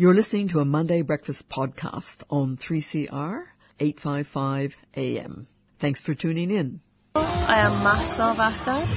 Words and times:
You're 0.00 0.14
listening 0.14 0.48
to 0.48 0.60
a 0.60 0.64
Monday 0.64 1.02
Breakfast 1.02 1.46
podcast 1.50 2.22
on 2.30 2.56
3CR 2.56 3.44
855 3.78 4.74
AM. 4.96 5.46
Thanks 5.78 6.00
for 6.00 6.14
tuning 6.14 6.50
in. 6.50 6.80
I 7.14 7.60
am 7.60 7.82
Mahsa 7.84 8.32
Vahdat. 8.32 8.96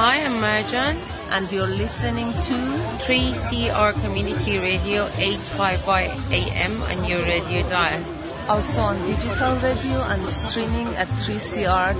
Hi, 0.00 0.24
I'm 0.24 0.40
Marjan. 0.40 0.96
And 1.28 1.52
you're 1.52 1.66
listening 1.66 2.32
to 2.32 2.56
3CR 3.04 3.92
Community 4.00 4.56
Radio 4.56 5.08
855 5.12 6.32
AM 6.32 6.80
on 6.84 7.04
your 7.04 7.20
radio 7.20 7.68
dial. 7.68 8.02
Also 8.48 8.80
on 8.80 8.96
digital 9.12 9.60
radio 9.60 10.00
and 10.00 10.26
streaming 10.48 10.96
at 10.96 11.08
3cr.org.au. 11.28 11.92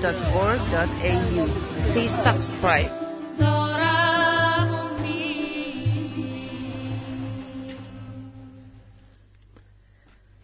Please 1.92 2.14
subscribe. 2.24 2.99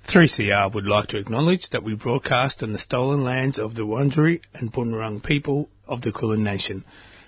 3CR 0.07 0.73
would 0.73 0.87
like 0.87 1.09
to 1.09 1.19
acknowledge 1.19 1.71
that 1.71 1.83
we 1.83 1.95
broadcast 1.95 2.63
on 2.63 2.73
the 2.73 2.79
stolen 2.79 3.25
lands 3.25 3.59
of 3.59 3.75
the 3.75 3.83
Wurundjeri 3.83 4.41
and 4.55 4.73
Bunurong 4.73 5.23
people 5.23 5.69
of 5.89 6.01
the 6.01 6.13
Kulin 6.13 6.45
Nation. 6.45 6.85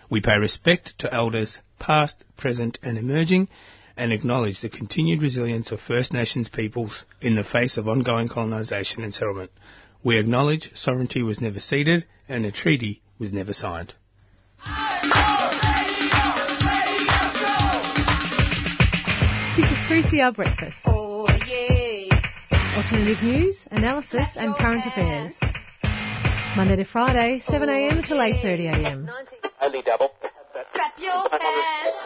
We 0.09 0.21
pay 0.21 0.39
respect 0.39 0.95
to 1.01 1.13
elders 1.13 1.59
past, 1.81 2.25
present 2.37 2.79
and 2.83 2.97
emerging 2.97 3.49
and 3.97 4.13
acknowledge 4.13 4.61
the 4.61 4.69
continued 4.69 5.23
resilience 5.23 5.73
of 5.73 5.81
First 5.81 6.13
Nations 6.13 6.49
peoples 6.49 7.05
in 7.21 7.35
the 7.35 7.43
face 7.43 7.79
of 7.79 7.89
ongoing 7.89 8.29
colonisation 8.29 9.03
and 9.03 9.13
settlement. 9.13 9.51
We 10.05 10.17
acknowledge 10.17 10.71
sovereignty 10.77 11.25
was 11.25 11.41
never 11.41 11.59
ceded 11.59 12.07
and 12.29 12.47
a 12.47 12.53
treaty 12.53 13.03
was 13.19 13.33
never 13.33 13.53
signed. 13.53 13.93
This 19.57 19.67
is 19.67 20.13
3CR 20.13 20.37
Breakfast. 20.37 20.77
Oh, 20.87 21.27
yeah. 21.45 21.68
Alternative 22.79 23.23
news, 23.25 23.59
analysis 23.73 24.29
and 24.37 24.55
current 24.55 24.87
affairs. 24.87 25.35
Monday 26.57 26.77
to 26.77 26.85
Friday, 26.85 27.43
7am 27.45 28.07
to 28.07 28.15
8.30am. 28.15 29.11
Only 29.61 29.83
double. 29.83 30.13
Clap 30.75 30.97
your 30.97 31.29
hands. 31.29 31.97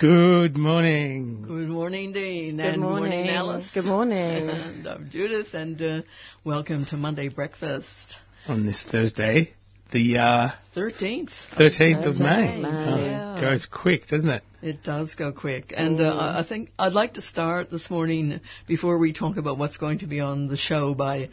Good 0.00 0.56
morning. 0.56 1.44
Good 1.46 1.68
morning, 1.68 2.12
Dean. 2.12 2.56
Good 2.56 2.66
and 2.66 2.82
morning. 2.82 3.28
Alice. 3.28 3.70
Good 3.72 3.84
morning. 3.84 4.18
And 4.50 4.84
I'm 4.88 5.10
Judith, 5.10 5.54
and 5.54 5.80
uh, 5.80 6.02
welcome 6.44 6.86
to 6.86 6.96
Monday 6.96 7.28
Breakfast. 7.28 8.18
On 8.48 8.66
this 8.66 8.82
Thursday, 8.82 9.54
the 9.92 10.18
uh, 10.18 10.48
13th. 10.74 11.30
13th 11.56 12.06
of 12.06 12.18
May. 12.18 12.60
May. 12.60 12.68
Oh, 12.68 12.96
Yeah. 13.04 13.38
Goes 13.40 13.66
quick, 13.66 14.06
doesn't 14.06 14.28
it? 14.28 14.42
It 14.62 14.82
does 14.82 15.14
go 15.14 15.32
quick. 15.32 15.72
And 15.76 16.00
uh, 16.00 16.16
I 16.16 16.40
I 16.40 16.42
think 16.46 16.70
I'd 16.78 16.92
like 16.92 17.14
to 17.14 17.22
start 17.22 17.70
this 17.70 17.90
morning 17.90 18.40
before 18.66 18.98
we 18.98 19.12
talk 19.12 19.36
about 19.36 19.58
what's 19.58 19.76
going 19.76 19.98
to 20.00 20.06
be 20.06 20.20
on 20.20 20.48
the 20.48 20.56
show 20.56 20.94
by 20.94 21.28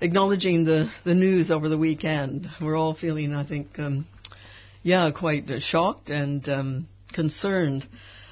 acknowledging 0.00 0.64
the, 0.64 0.90
the 1.04 1.14
news 1.14 1.50
over 1.50 1.68
the 1.68 1.76
weekend. 1.78 2.48
We're 2.60 2.76
all 2.76 2.94
feeling, 2.94 3.34
I 3.34 3.44
think, 3.46 3.78
um, 3.78 4.06
yeah, 4.82 5.10
quite 5.10 5.50
uh, 5.50 5.60
shocked 5.60 6.08
and 6.08 6.48
um, 6.48 6.88
concerned 7.12 7.86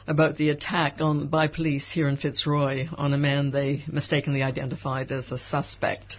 about 0.07 0.39
the 0.39 0.49
attack 0.49 1.01
on 1.01 1.29
by 1.29 1.49
police 1.49 1.91
here 1.91 2.09
in 2.09 2.17
Fitzroy 2.17 2.87
on 2.97 3.13
a 3.13 3.19
man 3.19 3.51
they 3.51 3.85
mistakenly 3.87 4.43
identified 4.43 5.13
as 5.13 5.31
a 5.31 5.39
suspect. 5.39 6.17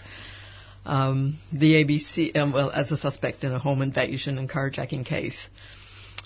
Um, 0.86 1.38
the 1.52 1.84
ABC, 1.84 2.36
um, 2.36 2.54
well, 2.54 2.72
as 2.72 2.92
a 2.92 2.98
suspect 2.98 3.44
in 3.44 3.52
a 3.52 3.60
home 3.60 3.82
invasion 3.82 4.38
and 4.38 4.50
carjacking 4.50 5.06
case. 5.06 5.48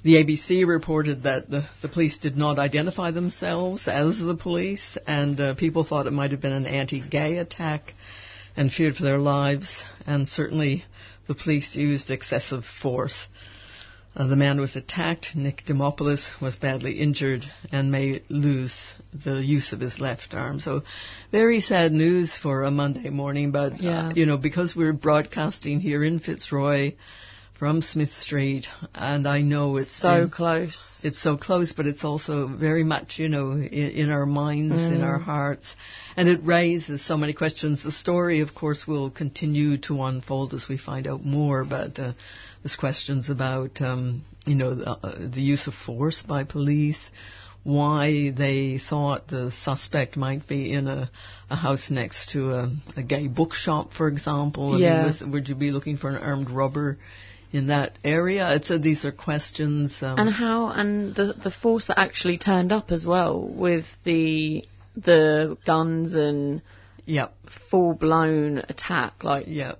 The 0.04 0.16
ABC 0.16 0.68
reported 0.68 1.23
that 1.23 1.50
the, 1.50 1.66
the 1.82 1.88
police 1.88 2.18
did 2.18 2.36
not 2.36 2.59
identify 2.59 3.12
themselves 3.12 3.88
as 3.88 4.20
the 4.20 4.36
police, 4.36 4.98
and 5.08 5.40
uh, 5.40 5.56
people 5.56 5.86
thought 5.86 6.08
it 6.08 6.12
might 6.13 6.31
have 6.31 6.42
been 6.42 6.52
an 6.52 6.68
anti-gay 6.68 7.38
attack 7.38 7.94
and 8.58 8.72
feared 8.72 8.97
for 8.97 9.03
their 9.03 9.18
lives. 9.18 9.84
And 10.06 10.28
certainly, 10.28 10.84
the 11.28 11.36
police 11.36 11.75
used 11.75 12.12
excessive 12.12 12.66
force. 12.66 13.28
Uh, 14.16 14.28
the 14.28 14.35
man 14.35 14.59
was 14.59 14.75
attacked. 14.75 15.35
Nick 15.35 15.63
Demopoulos 15.66 16.40
was 16.40 16.56
badly 16.56 17.00
injured 17.00 17.44
and 17.72 17.91
may 17.91 18.22
lose 18.29 18.75
the 19.25 19.44
use 19.44 19.74
of 19.74 19.79
his 19.79 20.00
left 20.00 20.35
arm. 20.35 20.59
So, 20.59 20.84
very 21.31 21.59
sad 21.59 21.91
news 21.91 22.38
for 22.38 22.63
a 22.63 22.69
Monday 22.69 23.09
morning. 23.09 23.51
But 23.51 23.81
Yeah. 23.81 24.09
uh, 24.09 24.12
you 24.16 24.28
know, 24.28 24.38
because 24.38 24.75
we're 24.75 24.94
broadcasting 24.94 25.79
here 25.79 26.03
in 26.03 26.19
Fitzroy 26.19 26.94
from 27.63 27.81
Smith 27.81 28.12
Street, 28.19 28.68
and 28.94 29.25
I 29.25 29.40
know 29.40 29.78
it's 29.78 29.96
So 29.96 30.24
in- 30.24 30.29
close. 30.29 31.00
it's 31.01 31.18
so 31.18 31.38
close, 31.38 31.72
but 31.72 31.88
it's 31.88 32.03
also 32.03 32.46
very 32.46 32.84
much, 32.84 33.19
you 33.19 33.29
know, 33.29 33.51
in, 33.53 33.88
in 34.01 34.09
our 34.09 34.25
minds, 34.25 34.75
in 34.75 35.01
our 35.01 35.18
hearts, 35.18 35.74
and 36.18 36.28
it 36.28 36.41
raises 36.44 37.06
so 37.06 37.16
many 37.16 37.31
questions. 37.31 37.81
The 37.81 37.94
story, 37.94 38.41
of 38.41 38.53
course, 38.53 38.85
will 38.85 39.09
continue 39.09 39.78
to 39.88 40.03
unfold 40.03 40.53
as 40.53 40.68
we 40.68 40.78
find 40.78 41.07
out 41.07 41.24
more, 41.24 41.63
but 41.63 41.97
uh, 42.00 42.12
there's 42.62 42.75
questions 42.75 43.29
about, 43.29 43.81
um, 43.81 44.24
you 44.45 44.56
know, 44.56 44.75
the, 44.75 44.90
uh, 44.90 45.30
the 45.34 45.40
use 45.41 45.68
of 45.68 45.74
force 45.74 46.22
by 46.22 46.44
police, 46.44 47.00
why 47.63 48.30
they 48.31 48.78
thought 48.78 49.30
the 49.30 49.51
suspect 49.51 50.18
might 50.18 50.45
be 50.50 50.74
in 50.74 50.90
a, 50.90 51.09
a 51.50 51.56
house 51.56 51.90
next 51.90 52.31
to 52.31 52.51
a, 52.51 52.69
a 52.97 53.03
gay 53.03 53.28
bookshop, 53.30 53.94
for 53.94 54.09
example. 54.09 54.72
I 54.72 54.74
mean, 54.74 54.81
Yeah. 54.81 55.06
was- 55.06 55.22
would 55.22 55.47
you 55.47 55.56
be 55.56 55.72
looking 55.72 55.95
for 55.95 56.09
an 56.09 56.18
armed 56.18 56.50
robber? 56.50 56.97
In 57.53 57.68
that 57.68 57.97
area, 58.03 58.56
it's 58.56 58.72
uh, 58.72 58.80
these 58.80 59.06
are 59.06 59.12
questions. 59.12 59.96
Um, 60.02 60.18
And 60.19 60.30
how, 60.30 60.69
and 60.69 61.16
the, 61.16 61.34
the 61.41 61.52
force 61.52 61.88
that 61.88 62.00
actually 62.00 62.40
turned 62.40 62.74
up 62.74 62.91
as 62.91 63.06
well 63.06 63.40
with 63.40 63.86
the, 64.03 64.66
the 64.97 65.56
guns 65.66 66.16
and 66.16 66.62
Yep, 67.06 67.34
full 67.69 67.94
blown 67.94 68.59
attack. 68.69 69.24
Like, 69.24 69.46
yep, 69.47 69.80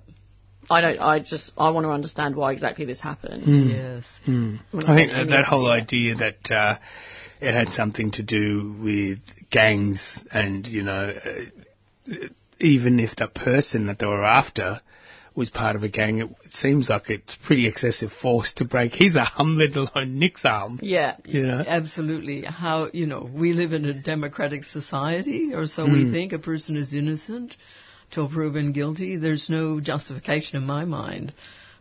I 0.70 0.80
don't, 0.80 1.00
I 1.00 1.20
just, 1.20 1.52
I 1.56 1.70
want 1.70 1.84
to 1.84 1.90
understand 1.90 2.36
why 2.36 2.52
exactly 2.52 2.84
this 2.84 3.00
happened. 3.00 3.70
yes. 3.70 4.06
Hmm. 4.24 4.56
When 4.70 4.84
I 4.84 4.96
think 4.96 5.12
any 5.12 5.24
that, 5.24 5.30
that 5.30 5.44
whole 5.44 5.70
idea 5.70 6.16
that 6.16 6.50
uh, 6.50 6.78
it 7.40 7.54
had 7.54 7.68
something 7.68 8.10
to 8.12 8.22
do 8.22 8.76
with 8.78 9.18
gangs 9.50 10.22
and, 10.30 10.66
you 10.66 10.82
know, 10.82 11.12
uh, 11.12 12.14
even 12.60 13.00
if 13.00 13.16
the 13.16 13.28
person 13.28 13.86
that 13.86 13.98
they 13.98 14.06
were 14.06 14.24
after 14.24 14.80
was 15.34 15.50
part 15.50 15.74
of 15.76 15.82
a 15.82 15.88
gang, 15.88 16.18
it, 16.20 16.30
it 16.44 16.52
seems 16.52 16.88
like 16.88 17.10
it's 17.10 17.36
pretty 17.44 17.66
excessive 17.66 18.12
force 18.12 18.54
to 18.54 18.64
break 18.64 18.94
his 18.94 19.16
arm, 19.16 19.58
let 19.58 19.74
alone 19.74 20.18
Nick's 20.18 20.44
arm. 20.44 20.78
Yeah. 20.82 21.16
You 21.24 21.46
know? 21.46 21.64
Absolutely. 21.66 22.42
How, 22.42 22.88
you 22.92 23.06
know, 23.06 23.28
we 23.32 23.52
live 23.52 23.72
in 23.72 23.84
a 23.84 23.94
democratic 23.94 24.64
society, 24.64 25.52
or 25.54 25.66
so 25.66 25.84
we 25.84 26.10
think. 26.10 26.32
A 26.32 26.38
person 26.38 26.76
is 26.76 26.92
innocent 26.92 27.56
till 28.10 28.28
proven 28.28 28.72
guilty. 28.72 29.16
There's 29.16 29.50
no 29.50 29.80
justification 29.80 30.56
in 30.56 30.66
my 30.66 30.84
mind 30.84 31.32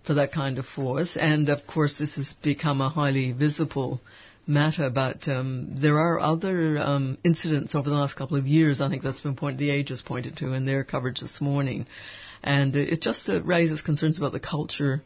for 0.05 0.15
that 0.15 0.31
kind 0.31 0.57
of 0.57 0.65
force. 0.65 1.15
And 1.19 1.49
of 1.49 1.65
course, 1.67 1.97
this 1.97 2.15
has 2.15 2.33
become 2.41 2.81
a 2.81 2.89
highly 2.89 3.31
visible 3.31 4.01
matter, 4.45 4.89
but 4.89 5.27
um, 5.27 5.75
there 5.79 5.99
are 5.99 6.19
other 6.19 6.77
um, 6.77 7.17
incidents 7.23 7.75
over 7.75 7.89
the 7.89 7.95
last 7.95 8.15
couple 8.15 8.37
of 8.37 8.45
years. 8.45 8.81
I 8.81 8.89
think 8.89 9.03
that's 9.03 9.21
been 9.21 9.35
pointed, 9.35 9.59
the 9.59 9.69
Age 9.69 9.89
has 9.89 10.01
pointed 10.01 10.37
to 10.37 10.53
in 10.53 10.65
their 10.65 10.83
coverage 10.83 11.21
this 11.21 11.39
morning. 11.39 11.85
And 12.43 12.75
it 12.75 13.01
just 13.01 13.29
uh, 13.29 13.41
raises 13.43 13.81
concerns 13.81 14.17
about 14.17 14.33
the 14.33 14.39
culture 14.39 15.01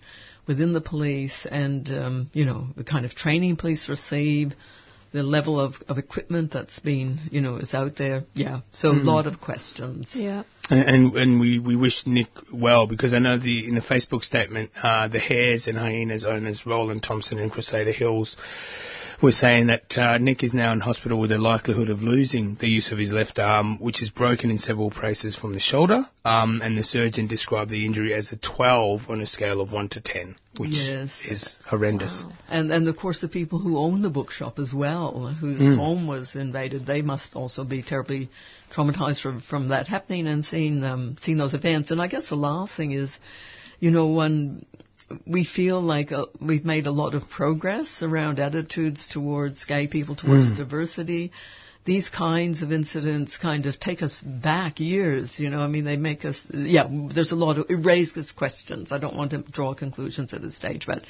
within 0.48 0.74
the 0.74 0.82
police 0.82 1.46
and, 1.50 1.88
um, 1.90 2.30
you 2.34 2.46
know, 2.46 2.68
the 2.76 2.84
kind 2.84 3.06
of 3.06 3.14
training 3.14 3.58
police 3.58 3.90
receive, 3.90 4.54
the 5.12 5.24
level 5.24 5.60
of, 5.60 5.76
of 5.88 5.98
equipment 5.98 6.52
that's 6.52 6.80
been, 6.80 7.20
you 7.32 7.42
know, 7.42 7.58
is 7.58 7.74
out 7.74 7.96
there. 7.98 8.24
Yeah. 8.34 8.62
So 8.72 8.90
a 8.90 8.94
lot 8.94 9.28
of 9.28 9.40
questions. 9.40 10.12
Yeah. 10.16 10.44
And, 10.70 10.84
and 10.90 11.16
and 11.16 11.40
we, 11.40 11.60
we 11.60 11.76
wish 11.76 12.06
Nick 12.06 12.28
well 12.52 12.88
because 12.88 13.14
I 13.14 13.20
know 13.20 13.38
the 13.38 13.68
in 13.68 13.76
the 13.76 13.82
Facebook 13.82 14.24
statement 14.24 14.72
uh, 14.82 15.08
the 15.08 15.20
Hares 15.20 15.68
and 15.68 15.78
Hyenas 15.78 16.26
owners 16.26 16.66
Roland 16.66 17.04
Thompson 17.04 17.40
and 17.40 17.52
Crusader 17.52 17.94
Hills 17.94 18.36
were 19.22 19.32
saying 19.32 19.68
that 19.68 19.98
uh, 19.98 20.18
Nick 20.20 20.44
is 20.44 20.54
now 20.54 20.72
in 20.74 20.80
hospital 20.80 21.20
with 21.20 21.32
a 21.32 21.38
likelihood 21.40 21.90
of 21.90 22.02
losing 22.04 22.56
the 22.60 22.68
use 22.68 22.92
of 22.92 22.98
his 23.00 23.12
left 23.12 23.40
arm, 23.40 23.80
which 23.80 24.02
is 24.02 24.10
broken 24.10 24.52
in 24.52 24.58
several 24.60 24.92
places 24.92 25.36
from 25.36 25.54
the 25.54 25.60
shoulder. 25.60 26.08
Um, 26.24 26.62
and 26.64 26.78
the 26.78 26.84
surgeon 26.84 27.28
described 27.28 27.72
the 27.72 27.86
injury 27.86 28.14
as 28.14 28.32
a 28.32 28.38
12 28.38 29.10
on 29.10 29.22
a 29.22 29.26
scale 29.26 29.60
of 29.62 29.72
1 29.74 29.90
to 29.90 30.02
10, 30.02 30.36
which 30.58 30.72
Yes. 30.72 31.12
is 31.28 31.60
horrendous. 31.68 32.26
And 32.50 32.72
and 32.72 32.88
of 32.88 32.98
course 32.98 33.22
the 33.22 33.28
people 33.28 33.60
who 33.60 33.78
own 33.78 34.02
the 34.02 34.10
bookshop 34.10 34.60
as 34.60 34.74
well, 34.74 35.28
whose 35.28 35.62
Mm. 35.62 35.78
home 35.78 36.08
was 36.08 36.36
invaded, 36.36 36.86
they 36.86 37.02
must 37.02 37.36
also 37.36 37.64
be 37.64 37.82
terribly 37.82 38.30
traumatized 38.72 39.22
from 39.22 39.40
from 39.42 39.70
that 39.70 39.88
happening 39.88 40.28
and 40.28 40.44
seeing 40.46 40.84
um 40.84 41.16
seeing 41.22 41.38
those 41.38 41.54
events. 41.54 41.90
And 41.92 42.02
I 42.02 42.08
guess 42.08 42.30
the 42.30 42.36
last 42.36 42.74
thing 42.76 42.92
is, 42.92 43.18
you 43.80 43.90
know, 43.92 44.08
when 44.08 44.66
we 45.26 45.46
feel 45.46 45.82
like 45.82 46.12
uh, 46.12 46.26
we've 46.42 46.66
made 46.66 46.88
a 46.88 46.92
lot 46.92 47.16
of 47.16 47.30
progress 47.30 48.02
around 48.02 48.40
attitudes 48.40 49.08
towards 49.08 49.64
gay 49.66 49.88
people, 49.88 50.16
towards 50.16 50.52
diversity. 50.52 51.32
these 51.86 52.10
kinds 52.10 52.62
of 52.62 52.74
incidents 52.74 53.38
kind 53.38 53.66
of 53.66 53.80
take 53.80 54.02
us 54.02 54.22
back 54.22 54.80
years. 54.80 55.40
You 55.40 55.50
know, 55.50 55.60
I 55.62 55.68
mean, 55.68 55.86
they 55.86 55.96
make 55.96 56.26
us. 56.26 56.46
Yeah, 56.52 56.88
there's 57.14 57.32
a 57.32 57.36
lot 57.36 57.58
of 57.58 57.70
it 57.70 57.76
raises 57.76 58.32
questions. 58.34 58.92
I 58.92 59.00
don't 59.00 59.16
want 59.16 59.32
to 59.32 59.40
draw 59.40 59.74
conclusions 59.74 60.34
at 60.34 60.42
this 60.42 60.56
stage, 60.56 60.86
but 60.86 61.04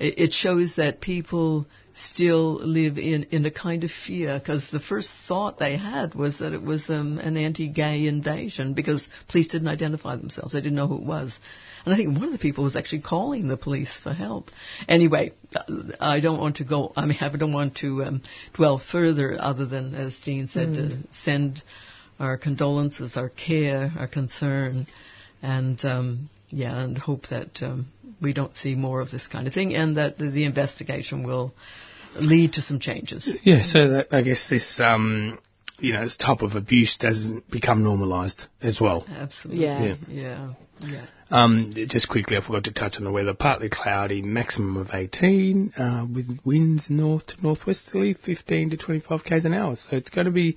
it, 0.00 0.18
it 0.18 0.32
shows 0.32 0.76
that 0.76 1.00
people 1.00 1.66
still 1.96 2.54
live 2.54 2.98
in, 2.98 3.24
in 3.30 3.46
a 3.46 3.50
kind 3.50 3.82
of 3.82 3.90
fear 3.90 4.38
because 4.38 4.70
the 4.70 4.80
first 4.80 5.12
thought 5.26 5.58
they 5.58 5.76
had 5.76 6.14
was 6.14 6.38
that 6.38 6.52
it 6.52 6.62
was 6.62 6.88
um, 6.90 7.18
an 7.18 7.36
anti-gay 7.36 8.06
invasion 8.06 8.74
because 8.74 9.06
police 9.28 9.48
didn't 9.48 9.68
identify 9.68 10.14
themselves. 10.16 10.52
They 10.52 10.60
didn't 10.60 10.76
know 10.76 10.86
who 10.86 10.96
it 10.96 11.04
was. 11.04 11.38
And 11.84 11.94
I 11.94 11.96
think 11.96 12.16
one 12.18 12.26
of 12.26 12.32
the 12.32 12.38
people 12.38 12.64
was 12.64 12.76
actually 12.76 13.00
calling 13.02 13.48
the 13.48 13.56
police 13.56 13.98
for 14.02 14.12
help. 14.12 14.50
Anyway, 14.88 15.32
I 15.98 16.20
don't 16.20 16.40
want 16.40 16.56
to 16.56 16.64
go, 16.64 16.92
I 16.96 17.06
mean, 17.06 17.18
I 17.20 17.28
don't 17.34 17.52
want 17.52 17.76
to 17.76 18.04
um, 18.04 18.22
dwell 18.52 18.78
further 18.78 19.36
other 19.38 19.64
than, 19.64 19.94
as 19.94 20.18
Jean 20.22 20.48
said, 20.48 20.68
mm. 20.68 20.74
to 20.74 21.12
send 21.12 21.62
our 22.18 22.36
condolences, 22.36 23.16
our 23.16 23.30
care, 23.30 23.92
our 23.98 24.08
concern, 24.08 24.86
and 25.42 25.82
um, 25.84 26.30
yeah, 26.48 26.78
and 26.78 26.98
hope 26.98 27.28
that 27.28 27.62
um, 27.62 27.86
we 28.20 28.32
don't 28.32 28.56
see 28.56 28.74
more 28.74 29.00
of 29.00 29.10
this 29.10 29.28
kind 29.28 29.46
of 29.46 29.54
thing, 29.54 29.74
and 29.74 29.96
that 29.96 30.18
the, 30.18 30.30
the 30.30 30.44
investigation 30.44 31.26
will 31.26 31.52
lead 32.14 32.54
to 32.54 32.62
some 32.62 32.78
changes. 32.78 33.36
Yeah, 33.42 33.62
so 33.62 33.88
that, 33.88 34.08
I 34.12 34.22
guess 34.22 34.48
this, 34.48 34.80
um, 34.80 35.38
you 35.78 35.92
know, 35.92 36.04
this 36.04 36.16
type 36.16 36.42
of 36.42 36.54
abuse 36.54 36.96
doesn't 36.96 37.50
become 37.50 37.82
normalised 37.82 38.46
as 38.62 38.80
well. 38.80 39.06
Absolutely. 39.08 39.64
Yeah. 39.64 39.82
Yeah. 39.82 39.96
yeah. 40.08 40.54
yeah. 40.86 41.06
Um, 41.30 41.72
just 41.74 42.08
quickly, 42.08 42.36
I 42.36 42.40
forgot 42.40 42.64
to 42.64 42.72
touch 42.72 42.98
on 42.98 43.04
the 43.04 43.10
weather. 43.10 43.34
Partly 43.34 43.68
cloudy, 43.68 44.22
maximum 44.22 44.76
of 44.76 44.90
18, 44.94 45.72
uh, 45.76 46.06
with 46.12 46.38
winds 46.44 46.88
north 46.88 47.26
to 47.26 47.42
northwesterly, 47.42 48.14
15 48.14 48.70
to 48.70 48.76
25 48.76 49.24
k's 49.24 49.44
an 49.44 49.52
hour. 49.52 49.74
So 49.74 49.96
it's 49.96 50.10
going 50.10 50.26
to 50.26 50.32
be 50.32 50.56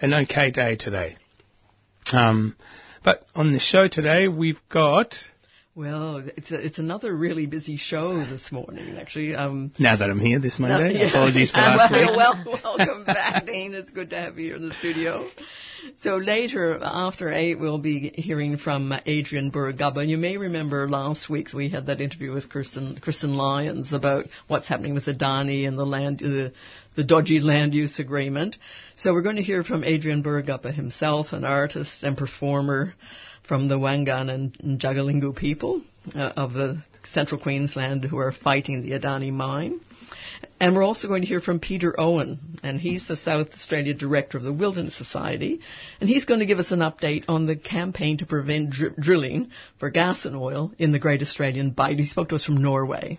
an 0.00 0.12
okay 0.12 0.50
day 0.50 0.76
today. 0.76 1.16
Um, 2.12 2.56
but 3.04 3.24
on 3.34 3.52
the 3.52 3.60
show 3.60 3.86
today, 3.86 4.26
we've 4.26 4.60
got 4.68 5.14
well, 5.80 6.22
it's 6.36 6.52
a, 6.52 6.66
it's 6.66 6.78
another 6.78 7.16
really 7.16 7.46
busy 7.46 7.78
show 7.78 8.18
this 8.18 8.52
morning, 8.52 8.98
actually. 8.98 9.34
Um, 9.34 9.72
now 9.78 9.96
that 9.96 10.10
I'm 10.10 10.20
here 10.20 10.38
this 10.38 10.58
Monday, 10.58 10.98
yeah. 10.98 11.08
apologies 11.08 11.50
for 11.50 11.56
last 11.56 11.90
week. 11.94 12.10
Well, 12.14 12.60
welcome 12.62 13.04
back, 13.04 13.46
Dean. 13.46 13.72
It's 13.72 13.90
good 13.90 14.10
to 14.10 14.16
have 14.16 14.38
you 14.38 14.44
here 14.44 14.56
in 14.56 14.66
the 14.66 14.74
studio. 14.74 15.26
So 15.96 16.18
later, 16.18 16.78
after 16.82 17.32
eight, 17.32 17.58
we'll 17.58 17.78
be 17.78 18.10
hearing 18.10 18.58
from 18.58 18.92
Adrian 19.06 19.50
Burragubba. 19.50 20.06
You 20.06 20.18
may 20.18 20.36
remember 20.36 20.86
last 20.86 21.30
week 21.30 21.54
we 21.54 21.70
had 21.70 21.86
that 21.86 22.02
interview 22.02 22.34
with 22.34 22.50
Kristen, 22.50 22.98
Kristen 23.00 23.38
Lyons 23.38 23.94
about 23.94 24.26
what's 24.48 24.68
happening 24.68 24.92
with 24.92 25.06
Adani 25.06 25.66
and 25.66 25.78
the 25.78 25.86
land, 25.86 26.18
the, 26.18 26.52
the 26.94 27.04
dodgy 27.04 27.40
land 27.40 27.72
use 27.74 27.98
agreement. 27.98 28.58
So 28.96 29.14
we're 29.14 29.22
going 29.22 29.36
to 29.36 29.42
hear 29.42 29.64
from 29.64 29.84
Adrian 29.84 30.22
Burragubba 30.22 30.74
himself, 30.74 31.32
an 31.32 31.46
artist 31.46 32.04
and 32.04 32.18
performer 32.18 32.92
from 33.50 33.66
the 33.66 33.74
Wangan 33.74 34.30
and 34.30 34.78
Jagalingou 34.80 35.34
people 35.34 35.82
uh, 36.14 36.20
of 36.36 36.52
the 36.52 36.80
central 37.12 37.40
Queensland 37.40 38.04
who 38.04 38.16
are 38.16 38.30
fighting 38.30 38.80
the 38.80 38.92
Adani 38.92 39.32
mine. 39.32 39.80
And 40.60 40.76
we're 40.76 40.84
also 40.84 41.08
going 41.08 41.22
to 41.22 41.26
hear 41.26 41.40
from 41.40 41.58
Peter 41.58 41.92
Owen, 41.98 42.60
and 42.62 42.80
he's 42.80 43.08
the 43.08 43.16
South 43.16 43.52
Australia 43.52 43.92
Director 43.92 44.38
of 44.38 44.44
the 44.44 44.52
Wilderness 44.52 44.94
Society, 44.94 45.62
and 46.00 46.08
he's 46.08 46.26
going 46.26 46.38
to 46.38 46.46
give 46.46 46.60
us 46.60 46.70
an 46.70 46.78
update 46.78 47.24
on 47.26 47.46
the 47.46 47.56
campaign 47.56 48.18
to 48.18 48.24
prevent 48.24 48.70
dr- 48.70 48.94
drilling 48.94 49.50
for 49.80 49.90
gas 49.90 50.26
and 50.26 50.36
oil 50.36 50.70
in 50.78 50.92
the 50.92 51.00
Great 51.00 51.20
Australian 51.20 51.70
Bight. 51.70 51.98
He 51.98 52.04
spoke 52.04 52.28
to 52.28 52.36
us 52.36 52.44
from 52.44 52.58
Norway. 52.58 53.18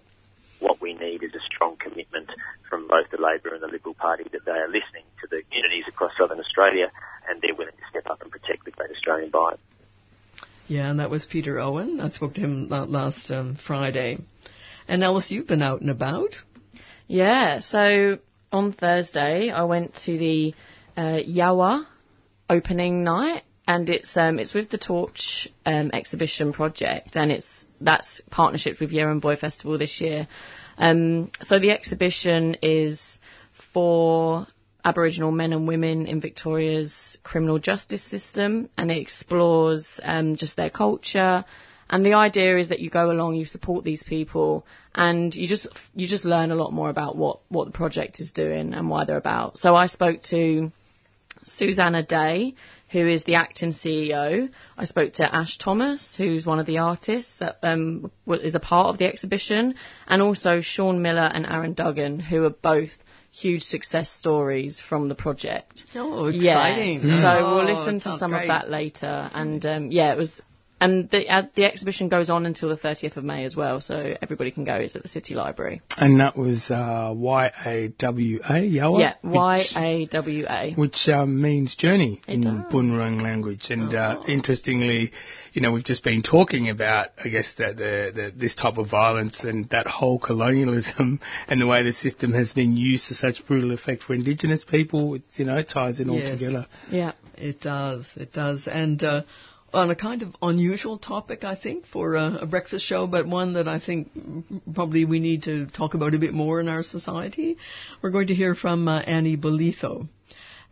What 0.61 0.79
we 0.79 0.93
need 0.93 1.23
is 1.23 1.35
a 1.35 1.43
strong 1.53 1.75
commitment 1.75 2.29
from 2.69 2.87
both 2.87 3.11
the 3.11 3.21
Labor 3.21 3.53
and 3.53 3.61
the 3.61 3.67
Liberal 3.67 3.95
Party 3.95 4.23
that 4.31 4.45
they 4.45 4.53
are 4.53 4.67
listening 4.67 5.03
to 5.19 5.27
the 5.29 5.41
communities 5.49 5.89
across 5.89 6.15
Southern 6.15 6.39
Australia 6.39 6.89
and 7.27 7.41
they're 7.41 7.53
willing 7.53 7.75
to 7.75 7.89
step 7.89 8.09
up 8.09 8.21
and 8.21 8.31
protect 8.31 8.63
the 8.63 8.71
Great 8.71 8.91
Australian 8.91 9.29
Bight. 9.29 9.59
Yeah, 10.71 10.89
and 10.89 11.01
that 11.01 11.09
was 11.09 11.25
Peter 11.25 11.59
Owen. 11.59 11.99
I 11.99 12.07
spoke 12.07 12.35
to 12.35 12.39
him 12.39 12.69
last 12.69 13.29
um, 13.29 13.57
Friday. 13.57 14.19
And 14.87 15.03
Alice, 15.03 15.29
you've 15.29 15.45
been 15.45 15.61
out 15.61 15.81
and 15.81 15.89
about. 15.89 16.33
Yeah, 17.07 17.59
so 17.59 18.19
on 18.53 18.71
Thursday 18.71 19.49
I 19.49 19.63
went 19.63 19.93
to 20.05 20.17
the 20.17 20.53
uh, 20.95 21.19
Yawa 21.27 21.85
opening 22.49 23.03
night, 23.03 23.43
and 23.67 23.89
it's 23.89 24.15
um, 24.15 24.39
it's 24.39 24.53
with 24.53 24.69
the 24.69 24.77
Torch 24.77 25.49
um, 25.65 25.91
exhibition 25.93 26.53
project, 26.53 27.17
and 27.17 27.33
it's 27.33 27.67
that's 27.81 28.21
partnership 28.29 28.79
with 28.79 28.91
Yeren 28.91 29.21
Festival 29.37 29.77
this 29.77 29.99
year. 29.99 30.29
Um, 30.77 31.31
so 31.41 31.59
the 31.59 31.71
exhibition 31.71 32.55
is 32.61 33.19
for 33.73 34.47
Aboriginal 34.83 35.31
men 35.31 35.53
and 35.53 35.67
women 35.67 36.05
in 36.05 36.19
Victoria's 36.19 37.17
criminal 37.23 37.59
justice 37.59 38.03
system, 38.03 38.69
and 38.77 38.91
it 38.91 38.97
explores 38.97 39.99
um, 40.03 40.35
just 40.35 40.55
their 40.55 40.69
culture. 40.69 41.45
And 41.89 42.05
the 42.05 42.13
idea 42.13 42.57
is 42.57 42.69
that 42.69 42.79
you 42.79 42.89
go 42.89 43.11
along, 43.11 43.35
you 43.35 43.45
support 43.45 43.83
these 43.83 44.01
people, 44.01 44.65
and 44.95 45.35
you 45.35 45.47
just 45.47 45.67
you 45.93 46.07
just 46.07 46.25
learn 46.25 46.51
a 46.51 46.55
lot 46.55 46.71
more 46.71 46.89
about 46.89 47.15
what 47.15 47.39
what 47.49 47.65
the 47.65 47.71
project 47.71 48.19
is 48.19 48.31
doing 48.31 48.73
and 48.73 48.89
why 48.89 49.05
they're 49.05 49.17
about. 49.17 49.57
So 49.57 49.75
I 49.75 49.87
spoke 49.87 50.21
to 50.23 50.71
Susanna 51.43 52.03
Day, 52.03 52.55
who 52.89 53.07
is 53.07 53.23
the 53.23 53.35
acting 53.35 53.71
CEO. 53.71 54.49
I 54.77 54.85
spoke 54.85 55.13
to 55.13 55.35
Ash 55.35 55.57
Thomas, 55.57 56.15
who's 56.15 56.45
one 56.45 56.59
of 56.59 56.65
the 56.65 56.79
artists 56.79 57.39
that 57.39 57.59
um, 57.63 58.11
is 58.27 58.55
a 58.55 58.59
part 58.59 58.87
of 58.87 58.97
the 58.97 59.05
exhibition, 59.05 59.75
and 60.07 60.21
also 60.21 60.61
Sean 60.61 61.01
Miller 61.01 61.29
and 61.33 61.45
Aaron 61.45 61.73
Duggan, 61.73 62.19
who 62.19 62.45
are 62.45 62.49
both 62.49 62.91
huge 63.31 63.63
success 63.63 64.09
stories 64.09 64.81
from 64.81 65.09
the 65.09 65.15
project. 65.15 65.85
Oh, 65.95 66.25
exciting! 66.25 67.01
Yeah. 67.01 67.21
So 67.21 67.45
oh, 67.45 67.55
we'll 67.55 67.65
listen 67.65 67.99
to 68.01 68.17
some 68.17 68.31
great. 68.31 68.43
of 68.43 68.47
that 68.49 68.69
later. 68.69 69.29
And 69.33 69.65
um, 69.65 69.91
yeah, 69.91 70.11
it 70.11 70.17
was 70.17 70.41
and 70.81 71.07
the 71.11 71.29
uh, 71.29 71.43
the 71.53 71.65
exhibition 71.65 72.09
goes 72.09 72.31
on 72.31 72.47
until 72.47 72.69
the 72.69 72.75
30th 72.75 73.15
of 73.15 73.23
May 73.23 73.45
as 73.45 73.55
well, 73.55 73.79
so 73.79 74.15
everybody 74.19 74.49
can 74.49 74.63
go. 74.63 74.73
It's 74.73 74.95
at 74.95 75.03
the 75.03 75.07
City 75.07 75.35
Library. 75.35 75.81
And 75.95 76.19
that 76.19 76.35
was 76.35 76.71
uh, 76.71 77.13
Y 77.15 77.51
A 77.65 77.87
W 77.99 78.39
A 78.43 78.53
Yawa. 78.53 78.99
Yeah, 78.99 79.13
Y 79.23 79.63
A 79.75 80.05
W 80.07 80.45
A, 80.49 80.73
which 80.73 81.07
um, 81.07 81.39
means 81.39 81.75
journey 81.75 82.19
it 82.27 82.33
in 82.33 82.41
does. 82.41 82.73
Bunurong 82.73 83.21
language. 83.21 83.69
And 83.69 83.93
uh, 83.93 84.21
oh. 84.21 84.27
interestingly, 84.27 85.11
you 85.53 85.61
know, 85.61 85.71
we've 85.71 85.83
just 85.83 86.03
been 86.03 86.23
talking 86.23 86.69
about, 86.69 87.09
I 87.23 87.29
guess, 87.29 87.53
that 87.59 87.77
the, 87.77 88.11
the 88.13 88.33
this 88.35 88.55
type 88.55 88.79
of 88.79 88.89
violence 88.89 89.43
and 89.43 89.69
that 89.69 89.85
whole 89.85 90.17
colonialism 90.17 91.19
and 91.47 91.61
the 91.61 91.67
way 91.67 91.83
the 91.83 91.93
system 91.93 92.33
has 92.33 92.53
been 92.53 92.75
used 92.75 93.07
to 93.09 93.13
such 93.13 93.45
brutal 93.45 93.71
effect 93.71 94.01
for 94.01 94.15
Indigenous 94.15 94.63
people. 94.63 95.13
It's, 95.13 95.37
you 95.37 95.45
know, 95.45 95.57
it 95.57 95.69
ties 95.69 95.99
in 95.99 96.11
yes. 96.11 96.31
all 96.31 96.37
together. 96.37 96.67
Yeah, 96.89 97.11
it 97.37 97.61
does. 97.61 98.11
It 98.15 98.33
does, 98.33 98.67
and. 98.67 99.03
Uh, 99.03 99.21
on 99.73 99.89
a 99.89 99.95
kind 99.95 100.21
of 100.21 100.35
unusual 100.41 100.97
topic, 100.97 101.43
I 101.43 101.55
think, 101.55 101.85
for 101.85 102.15
a, 102.15 102.39
a, 102.41 102.45
breakfast 102.45 102.85
show, 102.85 103.07
but 103.07 103.27
one 103.27 103.53
that 103.53 103.67
I 103.67 103.79
think 103.79 104.09
probably 104.73 105.05
we 105.05 105.19
need 105.19 105.43
to 105.43 105.67
talk 105.67 105.93
about 105.93 106.13
a 106.13 106.19
bit 106.19 106.33
more 106.33 106.59
in 106.59 106.67
our 106.67 106.83
society. 106.83 107.57
We're 108.01 108.11
going 108.11 108.27
to 108.27 108.35
hear 108.35 108.53
from 108.53 108.87
uh, 108.87 108.99
Annie 108.99 109.37
Bolitho, 109.37 110.07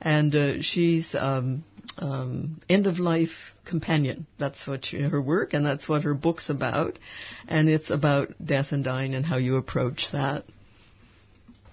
and 0.02 0.36
uh, 0.36 0.62
she's 0.62 1.16
um, 1.16 1.64
um, 1.98 2.60
end 2.68 2.88
of 2.88 3.00
life 3.00 3.54
companion. 3.66 4.28
That's 4.38 4.68
what 4.68 4.86
she, 4.86 5.02
her 5.02 5.22
work, 5.22 5.54
and 5.54 5.66
that's 5.66 5.88
what 5.88 6.04
her 6.04 6.14
book's 6.14 6.50
about, 6.50 7.00
and 7.48 7.70
it's 7.70 7.90
about 7.90 8.34
death 8.44 8.72
and 8.72 8.84
dying 8.84 9.16
and 9.16 9.26
how 9.26 9.38
you 9.38 9.56
approach 9.56 10.08
that. 10.12 10.44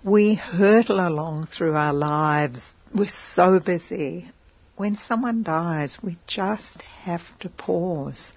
We 0.04 0.34
hurtle 0.34 1.00
along 1.00 1.46
through 1.46 1.74
our 1.74 1.92
lives. 1.92 2.60
We're 2.94 3.08
so 3.34 3.58
busy 3.58 4.30
when 4.76 4.97
someone 4.97 5.42
dies, 5.42 5.99
we 6.02 6.18
just 6.26 6.83
have 6.83 7.23
to 7.40 7.49
pause. 7.49 8.33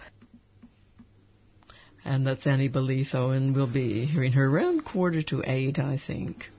And 2.06 2.26
that's 2.26 2.48
Annie 2.48 2.70
Bolitho, 2.70 3.36
and 3.36 3.56
we'll 3.56 3.72
be 3.72 4.06
hearing 4.06 4.32
her 4.32 4.46
around 4.46 4.86
quarter 4.86 5.22
to 5.24 5.44
eight, 5.46 5.78
I 5.80 5.98
think. 5.98 6.50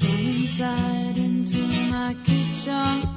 Come 0.00 0.18
inside 0.18 1.18
into 1.18 1.58
my 1.90 2.14
kitchen. 2.24 3.11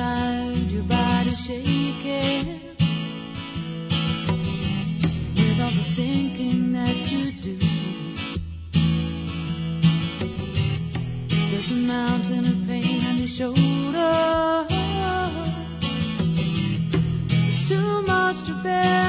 tired, 0.00 0.56
your 0.72 0.82
body 0.84 1.34
shaking. 1.46 2.60
With 5.36 5.60
all 5.64 5.74
the 5.80 5.86
thinking 5.94 6.72
that 6.72 6.96
you 7.12 7.24
do, 7.46 7.56
there's 11.50 11.70
a 11.70 11.80
mountain 11.96 12.44
of 12.52 12.66
pain 12.66 13.04
on 13.10 13.16
your 13.18 13.28
shoulder. 13.28 14.66
It's 17.52 17.68
too 17.68 18.02
much 18.02 18.38
to 18.46 18.62
bear. 18.62 18.99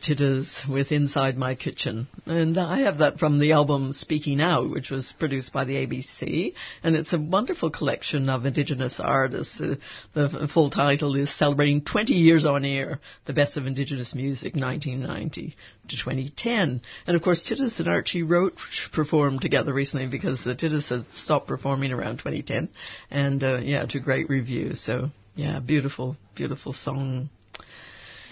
Tiddas 0.00 0.72
with 0.72 0.92
Inside 0.92 1.36
My 1.36 1.54
Kitchen. 1.54 2.06
And 2.26 2.58
I 2.58 2.80
have 2.80 2.98
that 2.98 3.18
from 3.18 3.38
the 3.38 3.52
album 3.52 3.92
Speaking 3.92 4.40
Out, 4.40 4.70
which 4.70 4.90
was 4.90 5.12
produced 5.18 5.52
by 5.52 5.64
the 5.64 5.74
ABC. 5.86 6.54
And 6.82 6.96
it's 6.96 7.12
a 7.12 7.18
wonderful 7.18 7.70
collection 7.70 8.28
of 8.28 8.46
Indigenous 8.46 9.00
artists. 9.00 9.60
Uh, 9.60 9.76
the 10.14 10.48
full 10.52 10.70
title 10.70 11.16
is 11.16 11.36
Celebrating 11.36 11.82
20 11.82 12.12
Years 12.12 12.46
on 12.46 12.64
Air, 12.64 13.00
the 13.26 13.32
Best 13.32 13.56
of 13.56 13.66
Indigenous 13.66 14.14
Music, 14.14 14.54
1990 14.54 15.56
to 15.88 15.96
2010. 15.96 16.80
And 17.06 17.16
of 17.16 17.22
course, 17.22 17.42
Tiddas 17.42 17.78
and 17.80 17.88
Archie 17.88 18.22
Roach 18.22 18.90
performed 18.92 19.40
together 19.40 19.72
recently 19.72 20.08
because 20.08 20.46
uh, 20.46 20.54
Tiddas 20.54 20.88
had 20.88 21.06
stopped 21.12 21.48
performing 21.48 21.92
around 21.92 22.18
2010. 22.18 22.68
And 23.10 23.42
uh, 23.42 23.58
yeah, 23.58 23.86
to 23.86 24.00
great 24.00 24.28
reviews. 24.28 24.82
So 24.82 25.10
yeah, 25.34 25.60
beautiful, 25.60 26.16
beautiful 26.34 26.72
song. 26.72 27.30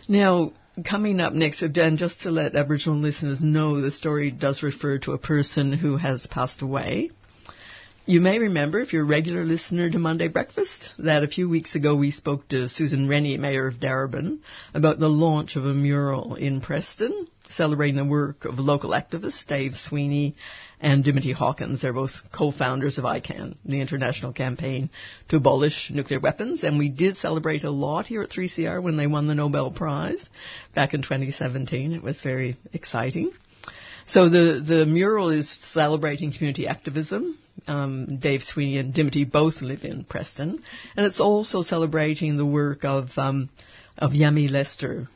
Now, 0.09 0.53
coming 0.85 1.21
up 1.21 1.33
next, 1.33 1.63
and 1.63 1.99
just 1.99 2.21
to 2.23 2.31
let 2.31 2.55
Aboriginal 2.55 2.99
listeners 2.99 3.43
know, 3.43 3.81
the 3.81 3.91
story 3.91 4.31
does 4.31 4.63
refer 4.63 4.99
to 4.99 5.13
a 5.13 5.19
person 5.19 5.73
who 5.73 5.97
has 5.97 6.27
passed 6.27 6.63
away. 6.63 7.11
You 8.07 8.21
may 8.21 8.39
remember, 8.39 8.81
if 8.81 8.93
you're 8.93 9.03
a 9.03 9.07
regular 9.07 9.45
listener 9.45 9.91
to 9.91 9.99
Monday 9.99 10.29
Breakfast, 10.29 10.89
that 10.99 11.23
a 11.23 11.29
few 11.29 11.49
weeks 11.49 11.75
ago 11.75 11.95
we 11.95 12.11
spoke 12.11 12.49
to 12.49 12.69
Susan 12.69 13.09
Rennie, 13.09 13.37
Mayor 13.37 13.67
of 13.67 13.75
Darebin, 13.75 14.39
about 14.73 14.99
the 14.99 15.09
launch 15.09 15.55
of 15.55 15.67
a 15.67 15.75
mural 15.75 16.35
in 16.35 16.61
Preston 16.61 17.29
celebrating 17.51 17.97
the 17.97 18.05
work 18.05 18.45
of 18.45 18.59
local 18.59 18.91
activists 18.91 19.47
Dave 19.47 19.77
Sweeney 19.77 20.35
and 20.81 21.05
Dimity 21.05 21.33
Hawkins. 21.33 21.83
They're 21.83 21.93
both 21.93 22.23
co-founders 22.33 22.97
of 22.97 23.05
ICAN, 23.05 23.57
the 23.65 23.81
international 23.81 24.33
campaign 24.33 24.89
to 25.29 25.37
abolish 25.37 25.91
nuclear 25.91 26.21
weapons. 26.21 26.63
And 26.63 26.79
we 26.79 26.89
did 26.89 27.17
celebrate 27.17 27.65
a 27.65 27.71
lot 27.71 28.07
here 28.07 28.23
at 28.23 28.31
3CR 28.31 28.83
when 28.83 28.97
they 28.97 29.07
won 29.09 29.27
the 29.27 29.35
Nobel 29.35 29.71
Prize 29.73 30.29
back 30.75 30.95
in 30.95 31.03
2017. 31.03 31.93
It 31.93 32.03
was 32.03 32.23
very 32.23 32.57
exciting. 32.73 33.33
So 34.11 34.29
the, 34.29 34.61
the 34.67 34.87
mural 34.87 35.31
is 35.31 35.49
celebrating 35.73 36.33
community 36.33 36.67
activism. 36.67 37.39
Um, 37.69 38.17
Dave 38.17 38.43
Sweeney 38.43 38.79
and 38.79 38.93
Dimity 38.93 39.25
both 39.25 39.63
live 39.63 39.85
in 39.85 40.03
Preston. 40.03 40.63
And 40.97 41.07
it's 41.07 41.21
also 41.21 41.63
celebrating 41.63 42.37
the 42.37 42.45
work 42.45 42.85
of, 42.85 43.11
um, 43.17 43.51
of 43.97 44.11
Yami 44.11 44.51
Lester, 44.51 45.09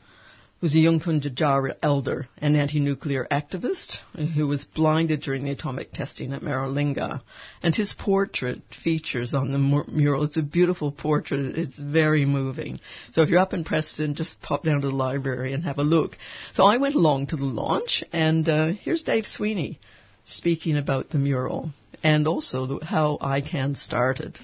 who's 0.61 0.73
a 0.73 0.77
Yankunytjatjara 0.77 1.75
elder 1.83 2.27
and 2.37 2.55
anti-nuclear 2.55 3.27
activist 3.29 3.97
who 4.35 4.47
was 4.47 4.63
blinded 4.63 5.21
during 5.21 5.43
the 5.43 5.51
atomic 5.51 5.91
testing 5.91 6.33
at 6.33 6.41
Maralinga. 6.41 7.21
And 7.61 7.75
his 7.75 7.93
portrait 7.93 8.61
features 8.83 9.33
on 9.33 9.51
the 9.51 9.57
mur- 9.57 9.85
mural. 9.87 10.23
It's 10.23 10.37
a 10.37 10.41
beautiful 10.41 10.91
portrait. 10.91 11.57
It's 11.57 11.77
very 11.77 12.25
moving. 12.25 12.79
So 13.11 13.21
if 13.21 13.29
you're 13.29 13.39
up 13.39 13.53
in 13.53 13.63
Preston, 13.63 14.15
just 14.15 14.41
pop 14.41 14.63
down 14.63 14.81
to 14.81 14.87
the 14.87 14.95
library 14.95 15.53
and 15.53 15.63
have 15.65 15.77
a 15.77 15.83
look. 15.83 16.17
So 16.53 16.63
I 16.63 16.77
went 16.77 16.95
along 16.95 17.27
to 17.27 17.35
the 17.35 17.45
launch, 17.45 18.03
and 18.13 18.47
uh, 18.47 18.67
here's 18.67 19.03
Dave 19.03 19.27
Sweeney 19.27 19.79
speaking 20.23 20.77
about 20.77 21.09
the 21.09 21.17
mural 21.19 21.71
and 22.01 22.27
also 22.27 22.65
the, 22.65 22.85
how 22.85 23.17
ICAN 23.21 23.75
started. 23.75 24.39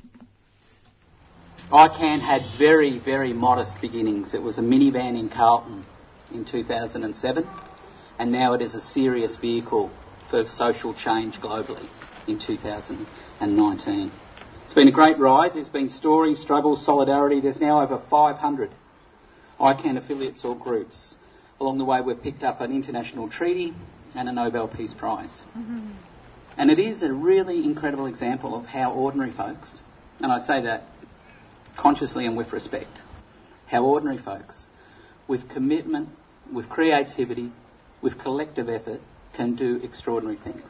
ICAN 1.71 2.19
had 2.19 2.41
very, 2.57 2.99
very 2.99 3.33
modest 3.33 3.79
beginnings. 3.79 4.33
It 4.33 4.41
was 4.41 4.57
a 4.57 4.61
minivan 4.61 5.17
in 5.17 5.29
Carlton 5.29 5.85
in 6.33 6.45
2007, 6.45 7.47
and 8.19 8.31
now 8.31 8.53
it 8.53 8.61
is 8.61 8.75
a 8.75 8.81
serious 8.81 9.35
vehicle 9.37 9.91
for 10.29 10.45
social 10.45 10.93
change 10.93 11.35
globally 11.35 11.87
in 12.27 12.39
2019. 12.39 14.11
It's 14.65 14.73
been 14.73 14.87
a 14.87 14.91
great 14.91 15.19
ride. 15.19 15.51
There's 15.53 15.67
been 15.69 15.89
stories, 15.89 16.39
struggles, 16.39 16.85
solidarity. 16.85 17.41
There's 17.41 17.59
now 17.59 17.81
over 17.81 18.01
500 18.09 18.71
ICAN 19.59 19.97
affiliates 19.97 20.45
or 20.45 20.57
groups. 20.57 21.15
Along 21.59 21.77
the 21.77 21.85
way, 21.85 21.99
we've 22.01 22.21
picked 22.21 22.43
up 22.43 22.61
an 22.61 22.71
international 22.71 23.29
treaty 23.29 23.73
and 24.15 24.29
a 24.29 24.31
Nobel 24.31 24.67
Peace 24.67 24.93
Prize. 24.93 25.43
Mm-hmm. 25.57 25.91
And 26.57 26.71
it 26.71 26.79
is 26.79 27.03
a 27.03 27.11
really 27.11 27.63
incredible 27.63 28.07
example 28.07 28.55
of 28.55 28.65
how 28.65 28.91
ordinary 28.93 29.31
folks, 29.31 29.81
and 30.19 30.31
I 30.31 30.39
say 30.39 30.61
that 30.63 30.83
consciously 31.77 32.25
and 32.25 32.35
with 32.35 32.51
respect, 32.51 32.99
how 33.67 33.83
ordinary 33.83 34.17
folks, 34.17 34.67
with 35.27 35.49
commitment, 35.49 36.09
with 36.51 36.69
creativity, 36.69 37.51
with 38.01 38.19
collective 38.19 38.69
effort, 38.69 39.01
can 39.35 39.55
do 39.55 39.79
extraordinary 39.83 40.37
things. 40.37 40.69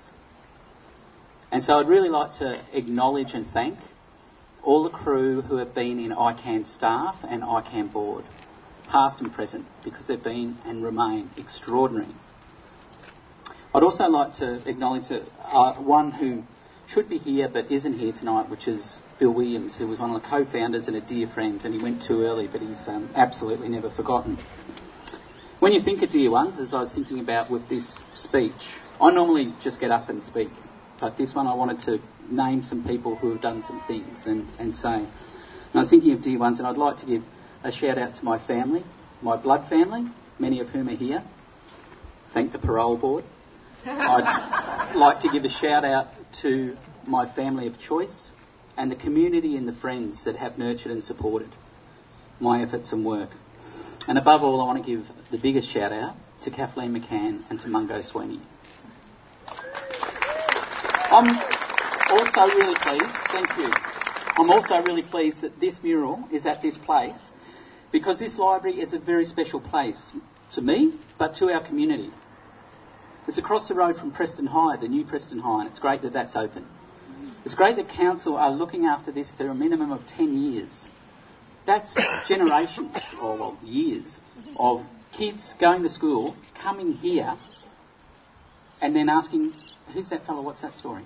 And 1.51 1.63
so 1.63 1.79
I'd 1.79 1.87
really 1.87 2.09
like 2.09 2.37
to 2.39 2.61
acknowledge 2.73 3.33
and 3.33 3.45
thank 3.51 3.77
all 4.63 4.83
the 4.83 4.89
crew 4.89 5.41
who 5.41 5.57
have 5.57 5.73
been 5.73 5.99
in 5.99 6.11
ICAN 6.11 6.73
staff 6.75 7.15
and 7.27 7.41
ICAN 7.41 7.91
board, 7.91 8.23
past 8.87 9.19
and 9.19 9.33
present, 9.33 9.65
because 9.83 10.07
they've 10.07 10.23
been 10.23 10.57
and 10.65 10.83
remain 10.83 11.29
extraordinary. 11.37 12.13
I'd 13.73 13.83
also 13.83 14.05
like 14.05 14.33
to 14.35 14.67
acknowledge 14.69 15.09
that, 15.09 15.23
uh, 15.43 15.73
one 15.75 16.11
who 16.11 16.43
should 16.93 17.09
be 17.09 17.17
here 17.17 17.49
but 17.51 17.71
isn't 17.71 17.97
here 17.97 18.11
tonight, 18.11 18.49
which 18.49 18.67
is 18.67 18.97
Bill 19.19 19.31
Williams, 19.31 19.75
who 19.77 19.87
was 19.87 19.99
one 19.99 20.13
of 20.13 20.21
the 20.21 20.27
co-founders 20.27 20.87
and 20.87 20.95
a 20.95 21.01
dear 21.01 21.27
friend, 21.27 21.61
and 21.63 21.73
he 21.73 21.81
went 21.81 22.03
too 22.03 22.23
early, 22.23 22.47
but 22.47 22.61
he's 22.61 22.87
um, 22.87 23.09
absolutely 23.15 23.69
never 23.69 23.89
forgotten. 23.89 24.37
When 25.61 25.73
you 25.73 25.83
think 25.83 26.01
of 26.01 26.09
dear 26.09 26.31
ones, 26.31 26.57
as 26.57 26.73
I 26.73 26.79
was 26.79 26.91
thinking 26.91 27.19
about 27.19 27.51
with 27.51 27.69
this 27.69 27.87
speech, 28.15 28.51
I 28.99 29.11
normally 29.11 29.53
just 29.61 29.79
get 29.79 29.91
up 29.91 30.09
and 30.09 30.23
speak. 30.23 30.49
But 30.99 31.19
this 31.19 31.35
one 31.35 31.45
I 31.45 31.53
wanted 31.53 31.81
to 31.85 31.99
name 32.33 32.63
some 32.63 32.83
people 32.83 33.15
who 33.15 33.29
have 33.33 33.41
done 33.41 33.61
some 33.61 33.79
things 33.85 34.25
and, 34.25 34.49
and 34.57 34.75
say. 34.75 34.87
And 34.95 35.75
I 35.75 35.81
was 35.81 35.89
thinking 35.91 36.13
of 36.13 36.23
dear 36.23 36.39
ones, 36.39 36.57
and 36.57 36.67
I'd 36.67 36.77
like 36.77 36.97
to 37.01 37.05
give 37.05 37.21
a 37.63 37.71
shout 37.71 37.99
out 37.99 38.15
to 38.15 38.25
my 38.25 38.43
family, 38.47 38.83
my 39.21 39.37
blood 39.37 39.69
family, 39.69 40.11
many 40.39 40.61
of 40.61 40.69
whom 40.69 40.89
are 40.89 40.95
here. 40.95 41.23
Thank 42.33 42.53
the 42.53 42.57
parole 42.57 42.97
board. 42.97 43.23
I'd 43.85 44.93
like 44.95 45.19
to 45.19 45.29
give 45.29 45.45
a 45.45 45.49
shout 45.49 45.85
out 45.85 46.07
to 46.41 46.75
my 47.05 47.31
family 47.35 47.67
of 47.67 47.79
choice 47.79 48.31
and 48.77 48.89
the 48.89 48.95
community 48.95 49.57
and 49.57 49.67
the 49.67 49.79
friends 49.79 50.23
that 50.25 50.37
have 50.37 50.57
nurtured 50.57 50.91
and 50.91 51.03
supported 51.03 51.53
my 52.39 52.63
efforts 52.63 52.91
and 52.91 53.05
work. 53.05 53.29
And 54.07 54.17
above 54.17 54.41
all, 54.41 54.59
I 54.59 54.65
want 54.65 54.83
to 54.83 54.97
give 54.97 55.05
the 55.31 55.37
biggest 55.37 55.69
shout 55.69 55.93
out 55.93 56.15
to 56.43 56.51
Kathleen 56.51 56.93
McCann 56.93 57.49
and 57.49 57.57
to 57.61 57.69
Mungo 57.69 58.01
Sweeney. 58.01 58.41
I'm 61.09 61.37
also 62.09 62.53
really 62.55 62.75
pleased, 62.75 63.15
thank 63.31 63.49
you. 63.57 63.71
I'm 64.37 64.49
also 64.49 64.75
really 64.83 65.03
pleased 65.03 65.41
that 65.41 65.59
this 65.59 65.79
mural 65.81 66.27
is 66.33 66.45
at 66.45 66.61
this 66.61 66.77
place 66.77 67.17
because 67.93 68.19
this 68.19 68.37
library 68.37 68.81
is 68.81 68.91
a 68.93 68.99
very 68.99 69.25
special 69.25 69.61
place 69.61 69.99
to 70.53 70.61
me, 70.61 70.99
but 71.17 71.35
to 71.35 71.45
our 71.45 71.65
community. 71.65 72.11
It's 73.27 73.37
across 73.37 73.69
the 73.69 73.75
road 73.75 73.97
from 73.97 74.11
Preston 74.11 74.47
High, 74.47 74.77
the 74.77 74.87
new 74.89 75.05
Preston 75.05 75.39
High, 75.39 75.61
and 75.61 75.69
it's 75.69 75.79
great 75.79 76.01
that 76.01 76.11
that's 76.11 76.35
open. 76.35 76.65
It's 77.45 77.55
great 77.55 77.77
that 77.77 77.87
council 77.87 78.35
are 78.35 78.51
looking 78.51 78.85
after 78.85 79.11
this 79.13 79.31
for 79.37 79.47
a 79.47 79.55
minimum 79.55 79.91
of 79.91 80.05
10 80.07 80.53
years. 80.53 80.71
That's 81.65 81.95
generations, 82.27 82.97
or 83.21 83.37
well, 83.37 83.57
years, 83.63 84.17
of 84.57 84.81
kids 85.17 85.53
going 85.59 85.83
to 85.83 85.89
school, 85.89 86.35
coming 86.61 86.93
here, 86.93 87.35
and 88.81 88.95
then 88.95 89.09
asking, 89.09 89.53
who's 89.93 90.09
that 90.09 90.25
fellow, 90.25 90.41
what's 90.41 90.61
that 90.61 90.75
story? 90.75 91.03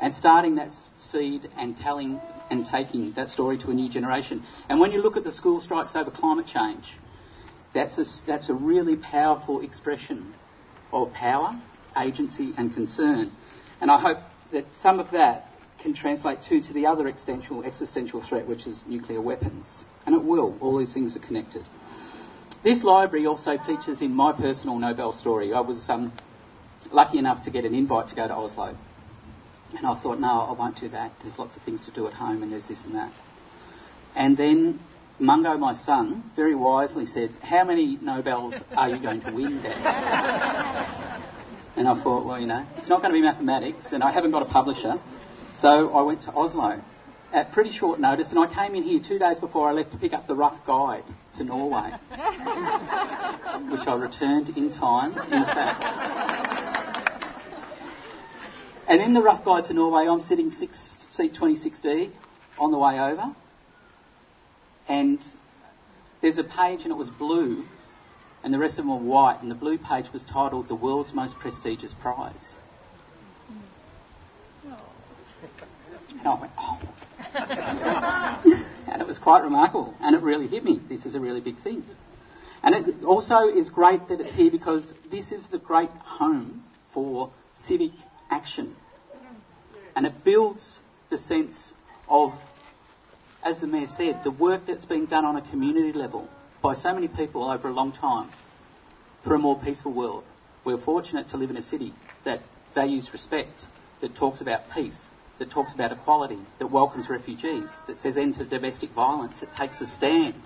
And 0.00 0.14
starting 0.14 0.56
that 0.56 0.72
seed 0.98 1.48
and 1.56 1.76
telling 1.76 2.20
and 2.50 2.66
taking 2.66 3.12
that 3.14 3.28
story 3.30 3.58
to 3.58 3.70
a 3.70 3.74
new 3.74 3.88
generation. 3.88 4.44
And 4.68 4.80
when 4.80 4.92
you 4.92 5.00
look 5.00 5.16
at 5.16 5.24
the 5.24 5.32
school 5.32 5.60
strikes 5.60 5.94
over 5.94 6.10
climate 6.10 6.46
change, 6.46 6.84
that's 7.74 7.96
a, 7.98 8.04
that's 8.26 8.48
a 8.48 8.54
really 8.54 8.96
powerful 8.96 9.62
expression 9.62 10.34
of 10.92 11.12
power, 11.12 11.60
agency, 11.96 12.52
and 12.58 12.74
concern. 12.74 13.32
And 13.80 13.90
I 13.90 14.00
hope 14.00 14.18
that 14.52 14.66
some 14.74 15.00
of 15.00 15.10
that 15.12 15.48
can 15.80 15.94
translate 15.94 16.42
too 16.42 16.60
to 16.60 16.72
the 16.72 16.86
other 16.86 17.08
existential, 17.08 17.64
existential 17.64 18.22
threat, 18.28 18.46
which 18.46 18.66
is 18.66 18.84
nuclear 18.86 19.20
weapons. 19.20 19.84
And 20.06 20.14
it 20.14 20.22
will. 20.22 20.56
All 20.60 20.78
these 20.78 20.92
things 20.92 21.16
are 21.16 21.20
connected. 21.20 21.64
This 22.64 22.84
library 22.84 23.26
also 23.26 23.58
features 23.58 24.02
in 24.02 24.14
my 24.14 24.32
personal 24.32 24.78
Nobel 24.78 25.12
story. 25.14 25.52
I 25.52 25.60
was 25.60 25.84
um, 25.88 26.12
lucky 26.92 27.18
enough 27.18 27.44
to 27.44 27.50
get 27.50 27.64
an 27.64 27.74
invite 27.74 28.08
to 28.08 28.14
go 28.14 28.28
to 28.28 28.34
Oslo. 28.34 28.76
And 29.76 29.84
I 29.84 30.00
thought, 30.00 30.20
no, 30.20 30.28
I 30.28 30.52
won't 30.52 30.78
do 30.78 30.88
that. 30.90 31.12
There's 31.22 31.38
lots 31.40 31.56
of 31.56 31.62
things 31.62 31.84
to 31.86 31.90
do 31.90 32.06
at 32.06 32.12
home, 32.12 32.42
and 32.44 32.52
there's 32.52 32.68
this 32.68 32.84
and 32.84 32.94
that. 32.94 33.12
And 34.14 34.36
then 34.36 34.78
Mungo, 35.18 35.56
my 35.56 35.74
son, 35.74 36.30
very 36.36 36.54
wisely 36.54 37.06
said, 37.06 37.30
How 37.40 37.64
many 37.64 37.98
Nobels 38.00 38.54
are 38.76 38.90
you 38.90 39.02
going 39.02 39.22
to 39.22 39.32
win, 39.32 39.60
Dad? 39.60 41.20
And 41.74 41.88
I 41.88 42.00
thought, 42.00 42.26
well, 42.26 42.38
you 42.38 42.46
know, 42.46 42.64
it's 42.76 42.88
not 42.88 43.00
going 43.00 43.12
to 43.12 43.18
be 43.18 43.22
mathematics, 43.22 43.86
and 43.92 44.04
I 44.04 44.12
haven't 44.12 44.30
got 44.30 44.42
a 44.42 44.50
publisher. 44.50 45.02
So 45.62 45.88
I 45.94 46.02
went 46.02 46.22
to 46.22 46.32
Oslo 46.32 46.80
at 47.32 47.50
pretty 47.52 47.72
short 47.72 47.98
notice, 47.98 48.30
and 48.30 48.38
I 48.38 48.54
came 48.54 48.76
in 48.76 48.84
here 48.84 49.00
two 49.00 49.18
days 49.18 49.40
before 49.40 49.68
I 49.68 49.72
left 49.72 49.90
to 49.92 49.98
pick 49.98 50.12
up 50.12 50.28
the 50.28 50.36
rough 50.36 50.64
guide 50.64 51.04
to 51.36 51.44
Norway, 51.44 51.90
which 53.70 53.86
I 53.86 53.94
returned 53.94 54.50
in 54.50 54.70
time, 54.70 55.12
intact. 55.32 55.84
And 58.88 59.00
in 59.00 59.14
the 59.14 59.22
rough 59.22 59.44
guide 59.44 59.64
to 59.66 59.74
Norway, 59.74 60.06
I'm 60.06 60.20
sitting 60.20 60.50
six, 60.50 60.78
seat 61.10 61.34
26D 61.34 62.10
on 62.58 62.70
the 62.70 62.78
way 62.78 63.00
over, 63.00 63.34
and 64.88 65.24
there's 66.20 66.38
a 66.38 66.44
page, 66.44 66.82
and 66.82 66.90
it 66.90 66.96
was 66.96 67.08
blue, 67.08 67.64
and 68.44 68.52
the 68.52 68.58
rest 68.58 68.78
of 68.78 68.84
them 68.84 68.88
were 68.88 68.96
white, 68.96 69.40
and 69.40 69.50
the 69.50 69.54
blue 69.54 69.78
page 69.78 70.12
was 70.12 70.24
titled 70.24 70.68
The 70.68 70.74
World's 70.74 71.14
Most 71.14 71.38
Prestigious 71.38 71.94
Prize. 71.94 72.34
Mm. 74.66 74.78
And 76.18 76.28
I 76.28 76.40
went, 76.40 76.52
oh. 76.58 76.78
and 78.92 79.00
it 79.00 79.08
was 79.08 79.18
quite 79.18 79.42
remarkable, 79.42 79.94
and 80.00 80.14
it 80.14 80.22
really 80.22 80.46
hit 80.46 80.62
me. 80.62 80.78
This 80.88 81.06
is 81.06 81.14
a 81.14 81.20
really 81.20 81.40
big 81.40 81.62
thing. 81.62 81.82
And 82.62 82.74
it 82.74 83.04
also 83.04 83.48
is 83.48 83.70
great 83.70 84.06
that 84.08 84.20
it's 84.20 84.34
here 84.34 84.50
because 84.50 84.92
this 85.10 85.32
is 85.32 85.46
the 85.50 85.58
great 85.58 85.88
home 85.90 86.62
for 86.92 87.30
civic 87.66 87.92
action. 88.30 88.76
And 89.96 90.04
it 90.04 90.22
builds 90.24 90.78
the 91.10 91.16
sense 91.16 91.72
of, 92.06 92.34
as 93.42 93.60
the 93.60 93.66
Mayor 93.66 93.88
said, 93.96 94.20
the 94.24 94.30
work 94.30 94.66
that's 94.66 94.84
being 94.84 95.06
done 95.06 95.24
on 95.24 95.36
a 95.36 95.50
community 95.50 95.92
level 95.98 96.28
by 96.62 96.74
so 96.74 96.92
many 96.92 97.08
people 97.08 97.50
over 97.50 97.68
a 97.68 97.72
long 97.72 97.92
time 97.92 98.30
for 99.24 99.34
a 99.34 99.38
more 99.38 99.58
peaceful 99.58 99.92
world. 99.92 100.24
We're 100.64 100.78
fortunate 100.78 101.30
to 101.30 101.38
live 101.38 101.50
in 101.50 101.56
a 101.56 101.62
city 101.62 101.94
that 102.24 102.42
values 102.74 103.08
respect, 103.12 103.64
that 104.02 104.14
talks 104.14 104.40
about 104.42 104.70
peace, 104.74 104.98
that 105.42 105.50
talks 105.50 105.74
about 105.74 105.90
equality, 105.90 106.38
that 106.60 106.68
welcomes 106.68 107.08
refugees, 107.08 107.68
that 107.88 107.98
says 107.98 108.16
end 108.16 108.36
to 108.36 108.44
domestic 108.44 108.92
violence, 108.92 109.40
that 109.40 109.52
takes 109.52 109.80
a 109.80 109.86
stand 109.88 110.36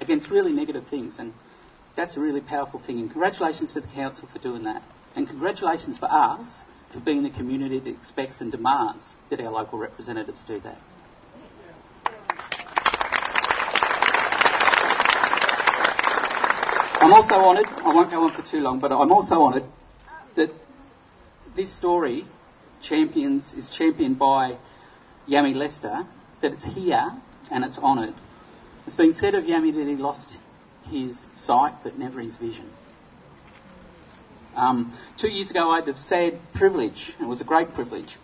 against 0.00 0.28
really 0.30 0.52
negative 0.52 0.84
things. 0.90 1.14
And 1.20 1.32
that's 1.96 2.16
a 2.16 2.20
really 2.20 2.40
powerful 2.40 2.82
thing. 2.84 2.98
And 2.98 3.08
congratulations 3.08 3.72
to 3.74 3.80
the 3.80 3.86
Council 3.86 4.28
for 4.32 4.40
doing 4.40 4.64
that. 4.64 4.82
And 5.14 5.28
congratulations 5.28 5.96
for 5.96 6.06
us 6.10 6.64
for 6.92 6.98
being 6.98 7.22
the 7.22 7.30
community 7.30 7.78
that 7.78 7.90
expects 7.90 8.40
and 8.40 8.50
demands 8.50 9.14
that 9.30 9.38
our 9.38 9.52
local 9.52 9.78
representatives 9.78 10.44
do 10.44 10.58
that. 10.58 10.78
I'm 17.00 17.12
also 17.12 17.34
honoured, 17.34 17.66
I 17.68 17.94
won't 17.94 18.10
go 18.10 18.24
on 18.24 18.34
for 18.34 18.42
too 18.42 18.58
long, 18.58 18.80
but 18.80 18.90
I'm 18.90 19.12
also 19.12 19.36
honoured 19.36 19.70
that 20.34 20.50
this 21.54 21.72
story 21.76 22.26
champions 22.82 23.52
is 23.54 23.70
championed 23.70 24.18
by 24.18 24.58
Yami 25.28 25.54
Lester, 25.54 26.06
that 26.42 26.52
it's 26.52 26.64
here 26.64 27.10
and 27.50 27.64
it's 27.64 27.78
honoured. 27.78 28.14
It's 28.86 28.96
been 28.96 29.14
said 29.14 29.34
of 29.34 29.44
Yami 29.44 29.74
that 29.74 29.86
he 29.86 29.96
lost 29.96 30.36
his 30.84 31.18
sight 31.34 31.74
but 31.82 31.98
never 31.98 32.20
his 32.20 32.36
vision. 32.36 32.70
Um, 34.56 34.96
two 35.20 35.28
years 35.28 35.50
ago, 35.50 35.70
I 35.70 35.76
had 35.76 35.86
the 35.86 35.98
sad 35.98 36.38
privilege, 36.54 37.12
and 37.18 37.26
it 37.26 37.28
was 37.28 37.40
a 37.40 37.44
great 37.44 37.74
privilege, 37.74 38.16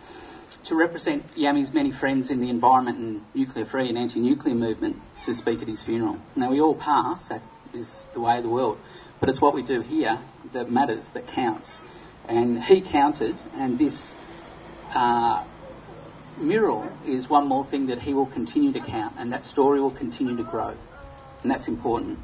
to 0.67 0.75
represent 0.75 1.23
Yami's 1.35 1.73
many 1.73 1.91
friends 1.91 2.29
in 2.29 2.39
the 2.39 2.49
environment 2.49 2.97
and 2.99 3.21
nuclear 3.33 3.65
free 3.65 3.89
and 3.89 3.97
anti 3.97 4.19
nuclear 4.19 4.55
movement 4.55 4.97
to 5.25 5.33
speak 5.33 5.61
at 5.61 5.67
his 5.67 5.81
funeral. 5.81 6.19
Now, 6.35 6.51
we 6.51 6.61
all 6.61 6.75
pass, 6.75 7.27
that 7.29 7.41
is 7.73 8.03
the 8.13 8.21
way 8.21 8.37
of 8.37 8.43
the 8.43 8.49
world, 8.49 8.77
but 9.19 9.29
it's 9.29 9.41
what 9.41 9.53
we 9.53 9.63
do 9.63 9.81
here 9.81 10.21
that 10.53 10.69
matters, 10.69 11.05
that 11.13 11.27
counts. 11.27 11.79
And 12.27 12.63
he 12.63 12.81
counted, 12.81 13.35
and 13.53 13.79
this 13.79 14.13
uh, 14.93 15.45
mural 16.37 16.91
is 17.05 17.29
one 17.29 17.47
more 17.47 17.65
thing 17.65 17.87
that 17.87 17.99
he 17.99 18.13
will 18.13 18.25
continue 18.25 18.73
to 18.73 18.79
count, 18.79 19.15
and 19.17 19.31
that 19.31 19.45
story 19.45 19.81
will 19.81 19.95
continue 19.95 20.37
to 20.37 20.43
grow. 20.43 20.75
And 21.41 21.51
that's 21.51 21.67
important. 21.67 22.19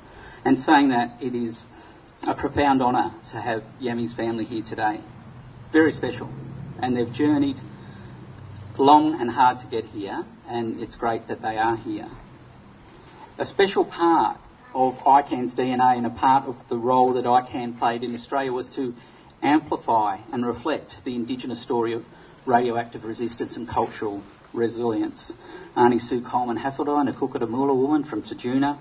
And 0.46 0.60
saying 0.60 0.90
that, 0.90 1.22
it 1.22 1.36
is 1.36 1.64
a 2.24 2.34
profound 2.34 2.82
honour 2.82 3.14
to 3.32 3.42
have 3.42 3.64
Yami's 3.82 4.14
family 4.14 4.46
here 4.46 4.64
today. 4.64 5.02
Very 5.72 5.92
special. 5.92 6.30
And 6.82 6.96
they've 6.96 7.12
journeyed 7.12 7.58
long 8.78 9.20
and 9.20 9.30
hard 9.30 9.60
to 9.60 9.68
get 9.68 9.86
here, 9.86 10.24
and 10.48 10.80
it's 10.82 10.96
great 10.96 11.28
that 11.28 11.42
they 11.42 11.58
are 11.58 11.76
here. 11.76 12.08
A 13.40 13.46
special 13.46 13.86
part 13.86 14.40
of 14.74 14.94
ICAN's 14.96 15.56
DNA 15.56 15.98
and 15.98 16.06
a 16.06 16.12
part 16.12 16.48
of 16.48 16.56
the 16.70 16.78
role 16.78 17.14
that 17.14 17.26
ICAN 17.26 17.80
played 17.80 18.04
in 18.04 18.14
Australia 18.14 18.52
was 18.52 18.70
to 18.72 18.94
amplify 19.42 20.18
and 20.32 20.46
reflect 20.46 20.96
the 21.06 21.16
Indigenous 21.16 21.62
story 21.62 21.94
of 21.94 22.04
radioactive 22.48 23.04
resistance 23.04 23.58
and 23.58 23.68
cultural 23.68 24.24
resilience. 24.54 25.32
Arnie 25.76 26.02
Sue 26.02 26.22
Coleman 26.22 26.58
Haseldine, 26.58 27.10
a 27.10 27.14
Kookatamula 27.14 27.76
woman 27.76 28.04
from 28.04 28.24
Ceduna, 28.24 28.80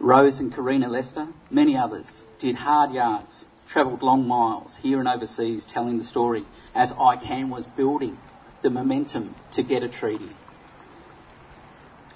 Rose 0.00 0.38
and 0.38 0.54
Karina 0.54 0.88
Lester, 0.88 1.28
many 1.50 1.76
others, 1.76 2.06
did 2.38 2.56
hard 2.56 2.92
yards, 2.92 3.46
travelled 3.72 4.02
long 4.02 4.26
miles 4.26 4.76
here 4.80 4.98
and 4.98 5.08
overseas 5.08 5.64
telling 5.72 5.98
the 5.98 6.04
story 6.04 6.44
as 6.74 6.90
ICAN 6.92 7.48
was 7.48 7.64
building 7.76 8.18
the 8.62 8.70
momentum 8.70 9.34
to 9.54 9.62
get 9.62 9.82
a 9.82 9.88
treaty. 9.88 10.30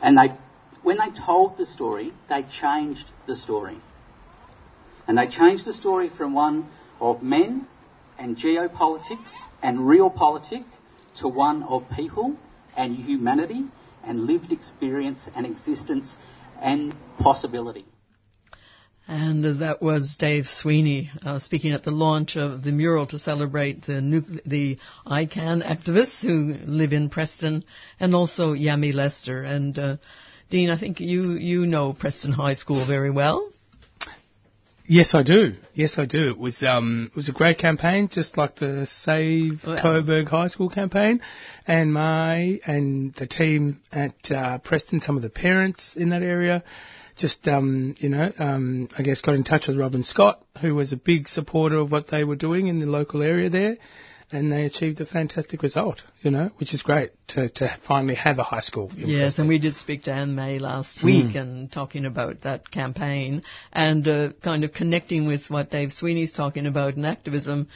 And 0.00 0.18
they, 0.18 0.34
when 0.82 0.98
they 0.98 1.10
told 1.24 1.56
the 1.56 1.66
story, 1.66 2.12
they 2.28 2.44
changed 2.60 3.10
the 3.26 3.36
story. 3.36 3.78
And 5.06 5.18
they 5.18 5.26
changed 5.26 5.64
the 5.64 5.72
story 5.72 6.10
from 6.16 6.34
one 6.34 6.68
of 7.00 7.22
men 7.22 7.66
and 8.22 8.36
geopolitics 8.36 9.32
and 9.64 9.80
realpolitik 9.80 10.64
to 11.16 11.26
one 11.26 11.64
of 11.64 11.82
people 11.96 12.36
and 12.76 12.96
humanity 12.96 13.64
and 14.04 14.20
lived 14.26 14.52
experience 14.52 15.28
and 15.34 15.44
existence 15.44 16.16
and 16.60 16.94
possibility. 17.18 17.84
And 19.08 19.60
that 19.60 19.82
was 19.82 20.16
Dave 20.16 20.46
Sweeney 20.46 21.10
uh, 21.26 21.40
speaking 21.40 21.72
at 21.72 21.82
the 21.82 21.90
launch 21.90 22.36
of 22.36 22.62
the 22.62 22.70
mural 22.70 23.08
to 23.08 23.18
celebrate 23.18 23.84
the 23.84 24.00
nu- 24.00 24.40
the 24.46 24.78
ICAN 25.04 25.64
activists 25.64 26.20
who 26.20 26.54
live 26.64 26.92
in 26.92 27.10
Preston, 27.10 27.64
and 27.98 28.14
also 28.14 28.54
Yami 28.54 28.94
Lester. 28.94 29.42
And 29.42 29.76
uh, 29.76 29.96
Dean, 30.48 30.70
I 30.70 30.78
think 30.78 31.00
you 31.00 31.32
you 31.32 31.66
know 31.66 31.92
Preston 31.92 32.30
High 32.30 32.54
School 32.54 32.86
very 32.86 33.10
well. 33.10 33.51
Yes, 34.86 35.14
I 35.14 35.22
do. 35.22 35.54
Yes, 35.74 35.96
I 35.96 36.06
do. 36.06 36.30
It 36.30 36.38
was 36.38 36.62
um, 36.64 37.08
it 37.12 37.16
was 37.16 37.28
a 37.28 37.32
great 37.32 37.58
campaign, 37.58 38.08
just 38.10 38.36
like 38.36 38.56
the 38.56 38.86
Save 38.86 39.60
Coburg 39.62 40.28
High 40.28 40.48
School 40.48 40.68
campaign, 40.68 41.20
and 41.66 41.92
my 41.92 42.60
and 42.66 43.14
the 43.14 43.28
team 43.28 43.80
at 43.92 44.14
uh, 44.30 44.58
Preston, 44.58 45.00
some 45.00 45.16
of 45.16 45.22
the 45.22 45.30
parents 45.30 45.96
in 45.96 46.08
that 46.08 46.22
area, 46.22 46.64
just 47.16 47.46
um, 47.46 47.94
you 47.98 48.08
know, 48.08 48.32
um, 48.38 48.88
I 48.98 49.02
guess 49.02 49.20
got 49.20 49.36
in 49.36 49.44
touch 49.44 49.68
with 49.68 49.78
Robin 49.78 50.02
Scott, 50.02 50.44
who 50.60 50.74
was 50.74 50.92
a 50.92 50.96
big 50.96 51.28
supporter 51.28 51.76
of 51.76 51.92
what 51.92 52.08
they 52.08 52.24
were 52.24 52.36
doing 52.36 52.66
in 52.66 52.80
the 52.80 52.86
local 52.86 53.22
area 53.22 53.50
there, 53.50 53.76
and 54.32 54.50
they 54.50 54.64
achieved 54.64 55.00
a 55.00 55.06
fantastic 55.06 55.62
result. 55.62 56.02
You 56.22 56.30
know, 56.30 56.50
which 56.58 56.72
is 56.74 56.82
great 56.82 57.10
to 57.28 57.48
to 57.50 57.76
finally 57.86 58.14
have 58.14 58.38
a 58.38 58.42
high 58.42 58.60
school. 58.60 58.90
Yes, 58.96 59.38
and 59.38 59.48
we 59.48 59.58
did 59.58 59.76
speak 59.76 60.04
to 60.04 60.12
Anne 60.12 60.34
May 60.34 60.58
last 60.58 61.00
Mm. 61.00 61.04
week 61.04 61.34
and 61.36 61.70
talking 61.70 62.04
about 62.06 62.42
that 62.42 62.70
campaign 62.70 63.42
and 63.72 64.06
uh, 64.08 64.32
kind 64.42 64.64
of 64.64 64.72
connecting 64.72 65.26
with 65.26 65.48
what 65.48 65.70
Dave 65.70 65.92
Sweeney's 65.92 66.32
talking 66.32 66.66
about 66.66 66.96
in 66.96 67.04
activism. 67.04 67.68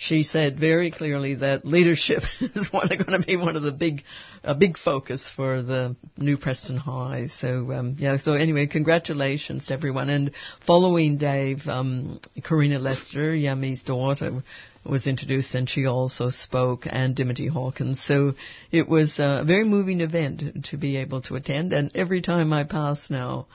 She 0.00 0.22
said 0.22 0.60
very 0.60 0.92
clearly 0.92 1.34
that 1.36 1.64
leadership 1.64 2.22
is 2.40 2.72
one, 2.72 2.86
going 2.86 3.20
to 3.20 3.26
be 3.26 3.36
one 3.36 3.56
of 3.56 3.64
the 3.64 3.72
big, 3.72 4.04
a 4.44 4.54
big 4.54 4.78
focus 4.78 5.28
for 5.34 5.60
the 5.60 5.96
new 6.16 6.36
Preston 6.36 6.76
High. 6.76 7.26
So 7.26 7.72
um, 7.72 7.96
yeah. 7.98 8.16
So 8.16 8.34
anyway, 8.34 8.68
congratulations 8.68 9.66
to 9.66 9.74
everyone. 9.74 10.08
And 10.08 10.30
following 10.64 11.18
Dave, 11.18 11.66
um, 11.66 12.20
Karina 12.44 12.78
Lester, 12.78 13.34
Yami's 13.34 13.82
daughter, 13.82 14.44
was 14.88 15.06
introduced 15.06 15.54
and 15.54 15.68
she 15.68 15.86
also 15.86 16.30
spoke 16.30 16.86
and 16.86 17.14
Dimity 17.14 17.46
Hawkins. 17.48 18.02
So 18.02 18.34
it 18.70 18.88
was 18.88 19.18
a 19.18 19.44
very 19.46 19.64
moving 19.64 20.00
event 20.00 20.66
to 20.66 20.76
be 20.76 20.96
able 20.96 21.22
to 21.22 21.34
attend 21.36 21.72
and 21.72 21.90
every 21.94 22.22
time 22.22 22.52
I 22.52 22.64
pass 22.64 23.10
now 23.10 23.46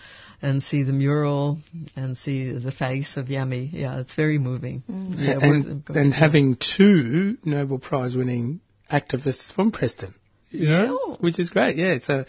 and 0.41 0.62
see 0.62 0.84
the 0.84 0.91
mural 0.91 1.58
and 1.96 2.17
see 2.17 2.52
the 2.52 2.72
face 2.72 3.15
of 3.15 3.28
Yami, 3.28 3.69
yeah, 3.72 4.00
it's 4.02 4.15
very 4.15 4.38
moving. 4.38 4.84
Yeah, 5.17 5.39
and, 5.41 5.84
and 5.89 6.13
having 6.13 6.58
two 6.58 7.38
Nobel 7.46 7.80
Prize 7.80 8.13
winning 8.15 8.60
activists 8.91 9.52
from 9.54 9.72
Preston. 9.72 10.13
You 10.52 10.67
know, 10.69 11.00
Yeah. 11.10 11.15
which 11.19 11.39
is 11.39 11.50
great. 11.50 11.78
Yeah, 11.78 11.98
so 12.00 12.26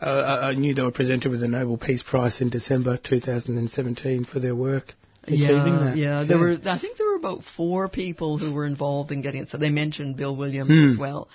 uh, 0.00 0.04
I 0.04 0.50
I 0.50 0.54
knew 0.54 0.72
they 0.74 0.82
were 0.82 0.92
presented 0.92 1.30
with 1.30 1.40
the 1.40 1.48
Nobel 1.48 1.76
Peace 1.76 2.02
Prize 2.02 2.40
in 2.40 2.48
December 2.50 2.96
2017 2.96 4.24
for 4.24 4.38
their 4.38 4.54
work 4.54 4.94
achieving 4.94 5.05
yeah, 5.28 5.64
that. 5.64 5.96
yeah, 5.96 6.24
there 6.26 6.38
were. 6.38 6.56
I 6.64 6.78
think 6.78 6.98
there 6.98 7.06
were 7.08 7.16
about 7.16 7.42
four 7.56 7.88
people 7.88 8.38
who 8.38 8.52
were 8.52 8.66
involved 8.66 9.12
in 9.12 9.22
getting 9.22 9.42
it. 9.42 9.48
So 9.48 9.58
they 9.58 9.70
mentioned 9.70 10.16
Bill 10.16 10.36
Williams 10.36 10.70
Hmm. 10.70 10.88
as 10.90 10.96
well. 10.98 11.28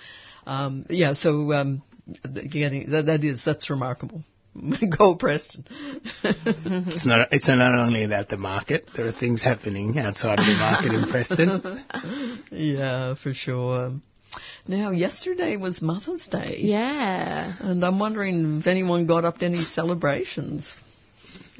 Um, 0.46 0.86
yeah, 0.88 1.12
so 1.12 1.52
um, 1.52 1.82
getting 2.24 2.90
that, 2.90 3.06
that 3.06 3.24
is 3.24 3.44
that's 3.44 3.70
remarkable. 3.70 4.22
Go 4.98 5.14
Preston. 5.16 5.64
It's 6.24 7.06
not. 7.06 7.28
It's 7.32 7.48
not 7.48 7.74
only 7.74 8.04
about 8.04 8.28
the 8.28 8.36
market. 8.36 8.88
There 8.94 9.06
are 9.06 9.12
things 9.12 9.42
happening 9.42 9.98
outside 9.98 10.38
of 10.38 10.46
the 10.46 10.54
market 10.54 10.92
in 10.92 11.08
Preston. 11.10 11.84
yeah, 12.50 13.14
for 13.14 13.32
sure. 13.32 13.92
Now, 14.66 14.90
yesterday 14.92 15.56
was 15.56 15.82
Mother's 15.82 16.26
Day. 16.28 16.58
Yeah. 16.60 17.52
And 17.60 17.84
I'm 17.84 17.98
wondering 17.98 18.58
if 18.60 18.66
anyone 18.66 19.06
got 19.06 19.24
up 19.24 19.38
to 19.38 19.44
any 19.46 19.62
celebrations. 19.62 20.72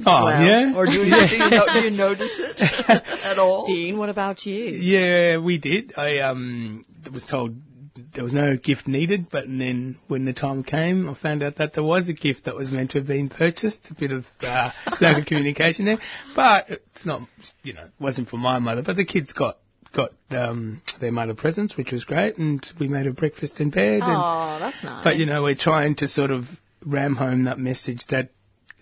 Oh 0.00 0.24
Well, 0.24 0.42
yeah. 0.42 0.74
Or 0.74 0.86
do 0.86 0.92
you, 0.92 1.04
do, 1.04 1.36
you 1.36 1.38
know, 1.50 1.66
do 1.72 1.80
you 1.80 1.90
notice 1.90 2.38
it 2.40 2.60
at 2.88 3.38
all? 3.38 3.66
Dean, 3.66 3.98
what 3.98 4.08
about 4.08 4.44
you? 4.46 4.54
Yeah, 4.64 5.38
we 5.38 5.58
did. 5.58 5.92
I 5.96 6.18
um 6.20 6.84
was 7.12 7.26
told 7.26 7.56
there 8.14 8.24
was 8.24 8.32
no 8.32 8.56
gift 8.56 8.88
needed, 8.88 9.26
but 9.30 9.44
then 9.46 9.96
when 10.08 10.24
the 10.24 10.32
time 10.32 10.64
came, 10.64 11.08
I 11.08 11.14
found 11.14 11.42
out 11.42 11.56
that 11.56 11.74
there 11.74 11.84
was 11.84 12.08
a 12.08 12.14
gift 12.14 12.44
that 12.46 12.54
was 12.56 12.70
meant 12.70 12.92
to 12.92 12.98
have 12.98 13.06
been 13.06 13.28
purchased. 13.28 13.90
A 13.90 13.94
bit 13.94 14.12
of 14.12 14.24
uh, 14.40 14.70
lack 15.00 15.18
of 15.18 15.26
communication 15.26 15.84
there, 15.84 15.98
but 16.34 16.70
it's 16.70 17.04
not, 17.04 17.28
you 17.62 17.74
know, 17.74 17.84
it 17.84 17.92
wasn't 18.00 18.28
for 18.28 18.38
my 18.38 18.58
mother. 18.58 18.82
But 18.82 18.96
the 18.96 19.04
kids 19.04 19.32
got 19.34 19.58
got 19.94 20.12
um, 20.30 20.80
their 21.02 21.12
mother 21.12 21.34
presents, 21.34 21.76
which 21.76 21.92
was 21.92 22.04
great, 22.04 22.38
and 22.38 22.64
we 22.80 22.88
made 22.88 23.06
a 23.06 23.12
breakfast 23.12 23.60
in 23.60 23.68
bed. 23.68 24.00
and, 24.02 24.04
Oh, 24.04 24.56
that's 24.58 24.82
nice. 24.82 25.04
but 25.04 25.16
you 25.18 25.26
know, 25.26 25.42
we're 25.42 25.54
trying 25.54 25.96
to 25.96 26.08
sort 26.08 26.30
of 26.30 26.46
ram 26.86 27.14
home 27.14 27.44
that 27.44 27.58
message 27.58 28.06
that 28.08 28.30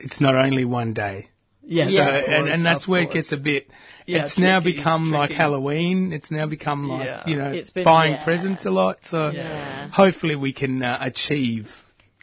it's 0.01 0.21
not 0.21 0.35
only 0.35 0.65
one 0.65 0.93
day. 0.95 1.29
Yes, 1.63 1.93
So, 1.93 2.01
of 2.03 2.09
and, 2.09 2.25
course, 2.27 2.51
and 2.53 2.67
that's 2.67 2.85
of 2.85 2.89
where 2.91 3.03
it 3.03 3.13
gets 3.13 3.33
a 3.33 3.37
bit. 3.37 3.69
Yeah, 4.07 4.25
it's 4.25 4.39
now 4.39 4.61
tricky, 4.61 4.79
become 4.79 5.13
like. 5.13 5.31
Halloween. 5.31 6.13
It's 6.13 6.31
now 6.31 6.47
become 6.47 6.89
like 6.89 7.07
Yeah. 7.07 7.23
you 7.27 7.37
know 7.37 7.53
It's 7.53 7.71
been- 7.71 7.85
buying 7.85 8.15
yeah. 8.15 8.25
presents 8.25 8.65
a 8.67 8.71
lot. 8.71 8.99
So 9.05 9.31
Yeah. 9.31 9.89
hopefully 9.89 10.35
we 10.37 10.53
can 10.53 10.83
uh, 10.83 10.99
achieve 11.01 11.71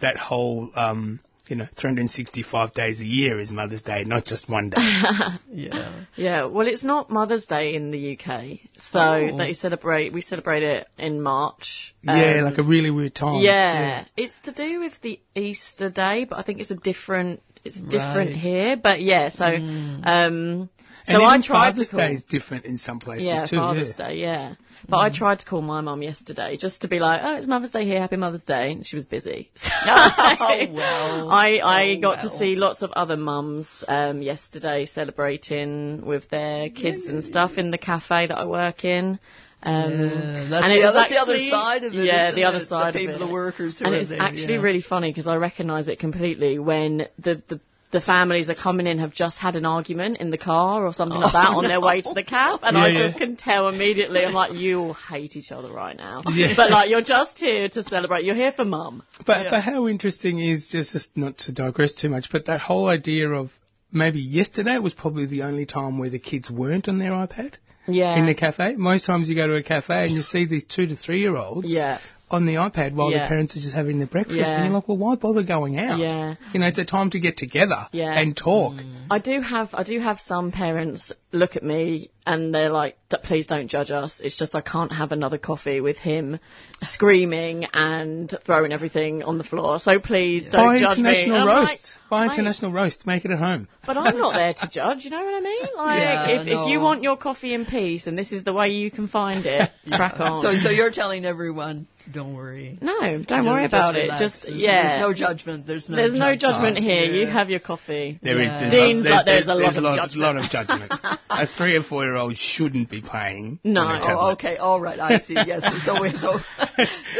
that 0.02 0.18
whole 0.18 0.70
um, 0.76 1.20
you 1.48 1.56
know 1.56 1.66
365 1.78 2.74
days 2.74 3.00
a 3.00 3.06
year 3.06 3.40
is 3.40 3.52
Mother's 3.52 3.84
Day, 3.84 4.04
not 4.04 4.26
just 4.26 4.50
one 4.50 4.70
day. 4.70 4.82
Yeah. 5.54 5.92
Yeah, 6.16 6.46
well, 6.46 6.68
it's 6.68 6.84
not 6.84 7.10
Mother's 7.10 7.46
Day 7.46 7.74
in 7.76 7.92
the 7.92 8.18
UK, 8.20 8.60
so 8.80 9.00
Oh. 9.00 9.38
they 9.38 9.54
celebrate. 9.54 10.12
We 10.13 10.22
celebrate 10.22 10.63
it 10.63 10.88
in 10.98 11.22
March. 11.22 11.96
yeah, 12.04 12.40
Um, 12.40 12.44
like 12.44 12.58
a 12.58 12.63
really 12.63 12.92
weird 12.92 13.16
time. 13.16 13.40
yeah. 13.42 14.04
it's 14.18 14.38
to 14.40 14.52
do 14.52 14.82
with 14.82 15.00
the 15.02 15.20
Easter 15.36 15.90
Day, 15.90 16.26
but 16.30 16.38
I 16.38 16.42
think 16.42 16.60
it's 16.60 16.72
a 16.72 16.76
different. 16.76 17.42
It's 17.67 17.82
different 17.82 18.32
Right. 18.32 18.38
here, 18.38 18.77
but 18.77 19.01
yeah. 19.01 19.30
So, 19.30 19.45
um, 19.45 20.69
so 21.06 21.13
and 21.13 21.23
I 21.23 21.39
tried 21.41 21.71
Father's 21.71 21.89
to 21.89 21.95
call. 21.95 22.08
Day 22.08 22.13
is 22.13 22.23
different 22.23 22.65
in 22.65 22.77
some 22.77 22.99
places 22.99 23.25
yeah, 23.27 23.45
too. 23.45 23.56
Father's 23.58 23.93
yeah. 23.97 24.08
Day, 24.08 24.15
yeah. 24.17 24.53
But 24.89 24.97
I 24.97 25.10
tried 25.10 25.39
to 25.39 25.45
call 25.45 25.62
my 25.62 25.82
mum 25.82 26.01
yesterday 26.03 26.56
just 26.56 26.82
to 26.82 26.88
be 26.88 26.99
like, 26.99 27.21
oh, 27.23 27.36
it's 27.38 27.47
Mother's 27.47 27.71
Day 27.71 27.84
here, 27.84 27.99
Happy 27.99 28.15
Mother's 28.15 28.43
Day. 28.43 28.71
And 28.73 28.86
she 28.86 28.95
was 28.95 29.06
busy. 29.06 29.49
Oh, 29.86 30.65
well. 30.71 31.30
I, 31.32 31.58
I 31.63 31.95
Oh, 31.97 32.01
got 32.01 32.21
to 32.21 32.30
see 32.30 32.56
lots 32.56 32.82
of 32.84 32.91
other 32.91 33.17
mums 33.17 33.84
um, 33.88 34.21
yesterday 34.21 34.86
celebrating 34.86 36.06
with 36.06 36.30
their 36.30 36.69
kids 36.69 37.08
and 37.10 37.23
stuff 37.23 37.58
in 37.58 37.71
the 37.71 37.77
cafe 37.77 38.27
that 38.27 38.38
I 38.38 38.45
work 38.45 38.86
in. 38.86 39.19
Um, 39.63 39.74
Yeah, 39.91 40.48
that's 40.50 40.63
and 40.63 40.72
the- 40.72 40.82
it 40.82 40.86
was 40.86 40.93
that's 40.93 41.10
the 41.10 41.17
other 41.17 41.38
side 41.39 41.84
of 41.84 41.93
it, 41.93 42.06
Yeah, 42.06 42.32
the 42.32 42.43
other 42.43 42.58
it? 42.58 42.60
The 42.62 42.65
side 42.67 42.93
people, 42.93 43.15
of 43.15 43.22
it. 43.22 43.26
the 43.26 43.32
workers 43.32 43.80
who 43.80 43.86
and 43.86 43.96
are 43.96 43.98
it's 43.98 44.10
there, 44.10 44.22
actually 44.22 44.54
yeah. 44.54 44.62
really 44.62 44.82
funny 44.82 45.10
because 45.10 45.28
I 45.28 45.36
recognise 45.38 45.88
it 45.89 46.00
completely 46.00 46.60
when 46.60 47.08
the, 47.20 47.41
the 47.48 47.60
the 47.89 48.02
families 48.02 48.50
are 48.50 48.56
coming 48.56 48.86
in 48.86 49.00
have 49.00 49.13
just 49.13 49.38
had 49.39 49.56
an 49.56 49.65
argument 49.65 50.17
in 50.17 50.30
the 50.30 50.38
car 50.38 50.86
or 50.86 50.91
something 50.91 51.17
like 51.22 51.32
that 51.32 51.52
Oh, 51.52 51.60
on 51.60 51.67
their 51.70 51.80
way 51.80 52.02
to 52.02 52.13
the 52.13 52.22
cab, 52.24 52.60
and 52.62 52.76
Yeah, 52.76 52.84
I 52.84 52.88
yeah. 52.89 53.00
just 53.00 53.17
can 53.17 53.38
tell 53.38 53.70
immediately. 53.70 54.26
I'm 54.26 54.34
like, 54.34 54.52
you 54.54 54.78
all 54.82 54.93
hate 54.93 55.38
each 55.38 55.54
other 55.54 55.72
right 55.72 55.96
now, 55.96 56.22
Yeah. 56.34 56.54
but 56.58 56.70
like 56.70 56.89
you're 56.89 57.00
just 57.02 57.39
here 57.39 57.70
to 57.70 57.84
celebrate. 57.84 58.26
You're 58.26 58.36
here 58.36 58.52
for 58.52 58.65
mum. 58.65 59.04
But 59.26 59.43
Yeah. 59.46 59.50
but 59.52 59.62
how 59.62 59.88
interesting 59.88 60.38
is 60.39 60.67
just, 60.67 60.91
just 60.91 61.15
not 61.17 61.38
to 61.46 61.54
digress 61.54 61.93
too 61.93 62.10
much, 62.10 62.30
but 62.30 62.46
that 62.48 62.60
whole 62.60 62.89
idea 62.89 63.30
of 63.32 63.52
maybe 63.91 64.20
yesterday 64.20 64.78
was 64.80 64.93
probably 64.93 65.26
the 65.26 65.43
only 65.43 65.65
time 65.65 65.98
where 65.98 66.10
the 66.10 66.20
kids 66.20 66.52
weren't 66.52 66.89
on 66.89 67.00
their 67.00 67.12
iPad 67.12 67.54
Yeah. 67.88 68.17
in 68.17 68.26
the 68.26 68.36
cafe. 68.36 68.76
Most 68.76 69.06
times 69.06 69.30
you 69.30 69.36
go 69.36 69.47
to 69.47 69.56
a 69.56 69.63
cafe 69.63 70.06
and 70.06 70.13
you 70.13 70.21
see 70.21 70.45
these 70.45 70.65
two 70.65 70.88
to 70.88 70.95
three 70.95 71.21
year 71.21 71.36
olds 71.36 71.69
yeah. 71.69 72.00
On 72.30 72.46
the 72.46 72.56
iPad 72.56 72.94
while 72.94 73.10
Yeah. 73.12 73.24
the 73.24 73.28
parents 73.30 73.56
are 73.56 73.62
just 73.62 73.74
having 73.74 74.00
their 74.00 74.08
breakfast, 74.08 74.40
Yeah. 74.40 74.56
and 74.56 74.66
you're 74.66 74.74
like, 74.74 74.88
well, 74.88 74.98
why 74.98 75.16
bother 75.16 75.44
going 75.44 75.80
out? 75.80 76.00
Yeah. 76.00 76.36
You 76.54 76.60
know, 76.60 76.68
it's 76.68 76.78
a 76.78 76.86
time 76.86 77.10
to 77.12 77.20
get 77.20 77.38
together 77.38 77.88
Yeah. 77.94 78.20
and 78.20 78.36
talk. 78.36 78.74
Mm. 78.74 78.84
I 79.10 79.20
do 79.20 79.40
have 79.42 79.70
I 79.74 79.84
do 79.84 80.00
have 80.00 80.20
some 80.20 80.52
parents 80.52 81.12
look 81.32 81.56
at 81.56 81.63
me 81.63 82.10
and 82.26 82.54
they're 82.54 82.70
like, 82.72 82.98
"D- 83.10 83.16
please 83.24 83.48
don't 83.48 83.70
judge 83.70 83.90
us. 83.92 84.20
It's 84.22 84.38
just 84.38 84.54
I 84.56 84.60
can't 84.62 84.92
have 84.92 85.13
another 85.13 85.38
coffee 85.38 85.80
with 85.80 85.98
him 85.98 86.40
screaming 86.82 87.66
and 87.74 88.34
throwing 88.46 88.72
everything 88.74 89.24
on 89.24 89.38
the 89.38 89.44
floor. 89.44 89.80
So 89.80 90.00
please 90.00 90.50
don't 90.50 90.66
Buy 90.66 90.80
judge 90.80 90.98
me. 90.98 91.04
Buy 91.04 91.10
international 91.16 91.36
And 91.42 91.50
I'm 91.50 91.63
like, 91.63 91.70
roast. 91.70 91.98
Buy 92.10 92.28
"Mate, 92.28 92.34
international 92.34 92.72
roast. 92.74 93.08
Make 93.08 93.26
it 93.26 93.32
at 93.32 93.40
home. 93.40 93.68
But 93.86 93.98
I'm 93.98 94.18
not 94.18 94.34
there 94.34 94.54
to 94.54 94.68
judge, 94.72 95.06
you 95.06 95.12
know 95.12 95.24
what 95.24 95.36
I 95.36 95.40
mean? 95.40 95.68
Like, 95.78 96.00
Yeah, 96.02 96.28
if, 96.42 96.48
if 96.48 96.68
you 96.68 96.80
want 96.82 97.04
your 97.04 97.18
coffee 97.18 97.54
in 97.54 97.66
peace 97.66 98.08
and 98.08 98.18
this 98.18 98.32
is 98.32 98.44
the 98.44 98.54
way 98.54 98.70
you 98.70 98.92
can 98.92 99.08
find 99.08 99.46
it, 99.46 99.70
crack 99.92 100.20
on. 100.20 100.42
So, 100.42 100.52
so 100.58 100.70
you're 100.70 100.92
telling 100.92 101.24
everyone, 101.26 101.88
don't 102.12 102.34
worry. 102.36 102.78
no, 102.82 103.00
don't 103.00 103.26
Just- 103.28 103.48
worry 103.48 103.65
about 103.65 103.93
relax. 103.96 104.22
it. 104.22 104.24
Just, 104.24 104.41
There's- 104.43 104.60
yeah. 104.60 104.88
There's 104.88 105.02
no 105.02 105.13
judgment. 105.13 105.67
There's 105.67 105.89
no. 105.89 105.96
There's 105.96 106.13
no 106.13 106.36
judgment. 106.36 106.78
judgment 106.78 106.78
here. 106.80 107.04
You 107.06 107.28
have 107.28 107.50
your 107.50 107.60
coffee. 107.60 108.20
There 108.22 108.39
is. 108.41 108.48
Yeah. 108.48 108.60
There's, 108.60 108.72
Dean's 108.72 109.06
lot, 109.06 109.12
like, 109.15 109.26
there's 109.26 109.48
a 109.48 109.54
lot 109.54 109.58
there's 109.60 109.78
of 109.78 109.84
lot, 109.84 109.96
judgment. 109.98 110.22
lot 110.22 110.38
of 110.38 110.50
judgment. 110.50 110.93
a 111.30 111.48
three 111.48 111.76
or 111.78 111.84
four 111.84 112.04
year 112.04 112.15
old 112.15 112.38
shouldn't 112.38 112.89
be 112.89 113.02
playing. 113.02 113.60
No. 113.63 113.82
on 113.82 114.02
a 114.02 114.17
Oh. 114.20 114.32
Okay, 114.32 114.58
all 114.58 114.80
right, 114.82 115.00
I 115.00 115.20
see. 115.20 115.34
Yes, 115.34 115.63
so 115.86 116.02
we- 116.02 116.15
so 116.17 116.39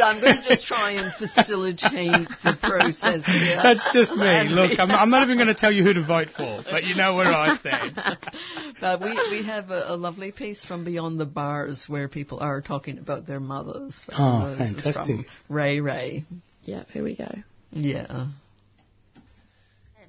I'm 0.04 0.20
going 0.20 0.36
to 0.36 0.42
just 0.48 0.66
try 0.66 0.92
and 0.92 1.12
facilitate 1.14 2.28
the 2.44 2.56
process. 2.60 3.24
Here. 3.26 3.60
That's 3.62 3.92
just 3.92 4.16
me. 4.16 4.48
Look, 4.48 4.78
I'm, 4.78 4.90
I'm 4.90 5.10
not 5.10 5.22
even 5.24 5.36
going 5.36 5.48
to 5.48 5.54
tell 5.54 5.72
you 5.72 5.82
who 5.84 5.94
to 5.94 6.04
vote 6.04 6.28
for, 6.30 6.62
but 6.70 6.84
you 6.84 6.94
know 6.94 7.14
where 7.14 7.26
I 7.32 7.56
stand. 7.58 7.98
But 8.80 9.00
we 9.00 9.10
we 9.30 9.42
have 9.44 9.70
a, 9.70 9.86
a 9.88 9.96
lovely 9.96 10.30
piece 10.30 10.64
from 10.64 10.84
Beyond 10.84 11.18
the 11.18 11.26
Bars 11.26 11.86
where 11.88 12.06
people 12.06 12.38
are 12.38 12.60
talking 12.60 12.98
about 12.98 13.26
their 13.26 13.40
mothers. 13.40 14.08
Oh, 14.16 14.54
Uh, 14.58 14.77
this 14.78 14.86
is 14.86 14.94
fantastic. 14.96 15.26
from 15.26 15.56
Ray 15.56 15.80
Ray. 15.80 16.24
Yeah, 16.64 16.84
here 16.92 17.04
we 17.04 17.16
go. 17.16 17.30
Yeah. 17.70 18.28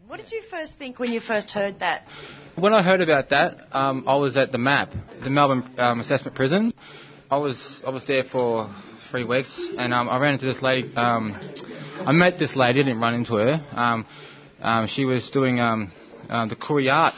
What 0.07 0.17
did 0.17 0.31
you 0.31 0.41
first 0.49 0.73
think 0.79 0.97
when 0.97 1.11
you 1.11 1.19
first 1.19 1.51
heard 1.51 1.79
that? 1.79 2.03
When 2.55 2.73
I 2.73 2.81
heard 2.81 2.99
about 3.01 3.29
that, 3.29 3.57
um, 3.71 4.05
I 4.07 4.15
was 4.15 4.37
at 4.37 4.51
the 4.51 4.57
MAP, 4.57 4.89
the 5.23 5.29
Melbourne 5.29 5.69
um, 5.77 5.99
Assessment 5.99 6.35
Prison. 6.35 6.73
I 7.29 7.37
was 7.37 7.81
I 7.85 7.91
was 7.91 8.05
there 8.05 8.23
for 8.23 8.73
three 9.11 9.23
weeks, 9.23 9.55
and 9.77 9.93
um, 9.93 10.09
I 10.09 10.17
ran 10.17 10.33
into 10.33 10.47
this 10.47 10.63
lady. 10.63 10.91
Um, 10.95 11.39
I 12.05 12.11
met 12.11 12.39
this 12.39 12.55
lady. 12.55 12.79
I 12.79 12.83
didn't 12.83 12.99
run 12.99 13.13
into 13.13 13.35
her. 13.35 13.63
Um, 13.71 14.05
um, 14.61 14.87
she 14.87 15.05
was 15.05 15.29
doing 15.29 15.59
um, 15.59 15.91
uh, 16.27 16.47
the 16.47 16.55
Koori 16.55 16.91
art, 16.91 17.13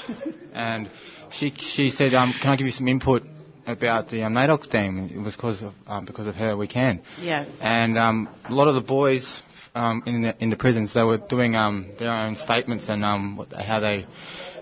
and 0.53 0.89
she 1.31 1.51
she 1.51 1.91
said, 1.91 2.13
um, 2.13 2.33
"Can 2.41 2.51
I 2.51 2.55
give 2.57 2.65
you 2.65 2.73
some 2.73 2.89
input 2.89 3.23
about 3.65 4.09
the 4.09 4.23
um, 4.23 4.33
NAIDOC 4.33 4.69
team?" 4.69 5.09
It 5.13 5.19
was 5.19 5.35
because 5.35 5.61
of 5.61 5.73
um, 5.87 6.05
because 6.05 6.27
of 6.27 6.35
her 6.35 6.55
we 6.57 6.67
can. 6.67 7.01
Yeah. 7.19 7.45
And 7.61 7.97
um, 7.97 8.29
a 8.45 8.53
lot 8.53 8.67
of 8.67 8.75
the 8.75 8.81
boys 8.81 9.41
um, 9.75 10.03
in 10.05 10.21
the 10.23 10.35
in 10.43 10.49
the 10.49 10.55
prisons 10.57 10.93
they 10.93 11.03
were 11.03 11.17
doing 11.17 11.55
um, 11.55 11.91
their 11.99 12.11
own 12.11 12.35
statements 12.35 12.89
and 12.89 13.03
um, 13.05 13.37
what, 13.37 13.51
how 13.53 13.79
they 13.79 14.05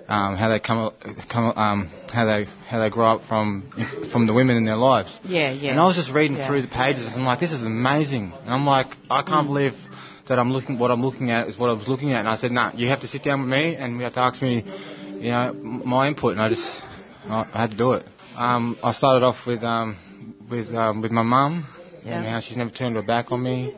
um, 0.08 0.36
how 0.36 0.50
they 0.50 0.60
come 0.60 0.92
come 1.32 1.54
um, 1.56 1.90
how 2.12 2.26
they 2.26 2.46
how 2.68 2.80
they 2.80 2.90
grow 2.90 3.14
up 3.16 3.22
from 3.28 3.72
from 4.12 4.28
the 4.28 4.34
women 4.34 4.58
in 4.58 4.66
their 4.66 4.76
lives. 4.78 5.20
Yeah, 5.24 5.52
yeah. 5.52 5.72
And 5.72 5.80
I 5.80 5.86
was 5.86 5.96
just 5.96 6.12
reading 6.12 6.38
Yeah. 6.38 6.48
through 6.48 6.64
the 6.64 6.68
pages 6.68 7.06
and 7.06 7.16
I'm 7.22 7.26
like, 7.26 7.40
this 7.40 7.52
is 7.52 7.64
amazing. 7.64 8.34
And 8.44 8.54
I'm 8.54 8.66
like, 8.66 8.88
I 9.10 9.22
can't 9.22 9.46
Mm. 9.46 9.54
believe 9.54 9.74
that 10.28 10.38
I'm 10.40 10.52
looking 10.52 10.78
what 10.80 10.92
I'm 10.92 11.02
looking 11.04 11.32
at 11.32 11.48
is 11.48 11.58
what 11.58 11.70
I 11.70 11.74
was 11.74 11.88
looking 11.88 12.12
at. 12.14 12.20
And 12.20 12.28
I 12.30 12.36
said, 12.36 12.52
nah, 12.52 12.72
you 12.76 12.88
have 12.90 13.02
to 13.02 13.08
sit 13.08 13.24
down 13.24 13.42
with 13.42 13.50
me 13.50 13.76
and 13.76 13.98
you 13.98 14.04
have 14.04 14.14
to 14.14 14.20
ask 14.22 14.42
me, 14.42 14.64
you 15.20 15.30
know, 15.32 15.54
my 15.54 16.08
input. 16.08 16.34
And 16.34 16.42
I 16.42 16.50
just 16.50 16.82
I, 17.28 17.46
I 17.54 17.62
had 17.62 17.72
to 17.72 17.78
do 17.78 17.94
it. 17.94 18.06
Um, 18.40 18.78
I 18.82 18.94
started 18.94 19.26
off 19.26 19.46
with 19.46 19.66
um, 19.66 19.98
with 20.50 20.70
um, 20.74 21.02
with 21.02 21.12
my 21.12 21.24
mum 21.24 21.68
and 22.06 22.24
Yeah. 22.24 22.32
how 22.32 22.40
she's 22.40 22.56
never 22.56 22.70
turned 22.70 22.96
her 22.96 23.02
back 23.02 23.34
on 23.34 23.44
me. 23.44 23.74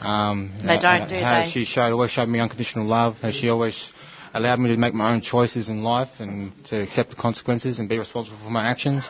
Um, 0.00 0.52
They 0.62 0.78
don't, 0.78 1.08
do 1.08 1.16
how 1.16 1.42
they? 1.42 1.50
she 1.50 1.64
showed 1.64 1.90
always 1.90 2.12
showed 2.12 2.28
me 2.28 2.38
unconditional 2.38 2.86
love. 2.86 3.16
How 3.20 3.32
she 3.32 3.48
always 3.48 3.90
allowed 4.32 4.60
me 4.60 4.68
to 4.70 4.76
make 4.76 4.94
my 4.94 5.10
own 5.12 5.22
choices 5.22 5.68
in 5.68 5.82
life 5.82 6.20
and 6.20 6.52
to 6.66 6.80
accept 6.80 7.10
the 7.10 7.16
consequences 7.16 7.80
and 7.80 7.88
be 7.88 7.98
responsible 7.98 8.38
for 8.44 8.50
my 8.50 8.68
actions. 8.68 9.02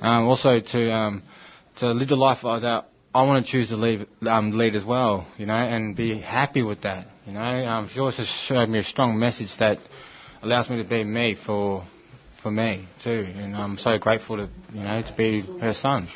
Um, 0.00 0.24
also 0.26 0.60
to 0.60 0.90
um, 0.90 1.22
to 1.80 1.90
live 1.92 2.08
the 2.08 2.16
life 2.16 2.38
that 2.42 2.86
I 3.14 3.22
want 3.24 3.44
to 3.44 3.52
choose 3.52 3.68
to 3.68 3.76
lead, 3.76 4.06
um, 4.22 4.52
lead 4.52 4.74
as 4.74 4.84
well, 4.86 5.26
you 5.36 5.44
know, 5.44 5.52
and 5.52 5.94
be 5.94 6.18
happy 6.18 6.62
with 6.62 6.80
that, 6.84 7.06
you 7.26 7.34
know. 7.34 7.42
Um, 7.42 7.90
she 7.92 8.00
also 8.00 8.24
showed 8.24 8.70
me 8.70 8.78
a 8.78 8.82
strong 8.82 9.18
message 9.18 9.54
that 9.58 9.76
allows 10.40 10.70
me 10.70 10.82
to 10.82 10.88
be 10.88 11.04
me 11.04 11.34
for 11.34 11.84
for 12.42 12.50
me 12.50 12.86
too, 13.02 13.26
and 13.36 13.56
I'm 13.56 13.78
so 13.78 13.98
grateful 13.98 14.36
to 14.36 14.48
you 14.72 14.82
know 14.84 15.02
to 15.02 15.16
be 15.16 15.42
her 15.60 15.72
son. 15.72 16.08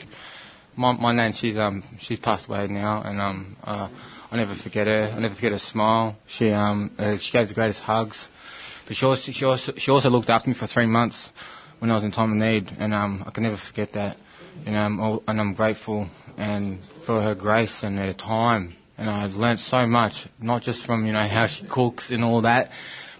My 0.76 0.92
my 0.92 1.12
nan, 1.12 1.32
she's 1.32 1.56
um 1.56 1.82
she's 2.00 2.18
passed 2.18 2.48
away 2.48 2.66
now, 2.66 3.02
and 3.02 3.20
um 3.20 3.56
uh, 3.64 3.88
I 4.30 4.36
never 4.36 4.54
forget 4.54 4.86
her. 4.86 5.12
I 5.16 5.20
never 5.20 5.34
forget 5.34 5.52
her 5.52 5.58
smile. 5.58 6.16
She 6.26 6.50
um 6.50 6.90
uh, 6.98 7.16
she 7.18 7.32
gave 7.32 7.48
the 7.48 7.54
greatest 7.54 7.80
hugs, 7.80 8.28
but 8.86 8.96
she 8.96 9.06
also 9.06 9.32
she 9.32 9.44
also 9.44 9.72
she 9.76 9.90
also 9.90 10.10
looked 10.10 10.28
after 10.28 10.48
me 10.50 10.56
for 10.56 10.66
three 10.66 10.86
months 10.86 11.30
when 11.78 11.90
I 11.90 11.94
was 11.94 12.04
in 12.04 12.12
time 12.12 12.32
of 12.32 12.36
need, 12.38 12.70
and 12.78 12.92
um 12.92 13.24
I 13.26 13.30
can 13.30 13.44
never 13.44 13.56
forget 13.56 13.92
that. 13.94 14.16
And 14.66 14.76
um 14.76 15.00
al- 15.00 15.22
and 15.28 15.40
I'm 15.40 15.54
grateful 15.54 16.08
and 16.36 16.80
for 17.06 17.22
her 17.22 17.34
grace 17.34 17.82
and 17.82 17.96
her 17.98 18.12
time, 18.12 18.74
and 18.98 19.08
I've 19.08 19.32
learnt 19.32 19.60
so 19.60 19.86
much, 19.86 20.26
not 20.40 20.62
just 20.62 20.84
from 20.84 21.06
you 21.06 21.12
know 21.12 21.26
how 21.26 21.46
she 21.46 21.66
cooks 21.68 22.10
and 22.10 22.24
all 22.24 22.42
that, 22.42 22.70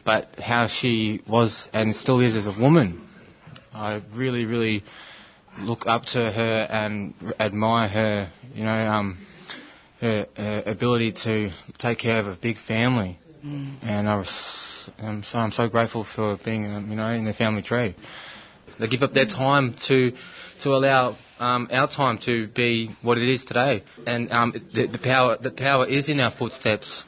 but 0.06 0.38
how 0.38 0.68
she 0.68 1.20
was 1.28 1.68
and 1.74 1.94
still 1.94 2.20
is 2.20 2.34
as 2.34 2.46
a 2.46 2.58
woman. 2.58 3.06
I 3.74 4.00
really 4.14 4.46
really 4.46 4.84
look 5.58 5.86
up 5.86 6.04
to 6.06 6.18
her 6.30 6.66
and 6.70 7.14
admire 7.40 7.88
her, 7.88 8.32
you 8.54 8.64
know, 8.64 8.70
um, 8.88 9.26
her, 10.00 10.26
her 10.36 10.62
ability 10.66 11.12
to 11.24 11.50
take 11.78 11.98
care 11.98 12.18
of 12.20 12.26
a 12.26 12.36
big 12.36 12.56
family. 12.58 13.18
And 13.82 14.08
I 14.08 14.16
was, 14.16 14.90
I'm 14.98 15.22
so, 15.22 15.38
I'm 15.38 15.52
so 15.52 15.68
grateful 15.68 16.04
for 16.04 16.36
being, 16.44 16.66
um, 16.66 16.90
you 16.90 16.96
know, 16.96 17.08
in 17.10 17.24
the 17.24 17.32
family 17.32 17.62
tree. 17.62 17.94
They 18.80 18.88
give 18.88 19.02
up 19.04 19.12
their 19.14 19.26
time 19.26 19.76
to, 19.86 20.12
to 20.62 20.70
allow 20.70 21.16
um, 21.38 21.68
our 21.70 21.88
time 21.88 22.18
to 22.26 22.48
be 22.48 22.90
what 23.02 23.18
it 23.18 23.28
is 23.28 23.44
today. 23.44 23.84
And 24.04 24.32
um, 24.32 24.52
the, 24.74 24.86
the 24.88 24.98
power, 24.98 25.36
the 25.40 25.52
power 25.52 25.86
is 25.86 26.08
in 26.08 26.18
our 26.18 26.32
footsteps 26.32 27.04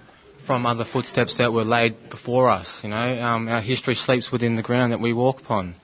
from 0.49 0.67
other 0.67 0.85
footsteps 0.85 1.39
that 1.39 1.53
were 1.53 1.65
laid 1.65 2.11
before 2.11 2.49
us. 2.49 2.81
You 2.83 2.91
know, 2.91 3.23
um, 3.23 3.47
our 3.47 3.61
history 3.61 3.95
sleeps 3.95 4.33
within 4.33 4.57
the 4.57 4.63
ground 4.63 4.93
that 4.93 5.01
we 5.01 5.13
walk 5.13 5.41
upon 5.41 5.77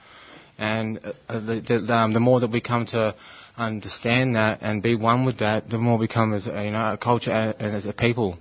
and 0.58 0.98
uh, 1.28 1.40
the, 1.40 1.82
the, 1.86 1.94
um, 1.94 2.12
the 2.12 2.20
more 2.20 2.40
that 2.40 2.50
we 2.50 2.60
come 2.60 2.86
to 2.86 3.14
understand 3.56 4.36
that 4.36 4.60
and 4.62 4.82
be 4.82 4.94
one 4.94 5.24
with 5.24 5.38
that, 5.38 5.68
the 5.68 5.78
more 5.78 5.98
we 5.98 6.06
become 6.06 6.32
as 6.32 6.46
a, 6.46 6.64
you 6.64 6.70
know 6.70 6.92
a 6.92 6.98
culture 6.98 7.30
and 7.30 7.74
as 7.74 7.86
a 7.86 7.92
people 7.92 8.38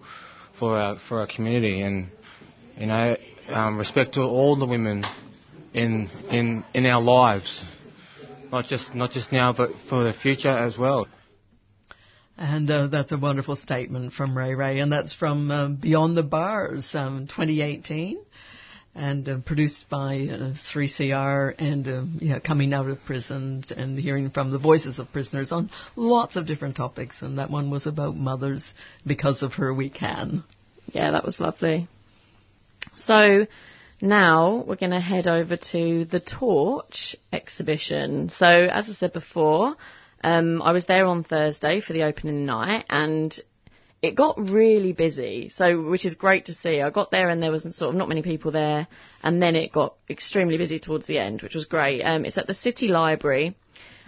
for 0.60 0.78
our 0.78 0.98
for 1.08 1.20
our 1.20 1.28
community, 1.28 1.82
and 1.82 2.10
you 2.78 2.88
know 2.88 3.16
um, 3.50 3.78
respect 3.78 4.14
to 4.16 4.22
all 4.22 4.56
the 4.58 4.66
women 4.66 5.06
in 5.74 6.10
in 6.30 6.64
in 6.74 6.86
our 6.86 7.02
lives, 7.02 7.64
not 8.52 8.66
just 8.66 8.94
not 8.94 9.12
just 9.12 9.32
now 9.32 9.54
but 9.54 9.72
for 9.90 10.04
the 10.04 10.14
future 10.14 10.50
as 10.56 10.78
well. 10.78 11.08
And 12.38 12.70
uh, 12.70 12.88
that's 12.88 13.12
a 13.12 13.18
wonderful 13.18 13.56
statement 13.56 14.14
from 14.14 14.36
Ray 14.36 14.56
Ray, 14.56 14.80
and 14.80 14.92
that's 14.92 15.14
from 15.14 15.52
uh, 15.52 15.70
Beyond 15.70 16.18
the 16.18 16.24
Bars, 16.24 16.96
um, 16.96 17.28
2018, 17.28 18.20
and 18.96 19.30
uh, 19.30 19.38
produced 19.46 19.88
by 19.88 20.16
uh, 20.32 20.54
3CR, 20.74 21.54
and 21.60 21.88
um, 21.88 22.18
yeah, 22.22 22.40
coming 22.40 22.74
out 22.74 22.88
of 22.88 23.04
prisons 23.06 23.72
and 23.72 24.00
hearing 24.00 24.32
from 24.32 24.52
the 24.52 24.58
voices 24.58 24.98
of 24.98 25.12
prisoners 25.12 25.52
on 25.52 25.70
lots 25.96 26.36
of 26.36 26.48
different 26.48 26.76
topics. 26.76 27.22
And 27.22 27.38
that 27.38 27.52
one 27.52 27.70
was 27.70 27.86
about 27.86 28.16
mothers. 28.16 28.74
Because 29.06 29.44
of 29.44 29.54
her, 29.54 29.72
we 29.72 29.90
can. 29.90 30.44
Yeah, 30.88 31.12
that 31.12 31.24
was 31.24 31.40
lovely. 31.40 31.88
So 32.98 33.46
now 34.02 34.64
we're 34.68 34.76
going 34.76 34.92
to 34.92 35.00
head 35.00 35.28
over 35.28 35.56
to 35.72 36.06
the 36.06 36.20
Torch 36.20 37.16
exhibition. 37.32 38.32
So 38.36 38.48
as 38.48 38.90
I 38.90 38.94
said 38.94 39.14
before, 39.14 39.76
um, 40.24 40.62
I 40.62 40.72
was 40.72 40.86
there 40.86 41.06
on 41.06 41.24
Thursday 41.24 41.82
for 41.82 41.94
the 41.94 42.04
opening 42.04 42.46
night 42.46 42.86
and 42.90 43.38
it 44.04 44.16
got 44.16 44.38
really 44.38 44.92
busy, 44.92 45.48
so 45.48 45.82
which 45.82 46.04
is 46.04 46.16
great 46.16 46.46
to 46.46 46.54
see. 46.54 46.82
I 46.82 46.90
got 46.90 47.10
there 47.10 47.30
and 47.30 47.42
there 47.42 47.52
wasn't 47.52 47.74
sort 47.74 47.92
of 47.92 47.96
not 47.96 48.10
many 48.10 48.22
people 48.22 48.52
there, 48.52 48.86
and 49.24 49.42
then 49.42 49.56
it 49.56 49.72
got 49.72 49.96
extremely 50.10 50.58
busy 50.58 50.78
towards 50.78 51.08
the 51.08 51.18
end, 51.18 51.42
which 51.42 51.56
was 51.56 51.64
great. 51.64 52.02
Um, 52.02 52.26
it's 52.26 52.38
at 52.38 52.46
the 52.46 52.54
City 52.54 52.90
Library, 52.90 53.56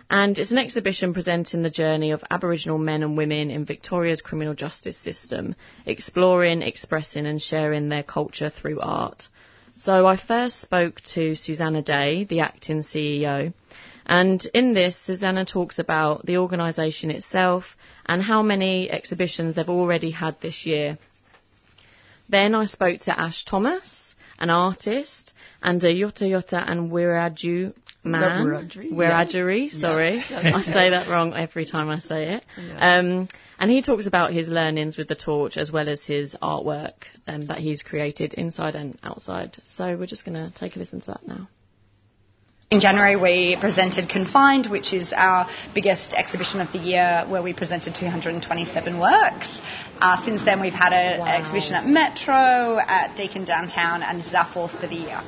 and 0.09 0.37
it's 0.37 0.51
an 0.51 0.57
exhibition 0.57 1.13
presenting 1.13 1.63
the 1.63 1.69
journey 1.69 2.11
of 2.11 2.25
Aboriginal 2.29 2.77
men 2.77 3.03
and 3.03 3.15
women 3.15 3.49
in 3.49 3.63
Victoria's 3.63 4.19
criminal 4.19 4.53
justice 4.53 4.97
system, 4.97 5.55
exploring, 5.85 6.61
expressing, 6.61 7.25
and 7.25 7.41
sharing 7.41 7.87
their 7.87 8.03
culture 8.03 8.49
through 8.49 8.81
art. 8.81 9.29
So 9.77 10.05
I 10.05 10.17
first 10.17 10.59
spoke 10.59 10.99
to 11.13 11.35
Susanna 11.35 11.81
Day, 11.81 12.25
the 12.25 12.41
acting 12.41 12.79
CEO, 12.79 13.53
and 14.05 14.45
in 14.53 14.73
this, 14.73 14.97
Susanna 14.97 15.45
talks 15.45 15.79
about 15.79 16.25
the 16.25 16.37
organisation 16.37 17.09
itself 17.09 17.75
and 18.05 18.21
how 18.21 18.41
many 18.41 18.89
exhibitions 18.89 19.55
they've 19.55 19.69
already 19.69 20.11
had 20.11 20.39
this 20.41 20.65
year. 20.65 20.97
Then 22.29 22.55
I 22.55 22.65
spoke 22.65 22.99
to 23.01 23.19
Ash 23.19 23.45
Thomas, 23.45 24.15
an 24.37 24.49
artist, 24.49 25.33
and 25.61 25.83
a 25.83 25.87
Yorta 25.87 26.23
Yorta 26.23 26.63
and 26.69 26.91
Wiraju 26.91 27.73
man. 28.03 28.45
Wiradjuri, 28.45 28.91
Wiradjuri, 28.91 29.73
yeah. 29.73 29.79
sorry. 29.79 30.23
Yeah. 30.29 30.55
I 30.55 30.61
say 30.61 30.89
that 30.89 31.07
wrong 31.09 31.33
every 31.33 31.65
time 31.65 31.89
I 31.89 31.99
say 31.99 32.35
it. 32.35 32.45
Yeah. 32.57 32.97
Um, 32.97 33.29
and 33.57 33.71
he 33.71 33.81
talks 33.81 34.05
about 34.05 34.33
his 34.33 34.49
learnings 34.49 34.97
with 34.97 35.07
the 35.07 35.15
torch 35.15 35.57
as 35.57 35.71
well 35.71 35.87
as 35.87 36.05
his 36.05 36.35
artwork 36.41 37.05
um, 37.27 37.47
that 37.47 37.59
he's 37.59 37.83
created 37.83 38.33
inside 38.33 38.75
and 38.75 38.99
outside. 39.01 39.57
So 39.65 39.97
we're 39.97 40.07
just 40.07 40.25
going 40.25 40.35
to 40.35 40.53
take 40.53 40.75
a 40.75 40.79
listen 40.79 40.99
to 41.01 41.07
that 41.07 41.27
now. 41.27 41.47
In 42.71 42.79
January, 42.79 43.15
we 43.15 43.55
presented 43.61 44.09
Confined, 44.09 44.65
which 44.71 44.91
is 44.91 45.13
our 45.15 45.47
biggest 45.75 46.15
exhibition 46.15 46.61
of 46.61 46.71
the 46.71 46.79
year, 46.79 47.23
where 47.27 47.43
we 47.43 47.53
presented 47.53 47.93
227 47.93 48.97
works. 48.97 49.47
Uh, 50.01 50.23
since 50.25 50.43
then, 50.43 50.59
we've 50.59 50.73
had 50.73 50.93
a- 50.93 51.21
an 51.21 51.27
exhibition 51.27 51.75
at 51.75 51.85
Metro, 51.85 52.79
at 52.79 53.15
Deakin 53.15 53.45
Downtown, 53.45 54.03
and 54.03 54.19
this 54.19 54.27
is 54.27 54.33
our 54.33 54.45
fourth 54.45 54.71
for 54.79 54.87
the 54.87 54.95
year. 54.95 55.21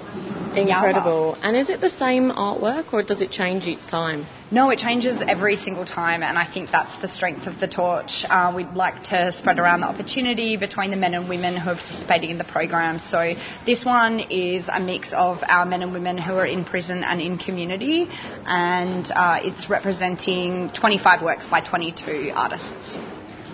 Incredible. 0.55 1.37
And 1.43 1.55
is 1.55 1.69
it 1.69 1.81
the 1.81 1.89
same 1.89 2.31
artwork 2.31 2.91
or 2.91 3.03
does 3.03 3.21
it 3.21 3.31
change 3.31 3.67
each 3.67 3.85
time? 3.87 4.25
No, 4.49 4.69
it 4.69 4.79
changes 4.79 5.17
every 5.21 5.55
single 5.55 5.85
time, 5.85 6.23
and 6.23 6.37
I 6.37 6.45
think 6.45 6.71
that's 6.71 6.97
the 6.97 7.07
strength 7.07 7.47
of 7.47 7.59
the 7.59 7.67
torch. 7.67 8.25
Uh, 8.27 8.51
we'd 8.55 8.73
like 8.73 9.03
to 9.03 9.31
spread 9.33 9.59
around 9.59 9.81
the 9.81 9.87
opportunity 9.87 10.57
between 10.57 10.89
the 10.89 10.95
men 10.97 11.13
and 11.13 11.27
women 11.29 11.57
who 11.57 11.71
are 11.71 11.75
participating 11.75 12.29
in 12.31 12.37
the 12.37 12.45
program. 12.45 12.99
So 12.99 13.33
this 13.65 13.85
one 13.85 14.19
is 14.19 14.69
a 14.71 14.79
mix 14.79 15.13
of 15.13 15.43
our 15.47 15.65
men 15.65 15.81
and 15.83 15.91
women 15.93 16.17
who 16.17 16.33
are 16.33 16.45
in 16.45 16.63
prison 16.63 17.03
and 17.03 17.21
in 17.21 17.37
community, 17.37 18.07
and 18.47 19.11
uh, 19.11 19.39
it's 19.43 19.69
representing 19.69 20.69
25 20.69 21.21
works 21.21 21.45
by 21.45 21.59
22 21.59 22.31
artists. 22.33 22.97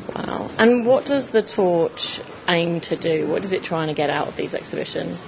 Wow. 0.10 0.54
And 0.58 0.86
what 0.86 1.06
does 1.06 1.30
the 1.30 1.42
torch 1.42 2.20
aim 2.48 2.82
to 2.82 2.98
do? 2.98 3.28
What 3.28 3.46
is 3.46 3.52
it 3.54 3.64
trying 3.64 3.88
to 3.88 3.94
get 3.94 4.10
out 4.10 4.28
of 4.28 4.36
these 4.36 4.54
exhibitions? 4.54 5.22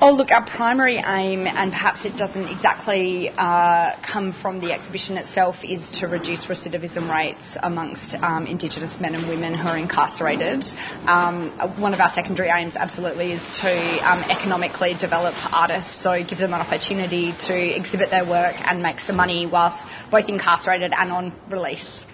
Oh, 0.00 0.12
look, 0.12 0.30
our 0.30 0.46
primary 0.46 0.98
aim, 0.98 1.48
and 1.48 1.72
perhaps 1.72 2.04
it 2.04 2.16
doesn't 2.16 2.46
exactly 2.46 3.30
uh, 3.30 3.96
come 4.00 4.32
from 4.32 4.60
the 4.60 4.70
exhibition 4.72 5.16
itself, 5.16 5.56
is 5.64 5.90
to 5.98 6.06
reduce 6.06 6.44
recidivism 6.44 7.10
rates 7.10 7.56
amongst 7.60 8.14
um, 8.14 8.46
Indigenous 8.46 9.00
men 9.00 9.16
and 9.16 9.28
women 9.28 9.54
who 9.54 9.66
are 9.66 9.76
incarcerated. 9.76 10.64
Um, 11.06 11.50
one 11.80 11.94
of 11.94 12.00
our 12.00 12.10
secondary 12.10 12.48
aims, 12.48 12.76
absolutely, 12.76 13.32
is 13.32 13.42
to 13.58 13.72
um, 14.08 14.22
economically 14.30 14.94
develop 14.94 15.34
artists, 15.52 16.00
so 16.00 16.22
give 16.22 16.38
them 16.38 16.54
an 16.54 16.60
opportunity 16.60 17.34
to 17.48 17.76
exhibit 17.76 18.10
their 18.10 18.24
work 18.24 18.54
and 18.56 18.80
make 18.80 19.00
some 19.00 19.16
money 19.16 19.48
whilst 19.50 19.84
both 20.12 20.28
incarcerated 20.28 20.92
and 20.96 21.10
on 21.10 21.36
release. 21.50 22.04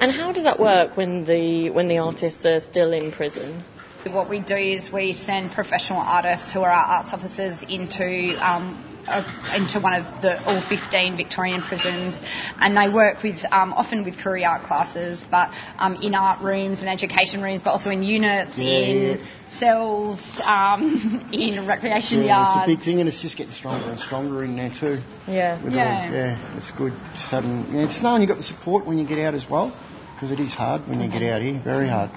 And 0.00 0.12
how 0.12 0.32
does 0.32 0.44
that 0.44 0.60
work 0.60 0.96
when 0.96 1.24
the 1.24 1.70
when 1.70 1.88
the 1.88 1.98
artists 1.98 2.44
are 2.46 2.60
still 2.60 2.92
in 2.92 3.10
prison? 3.12 3.64
What 4.06 4.30
we 4.30 4.40
do 4.40 4.56
is 4.56 4.90
we 4.92 5.12
send 5.12 5.52
professional 5.52 6.00
artists 6.00 6.52
who 6.52 6.60
are 6.60 6.70
our 6.70 6.98
arts 6.98 7.10
officers 7.12 7.62
into 7.68 8.36
um, 8.40 8.82
uh, 9.08 9.56
into 9.56 9.80
one 9.80 9.94
of 9.94 10.22
the 10.22 10.42
all 10.44 10.60
15 10.68 11.16
Victorian 11.16 11.62
prisons, 11.62 12.20
and 12.60 12.76
they 12.76 12.92
work 12.92 13.22
with 13.22 13.44
um, 13.50 13.72
often 13.72 14.04
with 14.04 14.18
career 14.18 14.46
art 14.48 14.64
classes, 14.64 15.24
but 15.30 15.50
um, 15.78 15.96
in 16.02 16.14
art 16.14 16.40
rooms 16.42 16.80
and 16.80 16.88
education 16.88 17.42
rooms, 17.42 17.62
but 17.62 17.70
also 17.70 17.90
in 17.90 18.02
units, 18.02 18.52
Yeah, 18.56 18.64
in 18.78 19.26
cells, 19.58 20.20
um, 20.44 21.28
in 21.32 21.66
recreation 21.66 22.20
yeah, 22.22 22.26
yards. 22.26 22.56
it's 22.56 22.64
a 22.72 22.76
big 22.76 22.84
thing, 22.84 23.00
and 23.00 23.08
it's 23.08 23.20
just 23.22 23.36
getting 23.36 23.52
stronger 23.52 23.90
and 23.90 24.00
stronger 24.00 24.44
in 24.44 24.56
there 24.56 24.70
too. 24.78 25.00
Yeah. 25.26 25.60
Yeah. 25.68 26.06
all- 26.06 26.12
yeah, 26.14 26.56
it's 26.58 26.70
good. 26.72 26.92
Just 27.14 27.30
having, 27.30 27.66
yeah, 27.74 27.84
it's 27.86 28.02
knowing 28.02 28.22
you've 28.22 28.28
got 28.28 28.38
the 28.38 28.42
support 28.44 28.86
when 28.86 28.98
you 28.98 29.06
get 29.06 29.18
out 29.18 29.34
as 29.34 29.46
well, 29.48 29.74
because 30.14 30.30
it 30.30 30.40
is 30.40 30.52
hard 30.54 30.86
when 30.88 31.00
you 31.00 31.10
get 31.10 31.22
out 31.22 31.42
here, 31.42 31.60
very 31.64 31.88
hard. 31.88 32.10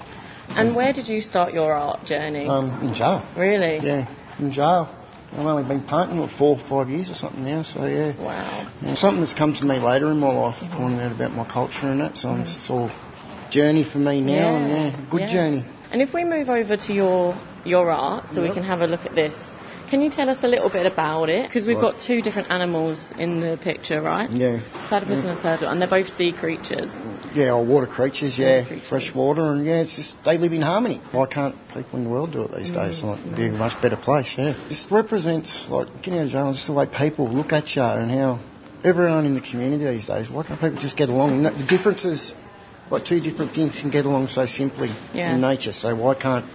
And 0.48 0.74
where 0.76 0.92
did 0.92 1.08
you 1.08 1.22
start 1.22 1.54
your 1.54 1.72
art 1.72 2.04
journey? 2.04 2.46
Um, 2.46 2.70
in 2.86 2.94
jail. 2.94 3.24
really? 3.38 3.78
Yeah, 3.82 4.06
in 4.38 4.52
jail. 4.52 4.98
I've 5.32 5.46
only 5.46 5.64
been 5.64 5.82
painting 5.86 6.18
for 6.18 6.28
four 6.36 6.58
or 6.58 6.68
five 6.68 6.90
years 6.90 7.08
or 7.08 7.14
something 7.14 7.42
now, 7.42 7.62
so 7.62 7.86
yeah. 7.86 8.22
Wow. 8.22 8.70
Yeah, 8.82 8.94
something 8.94 9.20
that's 9.20 9.32
come 9.32 9.54
to 9.54 9.64
me 9.64 9.78
later 9.78 10.10
in 10.10 10.18
my 10.18 10.32
life, 10.32 10.56
finding 10.60 11.00
out 11.00 11.12
about 11.12 11.32
my 11.32 11.48
culture 11.50 11.86
and 11.86 12.00
that, 12.00 12.18
so 12.18 12.28
mm-hmm. 12.28 12.42
it's 12.42 12.68
all 12.68 12.90
journey 13.50 13.84
for 13.84 13.98
me 13.98 14.20
now, 14.20 14.56
and 14.56 14.68
yeah, 14.70 15.10
good 15.10 15.20
yeah. 15.20 15.32
journey. 15.32 15.64
And 15.90 16.02
if 16.02 16.12
we 16.12 16.24
move 16.24 16.48
over 16.50 16.76
to 16.76 16.92
your 16.92 17.38
your 17.64 17.90
art, 17.90 18.28
so 18.28 18.42
we 18.42 18.52
can 18.52 18.62
have 18.62 18.80
a 18.80 18.86
look 18.86 19.06
at 19.06 19.14
this. 19.14 19.34
Can 19.92 20.00
you 20.00 20.08
tell 20.08 20.30
us 20.30 20.38
a 20.42 20.48
little 20.48 20.70
bit 20.70 20.86
about 20.86 21.28
it? 21.28 21.42
Because 21.46 21.66
we've 21.66 21.76
Right. 21.76 21.92
got 21.92 22.00
two 22.00 22.22
different 22.22 22.50
animals 22.50 22.98
in 23.18 23.40
the 23.40 23.58
picture, 23.58 24.00
right? 24.00 24.30
Yeah. 24.30 24.60
Platypus 24.88 25.18
Yeah. 25.22 25.28
and 25.32 25.38
a 25.38 25.42
turtle, 25.42 25.68
and 25.68 25.78
they're 25.78 25.86
both 25.98 26.08
sea 26.08 26.32
creatures. 26.32 26.96
Yeah, 27.34 27.50
or 27.52 27.62
water 27.62 27.86
creatures, 27.86 28.38
yeah, 28.38 28.64
fresh 28.88 29.14
water, 29.14 29.42
and 29.52 29.66
yeah, 29.66 29.82
it's 29.84 29.94
just 29.94 30.14
they 30.24 30.38
live 30.38 30.54
in 30.54 30.62
harmony. 30.62 30.98
Why 31.10 31.26
can't 31.26 31.54
people 31.74 31.98
in 31.98 32.04
the 32.04 32.10
world 32.10 32.30
do 32.32 32.40
it 32.44 32.56
these 32.56 32.70
days? 32.70 33.00
Mm. 33.02 33.04
Like, 33.10 33.18
it'd 33.18 33.36
be 33.36 33.46
a 33.48 33.52
much 33.52 33.78
better 33.82 33.96
place, 33.96 34.32
yeah. 34.38 34.54
This 34.70 34.86
represents 34.90 35.66
like 35.68 35.88
getting 36.00 36.20
out 36.20 36.24
of 36.24 36.32
jail, 36.32 36.52
just 36.54 36.66
the 36.68 36.72
way 36.72 36.86
people 36.86 37.28
look 37.28 37.52
at 37.52 37.76
you 37.76 37.82
and 37.82 38.10
how 38.10 38.38
everyone 38.84 39.26
in 39.26 39.34
the 39.34 39.42
community 39.42 39.84
these 39.84 40.06
days. 40.06 40.30
Why 40.30 40.42
can't 40.44 40.58
people 40.58 40.80
just 40.80 40.96
get 40.96 41.10
along? 41.10 41.42
The 41.42 41.66
differences, 41.68 42.32
like 42.90 43.04
two 43.04 43.20
different 43.20 43.52
things, 43.52 43.78
can 43.78 43.90
get 43.90 44.06
along 44.06 44.28
so 44.28 44.46
simply 44.46 44.88
Yeah. 45.12 45.34
in 45.34 45.42
nature. 45.42 45.72
So 45.72 45.94
why 45.94 46.14
can't 46.14 46.46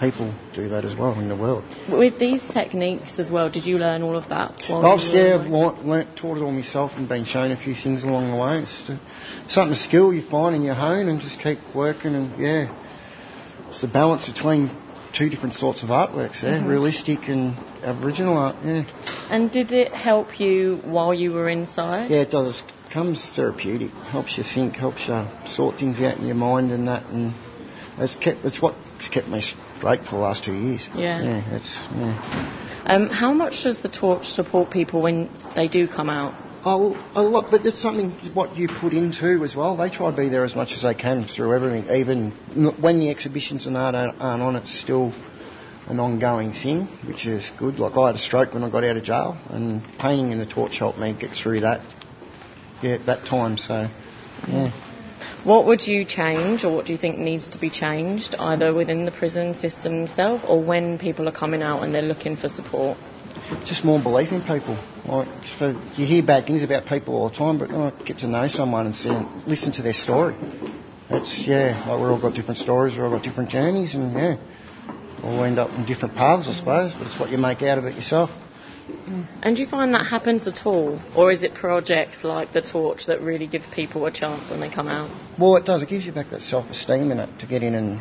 people 0.00 0.34
do 0.54 0.68
that 0.70 0.84
as 0.84 0.96
well 0.96 1.18
in 1.18 1.28
the 1.28 1.36
world? 1.36 1.64
With 1.88 2.18
these 2.18 2.44
techniques 2.46 3.18
as 3.18 3.30
well, 3.30 3.50
did 3.50 3.64
you 3.64 3.78
learn 3.78 4.02
all 4.02 4.16
of 4.16 4.28
that? 4.28 4.62
while 4.68 4.84
I've 4.86 5.00
yeah. 5.14 5.38
I've 5.40 5.50
learnt, 5.50 5.84
learnt, 5.84 6.16
taught 6.16 6.38
it 6.38 6.42
all 6.42 6.50
myself 6.52 6.92
and 6.96 7.08
been 7.08 7.24
shown 7.24 7.50
a 7.52 7.56
few 7.56 7.74
things 7.74 8.04
along 8.04 8.30
the 8.30 8.36
way. 8.36 8.62
It's 8.62 8.72
just 8.86 9.52
something, 9.52 9.72
a 9.72 9.76
skill 9.76 10.12
you 10.12 10.22
find 10.28 10.56
in 10.56 10.62
your 10.62 10.74
hone 10.74 11.08
and 11.08 11.20
just 11.20 11.40
keep 11.40 11.58
working 11.74 12.14
and 12.14 12.38
yeah. 12.40 12.78
It's 13.70 13.80
the 13.80 13.88
balance 13.88 14.28
between 14.28 14.70
two 15.16 15.28
different 15.28 15.54
sorts 15.54 15.82
of 15.82 15.90
artworks, 15.90 16.42
yeah, 16.42 16.58
Mhm. 16.58 16.68
realistic 16.68 17.28
and 17.28 17.56
Aboriginal 17.84 18.36
art, 18.36 18.56
yeah. 18.64 18.84
And 19.30 19.50
did 19.50 19.72
it 19.72 19.92
help 19.92 20.40
you 20.40 20.80
while 20.84 21.12
you 21.12 21.32
were 21.32 21.48
inside? 21.48 22.10
Yeah, 22.10 22.20
it 22.20 22.30
does. 22.30 22.60
It 22.60 22.92
comes 22.92 23.22
therapeutic. 23.34 23.90
Helps 24.10 24.36
you 24.38 24.44
think, 24.44 24.76
helps 24.76 25.06
you 25.08 25.26
sort 25.46 25.78
things 25.78 26.00
out 26.00 26.18
in 26.18 26.26
your 26.26 26.34
mind 26.34 26.70
and 26.70 26.88
that 26.88 27.06
and 27.06 27.34
it's 27.98 28.16
kept 28.16 28.44
it's 28.44 28.60
what's 28.62 29.08
kept 29.10 29.28
me 29.28 29.42
straight 29.82 30.04
for 30.04 30.12
the 30.12 30.22
last 30.22 30.44
two 30.44 30.54
years. 30.54 30.88
Yeah. 30.94 31.20
Yeah, 31.20 31.56
it's 31.56 31.74
yeah. 31.96 32.84
Um, 32.86 33.08
how 33.08 33.32
much 33.32 33.64
does 33.64 33.80
the 33.80 33.88
torch 33.88 34.26
support 34.26 34.70
people 34.70 35.02
when 35.02 35.28
they 35.56 35.66
do 35.66 35.88
come 35.88 36.08
out? 36.08 36.34
Oh, 36.64 36.94
a 37.16 37.22
lot, 37.22 37.50
but 37.50 37.66
it's 37.66 37.82
something 37.82 38.12
what 38.32 38.56
you 38.56 38.68
put 38.68 38.92
into 38.92 39.42
as 39.42 39.56
well. 39.56 39.76
They 39.76 39.90
try 39.90 40.12
to 40.12 40.16
be 40.16 40.28
there 40.28 40.44
as 40.44 40.54
much 40.54 40.72
as 40.72 40.82
they 40.82 40.94
can 40.94 41.24
through 41.24 41.52
everything, 41.54 41.90
even 41.90 42.30
when 42.80 43.00
the 43.00 43.10
exhibitions 43.10 43.66
and 43.66 43.76
art 43.76 43.96
aren't 43.96 44.20
aren't 44.20 44.42
on. 44.42 44.54
It's 44.56 44.80
still 44.80 45.12
an 45.88 45.98
ongoing 45.98 46.52
thing, 46.52 46.86
which 47.04 47.26
is 47.26 47.50
good. 47.58 47.80
Like 47.80 47.96
I 47.96 48.06
had 48.06 48.14
a 48.14 48.18
stroke 48.18 48.54
when 48.54 48.62
I 48.62 48.70
got 48.70 48.84
out 48.84 48.96
of 48.96 49.02
jail, 49.02 49.36
and 49.50 49.82
painting 49.98 50.30
in 50.30 50.38
the 50.38 50.46
torch 50.46 50.78
helped 50.78 50.98
me 51.00 51.12
get 51.18 51.30
through 51.34 51.60
that. 51.60 51.80
Yeah, 52.82 52.94
at 52.94 53.06
that 53.06 53.26
time. 53.26 53.58
So, 53.58 53.88
yeah. 54.46 54.91
What 55.44 55.66
would 55.66 55.86
you 55.86 56.04
change, 56.04 56.64
or 56.64 56.74
what 56.74 56.86
do 56.86 56.92
you 56.92 56.98
think 56.98 57.18
needs 57.18 57.48
to 57.48 57.58
be 57.58 57.68
changed, 57.68 58.36
either 58.38 58.72
within 58.72 59.04
the 59.04 59.10
prison 59.10 59.54
system 59.54 60.04
itself, 60.04 60.42
or 60.46 60.62
when 60.62 60.98
people 60.98 61.28
are 61.28 61.32
coming 61.32 61.62
out 61.62 61.82
and 61.82 61.92
they're 61.92 62.02
looking 62.02 62.36
for 62.36 62.48
support? 62.48 62.96
just 63.64 63.84
more 63.84 64.02
belief 64.02 64.32
in 64.32 64.40
people. 64.42 64.76
Like, 65.06 65.28
so 65.58 65.70
you 65.94 66.06
hear 66.06 66.24
bad 66.24 66.46
things 66.46 66.62
about 66.62 66.86
people 66.86 67.14
all 67.14 67.28
the 67.28 67.36
time, 67.36 67.58
but 67.58 67.70
oh, 67.70 67.92
get 68.04 68.18
to 68.18 68.26
know 68.26 68.48
someone 68.48 68.86
and 68.86 68.94
see, 68.94 69.10
listen 69.46 69.72
to 69.72 69.82
their 69.82 69.92
story. 69.92 70.36
It's 71.10 71.44
yeah, 71.46 71.84
like 71.88 72.00
we've 72.00 72.08
all 72.08 72.20
got 72.20 72.34
different 72.34 72.58
stories, 72.58 72.94
we've 72.94 73.02
all 73.02 73.10
got 73.10 73.22
different 73.22 73.50
journeys, 73.50 73.94
and 73.94 74.12
yeah, 74.14 74.36
all 75.22 75.44
end 75.44 75.58
up 75.58 75.70
in 75.70 75.84
different 75.86 76.14
paths, 76.14 76.48
I 76.48 76.52
suppose. 76.52 76.94
But 76.94 77.08
it's 77.08 77.18
what 77.18 77.30
you 77.30 77.38
make 77.38 77.62
out 77.62 77.78
of 77.78 77.84
it 77.84 77.94
yourself. 77.94 78.30
And 79.42 79.56
do 79.56 79.62
you 79.62 79.68
find 79.68 79.94
that 79.94 80.06
happens 80.06 80.46
at 80.46 80.66
all, 80.66 81.00
or 81.16 81.30
is 81.30 81.42
it 81.42 81.54
projects 81.54 82.24
like 82.24 82.52
the 82.52 82.60
torch 82.62 83.06
that 83.06 83.20
really 83.20 83.46
give 83.46 83.62
people 83.74 84.06
a 84.06 84.10
chance 84.10 84.50
when 84.50 84.60
they 84.60 84.70
come 84.70 84.88
out? 84.88 85.10
Well, 85.38 85.56
it 85.56 85.64
does. 85.64 85.82
It 85.82 85.88
gives 85.88 86.04
you 86.06 86.12
back 86.12 86.30
that 86.30 86.42
self-esteem 86.42 87.10
in 87.10 87.18
it 87.18 87.40
to 87.40 87.46
get 87.46 87.62
in 87.62 87.74
and 87.74 88.00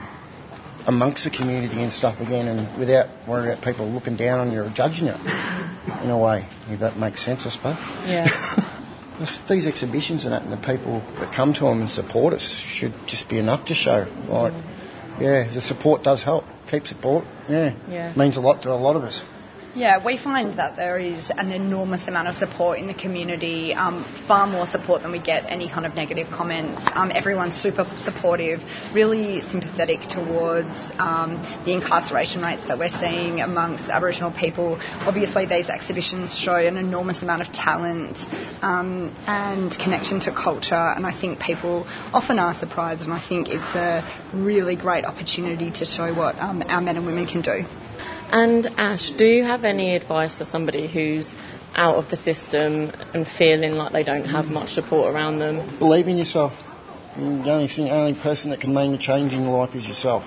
amongst 0.88 1.24
the 1.24 1.30
community 1.30 1.82
and 1.84 1.94
stuff 1.94 2.20
again, 2.20 2.48
and 2.48 2.80
without 2.80 3.08
worrying 3.28 3.52
about 3.52 3.63
people 3.63 3.88
looking 3.89 4.17
down 4.17 4.39
on 4.39 4.52
you 4.52 4.62
or 4.62 4.72
judging 4.74 5.06
you. 5.06 5.13
In 6.04 6.10
a 6.10 6.17
way, 6.17 6.48
if 6.67 6.80
that 6.80 6.98
makes 6.98 7.24
sense, 7.24 7.46
I 7.46 7.50
suppose. 7.50 7.78
Yeah. 8.08 8.78
These 9.50 9.67
exhibitions 9.67 10.24
and 10.24 10.34
that, 10.34 10.41
and 10.41 10.52
the 10.52 10.58
people 10.58 11.00
that 11.20 11.36
come 11.36 11.54
to 11.54 11.62
them 11.62 11.82
and 11.82 11.89
support 11.89 12.34
us 12.34 12.41
should 12.72 12.94
just 13.06 13.30
be 13.30 13.38
enough 13.38 13.65
to 13.67 13.76
show. 13.76 14.08
Like, 14.28 14.54
yeah, 15.20 15.54
the 15.54 15.62
support 15.62 16.02
does 16.02 16.24
help. 16.24 16.46
Keep 16.72 16.88
support. 16.88 17.26
Yeah, 17.48 17.76
Yeah. 17.88 18.13
means 18.15 18.38
a 18.38 18.41
lot 18.41 18.63
to 18.63 18.72
a 18.72 18.74
lot 18.74 18.96
of 18.96 19.04
us. 19.04 19.22
Yeah, 19.74 20.04
we 20.04 20.18
find 20.18 20.60
that 20.60 20.76
there 20.76 20.98
is 20.98 21.32
an 21.38 21.54
enormous 21.54 22.10
amount 22.10 22.28
of 22.28 22.36
support 22.36 22.78
in 22.78 22.88
the 22.88 22.94
community, 22.94 23.74
um, 23.74 24.04
far 24.28 24.46
more 24.46 24.66
support 24.66 25.02
than 25.02 25.14
we 25.14 25.20
get 25.20 25.46
any 25.48 25.70
kind 25.70 25.86
of 25.86 25.96
negative 25.96 26.28
comments. 26.28 26.82
Um, 26.94 27.10
everyone's 27.10 27.56
super 27.56 27.90
supportive, 27.96 28.60
really 28.94 29.40
sympathetic 29.40 30.02
towards 30.10 30.92
um, 31.00 31.42
the 31.64 31.72
incarceration 31.72 32.42
rates 32.42 32.66
that 32.66 32.78
we're 32.78 32.90
seeing 32.90 33.40
amongst 33.40 33.90
Aboriginal 33.90 34.34
people. 34.38 34.78
Obviously, 35.08 35.46
these 35.46 35.70
exhibitions 35.70 36.38
show 36.38 36.56
an 36.56 36.76
enormous 36.76 37.22
amount 37.22 37.42
of 37.42 37.54
talent 37.54 38.18
um, 38.62 39.16
and 39.26 39.72
connection 39.72 40.20
to 40.20 40.34
culture, 40.34 40.76
and 40.76 41.06
I 41.06 41.18
think 41.18 41.40
people 41.40 41.88
often 42.12 42.40
are 42.40 42.54
surprised, 42.54 43.04
and 43.04 43.14
I 43.14 43.26
think 43.26 43.48
it's 43.48 43.74
a 43.76 44.04
really 44.34 44.76
great 44.76 45.06
opportunity 45.06 45.72
to 45.72 45.86
show 45.86 46.14
what 46.14 46.38
um, 46.40 46.62
our 46.68 46.82
men 46.82 46.98
and 46.98 47.06
women 47.06 47.26
can 47.26 47.40
do. 47.40 47.64
And 48.34 48.65
Ash, 48.78 49.12
do 49.17 49.28
you 49.28 49.44
have 49.44 49.65
any 49.65 49.94
advice 49.94 50.38
for 50.38 50.46
somebody 50.46 50.88
who's 50.88 51.34
out 51.76 51.96
of 51.96 52.10
the 52.10 52.15
system 52.15 52.89
and 53.13 53.28
feeling 53.28 53.74
like 53.74 53.91
they 53.91 54.04
don't 54.04 54.24
have 54.24 54.46
much 54.46 54.70
support 54.70 55.13
around 55.13 55.39
them? 55.39 55.78
Believe 55.80 56.08
in 56.08 56.17
yourself. 56.17 56.54
The 57.17 57.52
only 57.52 57.67
thing, 57.67 57.89
only 57.89 58.17
person 58.17 58.52
that 58.52 58.62
can 58.62 58.74
make 58.74 58.98
a 58.98 58.98
change 58.98 59.34
in 59.34 59.44
your 59.44 59.58
life 59.58 59.76
is 59.76 59.86
yourself. 59.86 60.24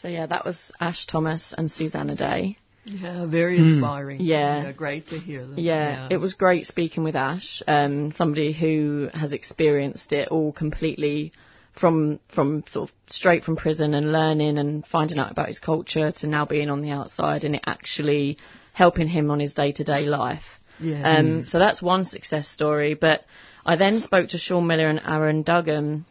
So 0.00 0.08
yeah, 0.08 0.24
that 0.24 0.46
was 0.46 0.72
Ash 0.80 1.06
Thomas 1.06 1.52
and 1.56 1.70
Susanna 1.70 2.16
Day. 2.16 2.56
Yeah, 2.86 3.26
very 3.26 3.58
Hmm. 3.58 3.64
inspiring. 3.66 4.20
Yeah. 4.22 4.72
great 4.72 5.08
to 5.08 5.18
hear 5.18 5.42
them. 5.42 5.58
Yeah, 5.58 6.08
it 6.10 6.16
was 6.16 6.32
great 6.32 6.66
speaking 6.66 7.04
with 7.04 7.14
Ash, 7.14 7.62
um, 7.68 8.10
somebody 8.10 8.52
who 8.52 9.10
has 9.12 9.34
experienced 9.34 10.14
it 10.14 10.28
all 10.28 10.50
completely 10.50 11.32
from 11.72 12.20
from 12.28 12.64
sort 12.66 12.90
of 12.90 12.94
straight 13.08 13.44
from 13.44 13.56
prison 13.56 13.94
and 13.94 14.12
learning 14.12 14.58
and 14.58 14.86
finding 14.86 15.18
out 15.18 15.30
about 15.30 15.48
his 15.48 15.58
culture 15.58 16.12
to 16.12 16.26
now 16.26 16.44
being 16.44 16.70
on 16.70 16.82
the 16.82 16.90
outside 16.90 17.44
and 17.44 17.54
it 17.54 17.62
actually 17.66 18.38
helping 18.72 19.08
him 19.08 19.30
on 19.30 19.40
his 19.40 19.54
day 19.54 19.72
to 19.72 19.84
day 19.84 20.02
life. 20.02 20.58
Yeah. 20.78 21.16
Um, 21.16 21.46
so 21.46 21.58
that's 21.58 21.80
one 21.80 22.04
success 22.04 22.48
story. 22.48 22.94
But 22.94 23.24
I 23.64 23.76
then 23.76 24.00
spoke 24.00 24.30
to 24.30 24.38
Sean 24.38 24.66
Miller 24.66 24.88
and 24.88 25.00
Aaron 25.06 25.42
Duggan, 25.42 26.04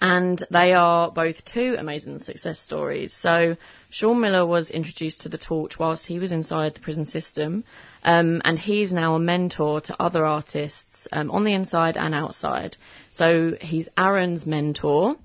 and 0.00 0.42
they 0.50 0.72
are 0.72 1.10
both 1.10 1.44
two 1.44 1.76
amazing 1.78 2.18
success 2.18 2.58
stories. 2.58 3.12
So 3.12 3.56
Sean 3.90 4.20
Miller 4.20 4.46
was 4.46 4.70
introduced 4.70 5.22
to 5.22 5.28
the 5.28 5.38
torch 5.38 5.78
whilst 5.78 6.06
he 6.06 6.18
was 6.18 6.32
inside 6.32 6.74
the 6.74 6.80
prison 6.80 7.04
system, 7.04 7.64
um, 8.04 8.40
and 8.44 8.58
he's 8.58 8.92
now 8.92 9.14
a 9.14 9.18
mentor 9.18 9.80
to 9.82 10.02
other 10.02 10.24
artists 10.24 11.06
um, 11.12 11.30
on 11.30 11.44
the 11.44 11.52
inside 11.52 11.96
and 11.96 12.14
outside. 12.14 12.76
So 13.12 13.56
he's 13.60 13.88
Aaron's 13.98 14.46
mentor. 14.46 15.16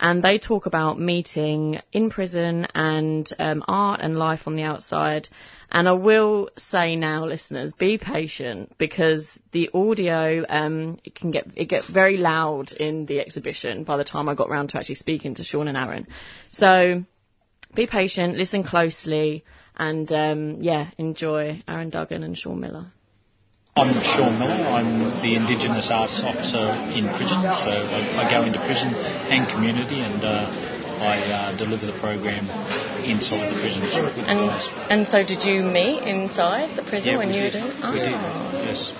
and 0.00 0.22
they 0.22 0.38
talk 0.38 0.66
about 0.66 0.98
meeting 0.98 1.80
in 1.92 2.10
prison 2.10 2.66
and 2.74 3.30
um, 3.38 3.62
art 3.68 4.00
and 4.02 4.18
life 4.18 4.46
on 4.46 4.56
the 4.56 4.62
outside. 4.62 5.28
And 5.74 5.88
I 5.88 5.92
will 5.92 6.50
say 6.58 6.96
now, 6.96 7.24
listeners, 7.24 7.72
be 7.72 7.96
patient 7.96 8.74
because 8.76 9.26
the 9.52 9.70
audio 9.72 10.44
um, 10.46 10.98
it 11.02 11.14
can 11.14 11.30
get 11.30 11.46
it 11.56 11.64
get 11.64 11.84
very 11.86 12.18
loud 12.18 12.72
in 12.72 13.06
the 13.06 13.20
exhibition. 13.20 13.84
By 13.84 13.96
the 13.96 14.04
time 14.04 14.28
I 14.28 14.34
got 14.34 14.50
round 14.50 14.68
to 14.70 14.78
actually 14.78 14.96
speaking 14.96 15.36
to 15.36 15.44
Sean 15.44 15.68
and 15.68 15.76
Aaron, 15.78 16.06
so 16.50 17.02
be 17.74 17.86
patient, 17.86 18.36
listen 18.36 18.64
closely, 18.64 19.44
and 19.74 20.12
um, 20.12 20.60
yeah, 20.60 20.90
enjoy 20.98 21.62
Aaron 21.66 21.88
Duggan 21.88 22.22
and 22.22 22.36
Sean 22.36 22.60
Miller. 22.60 22.92
I'm 23.74 23.94
Sean 24.04 24.38
Miller. 24.38 24.52
I'm 24.52 25.22
the 25.22 25.36
Indigenous 25.36 25.90
Arts 25.90 26.22
Officer 26.22 26.68
in 26.92 27.08
prison, 27.16 27.40
so 27.40 27.72
I, 27.72 28.26
I 28.26 28.30
go 28.30 28.44
into 28.44 28.58
prison 28.58 28.92
and 28.92 29.50
community 29.50 30.00
and 30.00 30.22
uh, 30.22 30.71
I 31.02 31.18
uh, 31.18 31.56
deliver 31.56 31.86
the 31.86 31.98
program 31.98 32.46
inside 33.04 33.50
the 33.52 33.58
prison 33.60 33.82
with 33.82 33.92
And, 34.30 34.40
and 34.92 35.08
so, 35.08 35.22
did 35.24 35.42
you 35.44 35.62
meet 35.62 36.02
inside 36.06 36.76
the 36.76 36.82
prison 36.82 37.12
Yeah, 37.12 37.18
when 37.18 37.28
you 37.34 37.42
did. 37.50 37.54
were 37.54 37.70
doing? 37.70 37.92
We 37.94 37.98
did, 38.00 38.14
Ah. 38.14 38.52
yes. 38.68 38.92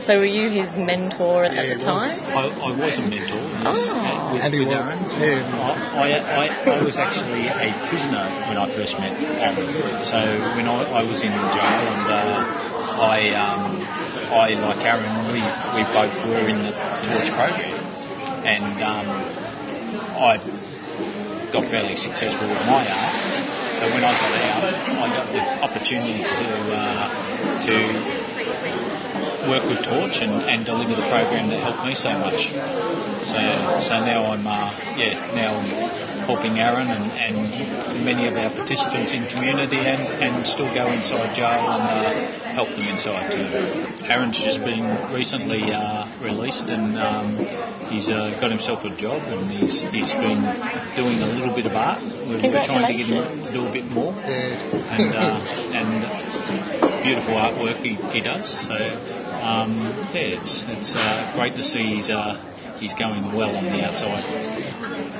So, 0.00 0.16
were 0.16 0.24
you 0.24 0.48
his 0.48 0.76
mentor 0.76 1.44
at, 1.44 1.52
at 1.52 1.78
the 1.78 1.84
time? 1.84 2.16
I, 2.32 2.48
I 2.48 2.70
was 2.72 2.96
a 2.96 3.02
mentor, 3.04 3.36
yes, 3.36 3.92
Oh. 3.92 4.32
with, 4.32 4.44
with 4.48 4.72
Aaron. 4.72 4.96
I, 6.00 6.08
I, 6.16 6.46
I 6.72 6.82
was 6.82 6.96
actually 6.96 7.48
a 7.52 7.68
prisoner 7.90 8.24
when 8.48 8.56
I 8.56 8.66
first 8.74 8.96
met 8.98 9.12
Aaron. 9.20 9.68
So 10.06 10.16
when 10.56 10.66
I, 10.70 11.00
I 11.00 11.02
was 11.04 11.20
in 11.22 11.32
jail 11.34 11.82
and 11.92 12.06
uh, 12.08 13.02
I, 13.12 13.18
um, 13.36 13.62
I, 14.32 14.48
like 14.56 14.80
Aaron, 14.88 15.12
we, 15.36 15.42
we 15.76 15.82
both 15.92 16.16
were 16.32 16.48
in 16.48 16.62
the 16.64 16.72
Torch 17.04 17.28
program. 17.36 17.76
And 18.40 18.80
um, 18.80 19.06
I 20.16 20.40
got 21.52 21.66
fairly 21.68 21.96
successful 21.96 22.46
with 22.48 22.64
my 22.66 22.86
art. 22.86 23.14
So 23.78 23.88
when 23.90 24.04
I 24.04 24.12
got 24.12 24.32
out, 24.38 24.62
I 24.64 25.06
got 25.10 25.26
the 25.32 25.42
opportunity 25.64 26.22
to 26.22 26.46
uh, 26.74 27.06
to 27.66 27.74
work 29.48 29.64
with 29.64 29.82
Torch 29.84 30.20
and, 30.22 30.32
and 30.46 30.64
deliver 30.64 30.94
the 30.94 31.08
program 31.08 31.48
that 31.50 31.60
helped 31.60 31.84
me 31.84 31.94
so 31.94 32.10
much. 32.18 32.52
So 33.26 33.38
so 33.80 33.94
now 34.04 34.32
I'm 34.32 34.46
uh, 34.46 34.70
yeah 34.96 35.34
now 35.34 35.58
helping 36.26 36.58
Aaron 36.60 36.88
and, 36.88 37.10
and 37.18 38.04
many 38.04 38.28
of 38.28 38.36
our 38.36 38.50
participants 38.50 39.12
in 39.12 39.26
community 39.26 39.78
and, 39.78 40.02
and 40.22 40.46
still 40.46 40.72
go 40.74 40.86
inside 40.92 41.34
jail 41.34 41.66
and 41.66 41.82
uh, 41.82 42.39
help 42.52 42.68
them 42.70 42.82
inside 42.82 43.30
too. 43.32 44.06
Aaron's 44.06 44.38
just 44.38 44.58
been 44.64 45.12
recently 45.12 45.72
uh, 45.72 46.06
released 46.22 46.68
and 46.68 46.98
um, 46.98 47.36
he's 47.88 48.08
uh, 48.08 48.36
got 48.40 48.50
himself 48.50 48.84
a 48.84 48.94
job 48.96 49.22
and 49.22 49.50
he's 49.50 49.82
he's 49.90 50.12
been 50.12 50.42
doing 50.96 51.18
a 51.22 51.26
little 51.26 51.54
bit 51.54 51.66
of 51.66 51.72
art. 51.72 52.02
We're, 52.02 52.42
we're 52.42 52.64
trying 52.64 52.86
to 52.90 52.96
get 52.96 53.06
him 53.06 53.44
to 53.44 53.52
do 53.52 53.66
a 53.66 53.72
bit 53.72 53.86
more 53.86 54.12
and 54.12 55.14
uh, 55.14 55.40
and 55.74 57.02
beautiful 57.02 57.34
artwork 57.34 57.82
he, 57.82 57.94
he 58.12 58.20
does. 58.20 58.46
So 58.66 58.74
um, 58.74 59.78
yeah, 60.12 60.38
it's 60.38 60.64
it's 60.68 60.94
uh, 60.94 61.32
great 61.34 61.54
to 61.56 61.62
see 61.62 61.96
he's 61.96 62.10
uh, 62.10 62.36
he's 62.78 62.94
going 62.94 63.32
well 63.32 63.54
on 63.54 63.64
the 63.64 63.84
outside. 63.84 64.24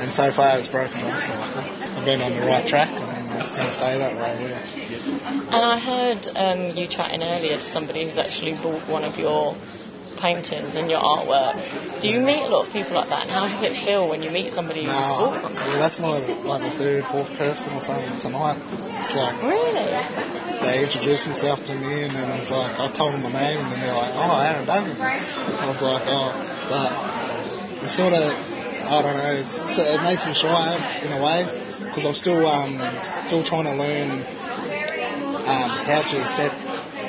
And 0.00 0.12
so 0.12 0.32
far 0.32 0.56
it's 0.56 0.68
broken 0.68 1.00
my. 1.02 1.10
I've 1.10 2.04
been 2.04 2.20
on 2.22 2.32
the 2.32 2.46
right 2.46 2.66
track 2.66 2.88
and 2.88 3.09
it's 3.40 3.52
going 3.52 3.66
to 3.66 3.72
stay 3.72 3.96
that 3.98 4.14
way. 4.16 4.32
Yeah. 4.44 5.56
And 5.56 5.62
I 5.64 5.76
heard 5.78 6.20
um, 6.36 6.76
you 6.76 6.86
chatting 6.86 7.22
earlier 7.22 7.56
to 7.56 7.62
somebody 7.72 8.04
who's 8.04 8.18
actually 8.18 8.54
bought 8.60 8.86
one 8.88 9.04
of 9.04 9.16
your 9.16 9.56
paintings 10.20 10.76
and 10.76 10.90
your 10.90 11.00
artwork. 11.00 11.56
Do 12.02 12.08
you 12.08 12.20
meet 12.20 12.44
a 12.44 12.48
lot 12.52 12.66
of 12.68 12.72
people 12.72 12.92
like 12.92 13.08
that? 13.08 13.22
And 13.24 13.30
how 13.32 13.48
does 13.48 13.56
it 13.64 13.72
feel 13.86 14.04
when 14.08 14.20
you 14.22 14.28
meet 14.30 14.52
somebody 14.52 14.84
who's 14.84 14.92
No, 14.92 15.32
bought 15.32 15.40
something? 15.40 15.64
well, 15.64 15.80
that's 15.80 15.96
like, 15.98 16.28
like 16.44 16.60
the 16.60 16.74
third, 16.76 17.04
fourth 17.08 17.32
person 17.40 17.72
or 17.72 17.80
something 17.80 18.12
tonight. 18.20 18.60
It's 19.00 19.16
like 19.16 19.40
Really? 19.40 19.88
they 20.60 20.84
introduced 20.84 21.24
themselves 21.24 21.64
to 21.72 21.74
me 21.74 22.04
and 22.04 22.12
then 22.12 22.28
it's 22.36 22.50
like 22.52 22.76
I 22.76 22.92
told 22.92 23.14
them 23.16 23.24
my 23.24 23.32
name 23.32 23.64
and 23.64 23.72
then 23.72 23.80
they're 23.80 23.96
like, 23.96 24.12
oh, 24.12 24.36
Aaron 24.44 24.66
Duggan. 24.68 25.00
I 25.00 25.64
was 25.64 25.80
like, 25.80 26.04
oh, 26.04 26.36
but 26.68 26.88
it's 27.80 27.96
sort 27.96 28.12
of, 28.12 28.28
I 28.92 29.00
don't 29.00 29.16
know, 29.16 29.32
it's, 29.40 29.56
it 29.56 30.02
makes 30.04 30.26
me 30.28 30.34
shy 30.36 30.76
in 31.00 31.12
a 31.16 31.20
way 31.24 31.48
because 31.90 32.06
I'm 32.06 32.14
still 32.14 32.46
um, 32.46 32.78
still 33.26 33.42
trying 33.42 33.66
to 33.66 33.74
learn 33.74 34.22
um, 35.42 35.70
how 35.90 36.02
to 36.06 36.14
accept 36.22 36.54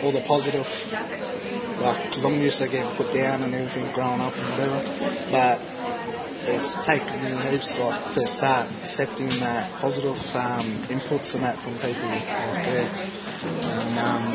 all 0.01 0.11
the 0.11 0.25
positive, 0.25 0.65
like, 1.77 2.09
because 2.09 2.25
I'm 2.25 2.41
used 2.41 2.57
to 2.57 2.67
getting 2.67 2.89
put 2.97 3.13
down 3.13 3.43
and 3.45 3.53
everything 3.53 3.85
growing 3.93 4.19
up 4.19 4.33
and 4.33 4.49
whatever, 4.57 4.81
but 5.29 5.61
it's 6.49 6.73
taken 6.81 7.21
me 7.21 7.37
heaps 7.53 7.77
like 7.77 8.13
to 8.17 8.25
start 8.25 8.65
accepting 8.81 9.29
that 9.45 9.69
positive 9.79 10.17
um, 10.33 10.81
inputs 10.89 11.37
and 11.37 11.45
that 11.45 11.61
from 11.61 11.77
people. 11.77 12.09
Like, 12.09 12.25
yeah. 12.25 13.21
And 13.41 13.93
um, 14.01 14.25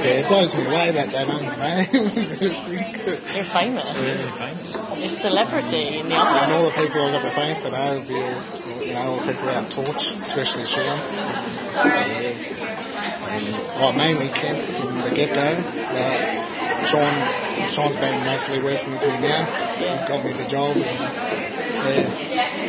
yeah, 0.00 0.24
it 0.24 0.28
blows 0.28 0.54
me 0.56 0.64
away 0.64 0.92
that 0.96 1.12
they 1.12 1.24
don't 1.24 1.44
know. 1.44 1.84
You're 3.36 3.52
famous. 3.52 3.84
Yeah, 3.92 4.32
famous. 4.40 4.72
You're 4.96 5.12
a 5.12 5.20
celebrity 5.20 6.00
in 6.00 6.08
the 6.08 6.16
office. 6.16 6.48
And 6.48 6.52
all 6.52 6.64
the 6.64 6.76
people 6.76 7.04
I 7.04 7.12
got 7.12 7.24
the 7.24 7.34
fame 7.36 7.56
for 7.60 7.70
that 7.70 7.92
would 7.96 8.08
be 8.08 8.16
all, 8.16 8.63
you 8.84 8.92
know, 8.92 9.10
all 9.10 9.16
the 9.24 9.32
people 9.32 9.48
out 9.48 9.70
Torch, 9.70 10.12
especially 10.20 10.66
Sean. 10.66 11.00
And, 11.74 12.36
well, 13.80 13.92
mainly 13.92 14.28
Kent 14.28 14.68
from 14.76 15.00
the 15.00 15.10
get-go. 15.14 15.56
But 15.64 16.86
Sean, 16.86 17.14
Sean's 17.68 17.96
been 17.96 18.24
mostly 18.24 18.62
working 18.62 18.92
with 18.92 19.02
me 19.02 19.18
now. 19.24 19.44
He 19.76 19.84
got 20.06 20.24
me 20.24 20.32
the 20.32 20.46
job. 20.48 20.76
And, 20.76 22.08
yeah, 22.32 22.64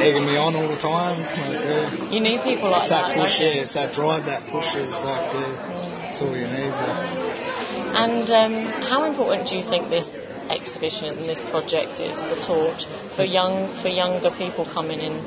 egging 0.00 0.26
me 0.26 0.36
on 0.36 0.54
all 0.56 0.68
the 0.68 0.78
time. 0.80 1.20
Like, 1.20 1.64
yeah. 1.64 2.10
You 2.10 2.20
need 2.20 2.42
people 2.42 2.70
like 2.70 2.82
it's 2.82 2.90
that, 2.90 3.08
that, 3.08 3.16
push, 3.16 3.38
don't 3.38 3.54
yeah, 3.54 3.62
it's 3.62 3.74
that 3.74 3.92
drive, 3.92 4.26
that 4.26 4.46
push 4.50 4.76
is 4.76 4.90
like, 4.90 5.32
yeah, 5.34 6.08
it's 6.10 6.22
all 6.22 6.36
you 6.36 6.46
need. 6.46 6.72
Yeah. 6.72 8.04
And 8.04 8.30
um, 8.30 8.82
how 8.82 9.04
important 9.04 9.48
do 9.48 9.56
you 9.56 9.62
think 9.62 9.88
this 9.90 10.14
exhibition 10.50 11.06
is 11.08 11.16
and 11.16 11.28
this 11.28 11.40
project 11.50 12.00
is, 12.00 12.20
the 12.20 12.40
torch, 12.40 12.86
for 13.16 13.24
young 13.24 13.68
for 13.82 13.88
younger 13.88 14.30
people 14.30 14.64
coming 14.64 15.00
in? 15.00 15.20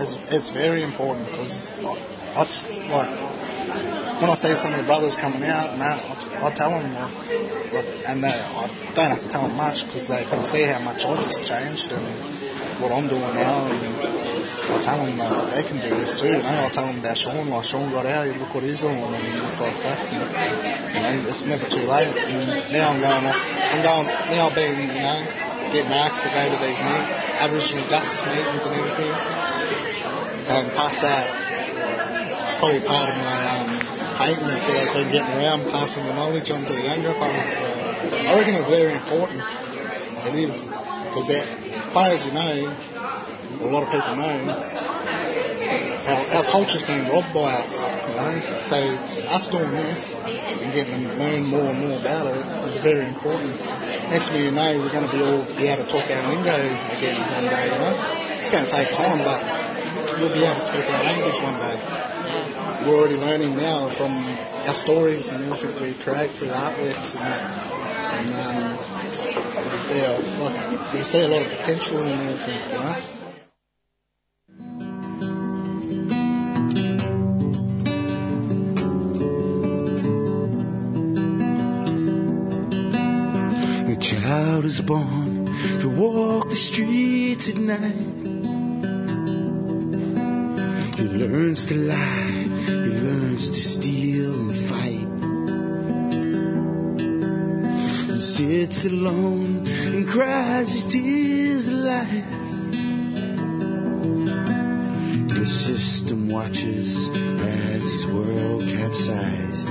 It's, 0.00 0.16
it's 0.32 0.48
very 0.48 0.82
important 0.82 1.26
because 1.26 1.68
I, 1.84 1.92
I 2.40 2.44
just, 2.44 2.68
like 2.88 3.12
when 4.20 4.28
I 4.28 4.36
see 4.36 4.52
some 4.56 4.72
of 4.72 4.80
the 4.80 4.88
brothers 4.88 5.16
coming 5.16 5.44
out 5.44 5.72
and 5.72 5.80
that, 5.80 5.96
I, 6.00 6.12
I 6.44 6.48
tell 6.52 6.72
them, 6.76 6.92
like, 6.92 7.88
and 8.04 8.24
they, 8.24 8.32
I 8.32 8.68
don't 8.96 9.12
have 9.12 9.20
to 9.24 9.28
tell 9.28 9.48
them 9.48 9.56
much 9.56 9.84
because 9.84 10.08
they 10.08 10.24
can 10.24 10.44
see 10.44 10.64
how 10.64 10.80
much 10.80 11.04
I 11.04 11.16
just 11.20 11.44
changed 11.48 11.92
and 11.92 12.04
what 12.80 12.92
I'm 12.92 13.08
doing 13.08 13.32
now. 13.32 13.68
And 13.68 13.80
I 14.72 14.76
tell 14.80 15.04
them 15.04 15.16
like, 15.16 15.56
they 15.56 15.64
can 15.68 15.80
do 15.80 15.96
this 15.96 16.20
too. 16.20 16.36
You 16.36 16.44
know, 16.44 16.64
I 16.64 16.68
tell 16.68 16.88
them 16.88 17.00
about 17.00 17.16
Sean, 17.16 17.48
like 17.48 17.64
Sean 17.64 17.92
got 17.92 18.04
out, 18.04 18.28
look 18.36 18.52
what 18.52 18.64
he's 18.64 18.80
doing, 18.80 19.00
and 19.00 19.44
it's 19.44 19.60
like 19.60 19.76
that. 19.84 20.00
And, 20.04 21.24
you 21.24 21.28
it's 21.28 21.44
never 21.44 21.64
too 21.68 21.84
late. 21.88 22.12
And 22.12 22.72
now 22.72 22.92
I'm 22.92 23.00
going 23.00 23.24
off. 23.24 23.40
I'm 23.40 23.80
going 23.84 24.04
now. 24.08 24.48
I've 24.48 24.56
been, 24.56 24.80
you 24.80 25.00
know, 25.00 25.20
getting 25.72 25.92
asked 25.92 26.24
to 26.24 26.32
go 26.32 26.44
to 26.44 26.56
these 26.60 26.80
meet, 26.80 27.04
Aboriginal 27.40 27.88
justice 27.88 28.20
meetings 28.28 28.64
and 28.64 28.74
everything. 28.80 29.59
And 30.50 30.66
past 30.74 30.98
that, 31.06 31.30
it's 31.30 32.42
probably 32.58 32.82
part 32.82 33.06
of 33.06 33.16
my 33.22 33.38
um, 33.54 33.70
that's 34.18 34.66
always 34.66 34.90
been 34.90 35.14
getting 35.14 35.30
around, 35.38 35.62
passing 35.70 36.04
the 36.04 36.12
knowledge 36.12 36.50
on 36.50 36.66
to 36.66 36.72
the 36.74 36.82
younger 36.82 37.14
fellas. 37.14 37.54
So 37.54 37.62
I 38.18 38.34
reckon 38.34 38.58
it's 38.58 38.66
very 38.66 38.92
important. 38.92 39.46
It 40.26 40.34
is. 40.34 40.66
Because 40.66 41.30
as 41.30 41.46
far 41.94 42.10
as 42.10 42.26
you 42.26 42.34
know, 42.34 42.66
a 42.66 43.68
lot 43.70 43.86
of 43.86 43.94
people 43.94 44.16
know, 44.18 44.50
our, 46.10 46.20
our 46.34 46.44
culture's 46.50 46.82
being 46.82 47.06
robbed 47.06 47.30
by 47.30 47.62
us, 47.62 47.70
you 48.10 48.18
know. 48.18 48.34
So 48.66 48.78
us 49.30 49.46
doing 49.54 49.70
this 49.70 50.18
and 50.18 50.74
getting 50.74 51.06
them 51.06 51.14
to 51.14 51.14
learn 51.14 51.46
more 51.46 51.70
and 51.70 51.78
more 51.78 51.96
about 52.00 52.26
it 52.26 52.42
is 52.66 52.76
very 52.82 53.06
important. 53.06 53.54
Next 54.10 54.34
thing 54.34 54.44
you 54.44 54.50
know, 54.50 54.82
we're 54.82 54.90
going 54.90 55.06
to 55.06 55.14
be 55.14 55.22
all 55.22 55.46
be 55.54 55.70
able 55.70 55.86
to 55.86 55.90
talk 55.90 56.10
our 56.10 56.26
lingo 56.26 56.58
again 56.98 57.22
one 57.22 57.46
day, 57.46 57.70
you 57.70 57.78
know. 57.78 57.94
It's 58.42 58.50
going 58.50 58.66
to 58.66 58.70
take 58.70 58.90
time, 58.92 59.22
but 59.22 59.40
we'll 60.18 60.32
be 60.32 60.44
able 60.44 60.54
to 60.54 60.62
speak 60.62 60.84
our 60.88 61.04
language 61.04 61.40
one 61.42 61.58
day. 61.60 61.76
We're 62.86 62.98
already 62.98 63.16
learning 63.16 63.56
now 63.56 63.94
from 63.96 64.12
our 64.12 64.74
stories 64.74 65.28
and 65.28 65.52
everything 65.52 65.82
we 65.82 65.94
create 66.02 66.32
through 66.32 66.48
the 66.48 66.54
artworks 66.54 67.14
and 67.14 67.24
that. 67.24 67.40
And 68.10 68.34
um, 68.34 68.78
yeah, 69.96 70.16
like 70.40 70.94
we 70.94 71.02
see 71.02 71.20
a 71.20 71.28
lot 71.28 71.42
of 71.42 71.48
potential 71.58 72.02
in 72.02 72.18
everything, 72.18 72.60
you 72.70 72.78
know. 72.78 73.16
Child 84.00 84.64
is 84.64 84.80
born 84.80 85.44
to 85.80 85.88
walk 85.88 86.48
the 86.48 86.56
streets 86.56 87.48
at 87.50 87.56
night. 87.56 88.09
He 91.00 91.06
learns 91.06 91.64
to 91.66 91.74
lie, 91.74 92.44
he 92.66 92.72
learns 92.72 93.48
to 93.48 93.54
steal 93.54 94.50
and 94.50 94.68
fight. 94.68 95.08
He 98.14 98.20
sits 98.20 98.84
alone 98.84 99.66
and 99.66 100.06
cries 100.06 100.70
his 100.70 100.84
tears 100.92 101.66
of 101.68 101.72
life. 101.72 102.40
system 105.50 106.30
watches 106.30 107.08
as 107.08 107.82
his 107.82 108.06
world 108.06 108.62
capsized. 108.68 109.68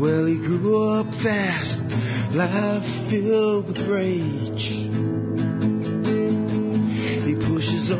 Well, 0.00 0.26
he 0.26 0.38
grew 0.38 0.98
up 0.98 1.06
fast, 1.22 1.84
life 2.34 3.10
filled 3.10 3.68
with 3.68 3.78
rage. 3.86 4.41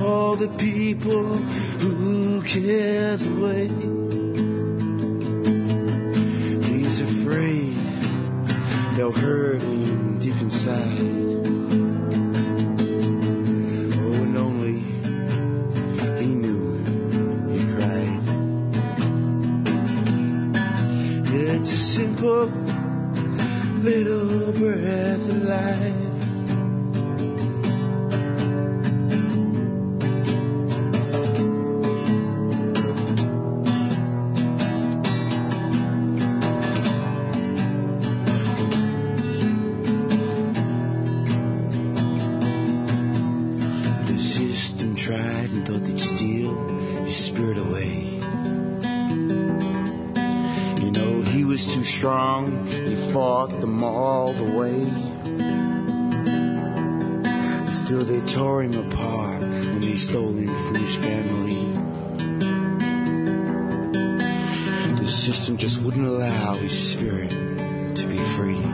All 0.01 0.37
the 0.37 0.49
people 0.59 1.37
who 1.37 2.43
cares 2.43 3.27
away. 3.27 3.69
He's 6.69 7.01
afraid 7.01 7.77
they'll 8.97 9.13
hurt 9.13 9.61
him 9.63 10.19
deep 10.19 10.37
inside. 10.41 11.01
Oh, 13.99 14.23
and 14.25 14.37
only 14.37 14.81
he 16.21 16.35
knew 16.35 16.79
he 17.53 17.61
cried. 17.75 18.23
It's 21.35 21.73
a 21.73 21.77
simple 21.97 22.47
little 23.83 24.53
breath 24.53 25.29
of 25.29 25.43
life. 25.43 26.12
Tore 58.43 58.65
him 58.65 58.75
apart 58.75 59.41
when 59.41 59.81
they 59.81 59.97
stole 59.97 60.35
him 60.35 60.49
from 60.49 60.75
his 60.75 60.97
family. 60.97 61.63
The 65.01 65.09
system 65.09 65.57
just 65.57 65.81
wouldn't 65.81 66.05
allow 66.05 66.57
his 66.57 66.93
spirit 66.93 67.31
to 67.31 68.07
be 68.09 68.19
free. 68.35 68.72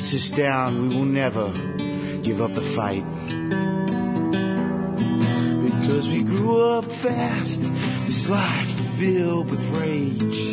Beats 0.00 0.14
us 0.14 0.30
down, 0.30 0.80
we 0.80 0.96
will 0.96 1.04
never 1.04 1.52
give 2.22 2.40
up 2.40 2.54
the 2.54 2.72
fight. 2.74 3.04
Because 5.62 6.08
we 6.08 6.24
grew 6.24 6.60
up 6.60 6.84
fast, 7.02 7.60
this 8.06 8.26
life 8.26 8.98
filled 8.98 9.50
with 9.50 9.60
rage. 9.78 10.49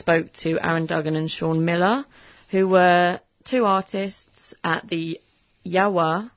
Spoke 0.00 0.32
to 0.32 0.58
Aaron 0.62 0.86
Duggan 0.86 1.14
and 1.14 1.30
Sean 1.30 1.64
Miller, 1.64 2.04
who 2.50 2.66
were 2.66 3.20
two 3.44 3.66
artists 3.66 4.54
at 4.64 4.88
the 4.88 5.20
Yawa 5.64 6.30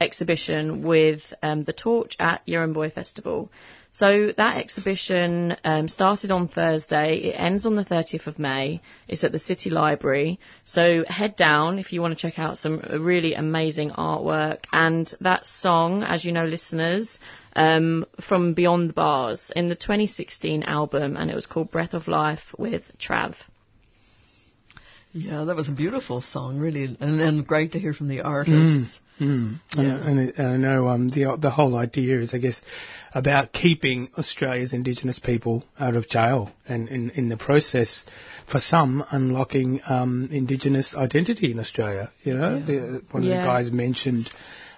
exhibition 0.00 0.82
with 0.82 1.22
um, 1.40 1.62
the 1.62 1.72
Torch 1.72 2.16
at 2.18 2.42
Boy 2.72 2.90
Festival. 2.90 3.50
So 3.96 4.30
that 4.36 4.58
exhibition 4.58 5.56
um, 5.64 5.88
started 5.88 6.30
on 6.30 6.48
Thursday. 6.48 7.16
It 7.16 7.34
ends 7.38 7.64
on 7.64 7.76
the 7.76 7.84
30th 7.84 8.26
of 8.26 8.38
May. 8.38 8.82
It's 9.08 9.24
at 9.24 9.32
the 9.32 9.38
City 9.38 9.70
Library. 9.70 10.38
So 10.66 11.06
head 11.08 11.34
down 11.34 11.78
if 11.78 11.94
you 11.94 12.02
want 12.02 12.12
to 12.12 12.20
check 12.20 12.38
out 12.38 12.58
some 12.58 12.82
really 13.00 13.32
amazing 13.32 13.92
artwork. 13.92 14.64
And 14.70 15.10
that 15.22 15.46
song, 15.46 16.02
as 16.02 16.26
you 16.26 16.32
know, 16.32 16.44
listeners, 16.44 17.18
um, 17.54 18.04
from 18.20 18.52
Beyond 18.52 18.90
the 18.90 18.92
Bars 18.92 19.50
in 19.56 19.70
the 19.70 19.74
2016 19.74 20.62
album, 20.64 21.16
and 21.16 21.30
it 21.30 21.34
was 21.34 21.46
called 21.46 21.70
Breath 21.70 21.94
of 21.94 22.06
Life 22.06 22.54
with 22.58 22.82
Trav. 22.98 23.34
Yeah, 25.18 25.44
that 25.44 25.56
was 25.56 25.70
a 25.70 25.72
beautiful 25.72 26.20
song, 26.20 26.58
really, 26.58 26.84
and, 27.00 27.20
and 27.20 27.46
great 27.46 27.72
to 27.72 27.78
hear 27.78 27.94
from 27.94 28.08
the 28.08 28.20
artists. 28.20 29.00
Mm. 29.18 29.60
Yeah. 29.74 29.82
And, 29.82 30.18
and, 30.20 30.32
and 30.38 30.46
I 30.46 30.56
know 30.58 30.88
um, 30.88 31.08
the 31.08 31.38
the 31.40 31.48
whole 31.48 31.74
idea 31.74 32.20
is, 32.20 32.34
I 32.34 32.38
guess, 32.38 32.60
about 33.14 33.50
keeping 33.54 34.10
Australia's 34.18 34.74
Indigenous 34.74 35.18
people 35.18 35.64
out 35.80 35.96
of 35.96 36.06
jail, 36.06 36.50
and 36.68 36.88
in, 36.90 37.10
in 37.10 37.30
the 37.30 37.38
process, 37.38 38.04
for 38.46 38.58
some, 38.58 39.02
unlocking 39.10 39.80
um, 39.88 40.28
Indigenous 40.30 40.94
identity 40.94 41.50
in 41.50 41.60
Australia. 41.60 42.12
You 42.22 42.34
know, 42.34 42.56
Yeah. 42.56 42.66
the, 42.66 43.02
one 43.10 43.22
Yeah. 43.22 43.36
of 43.36 43.40
the 43.40 43.46
guys 43.46 43.72
mentioned 43.72 44.28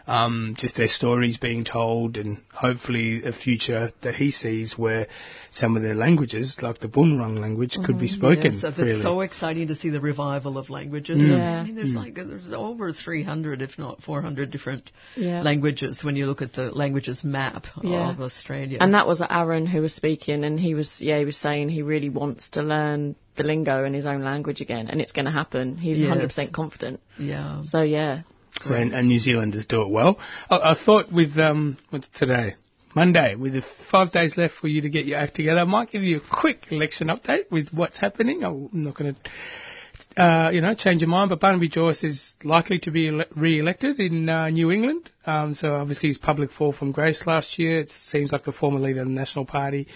um, 0.08 0.54
just 0.58 0.76
their 0.76 0.88
stories 0.88 1.36
being 1.36 1.64
told, 1.64 2.16
and 2.16 2.42
hopefully 2.52 3.22
a 3.24 3.32
future 3.32 3.92
that 4.02 4.14
he 4.14 4.30
sees 4.30 4.76
where 4.76 5.06
some 5.50 5.76
of 5.76 5.82
their 5.82 5.94
languages, 5.94 6.58
like 6.62 6.78
the 6.78 6.88
Bunurong 6.88 7.38
language, 7.38 7.76
could 7.84 7.98
be 7.98 8.08
spoken 8.08 8.52
Yes, 8.54 8.74
freely. 8.74 8.92
it's 8.92 9.02
so 9.02 9.20
exciting 9.20 9.68
to 9.68 9.74
see 9.76 9.90
the 9.90 10.00
revival 10.00 10.58
of 10.58 10.70
languages. 10.70 11.18
Mm. 11.18 11.28
Yeah. 11.38 11.60
I 11.60 11.64
mean, 11.64 11.74
there's 11.76 11.92
Mm. 11.94 11.96
like 11.96 12.14
there's 12.14 12.52
over 12.52 12.92
300, 12.92 13.62
if 13.62 13.78
not 13.78 14.02
400, 14.02 14.50
different 14.50 14.90
Yeah. 15.16 15.42
languages 15.42 16.02
when 16.02 16.16
you 16.16 16.26
look 16.26 16.42
at 16.42 16.54
the 16.54 16.70
languages 16.72 17.22
map 17.24 17.66
Yeah. 17.82 18.10
of 18.10 18.20
Australia. 18.20 18.78
And 18.80 18.94
that 18.94 19.06
was 19.06 19.20
Aaron 19.22 19.66
who 19.66 19.82
was 19.82 19.94
speaking, 19.94 20.42
and 20.44 20.58
he 20.58 20.74
was, 20.74 21.00
yeah, 21.02 21.18
he 21.18 21.24
was 21.24 21.36
saying 21.36 21.68
he 21.68 21.82
really 21.82 22.08
wants 22.08 22.50
to 22.50 22.62
learn 22.62 23.14
the 23.36 23.44
lingo 23.44 23.84
in 23.84 23.94
his 23.94 24.04
own 24.04 24.22
language 24.24 24.60
again, 24.60 24.88
and 24.88 25.00
it's 25.00 25.12
going 25.12 25.26
to 25.26 25.30
happen. 25.30 25.76
He's 25.76 25.98
Yes. 26.00 26.10
100% 26.10 26.52
confident. 26.52 27.00
yeah. 27.18 27.62
So 27.62 27.82
yeah, 27.82 28.22
and, 28.64 28.92
and 28.92 29.08
New 29.08 29.18
Zealanders 29.18 29.66
do 29.66 29.82
it 29.82 29.90
well. 29.90 30.18
I, 30.50 30.72
I 30.72 30.74
thought 30.74 31.12
with 31.12 31.38
um, 31.38 31.78
what's 31.90 32.08
today, 32.08 32.54
Monday, 32.94 33.34
with 33.34 33.52
the 33.52 33.62
five 33.90 34.12
days 34.12 34.36
left 34.36 34.54
for 34.54 34.68
you 34.68 34.82
to 34.82 34.88
get 34.88 35.04
your 35.04 35.18
act 35.18 35.34
together, 35.34 35.60
I 35.60 35.64
might 35.64 35.90
give 35.90 36.02
you 36.02 36.18
a 36.18 36.20
quick 36.20 36.72
election 36.72 37.08
update 37.08 37.50
with 37.50 37.68
what's 37.72 37.98
happening. 37.98 38.42
I'm 38.42 38.68
not 38.72 38.94
going 38.94 39.14
to, 39.14 40.22
uh, 40.22 40.50
you 40.50 40.60
know, 40.60 40.74
change 40.74 41.02
your 41.02 41.10
mind, 41.10 41.28
but 41.28 41.40
Barnaby 41.40 41.68
Joyce 41.68 42.02
is 42.02 42.34
likely 42.42 42.78
to 42.80 42.90
be 42.90 43.08
ele- 43.08 43.26
re-elected 43.36 44.00
in 44.00 44.28
uh, 44.28 44.48
New 44.48 44.70
England. 44.70 45.10
Um, 45.26 45.54
so 45.54 45.74
obviously 45.74 46.08
his 46.08 46.18
public 46.18 46.50
fall 46.50 46.72
from 46.72 46.90
grace 46.92 47.26
last 47.26 47.58
year. 47.58 47.78
It 47.78 47.90
seems 47.90 48.32
like 48.32 48.44
the 48.44 48.52
former 48.52 48.80
leader 48.80 49.02
of 49.02 49.06
the 49.06 49.12
National 49.12 49.44
Party 49.44 49.86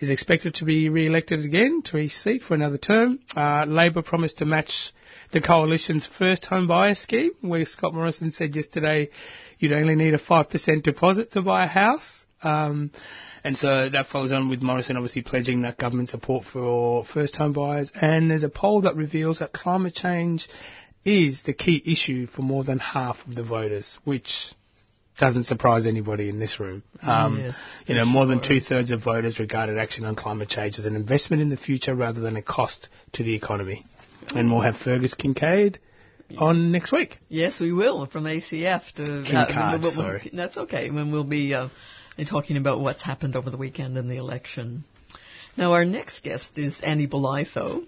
is 0.00 0.10
expected 0.10 0.54
to 0.56 0.64
be 0.64 0.88
re-elected 0.90 1.44
again 1.44 1.82
to 1.86 1.96
his 1.96 2.12
seat 2.12 2.42
for 2.42 2.54
another 2.54 2.78
term. 2.78 3.18
Uh, 3.34 3.64
Labor 3.66 4.02
promised 4.02 4.38
to 4.38 4.44
match 4.44 4.92
the 5.34 5.40
coalition's 5.40 6.06
first 6.06 6.46
home 6.46 6.68
buyer 6.68 6.94
scheme, 6.94 7.32
where 7.40 7.64
Scott 7.64 7.92
Morrison 7.92 8.30
said 8.30 8.54
yesterday 8.54 9.10
you'd 9.58 9.72
only 9.72 9.96
need 9.96 10.14
a 10.14 10.18
5% 10.18 10.82
deposit 10.82 11.32
to 11.32 11.42
buy 11.42 11.64
a 11.64 11.68
house. 11.68 12.24
Um, 12.42 12.92
and 13.42 13.58
so 13.58 13.88
that 13.88 14.06
follows 14.06 14.30
on 14.30 14.48
with 14.48 14.62
Morrison 14.62 14.96
obviously 14.96 15.22
pledging 15.22 15.62
that 15.62 15.76
government 15.76 16.10
support 16.10 16.44
for 16.44 17.04
first 17.04 17.34
home 17.34 17.52
buyers. 17.52 17.90
And 18.00 18.30
there's 18.30 18.44
a 18.44 18.48
poll 18.48 18.82
that 18.82 18.94
reveals 18.94 19.40
that 19.40 19.52
climate 19.52 19.94
change 19.94 20.48
is 21.04 21.42
the 21.42 21.52
key 21.52 21.82
issue 21.84 22.28
for 22.28 22.42
more 22.42 22.62
than 22.62 22.78
half 22.78 23.26
of 23.26 23.34
the 23.34 23.42
voters, 23.42 23.98
which 24.04 24.54
doesn't 25.18 25.44
surprise 25.44 25.86
anybody 25.86 26.28
in 26.28 26.38
this 26.38 26.60
room. 26.60 26.84
Um, 27.02 27.38
Yes, 27.38 27.56
you 27.86 27.94
know, 27.96 28.04
more 28.04 28.26
than 28.26 28.40
two 28.40 28.60
thirds 28.60 28.92
of 28.92 29.02
voters 29.02 29.40
regarded 29.40 29.78
action 29.78 30.04
on 30.04 30.14
climate 30.14 30.48
change 30.48 30.78
as 30.78 30.86
an 30.86 30.94
investment 30.94 31.42
in 31.42 31.50
the 31.50 31.56
future 31.56 31.94
rather 31.94 32.20
than 32.20 32.36
a 32.36 32.42
cost 32.42 32.88
to 33.14 33.24
the 33.24 33.34
economy. 33.34 33.84
And 34.34 34.50
we'll 34.50 34.60
have 34.60 34.76
Fergus 34.76 35.14
Kincaid 35.14 35.78
on 36.38 36.72
next 36.72 36.92
week. 36.92 37.18
Yes, 37.28 37.60
we 37.60 37.72
will 37.72 38.06
from 38.06 38.24
ACF 38.24 38.92
to. 38.94 39.04
Kincaid, 39.26 39.82
we'll- 39.82 39.90
sorry. 39.90 40.30
That's 40.32 40.56
okay. 40.56 40.90
When 40.90 41.12
we'll 41.12 41.24
be 41.24 41.54
uh, 41.54 41.68
talking 42.28 42.56
about 42.56 42.80
what's 42.80 43.02
happened 43.02 43.36
over 43.36 43.50
the 43.50 43.56
weekend 43.56 43.96
in 43.98 44.08
the 44.08 44.16
election. 44.18 44.84
Now, 45.56 45.72
our 45.72 45.84
next 45.84 46.22
guest 46.22 46.58
is 46.58 46.80
Annie 46.82 47.06
Bolitho. 47.06 47.84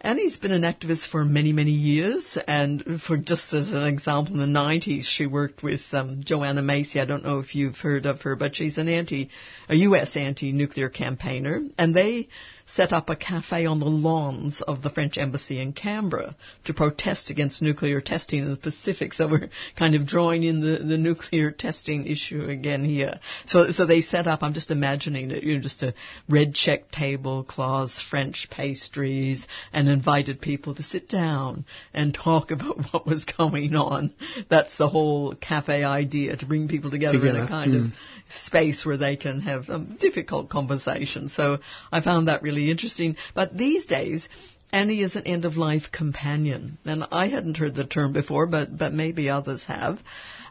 Annie's 0.00 0.36
been 0.36 0.52
an 0.52 0.62
activist 0.62 1.08
for 1.10 1.24
many, 1.24 1.52
many 1.52 1.72
years, 1.72 2.38
and 2.46 3.02
for 3.04 3.16
just 3.16 3.52
as 3.52 3.72
an 3.72 3.84
example, 3.84 4.40
in 4.40 4.52
the 4.52 4.58
90s, 4.58 5.02
she 5.04 5.26
worked 5.26 5.64
with 5.64 5.80
um, 5.92 6.22
Joanna 6.24 6.62
Macy. 6.62 7.00
I 7.00 7.04
don't 7.04 7.24
know 7.24 7.40
if 7.40 7.56
you've 7.56 7.76
heard 7.76 8.06
of 8.06 8.20
her, 8.22 8.36
but 8.36 8.54
she's 8.54 8.78
an 8.78 8.88
anti, 8.88 9.28
a 9.68 9.74
U.S. 9.74 10.16
anti-nuclear 10.16 10.88
campaigner, 10.88 11.62
and 11.76 11.96
they 11.96 12.28
set 12.68 12.92
up 12.92 13.08
a 13.08 13.16
cafe 13.16 13.64
on 13.66 13.80
the 13.80 13.86
lawns 13.86 14.60
of 14.60 14.82
the 14.82 14.90
French 14.90 15.16
embassy 15.16 15.60
in 15.60 15.72
Canberra 15.72 16.36
to 16.64 16.74
protest 16.74 17.30
against 17.30 17.62
nuclear 17.62 18.00
testing 18.00 18.40
in 18.40 18.50
the 18.50 18.56
Pacific. 18.56 19.14
So 19.14 19.26
we're 19.26 19.48
kind 19.76 19.94
of 19.94 20.06
drawing 20.06 20.42
in 20.42 20.60
the, 20.60 20.84
the 20.84 20.98
nuclear 20.98 21.50
testing 21.50 22.06
issue 22.06 22.44
again 22.44 22.84
here. 22.84 23.20
So, 23.46 23.70
so 23.70 23.86
they 23.86 24.02
set 24.02 24.26
up, 24.26 24.42
I'm 24.42 24.52
just 24.52 24.70
imagining 24.70 25.30
it, 25.30 25.42
you 25.42 25.54
know, 25.54 25.60
just 25.60 25.82
a 25.82 25.94
red 26.28 26.54
check 26.54 26.90
tablecloths, 26.92 28.02
French 28.02 28.48
pastries, 28.50 29.46
and 29.72 29.88
invited 29.88 30.40
people 30.40 30.74
to 30.74 30.82
sit 30.82 31.08
down 31.08 31.64
and 31.94 32.12
talk 32.12 32.50
about 32.58 32.78
what 32.92 33.06
was 33.06 33.24
going 33.24 33.76
on. 33.76 34.12
That's 34.50 34.76
the 34.76 34.88
whole 34.88 35.34
cafe 35.34 35.84
idea, 35.84 36.36
to 36.36 36.46
bring 36.46 36.68
people 36.68 36.90
together, 36.90 37.26
in 37.26 37.36
a 37.36 37.48
kind 37.48 37.74
of 37.74 37.82
mm. 37.84 37.92
space 38.28 38.84
where 38.84 38.96
they 38.96 39.16
can 39.16 39.40
have 39.40 39.70
um, 39.70 39.96
difficult 39.98 40.50
conversations. 40.50 41.34
So 41.34 41.58
I 41.90 42.02
found 42.02 42.28
that 42.28 42.42
really 42.42 42.57
interesting. 42.66 43.16
But 43.34 43.56
these 43.56 43.86
days, 43.86 44.28
Annie 44.72 45.00
is 45.00 45.16
an 45.16 45.26
end 45.26 45.44
of 45.44 45.56
life 45.56 45.90
companion. 45.92 46.78
And 46.84 47.04
I 47.10 47.28
hadn't 47.28 47.56
heard 47.56 47.74
the 47.74 47.84
term 47.84 48.12
before, 48.12 48.46
but, 48.46 48.76
but 48.76 48.92
maybe 48.92 49.30
others 49.30 49.64
have. 49.64 49.98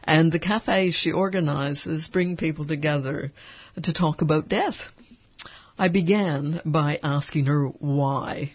And 0.04 0.32
the 0.32 0.38
cafes 0.38 0.94
she 0.94 1.12
organizes 1.12 2.08
bring 2.08 2.36
people 2.36 2.66
together 2.66 3.32
to 3.82 3.92
talk 3.92 4.22
about 4.22 4.48
death. 4.48 4.76
I 5.78 5.88
began 5.88 6.60
by 6.64 6.98
asking 7.02 7.46
her 7.46 7.66
why. 7.66 8.54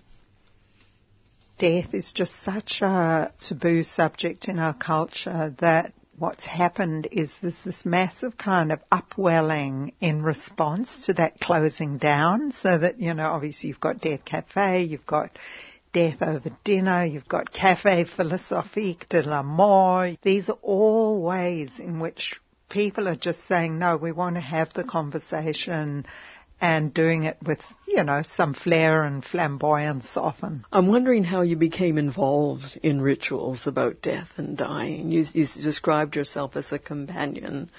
Death 1.59 1.93
is 1.93 2.11
just 2.11 2.33
such 2.43 2.81
a 2.81 3.31
taboo 3.39 3.83
subject 3.83 4.49
in 4.49 4.59
our 4.59 4.73
culture 4.73 5.55
that 5.59 5.93
what's 6.17 6.45
happened 6.45 7.07
is 7.11 7.31
there's 7.41 7.61
this 7.63 7.85
massive 7.85 8.37
kind 8.37 8.71
of 8.71 8.79
upwelling 8.91 9.93
in 9.99 10.21
response 10.21 11.05
to 11.05 11.13
that 11.13 11.39
closing 11.39 11.97
down 11.97 12.51
so 12.51 12.77
that, 12.77 12.99
you 12.99 13.13
know, 13.13 13.29
obviously 13.31 13.69
you've 13.69 13.79
got 13.79 14.01
Death 14.01 14.23
Cafe, 14.25 14.83
you've 14.83 15.05
got 15.05 15.31
Death 15.91 16.21
Over 16.21 16.49
Dinner, 16.63 17.05
you've 17.05 17.27
got 17.27 17.51
Cafe 17.51 18.05
Philosophique 18.05 19.07
de 19.09 19.21
la 19.23 19.43
Mort. 19.43 20.17
These 20.21 20.49
are 20.49 20.57
all 20.61 21.21
ways 21.21 21.71
in 21.79 21.99
which 21.99 22.39
people 22.69 23.07
are 23.07 23.15
just 23.15 23.47
saying, 23.47 23.77
no, 23.77 23.97
we 23.97 24.11
want 24.11 24.35
to 24.35 24.41
have 24.41 24.73
the 24.73 24.83
conversation 24.83 26.05
and 26.63 26.93
doing 26.93 27.25
it 27.25 27.35
with, 27.45 27.59
you 27.85 28.05
know, 28.05 28.21
some 28.21 28.53
flair 28.53 29.03
and 29.03 29.25
flamboyance 29.25 30.07
often. 30.15 30.63
I'm 30.71 30.87
wondering 30.87 31.25
how 31.25 31.41
you 31.41 31.57
became 31.57 31.97
involved 31.97 32.79
in 32.81 33.01
rituals 33.01 33.67
about 33.67 34.01
death 34.01 34.29
and 34.37 34.57
dying. 34.57 35.11
You, 35.11 35.25
you 35.33 35.45
described 35.45 36.15
yourself 36.15 36.55
as 36.55 36.71
a 36.71 36.79
companion. 36.79 37.69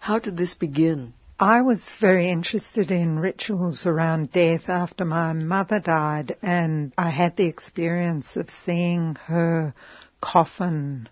How 0.00 0.18
did 0.18 0.36
this 0.36 0.54
begin? 0.54 1.14
I 1.38 1.62
was 1.62 1.80
very 2.00 2.30
interested 2.30 2.90
in 2.90 3.20
rituals 3.20 3.86
around 3.86 4.32
death 4.32 4.68
after 4.68 5.04
my 5.04 5.32
mother 5.34 5.78
died, 5.78 6.34
and 6.42 6.92
I 6.98 7.10
had 7.10 7.36
the 7.36 7.46
experience 7.46 8.34
of 8.34 8.50
seeing 8.66 9.14
her 9.26 9.72
coffin 10.20 11.08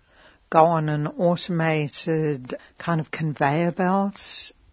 go 0.49 0.65
on 0.65 0.89
an 0.89 1.07
automated 1.07 2.55
kind 2.77 2.99
of 2.99 3.09
conveyor 3.09 3.71
belt 3.71 4.19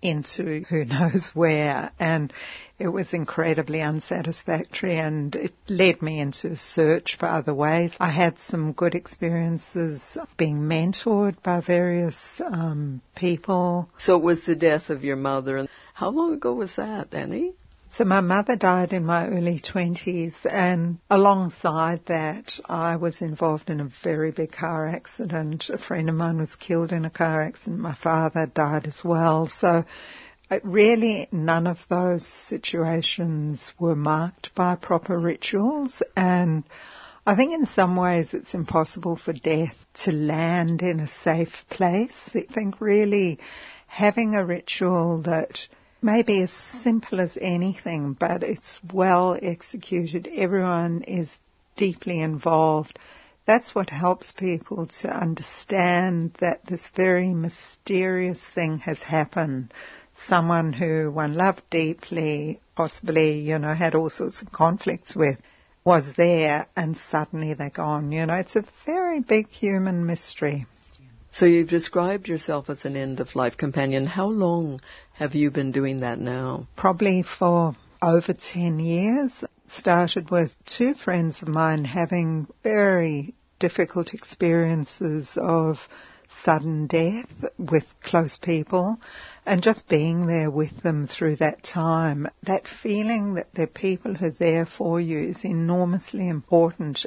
into 0.02 0.64
who 0.68 0.84
knows 0.84 1.30
where, 1.34 1.90
and 1.98 2.32
it 2.78 2.88
was 2.88 3.12
incredibly 3.12 3.80
unsatisfactory 3.80 4.98
and 4.98 5.34
it 5.34 5.52
led 5.68 6.00
me 6.00 6.20
into 6.20 6.48
a 6.48 6.56
search 6.56 7.16
for 7.18 7.26
other 7.26 7.52
ways. 7.52 7.92
I 7.98 8.10
had 8.10 8.38
some 8.38 8.72
good 8.72 8.94
experiences 8.94 10.00
being 10.36 10.60
mentored 10.60 11.42
by 11.42 11.60
various 11.60 12.16
um, 12.44 13.02
people. 13.16 13.90
So 13.98 14.16
it 14.16 14.22
was 14.22 14.44
the 14.44 14.54
death 14.54 14.90
of 14.90 15.02
your 15.02 15.16
mother. 15.16 15.56
And 15.56 15.68
how 15.92 16.10
long 16.10 16.34
ago 16.34 16.54
was 16.54 16.76
that, 16.76 17.12
Annie? 17.12 17.54
So 17.92 18.04
my 18.04 18.20
mother 18.20 18.54
died 18.54 18.92
in 18.92 19.04
my 19.04 19.26
early 19.28 19.60
20s 19.60 20.34
and 20.44 20.98
alongside 21.10 22.06
that 22.06 22.60
I 22.68 22.96
was 22.96 23.20
involved 23.22 23.70
in 23.70 23.80
a 23.80 23.90
very 24.04 24.30
big 24.30 24.52
car 24.52 24.86
accident. 24.86 25.68
A 25.70 25.78
friend 25.78 26.08
of 26.08 26.14
mine 26.14 26.38
was 26.38 26.54
killed 26.54 26.92
in 26.92 27.04
a 27.04 27.10
car 27.10 27.42
accident. 27.42 27.80
My 27.80 27.94
father 27.94 28.46
died 28.46 28.86
as 28.86 29.02
well. 29.02 29.48
So 29.48 29.84
uh, 30.50 30.58
really 30.62 31.28
none 31.32 31.66
of 31.66 31.78
those 31.88 32.26
situations 32.26 33.72
were 33.78 33.96
marked 33.96 34.54
by 34.54 34.76
proper 34.76 35.18
rituals 35.18 36.02
and 36.16 36.64
I 37.26 37.36
think 37.36 37.52
in 37.52 37.66
some 37.66 37.96
ways 37.96 38.32
it's 38.32 38.54
impossible 38.54 39.16
for 39.16 39.32
death 39.32 39.74
to 40.04 40.12
land 40.12 40.82
in 40.82 41.00
a 41.00 41.08
safe 41.22 41.64
place. 41.68 42.30
I 42.34 42.46
think 42.52 42.80
really 42.80 43.38
having 43.86 44.34
a 44.34 44.44
ritual 44.44 45.22
that 45.22 45.68
may 46.02 46.22
be 46.22 46.42
as 46.42 46.52
simple 46.82 47.20
as 47.20 47.36
anything, 47.40 48.12
but 48.12 48.42
it's 48.42 48.80
well 48.92 49.38
executed. 49.40 50.28
Everyone 50.32 51.02
is 51.02 51.30
deeply 51.76 52.20
involved. 52.20 52.98
That's 53.46 53.74
what 53.74 53.90
helps 53.90 54.32
people 54.32 54.86
to 55.00 55.08
understand 55.08 56.34
that 56.40 56.66
this 56.66 56.86
very 56.94 57.32
mysterious 57.32 58.40
thing 58.54 58.78
has 58.80 58.98
happened. 58.98 59.72
Someone 60.28 60.72
who 60.72 61.10
one 61.10 61.34
loved 61.34 61.62
deeply, 61.70 62.60
possibly, 62.76 63.40
you 63.40 63.58
know, 63.58 63.74
had 63.74 63.94
all 63.94 64.10
sorts 64.10 64.42
of 64.42 64.52
conflicts 64.52 65.16
with, 65.16 65.40
was 65.84 66.12
there 66.16 66.66
and 66.76 66.98
suddenly 67.10 67.54
they're 67.54 67.70
gone. 67.70 68.12
You 68.12 68.26
know, 68.26 68.34
it's 68.34 68.56
a 68.56 68.64
very 68.84 69.20
big 69.20 69.48
human 69.48 70.04
mystery. 70.04 70.66
So 71.32 71.46
you've 71.46 71.68
described 71.68 72.28
yourself 72.28 72.70
as 72.70 72.84
an 72.84 72.96
end 72.96 73.20
of 73.20 73.36
life 73.36 73.56
companion. 73.56 74.06
How 74.06 74.26
long 74.26 74.80
have 75.12 75.34
you 75.34 75.50
been 75.50 75.72
doing 75.72 76.00
that 76.00 76.18
now? 76.18 76.66
Probably 76.76 77.22
for 77.22 77.74
over 78.02 78.32
10 78.32 78.80
years. 78.80 79.32
Started 79.68 80.30
with 80.30 80.52
two 80.64 80.94
friends 80.94 81.42
of 81.42 81.48
mine 81.48 81.84
having 81.84 82.46
very 82.62 83.34
difficult 83.58 84.14
experiences 84.14 85.36
of 85.36 85.78
sudden 86.44 86.86
death 86.86 87.26
with 87.58 87.84
close 88.02 88.38
people 88.40 88.98
and 89.44 89.62
just 89.62 89.88
being 89.88 90.26
there 90.26 90.50
with 90.50 90.82
them 90.82 91.06
through 91.06 91.36
that 91.36 91.62
time. 91.62 92.28
That 92.44 92.66
feeling 92.82 93.34
that 93.34 93.58
are 93.58 93.66
people 93.66 94.14
who 94.14 94.26
are 94.26 94.30
there 94.30 94.66
for 94.66 95.00
you 95.00 95.18
is 95.18 95.44
enormously 95.44 96.28
important. 96.28 97.04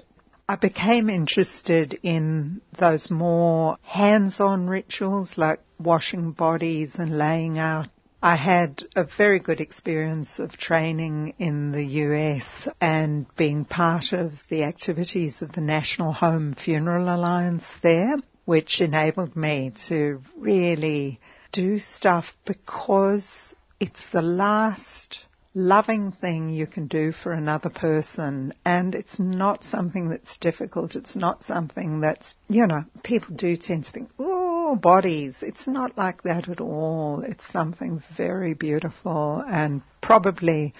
I 0.47 0.55
became 0.55 1.09
interested 1.09 1.97
in 2.03 2.61
those 2.77 3.09
more 3.09 3.77
hands-on 3.83 4.67
rituals 4.67 5.37
like 5.37 5.61
washing 5.79 6.31
bodies 6.31 6.91
and 6.95 7.17
laying 7.17 7.57
out. 7.57 7.87
I 8.23 8.35
had 8.35 8.83
a 8.95 9.03
very 9.03 9.39
good 9.39 9.59
experience 9.59 10.37
of 10.37 10.55
training 10.55 11.33
in 11.39 11.71
the 11.71 11.83
US 11.83 12.67
and 12.79 13.25
being 13.35 13.65
part 13.65 14.13
of 14.13 14.33
the 14.49 14.63
activities 14.63 15.41
of 15.41 15.53
the 15.53 15.61
National 15.61 16.11
Home 16.11 16.53
Funeral 16.53 17.13
Alliance 17.13 17.65
there, 17.81 18.17
which 18.45 18.81
enabled 18.81 19.35
me 19.35 19.71
to 19.87 20.21
really 20.37 21.19
do 21.51 21.79
stuff 21.79 22.35
because 22.45 23.55
it's 23.79 24.05
the 24.11 24.21
last 24.21 25.25
loving 25.53 26.13
thing 26.13 26.49
you 26.49 26.65
can 26.65 26.87
do 26.87 27.11
for 27.11 27.33
another 27.33 27.69
person 27.69 28.53
and 28.65 28.95
it's 28.95 29.19
not 29.19 29.63
something 29.63 30.09
that's 30.09 30.37
difficult. 30.37 30.95
It's 30.95 31.15
not 31.15 31.43
something 31.43 32.01
that's, 32.01 32.35
you 32.47 32.67
know, 32.67 32.85
people 33.03 33.35
do 33.35 33.57
tend 33.57 33.85
to 33.85 33.91
think, 33.91 34.09
oh, 34.17 34.75
bodies. 34.75 35.37
It's 35.41 35.67
not 35.67 35.97
like 35.97 36.23
that 36.23 36.47
at 36.47 36.61
all. 36.61 37.23
It's 37.27 37.51
something 37.51 38.01
very 38.15 38.53
beautiful 38.53 39.43
and 39.45 39.81
probably 40.01 40.73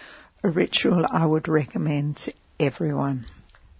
a 0.44 0.50
ritual 0.50 1.06
I 1.06 1.26
would 1.26 1.48
recommend 1.48 2.18
to 2.18 2.34
everyone. 2.60 3.26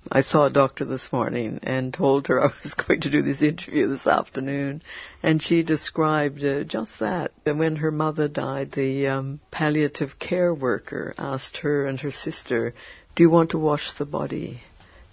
I 0.10 0.22
saw 0.22 0.46
a 0.46 0.50
doctor 0.50 0.86
this 0.86 1.12
morning 1.12 1.60
and 1.64 1.94
told 1.94 2.28
her 2.28 2.44
I 2.46 2.52
was 2.64 2.74
going 2.74 3.02
to 3.02 3.10
do 3.10 3.22
this 3.22 3.42
interview 3.42 3.88
this 3.88 4.08
afternoon, 4.08 4.82
and 5.22 5.42
she 5.42 5.64
described 5.64 6.44
uh, 6.44 6.64
just 6.64 7.00
that. 7.00 7.32
And 7.46 7.60
when 7.60 7.76
her 7.78 7.92
mother 7.92 8.28
died, 8.28 8.72
the 8.72 9.08
um, 9.08 9.40
palliative 9.52 10.18
care 10.18 10.54
worker 10.54 11.14
asked 11.18 11.58
her 11.58 11.86
and 11.86 12.00
her 12.00 12.12
sister, 12.12 12.74
"Do 13.16 13.24
you 13.24 13.30
want 13.30 13.52
to 13.52 13.60
wash 13.60 13.94
the 13.94 14.06
body?" 14.06 14.62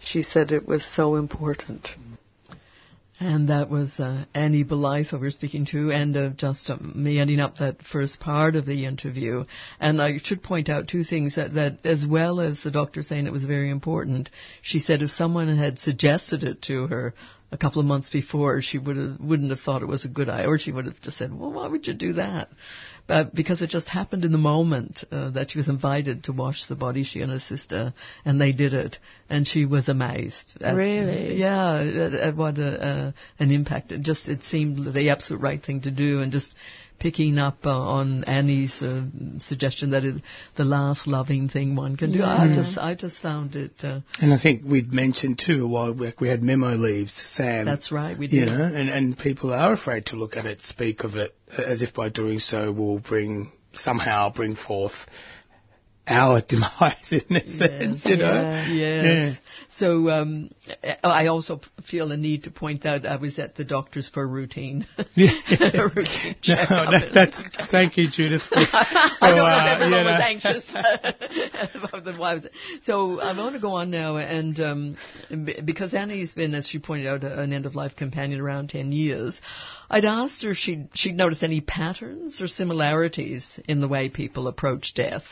She 0.01 0.23
said 0.23 0.53
it 0.53 0.67
was 0.67 0.85
so 0.85 1.17
important. 1.17 1.91
And 3.21 3.49
that 3.49 3.69
was 3.69 3.99
uh, 3.99 4.27
Annie 4.33 4.63
we 4.63 5.19
were 5.19 5.31
speaking 5.31 5.67
to, 5.67 5.91
and 5.91 6.17
uh, 6.17 6.29
just 6.31 6.71
um, 6.71 6.93
me 6.95 7.19
ending 7.19 7.41
up 7.41 7.59
that 7.59 7.83
first 7.83 8.21
part 8.21 8.55
of 8.55 8.65
the 8.65 8.87
interview. 8.87 9.45
And 9.81 10.01
I 10.01 10.19
should 10.19 10.41
point 10.41 10.69
out 10.69 10.87
two 10.87 11.03
things 11.03 11.35
that, 11.35 11.55
that, 11.55 11.79
as 11.85 12.07
well 12.07 12.41
as 12.41 12.63
the 12.63 12.71
doctor 12.71 13.03
saying 13.03 13.27
it 13.27 13.33
was 13.33 13.45
very 13.45 13.71
important, 13.71 14.31
she 14.63 14.79
said 14.79 15.03
if 15.03 15.11
someone 15.11 15.57
had 15.57 15.81
suggested 15.81 16.45
it 16.45 16.63
to 16.63 16.87
her 16.87 17.13
a 17.51 17.59
couple 17.59 17.81
of 17.81 17.87
months 17.87 18.09
before, 18.09 18.63
she 18.63 18.79
would 18.79 18.97
have, 18.97 19.19
wouldn't 19.19 19.51
have 19.51 19.61
thought 19.61 19.83
it 19.83 19.89
was 19.89 20.05
a 20.05 20.09
good 20.09 20.29
idea, 20.29 20.49
or 20.49 20.59
she 20.59 20.71
would 20.71 20.85
have 20.85 21.01
just 21.01 21.17
said, 21.17 21.37
"Well, 21.37 21.53
why 21.53 21.67
would 21.67 21.89
you 21.89 21.95
do 21.95 22.13
that?" 22.15 22.51
But 23.09 23.35
because 23.35 23.63
it 23.63 23.71
just 23.71 23.89
happened 23.89 24.27
in 24.27 24.33
the 24.33 24.39
moment 24.39 25.03
uh, 25.11 25.31
that 25.31 25.51
she 25.51 25.59
was 25.59 25.69
invited 25.69 26.25
to 26.25 26.33
wash 26.33 26.67
the 26.67 26.77
body, 26.77 27.05
she 27.05 27.23
and 27.23 27.33
her 27.33 27.41
sister, 27.41 27.95
and 28.27 28.39
they 28.39 28.53
did 28.53 28.75
it, 28.75 28.99
and 29.31 29.49
she 29.49 29.65
was 29.65 29.89
amazed. 29.89 30.53
At, 30.61 30.77
Really? 30.77 31.37
Yeah, 31.37 31.81
at, 31.81 32.13
at 32.13 32.37
what 32.37 32.59
a, 32.59 32.87
uh, 32.87 33.13
an 33.39 33.51
impact. 33.51 33.93
It 33.93 34.03
just 34.03 34.29
it 34.29 34.45
seemed 34.45 34.93
the 34.93 35.09
absolute 35.09 35.41
right 35.41 35.61
thing 35.61 35.81
to 35.81 35.91
do, 35.91 36.21
and 36.21 36.31
just 36.31 36.55
picking 36.99 37.39
up 37.39 37.59
uh, 37.65 37.71
on 37.71 38.25
Annie's 38.25 38.81
uh, 38.83 39.05
suggestion 39.39 39.91
that 39.91 40.05
it, 40.05 40.23
the 40.57 40.65
last 40.65 41.07
loving 41.07 41.49
thing 41.49 41.77
one 41.77 41.97
can 41.97 42.13
do. 42.13 42.23
I 42.23 42.53
just 42.53 42.79
I 42.79 42.95
just 42.95 43.21
found 43.21 43.57
it. 43.57 43.73
Uh, 43.83 44.01
And 44.21 44.33
I 44.35 44.39
think 44.39 44.63
we'd 44.65 44.93
mentioned 44.93 45.41
too 45.45 45.65
a 45.65 45.69
while 45.69 45.95
back 45.95 46.21
we 46.21 46.29
had 46.29 46.43
memo 46.43 46.75
leaves, 46.75 47.15
Sam. 47.25 47.65
That's 47.65 47.93
right, 47.93 48.19
we 48.19 48.27
did. 48.27 48.35
You 48.35 48.45
did. 48.47 48.59
know, 48.59 48.65
and, 48.65 48.89
and 48.91 49.19
people 49.19 49.53
are 49.53 49.73
afraid 49.73 50.07
to 50.07 50.17
look 50.17 50.37
at 50.37 50.47
it, 50.47 50.63
speak 50.63 51.05
of 51.05 51.17
it, 51.17 51.35
as 51.57 51.83
if 51.83 51.95
by 51.95 52.09
doing 52.09 52.39
so 52.39 52.73
will 52.73 52.99
bring 52.99 53.53
somehow 53.73 54.33
bring 54.33 54.57
forth 54.57 54.95
our 56.09 56.41
demise 56.49 57.13
in 57.13 57.37
a 57.37 57.49
sense, 57.49 58.05
you 58.07 58.17
know. 58.17 58.65
Yes. 58.69 59.39
So 59.71 60.09
um, 60.09 60.51
I 61.05 61.27
also 61.27 61.61
feel 61.89 62.11
a 62.11 62.17
need 62.17 62.45
to 62.45 62.51
point 62.51 62.87
out 62.87 63.07
I 63.07 63.17
was 63.17 63.39
at 63.39 63.55
the 63.55 63.65
doctor's 63.65 64.09
for 64.09 64.27
routine. 64.27 64.87
routine 65.17 66.37
No, 66.49 67.01
that's 67.13 67.41
thank 67.71 67.97
you, 67.97 68.11
Judith. 68.11 68.43
For, 68.43 68.57
I 68.57 69.31
know 69.31 69.37
for, 69.37 69.43
uh, 69.43 69.75
everyone 69.75 70.05
was 70.05 70.23
anxious 70.25 70.69
about 70.71 72.05
the 72.05 72.17
wives. 72.19 72.47
So 72.85 73.21
I 73.21 73.37
want 73.37 73.55
to 73.55 73.61
go 73.61 73.73
on 73.73 73.91
now, 73.91 74.17
and 74.17 74.59
um, 74.61 74.97
because 75.65 75.95
Annie's 75.95 76.33
been, 76.33 76.55
as 76.55 76.67
she 76.67 76.79
pointed 76.79 77.07
out, 77.07 77.25
an 77.25 77.53
end-of-life 77.53 77.95
companion 77.97 78.41
around 78.41 78.71
ten 78.71 78.91
years, 78.93 79.41
I'd 79.91 80.05
asked 80.05 80.43
her 80.43 80.51
if 80.51 80.57
she'd, 80.57 80.89
she'd 80.95 81.17
noticed 81.17 81.43
any 81.43 81.61
patterns 81.61 82.43
or 82.43 82.49
similarities 82.49 83.59
in 83.69 83.81
the 83.81 83.89
way 83.89 84.09
people 84.09 84.49
approach 84.49 84.95
death. 84.95 85.25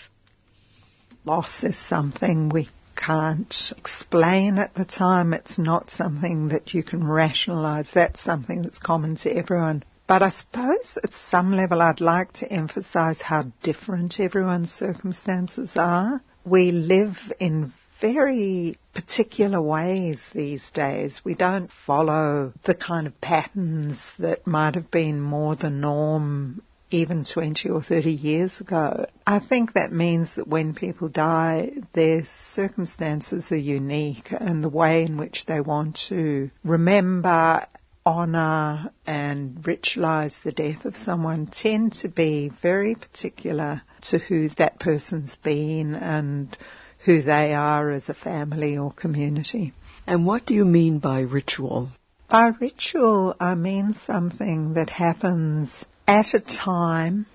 Loss 1.26 1.64
is 1.64 1.76
something 1.88 2.50
we 2.50 2.68
can't 2.94 3.72
explain 3.76 4.58
at 4.58 4.76
the 4.76 4.84
time. 4.84 5.32
It's 5.34 5.58
not 5.58 5.90
something 5.90 6.50
that 6.50 6.72
you 6.72 6.84
can 6.84 7.04
rationalize. 7.04 7.90
That's 7.92 8.20
something 8.22 8.62
that's 8.62 8.78
common 8.78 9.16
to 9.16 9.36
everyone. 9.36 9.82
But 10.06 10.22
I 10.22 10.28
suppose 10.28 10.96
at 11.02 11.12
some 11.32 11.52
level 11.52 11.82
I'd 11.82 12.00
like 12.00 12.32
to 12.34 12.52
emphasize 12.52 13.20
how 13.20 13.46
different 13.64 14.20
everyone's 14.20 14.70
circumstances 14.70 15.72
are. 15.74 16.20
We 16.44 16.70
live 16.70 17.16
in 17.40 17.72
very 18.00 18.78
particular 18.94 19.60
ways 19.60 20.22
these 20.32 20.70
days. 20.70 21.20
We 21.24 21.34
don't 21.34 21.72
follow 21.86 22.52
the 22.64 22.76
kind 22.76 23.08
of 23.08 23.20
patterns 23.20 24.00
that 24.20 24.46
might 24.46 24.76
have 24.76 24.92
been 24.92 25.20
more 25.20 25.56
the 25.56 25.70
norm 25.70 26.62
even 26.90 27.24
20 27.24 27.68
or 27.68 27.82
30 27.82 28.10
years 28.10 28.60
ago. 28.60 29.06
I 29.26 29.40
think 29.40 29.72
that 29.72 29.92
means 29.92 30.34
that 30.36 30.46
when 30.46 30.74
people 30.74 31.08
die, 31.08 31.72
their 31.94 32.22
circumstances 32.52 33.50
are 33.50 33.56
unique 33.56 34.28
and 34.30 34.62
the 34.62 34.68
way 34.68 35.04
in 35.04 35.16
which 35.16 35.46
they 35.46 35.60
want 35.60 35.98
to 36.08 36.50
remember, 36.64 37.66
honour 38.06 38.92
and 39.04 39.56
ritualise 39.64 40.40
the 40.44 40.52
death 40.52 40.84
of 40.84 40.94
someone 40.96 41.46
tend 41.46 41.92
to 41.92 42.08
be 42.08 42.52
very 42.62 42.94
particular 42.94 43.82
to 44.02 44.18
who 44.18 44.48
that 44.50 44.78
person's 44.78 45.34
been 45.42 45.94
and 45.96 46.56
who 47.04 47.20
they 47.20 47.52
are 47.52 47.90
as 47.90 48.08
a 48.08 48.14
family 48.14 48.78
or 48.78 48.92
community. 48.92 49.72
And 50.06 50.24
what 50.24 50.46
do 50.46 50.54
you 50.54 50.64
mean 50.64 51.00
by 51.00 51.20
ritual? 51.20 51.88
By 52.30 52.52
ritual, 52.60 53.34
I 53.40 53.56
mean 53.56 53.96
something 54.06 54.74
that 54.74 54.90
happens 54.90 55.70
at 56.06 56.34
a 56.34 56.40
time, 56.40 57.26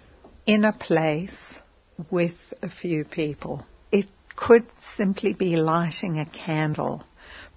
in 0.45 0.63
a 0.63 0.71
place, 0.71 1.59
with 2.09 2.37
a 2.61 2.69
few 2.69 3.03
people. 3.03 3.65
It 3.91 4.07
could 4.37 4.65
simply 4.95 5.33
be 5.33 5.57
lighting 5.57 6.19
a 6.19 6.25
candle, 6.25 7.03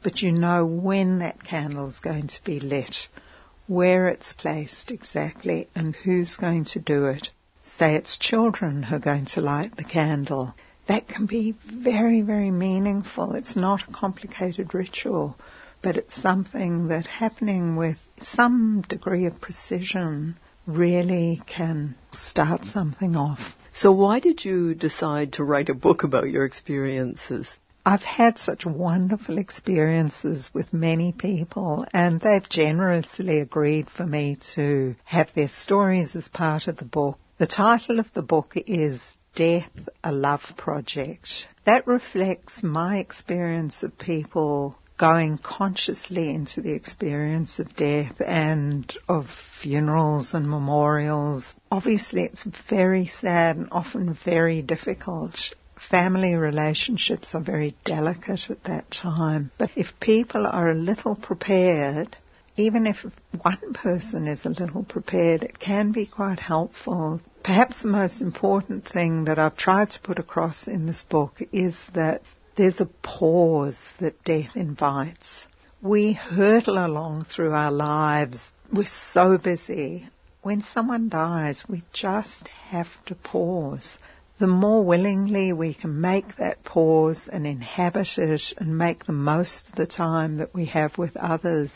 but 0.03 0.23
you 0.23 0.33
know 0.33 0.67
when 0.67 1.21
that 1.21 1.45
candle 1.45 1.89
is 1.89 2.01
going 2.01 2.27
to 2.27 2.43
be 2.45 2.59
lit, 2.59 3.09
where 3.69 4.09
it's 4.09 4.33
placed 4.33 4.91
exactly, 4.91 5.69
and 5.75 5.95
who's 5.95 6.35
going 6.35 6.65
to 6.67 6.81
do 6.81 7.07
it. 7.07 7.31
Say 7.79 7.95
it's 7.95 8.19
children 8.19 8.83
who 8.83 8.97
are 8.97 8.99
going 8.99 9.27
to 9.27 9.41
light 9.41 9.77
the 9.77 9.85
candle. 9.85 10.55
That 10.89 11.07
can 11.07 11.27
be 11.27 11.55
very, 11.65 12.23
very 12.23 12.51
meaningful. 12.51 13.37
It's 13.37 13.55
not 13.55 13.89
a 13.89 13.93
complicated 13.93 14.75
ritual, 14.75 15.39
but 15.81 15.97
it's 15.97 16.21
something 16.21 16.89
that 16.89 17.07
happening 17.07 17.77
with 17.77 17.99
some 18.21 18.83
degree 18.89 19.27
of 19.27 19.41
precision 19.41 20.37
really 20.67 21.43
can 21.47 21.95
start 22.12 22.65
something 22.65 23.17
off. 23.17 23.41
So 23.73 23.93
why 23.93 24.21
did 24.21 24.45
you 24.45 24.75
decide 24.75 25.35
to 25.35 25.45
write 25.45 25.69
a 25.69 25.75
book 25.75 26.05
about 26.05 26.31
your 26.31 26.45
experiences? 26.45 27.53
I've 27.87 28.03
had 28.03 28.39
such 28.39 28.65
wonderful 28.65 29.37
experiences 29.37 30.49
with 30.55 30.73
many 30.73 31.12
people, 31.12 31.85
and 31.93 32.19
they've 32.19 32.49
generously 32.49 33.41
agreed 33.41 33.91
for 33.91 34.07
me 34.07 34.39
to 34.55 34.95
have 35.05 35.29
their 35.35 35.49
stories 35.49 36.17
as 36.17 36.27
part 36.29 36.67
of 36.67 36.79
the 36.79 36.87
book. 36.87 37.19
The 37.37 37.47
title 37.47 37.99
of 37.99 38.07
the 38.15 38.23
book 38.23 38.55
is 38.57 39.01
Death, 39.35 39.69
a 40.03 40.12
Love 40.12 40.45
Project. 40.57 41.47
That 41.67 41.87
reflects 41.87 42.62
my 42.62 42.99
experience 42.99 43.83
of 43.83 43.99
people 43.99 44.79
going 44.97 45.38
consciously 45.38 46.30
into 46.30 46.61
the 46.61 46.72
experience 46.72 47.59
of 47.59 47.74
death 47.76 48.20
and 48.20 48.97
of 49.09 49.26
funerals 49.61 50.34
and 50.34 50.49
memorials. 50.49 51.45
Obviously, 51.70 52.22
it's 52.22 52.45
very 52.68 53.07
sad 53.07 53.57
and 53.57 53.68
often 53.72 54.16
very 54.24 54.62
difficult. 54.62 55.36
Family 55.90 56.34
relationships 56.34 57.34
are 57.34 57.42
very 57.42 57.76
delicate 57.84 58.49
at 58.49 58.62
that 58.64 58.90
time. 58.90 59.51
But 59.59 59.70
if 59.74 59.99
people 60.01 60.47
are 60.47 60.70
a 60.70 60.74
little 60.74 61.16
prepared, 61.16 62.16
even 62.57 62.86
if 62.86 63.05
one 63.42 63.72
person 63.74 64.28
is 64.28 64.45
a 64.45 64.51
little 64.51 64.84
prepared, 64.84 65.42
it 65.42 65.59
can 65.59 65.90
be 65.90 66.07
quite 66.07 66.38
helpful. 66.38 67.20
Perhaps 67.42 67.82
the 67.82 67.88
most 67.88 68.20
important 68.20 68.88
thing 68.88 69.24
that 69.24 69.40
I've 69.40 69.57
tried 69.57 69.90
to 69.90 70.01
put 70.01 70.20
across 70.20 70.68
in 70.68 70.86
this 70.86 71.03
book 71.03 71.42
is 71.53 71.76
that 71.95 72.22
there's 72.57 72.81
a 72.81 72.87
pause 72.87 73.79
that 74.01 74.23
death 74.25 74.55
invites. 74.55 75.47
We 75.83 76.13
hurtle 76.13 76.79
along 76.79 77.25
through 77.25 77.53
our 77.53 77.73
lives. 77.73 78.39
We're 78.73 78.87
so 79.13 79.39
busy. 79.39 80.09
When 80.43 80.63
someone 80.63 81.09
dies, 81.09 81.65
we 81.69 81.83
just 81.93 82.49
have 82.69 82.89
to 83.07 83.15
pause. 83.15 83.99
The 84.39 84.47
more 84.47 84.85
willingly 84.85 85.53
we 85.53 85.75
can 85.75 86.01
make 86.01 86.37
that 86.37 86.65
pause 86.65 87.29
and 87.33 87.47
inhabit 87.47 88.19
it 88.19 88.43
and 88.59 88.77
make 88.77 89.07
the 89.07 89.13
most 89.13 89.69
of 89.69 89.75
the 89.77 89.87
time 89.87 90.39
that 90.39 90.53
we 90.53 90.67
have 90.67 90.99
with 90.99 91.17
others, 91.17 91.71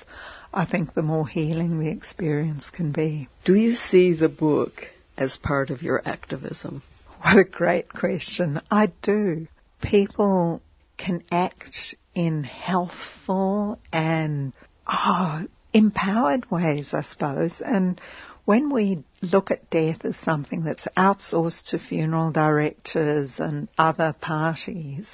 I 0.53 0.64
think 0.66 0.93
the 0.93 1.03
more 1.03 1.26
healing 1.26 1.79
the 1.79 1.91
experience 1.91 2.70
can 2.70 2.91
be. 2.93 3.29
Do 3.45 3.55
you 3.55 3.74
see 3.74 4.12
the 4.12 4.29
book 4.29 4.72
as 5.16 5.37
part 5.37 5.70
of 5.70 5.83
your 5.83 6.03
activism? 6.05 6.83
What 7.22 7.39
a 7.39 7.45
great 7.45 7.93
question. 7.93 8.61
I 8.70 8.93
do. 9.03 9.47
People 9.81 10.61
can 10.99 11.22
act 11.30 11.94
in 12.14 12.44
healthful 12.44 13.78
and 13.92 14.53
oh, 14.86 15.46
empowered 15.72 16.51
ways, 16.51 16.92
I 16.92 17.03
suppose. 17.03 17.62
And 17.64 18.01
when 18.49 18.70
we 18.72 19.05
look 19.20 19.51
at 19.51 19.68
death 19.68 20.07
as 20.07 20.16
something 20.16 20.64
that's 20.64 20.88
outsourced 20.96 21.66
to 21.66 21.78
funeral 21.78 22.32
directors 22.32 23.34
and 23.38 23.68
other 23.76 24.14
parties, 24.18 25.07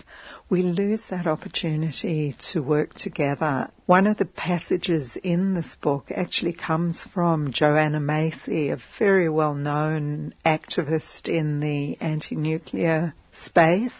we 0.49 0.63
lose 0.63 1.03
that 1.11 1.27
opportunity 1.27 2.37
to 2.53 2.63
work 2.63 2.95
together. 2.95 3.73
One 3.87 4.07
of 4.07 4.19
the 4.19 4.25
passages 4.25 5.17
in 5.21 5.55
this 5.55 5.77
book 5.83 6.13
actually 6.15 6.53
comes 6.53 7.03
from 7.13 7.51
Joanna 7.51 7.99
Macy, 7.99 8.71
a 8.71 8.79
very 9.01 9.29
well 9.29 9.55
known 9.55 10.33
activist 10.47 11.29
in 11.29 11.59
the 11.59 11.97
anti 12.01 12.37
nuclear 12.37 13.15
space. 13.47 13.91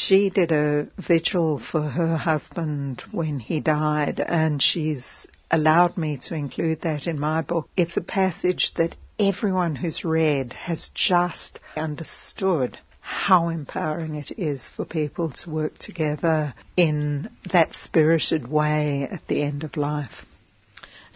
She 0.00 0.30
did 0.30 0.52
a 0.52 0.86
vigil 0.96 1.58
for 1.58 1.82
her 1.82 2.16
husband 2.16 3.02
when 3.10 3.40
he 3.40 3.58
died, 3.58 4.20
and 4.20 4.62
she's 4.62 5.26
allowed 5.50 5.98
me 5.98 6.16
to 6.18 6.36
include 6.36 6.82
that 6.82 7.08
in 7.08 7.18
my 7.18 7.42
book. 7.42 7.68
It's 7.76 7.96
a 7.96 8.00
passage 8.00 8.72
that 8.74 8.94
everyone 9.18 9.74
who's 9.74 10.04
read 10.04 10.52
has 10.52 10.90
just 10.94 11.58
understood 11.76 12.78
how 13.00 13.48
empowering 13.48 14.14
it 14.14 14.30
is 14.38 14.68
for 14.68 14.84
people 14.84 15.32
to 15.32 15.50
work 15.50 15.76
together 15.78 16.54
in 16.76 17.28
that 17.50 17.74
spirited 17.74 18.46
way 18.46 19.08
at 19.10 19.26
the 19.26 19.42
end 19.42 19.64
of 19.64 19.76
life. 19.76 20.24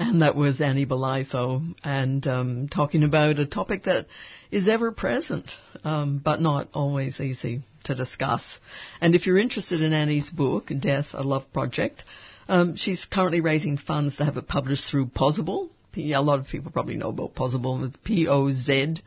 And 0.05 0.23
that 0.23 0.35
was 0.35 0.61
Annie 0.61 0.85
Bolitho, 0.85 1.63
and 1.85 2.27
um, 2.27 2.69
talking 2.69 3.05
about 3.05 3.39
a 3.39 3.47
topic 3.47 3.85
that 3.85 4.07
is 4.51 4.67
ever 4.67 4.91
present, 4.91 5.53
um, 5.85 6.21
but 6.23 6.41
not 6.41 6.67
always 6.75 7.21
easy 7.21 7.63
to 7.85 7.95
discuss. 7.95 8.59
And 9.01 9.15
if 9.15 9.27
you're 9.27 9.39
interested 9.39 9.81
in 9.81 9.93
Annie's 9.93 10.29
book, 10.29 10.73
Death, 10.77 11.11
a 11.13 11.23
Love 11.23 11.53
Project, 11.53 12.03
um, 12.49 12.75
she's 12.75 13.05
currently 13.05 13.41
raising 13.41 13.77
funds 13.79 14.17
to 14.17 14.25
have 14.25 14.37
it 14.37 14.49
published 14.49 14.91
through 14.91 15.07
Pozible. 15.07 15.69
A 15.97 16.19
lot 16.19 16.41
of 16.41 16.49
people 16.49 16.73
probably 16.73 16.97
know 16.97 17.11
about 17.11 17.37
Pozible. 17.37 17.87
It's 17.87 17.97
P-O-Z-I-B-L-E. 18.03 19.01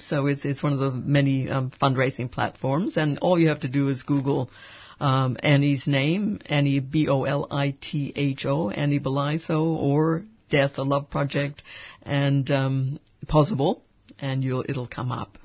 So 0.00 0.26
it's, 0.26 0.44
it's 0.44 0.62
one 0.62 0.74
of 0.74 0.78
the 0.78 0.90
many 0.90 1.48
um, 1.48 1.70
fundraising 1.80 2.30
platforms. 2.30 2.98
And 2.98 3.18
all 3.20 3.38
you 3.38 3.48
have 3.48 3.60
to 3.60 3.68
do 3.68 3.88
is 3.88 4.02
Google 4.02 4.50
um, 5.00 5.36
Annie's 5.42 5.86
name, 5.86 6.40
Annie 6.46 6.80
B-O-L-I-T-H-O, 6.80 8.70
Annie 8.70 9.00
Bolitho, 9.00 9.64
or 9.64 10.24
Death, 10.50 10.78
a 10.78 10.82
Love 10.82 11.10
Project, 11.10 11.62
and 12.02 12.50
um, 12.50 13.00
Pozible, 13.26 13.82
and 14.18 14.42
you'll, 14.42 14.64
it'll 14.68 14.88
come 14.88 15.12
up. 15.12 15.38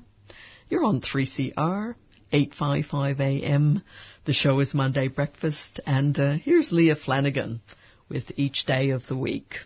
You're 0.68 0.84
on 0.84 1.00
3CR, 1.00 1.94
855 2.32 3.20
AM. 3.20 3.82
The 4.24 4.32
show 4.32 4.58
is 4.60 4.74
Monday 4.74 5.08
Breakfast, 5.08 5.80
and 5.86 6.18
uh, 6.18 6.32
here's 6.32 6.72
Leah 6.72 6.96
Flanagan 6.96 7.60
with 8.08 8.32
each 8.36 8.64
day 8.64 8.90
of 8.90 9.06
the 9.06 9.16
week. 9.16 9.56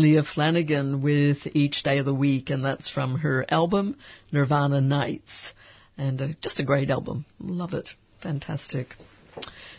Leah 0.00 0.24
Flanagan 0.24 1.02
with 1.02 1.46
Each 1.52 1.82
Day 1.82 1.98
of 1.98 2.06
the 2.06 2.14
Week, 2.14 2.48
and 2.50 2.64
that's 2.64 2.88
from 2.88 3.18
her 3.18 3.44
album 3.50 3.96
Nirvana 4.32 4.80
Nights. 4.80 5.52
And 5.98 6.20
uh, 6.20 6.28
just 6.40 6.58
a 6.58 6.64
great 6.64 6.90
album. 6.90 7.26
Love 7.38 7.74
it. 7.74 7.90
Fantastic. 8.22 8.94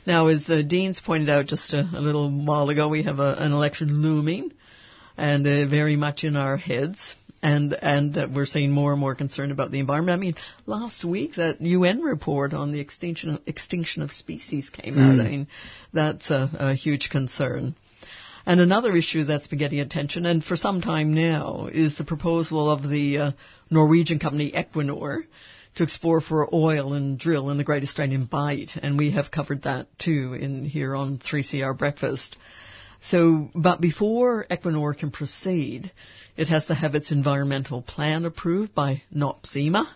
Now, 0.05 0.28
as 0.28 0.47
uh, 0.49 0.61
Dean's 0.61 0.99
pointed 0.99 1.30
out 1.30 1.47
just 1.47 1.74
a, 1.74 1.82
a 1.82 2.01
little 2.01 2.30
while 2.30 2.69
ago, 2.69 2.88
we 2.88 3.03
have 3.03 3.19
a, 3.19 3.36
an 3.39 3.51
election 3.51 4.01
looming 4.01 4.51
and 5.17 5.45
uh, 5.45 5.67
very 5.67 5.95
much 5.95 6.24
in 6.24 6.36
our 6.36 6.57
heads. 6.57 7.15
And 7.43 7.74
and 7.74 8.15
uh, 8.15 8.28
we're 8.32 8.45
seeing 8.45 8.69
more 8.69 8.91
and 8.91 8.99
more 8.99 9.15
concern 9.15 9.51
about 9.51 9.72
the 9.72 9.80
environment. 9.80 10.15
I 10.15 10.22
mean, 10.22 10.36
last 10.67 11.03
week 11.03 11.36
that 11.38 11.59
UN 11.59 12.01
report 12.01 12.53
on 12.53 12.72
the 12.72 12.80
extinction 12.80 13.39
extinction 13.47 14.03
of 14.03 14.11
species 14.11 14.69
came 14.69 14.99
out. 14.99 15.15
Mm. 15.15 15.26
I 15.26 15.30
mean, 15.30 15.47
that's 15.91 16.30
a, 16.30 16.51
a 16.53 16.74
huge 16.76 17.09
concern. 17.09 17.76
And 18.45 18.59
another 18.59 18.95
issue 18.95 19.23
that's 19.23 19.47
been 19.47 19.59
getting 19.59 19.79
attention, 19.79 20.25
and 20.25 20.43
for 20.43 20.55
some 20.55 20.81
time 20.81 21.13
now, 21.13 21.67
is 21.71 21.97
the 21.97 22.03
proposal 22.03 22.71
of 22.71 22.87
the 22.87 23.17
uh, 23.17 23.31
Norwegian 23.69 24.19
company 24.19 24.51
Equinor 24.51 25.25
to 25.75 25.83
explore 25.83 26.21
for 26.21 26.53
oil 26.53 26.93
and 26.93 27.17
drill 27.17 27.49
in 27.49 27.57
the 27.57 27.63
Great 27.63 27.83
Australian 27.83 28.25
Bight, 28.25 28.71
and 28.81 28.97
we 28.97 29.11
have 29.11 29.31
covered 29.31 29.63
that 29.63 29.87
too 29.97 30.33
in 30.33 30.65
here 30.65 30.95
on 30.95 31.19
3CR 31.19 31.77
Breakfast. 31.77 32.35
So, 33.03 33.49
but 33.55 33.79
before 33.79 34.45
Equinor 34.49 34.97
can 34.97 35.11
proceed, 35.11 35.91
it 36.35 36.49
has 36.49 36.67
to 36.67 36.75
have 36.75 36.95
its 36.95 37.11
environmental 37.11 37.81
plan 37.81 38.25
approved 38.25 38.75
by 38.75 39.03
NOPSEMA. 39.13 39.87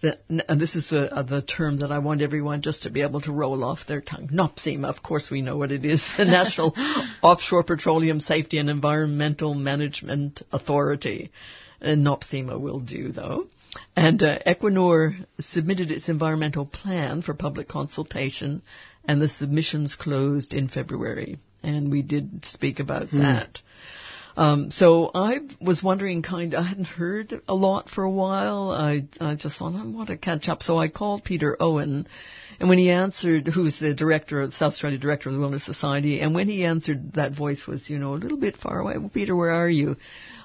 The, 0.00 0.18
and 0.48 0.60
this 0.60 0.76
is 0.76 0.92
a, 0.92 1.08
a, 1.10 1.24
the 1.24 1.42
term 1.42 1.78
that 1.78 1.90
I 1.90 1.98
want 1.98 2.22
everyone 2.22 2.62
just 2.62 2.84
to 2.84 2.90
be 2.90 3.02
able 3.02 3.20
to 3.22 3.32
roll 3.32 3.64
off 3.64 3.86
their 3.88 4.00
tongue. 4.00 4.28
NOPSEMA, 4.32 4.84
of 4.86 5.02
course 5.02 5.28
we 5.30 5.42
know 5.42 5.56
what 5.56 5.72
it 5.72 5.84
is. 5.84 6.08
The 6.16 6.24
National 6.24 6.72
Offshore 7.22 7.64
Petroleum 7.64 8.20
Safety 8.20 8.58
and 8.58 8.70
Environmental 8.70 9.54
Management 9.54 10.42
Authority. 10.52 11.32
And 11.80 12.06
NOPSEMA 12.06 12.60
will 12.60 12.78
do 12.80 13.10
though. 13.10 13.48
And 13.96 14.22
uh, 14.22 14.38
Equinor 14.46 15.26
submitted 15.40 15.90
its 15.90 16.08
environmental 16.08 16.64
plan 16.64 17.22
for 17.22 17.34
public 17.34 17.68
consultation 17.68 18.62
and 19.04 19.20
the 19.20 19.28
submissions 19.28 19.96
closed 19.96 20.54
in 20.54 20.68
February. 20.68 21.38
And 21.62 21.90
we 21.90 22.02
did 22.02 22.44
speak 22.44 22.78
about 22.78 23.08
Hmm. 23.08 23.18
that. 23.18 23.60
Um, 24.38 24.70
so 24.70 25.10
I 25.12 25.40
was 25.60 25.82
wondering, 25.82 26.22
kind 26.22 26.54
I 26.54 26.62
hadn't 26.62 26.84
heard 26.86 27.42
a 27.48 27.54
lot 27.56 27.90
for 27.90 28.04
a 28.04 28.10
while. 28.10 28.70
I, 28.70 29.08
I 29.20 29.34
just 29.34 29.58
thought 29.58 29.74
I 29.74 29.84
want 29.84 30.10
to 30.10 30.16
catch 30.16 30.48
up. 30.48 30.62
So 30.62 30.78
I 30.78 30.86
called 30.86 31.24
Peter 31.24 31.56
Owen, 31.58 32.06
and 32.60 32.68
when 32.68 32.78
he 32.78 32.92
answered, 32.92 33.48
who's 33.48 33.80
the 33.80 33.94
director, 33.94 34.42
of 34.42 34.50
the 34.50 34.56
South 34.56 34.74
Australia 34.74 34.96
director 34.96 35.28
of 35.28 35.34
the 35.34 35.40
Wilderness 35.40 35.66
Society, 35.66 36.20
and 36.20 36.36
when 36.36 36.48
he 36.48 36.64
answered, 36.64 37.14
that 37.14 37.32
voice 37.32 37.66
was, 37.66 37.90
you 37.90 37.98
know, 37.98 38.14
a 38.14 38.22
little 38.22 38.38
bit 38.38 38.56
far 38.56 38.78
away. 38.78 38.96
Well, 38.96 39.10
Peter, 39.12 39.34
where 39.34 39.50
are 39.50 39.68
you? 39.68 39.96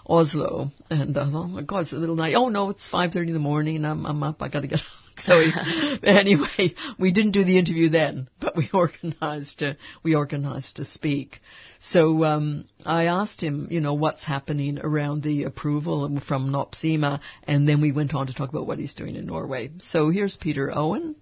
Oslo. 0.08 0.72
And 0.90 1.16
I 1.16 1.30
thought, 1.30 1.46
oh 1.46 1.48
my 1.48 1.62
God, 1.62 1.84
it's 1.84 1.94
a 1.94 1.98
little 1.98 2.16
night. 2.16 2.34
Oh 2.36 2.50
no, 2.50 2.72
it's 2.72 2.90
5.30 2.90 3.28
in 3.28 3.34
the 3.34 3.40
morning. 3.40 3.86
I'm, 3.86 4.08
I'm 4.08 4.24
up. 4.24 4.42
I 4.42 4.50
gotta 4.50 4.68
get 4.68 4.80
so 5.24 5.36
anyway, 6.04 6.74
we 6.98 7.12
didn't 7.12 7.34
do 7.34 7.44
the 7.44 7.60
interview 7.60 7.90
then, 7.90 8.28
but 8.40 8.58
we 8.58 8.72
organized 8.74 9.60
to, 9.60 9.78
we 10.02 10.16
organized 10.16 10.78
to 10.78 10.86
speak. 10.86 11.42
So 11.86 12.24
um, 12.24 12.66
I 12.86 13.06
asked 13.08 13.42
him, 13.44 13.68
you 13.70 13.82
know, 13.82 13.94
what's 13.94 14.24
happening 14.24 14.80
around 14.80 15.22
the 15.22 15.44
approval 15.44 16.18
from 16.22 16.50
NOPSEMA, 16.50 17.20
and 17.44 17.68
then 17.68 17.82
we 17.82 17.92
went 17.92 18.14
on 18.14 18.28
to 18.28 18.34
talk 18.34 18.50
about 18.50 18.66
what 18.66 18.80
he's 18.80 18.94
doing 18.94 19.18
in 19.18 19.26
Norway. 19.26 19.70
So 19.80 20.10
here's 20.10 20.38
Peter 20.38 20.72
Owen. 20.74 21.16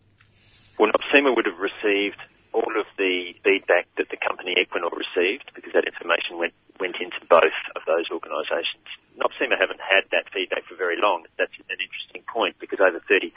Well, 0.78 0.91
NOPSEMA 0.91 1.36
would 1.36 1.47
have 1.47 1.57
received 1.57 2.22
all 2.53 2.74
of 2.80 2.86
the 2.97 3.34
feedback 3.43 3.88
that 3.97 4.09
the 4.09 4.18
company 4.18 4.55
Equinor 4.55 4.91
received 4.91 5.51
because 5.55 5.74
that 5.74 5.86
information 5.86 6.38
went, 6.38 6.53
went 6.80 6.95
into 6.99 7.18
both 7.28 7.57
of 7.76 7.82
those 7.88 8.05
organisations. 8.12 8.86
NOPSEMA 9.18 9.59
haven't 9.59 9.80
had 9.80 10.03
that 10.12 10.30
feedback 10.34 10.64
for 10.66 10.76
very 10.76 10.99
long. 10.99 11.26
That's 11.38 11.55
an 11.57 11.80
interesting 11.80 12.24
point 12.28 12.55
because 12.59 12.80
over 12.80 12.99
30,000 13.07 13.34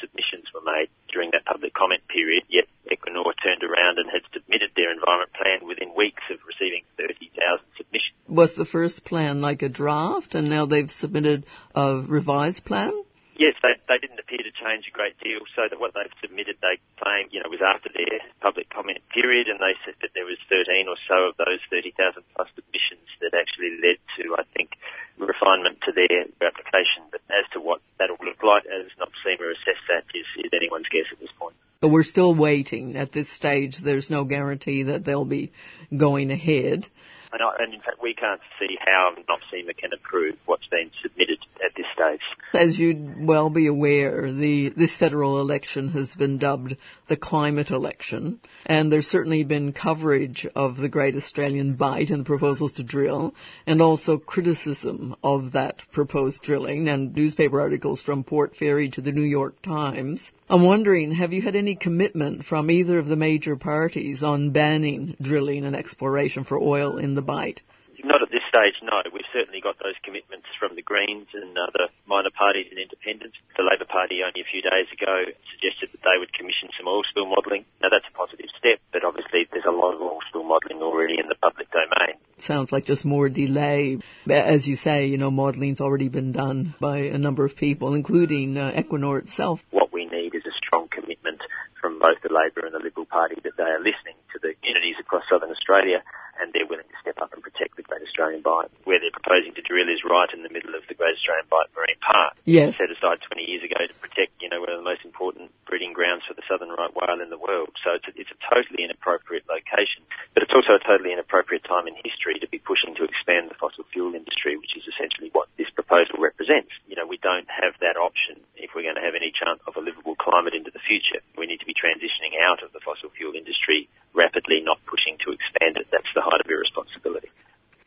submissions 0.00 0.48
were 0.54 0.64
made 0.64 0.88
during 1.12 1.30
that 1.32 1.44
public 1.44 1.74
comment 1.74 2.06
period, 2.08 2.44
yet 2.48 2.66
Equinor 2.90 3.32
turned 3.42 3.62
around 3.62 3.98
and 3.98 4.10
had 4.10 4.22
submitted 4.32 4.70
their 4.76 4.92
environment 4.92 5.32
plan 5.32 5.66
within 5.66 5.94
weeks 5.94 6.22
of 6.30 6.38
receiving 6.46 6.84
30,000 6.96 7.64
submissions. 7.76 8.16
Was 8.40 8.56
the 8.56 8.64
first 8.64 9.04
plan 9.04 9.42
like 9.44 9.60
a 9.60 9.68
draft, 9.68 10.32
and 10.32 10.48
now 10.48 10.64
they've 10.64 10.88
submitted 10.88 11.44
a 11.76 12.00
revised 12.08 12.64
plan? 12.64 12.88
Yes, 13.36 13.52
they, 13.60 13.76
they 13.84 14.00
didn't 14.00 14.16
appear 14.16 14.40
to 14.40 14.48
change 14.56 14.88
a 14.88 14.96
great 14.96 15.12
deal, 15.20 15.44
so 15.52 15.68
that 15.68 15.76
what 15.76 15.92
they've 15.92 16.08
submitted, 16.24 16.56
they 16.64 16.80
claim, 16.96 17.28
you 17.28 17.44
know, 17.44 17.52
was 17.52 17.60
after 17.60 17.92
their 17.92 18.16
public 18.40 18.72
comment 18.72 19.04
period, 19.12 19.52
and 19.52 19.60
they 19.60 19.76
said 19.84 19.92
that 20.00 20.16
there 20.16 20.24
was 20.24 20.40
13 20.48 20.88
or 20.88 20.96
so 21.04 21.28
of 21.28 21.36
those 21.36 21.60
30,000 21.68 21.92
plus 22.32 22.48
submissions 22.56 23.04
that 23.20 23.36
actually 23.36 23.76
led 23.76 24.00
to, 24.16 24.32
I 24.40 24.48
think, 24.56 24.72
refinement 25.20 25.84
to 25.84 25.92
their 25.92 26.24
application. 26.40 27.12
But 27.12 27.20
as 27.28 27.44
to 27.52 27.60
what 27.60 27.84
that'll 28.00 28.16
look 28.24 28.40
like, 28.40 28.64
as 28.64 28.88
NOPSEMA 28.96 29.52
assess 29.52 29.84
that, 29.92 30.08
is, 30.16 30.24
is 30.40 30.48
anyone's 30.56 30.88
guess 30.88 31.12
at 31.12 31.20
this 31.20 31.36
point. 31.36 31.60
But 31.84 31.92
we're 31.92 32.08
still 32.08 32.32
waiting 32.32 32.96
at 32.96 33.12
this 33.12 33.28
stage. 33.28 33.84
There's 33.84 34.08
no 34.08 34.24
guarantee 34.24 34.84
that 34.84 35.04
they'll 35.04 35.28
be 35.28 35.52
going 35.92 36.32
ahead. 36.32 36.88
And, 37.32 37.42
I, 37.42 37.62
and 37.62 37.72
in 37.74 37.80
fact, 37.80 38.02
we 38.02 38.09
can't 38.20 38.40
see 38.58 38.76
how 38.84 39.14
NOPSEMA 39.16 39.76
can 39.76 39.90
approve 39.94 40.36
what's 40.44 40.66
been 40.66 40.90
submitted 41.02 41.38
at 41.64 41.72
this 41.74 41.86
stage. 41.94 42.20
As 42.52 42.78
you'd 42.78 43.26
well 43.26 43.48
be 43.48 43.66
aware, 43.66 44.30
the 44.30 44.68
this 44.76 44.96
federal 44.96 45.40
election 45.40 45.88
has 45.92 46.14
been 46.14 46.38
dubbed 46.38 46.76
the 47.08 47.16
climate 47.16 47.70
election, 47.70 48.40
and 48.66 48.92
there's 48.92 49.06
certainly 49.06 49.44
been 49.44 49.72
coverage 49.72 50.46
of 50.54 50.76
the 50.76 50.88
Great 50.88 51.16
Australian 51.16 51.76
Bight 51.76 52.10
and 52.10 52.20
the 52.20 52.24
proposals 52.24 52.74
to 52.74 52.82
drill, 52.82 53.34
and 53.66 53.80
also 53.80 54.18
criticism 54.18 55.16
of 55.24 55.52
that 55.52 55.82
proposed 55.92 56.42
drilling, 56.42 56.88
and 56.88 57.14
newspaper 57.14 57.60
articles 57.60 58.02
from 58.02 58.24
Port 58.24 58.54
Fairy 58.54 58.90
to 58.90 59.00
the 59.00 59.12
New 59.12 59.22
York 59.22 59.62
Times. 59.62 60.30
I'm 60.48 60.64
wondering, 60.64 61.12
have 61.12 61.32
you 61.32 61.40
had 61.40 61.56
any 61.56 61.76
commitment 61.76 62.44
from 62.44 62.70
either 62.70 62.98
of 62.98 63.06
the 63.06 63.16
major 63.16 63.56
parties 63.56 64.22
on 64.22 64.50
banning 64.50 65.16
drilling 65.22 65.64
and 65.64 65.74
exploration 65.74 66.44
for 66.44 66.58
oil 66.58 66.98
in 66.98 67.14
the 67.14 67.22
Bight? 67.22 67.62
Not 68.04 68.22
at 68.22 68.30
this 68.30 68.44
stage, 68.48 68.80
no. 68.82 69.02
We've 69.12 69.28
certainly 69.32 69.60
got 69.60 69.78
those 69.78 69.96
commitments 70.02 70.46
from 70.58 70.74
the 70.76 70.82
Greens 70.82 71.28
and 71.34 71.56
other 71.58 71.92
minor 72.06 72.30
parties 72.30 72.66
and 72.70 72.78
independents. 72.78 73.36
The 73.56 73.62
Labor 73.62 73.84
Party 73.84 74.22
only 74.24 74.40
a 74.40 74.48
few 74.48 74.62
days 74.62 74.88
ago 74.92 75.30
suggested 75.52 75.92
that 75.92 76.02
they 76.02 76.16
would 76.18 76.32
commission 76.32 76.70
some 76.76 76.88
oil 76.88 77.02
spill 77.08 77.26
modelling. 77.26 77.64
Now 77.82 77.88
that's 77.90 78.08
a 78.08 78.16
positive 78.16 78.48
step, 78.58 78.80
but 78.92 79.04
obviously 79.04 79.46
there's 79.52 79.68
a 79.68 79.74
lot 79.74 79.94
of 79.94 80.00
oil 80.00 80.18
spill 80.28 80.44
modelling 80.44 80.82
already 80.82 81.18
in 81.20 81.28
the 81.28 81.36
public 81.36 81.70
domain. 81.70 82.16
Sounds 82.38 82.72
like 82.72 82.86
just 82.86 83.04
more 83.04 83.28
delay. 83.28 83.98
As 84.28 84.66
you 84.66 84.76
say, 84.76 85.06
you 85.06 85.18
know, 85.18 85.30
modelling's 85.30 85.80
already 85.80 86.08
been 86.08 86.32
done 86.32 86.74
by 86.80 87.12
a 87.12 87.18
number 87.18 87.44
of 87.44 87.56
people, 87.56 87.94
including 87.94 88.56
uh, 88.56 88.72
Equinor 88.72 89.20
itself. 89.20 89.60
What 89.70 89.92
we 89.92 90.06
need 90.06 90.34
is 90.34 90.46
a 90.46 90.54
strong 90.56 90.88
commitment 90.88 91.40
from 91.80 91.98
both 91.98 92.20
the 92.22 92.32
Labor 92.32 92.64
and 92.64 92.74
the 92.74 92.82
Liberal 92.82 93.06
Party 93.06 93.36
that 93.44 93.56
they 93.56 93.64
are 93.64 93.78
listening 93.78 94.16
to 94.32 94.38
the 94.40 94.54
communities 94.60 94.96
across 95.00 95.24
southern 95.30 95.50
Australia 95.50 96.02
and 96.40 96.52
they're 96.52 96.66
willing 96.66 96.88
to 96.88 96.98
step 97.00 97.20
up 97.20 97.32
and 97.32 97.42
protect 97.42 97.69
Great 97.90 98.06
Australian 98.06 98.46
Bight. 98.46 98.70
Where 98.86 99.02
they're 99.02 99.10
proposing 99.10 99.50
to 99.58 99.62
drill 99.66 99.90
is 99.90 100.06
right 100.06 100.30
in 100.30 100.46
the 100.46 100.52
middle 100.54 100.78
of 100.78 100.86
the 100.86 100.94
Great 100.94 101.18
Australian 101.18 101.50
Bight 101.50 101.66
Marine 101.74 101.98
Park. 101.98 102.38
Yes. 102.46 102.78
Set 102.78 102.86
aside 102.86 103.18
20 103.26 103.42
years 103.42 103.66
ago 103.66 103.82
to 103.82 103.94
protect, 103.98 104.38
you 104.38 104.46
know, 104.46 104.62
one 104.62 104.70
of 104.70 104.78
the 104.78 104.86
most 104.86 105.02
important 105.02 105.50
breeding 105.66 105.90
grounds 105.90 106.22
for 106.22 106.38
the 106.38 106.46
southern 106.46 106.70
right 106.70 106.94
whale 106.94 107.18
in 107.18 107.34
the 107.34 107.42
world. 107.42 107.74
So 107.82 107.98
it's 107.98 108.06
a, 108.06 108.14
it's 108.14 108.30
a 108.30 108.38
totally 108.46 108.86
inappropriate 108.86 109.50
location. 109.50 110.06
But 110.38 110.46
it's 110.46 110.54
also 110.54 110.78
a 110.78 110.82
totally 110.86 111.10
inappropriate 111.10 111.66
time 111.66 111.90
in 111.90 111.98
history 111.98 112.38
to 112.38 112.46
be 112.46 112.62
pushing 112.62 112.94
to 112.94 113.02
expand 113.02 113.50
the 113.50 113.58
fossil 113.58 113.82
fuel 113.90 114.14
industry, 114.14 114.54
which 114.54 114.78
is 114.78 114.86
essentially 114.86 115.34
what 115.34 115.50
this 115.58 115.70
proposal 115.74 116.22
represents. 116.22 116.70
You 116.86 116.94
know, 116.94 117.10
we 117.10 117.18
don't 117.18 117.50
have 117.50 117.74
that 117.82 117.98
option 117.98 118.38
if 118.54 118.70
we're 118.78 118.86
going 118.86 119.02
to 119.02 119.06
have 119.06 119.18
any 119.18 119.34
chance 119.34 119.58
of 119.66 119.74
a 119.74 119.82
livable 119.82 120.14
climate 120.14 120.54
into 120.54 120.70
the 120.70 120.82
future. 120.86 121.18
We 121.34 121.50
need 121.50 121.58
to 121.58 121.66
be 121.66 121.74
transitioning 121.74 122.38
out 122.38 122.62
of 122.62 122.70
the 122.70 122.78
fossil 122.78 123.10
fuel 123.10 123.34
industry 123.34 123.90
rapidly, 124.14 124.60
not 124.62 124.78
pushing 124.86 125.18
to 125.26 125.32
expand 125.32 125.76
it. 125.76 125.88
That's 125.90 126.10
the 126.14 126.22
height 126.22 126.40
of 126.40 126.50
irresponsibility. 126.50 127.28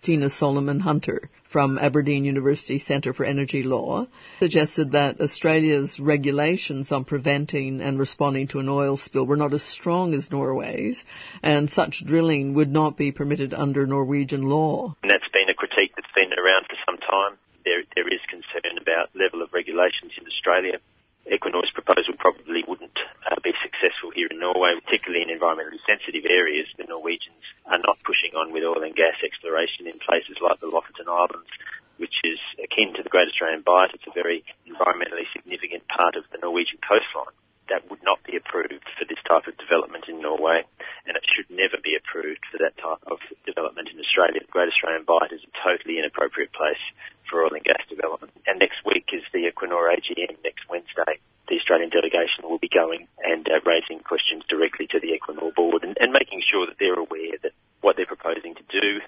Tina 0.04 0.28
Soliman 0.28 0.82
Hunter 0.82 1.30
from 1.47 1.80
Aberdeen 1.80 2.26
University 2.26 2.78
Centre 2.78 3.14
for 3.14 3.24
Energy 3.24 3.64
Law 3.64 4.06
suggested 4.41 4.91
that 4.91 5.22
Australia's 5.22 5.97
regulations 5.97 6.91
on 6.91 7.06
preventing 7.06 7.80
and 7.80 7.97
responding 7.97 8.47
to 8.49 8.60
an 8.60 8.68
oil 8.68 8.97
spill 8.97 9.26
were 9.26 9.38
not 9.38 9.54
as 9.54 9.64
strong 9.64 10.14
as 10.14 10.30
Norway's, 10.30 11.01
and 11.41 11.70
such 11.70 12.06
drilling 12.06 12.54
would 12.56 12.70
not 12.70 12.97
be 12.97 13.14
permitted 13.14 13.54
under 13.54 13.88
Norwegian 13.88 14.41
law. 14.41 14.93
And 15.04 15.10
that's 15.10 15.30
been 15.32 15.49
a 15.49 15.54
critique 15.54 15.93
that's 15.95 16.12
been 16.14 16.34
around 16.34 16.66
for 16.68 16.76
some 16.86 16.97
time. 16.97 17.38
There, 17.64 17.84
there 17.95 18.08
is 18.10 18.20
concern 18.28 18.78
about 18.82 19.16
level 19.16 19.41
of 19.41 19.54
regulations 19.54 20.12
in 20.20 20.28
Australia. 20.28 20.80
Equinor's 21.26 21.72
proposal 21.72 22.14
probably 22.20 22.64
wouldn't 22.68 22.99
uh, 23.26 23.39
be 23.43 23.54
successful 23.64 24.12
here 24.12 24.28
in 24.30 24.39
Norway, 24.39 24.76
particularly 24.84 25.24
in 25.24 25.32
environmentally 25.32 25.80
sensitive 25.88 26.26
areas. 26.30 26.68
The 26.78 26.84
Norwegians 26.84 27.39
are 27.66 27.80
not 27.80 27.97
pushing 28.04 28.36
on 28.36 28.51
with 28.51 28.64
oil 28.64 28.84
and 28.84 28.95
gas 28.95 29.16
exploration 29.24 29.88
in 29.88 29.97
places 29.99 30.38
like 30.41 30.60
the 30.60 30.68
Lofoten 30.68 31.08
Islands, 31.08 31.47
which 31.95 32.20
is 32.26 32.39
akin 32.62 32.93
to 32.95 33.04
the 33.04 33.10
Great 33.10 33.30
Australian 33.43 33.67
Bight. 33.67 33.91
It's 33.91 34.07
a 34.07 34.15
very 34.15 34.39
environmentally 34.63 35.27
significant 35.35 35.83
part 35.91 36.15
of 36.15 36.23
the 36.31 36.39
Norwegian 36.39 36.79
coastline. 36.79 37.35
That 37.67 37.83
would 37.91 37.99
not 37.99 38.23
be 38.23 38.39
approved 38.39 38.87
for 38.95 39.03
this 39.03 39.19
type 39.27 39.51
of 39.51 39.59
development 39.59 40.07
in 40.07 40.23
Norway, 40.23 40.63
and 41.03 41.19
it 41.19 41.27
should 41.27 41.51
never 41.51 41.75
be 41.83 41.99
approved 41.99 42.39
for 42.47 42.63
that 42.63 42.79
type 42.79 43.03
of 43.03 43.19
development 43.43 43.91
in 43.91 43.99
Australia. 43.99 44.39
The 44.39 44.55
Great 44.55 44.71
Australian 44.71 45.03
Bight 45.03 45.35
is 45.35 45.43
a 45.43 45.51
totally 45.59 45.99
inappropriate 45.99 46.55
place 46.55 46.79
for 47.27 47.43
oil 47.43 47.51
and 47.51 47.67
gas 47.67 47.83
development. 47.91 48.31
And 48.47 48.63
next 48.63 48.79
week 48.87 49.11
is 49.11 49.27
the 49.35 49.51
Equinor 49.51 49.91
AGM, 49.91 50.39
next 50.39 50.63
Wednesday. 50.71 51.19
The 51.51 51.59
Australian 51.59 51.91
delegation 51.91 52.47
will 52.47 52.63
be 52.63 52.71
going 52.71 53.11
and 53.19 53.43
uh, 53.51 53.59
raising 53.67 53.99
questions 54.07 54.47
directly 54.47 54.87
to 54.87 55.03
the 55.03 55.11
Equinor 55.11 55.51
board 55.51 55.83
and, 55.83 55.99
and 55.99 56.15
making 56.15 56.39
sure 56.47 56.63
that 56.67 56.79
they're 56.79 56.95
aware 56.95 57.35
that 57.43 57.51
what 57.83 57.99
they're 57.99 58.07
proposing 58.07 58.55
to 58.55 58.63
do 58.71 59.03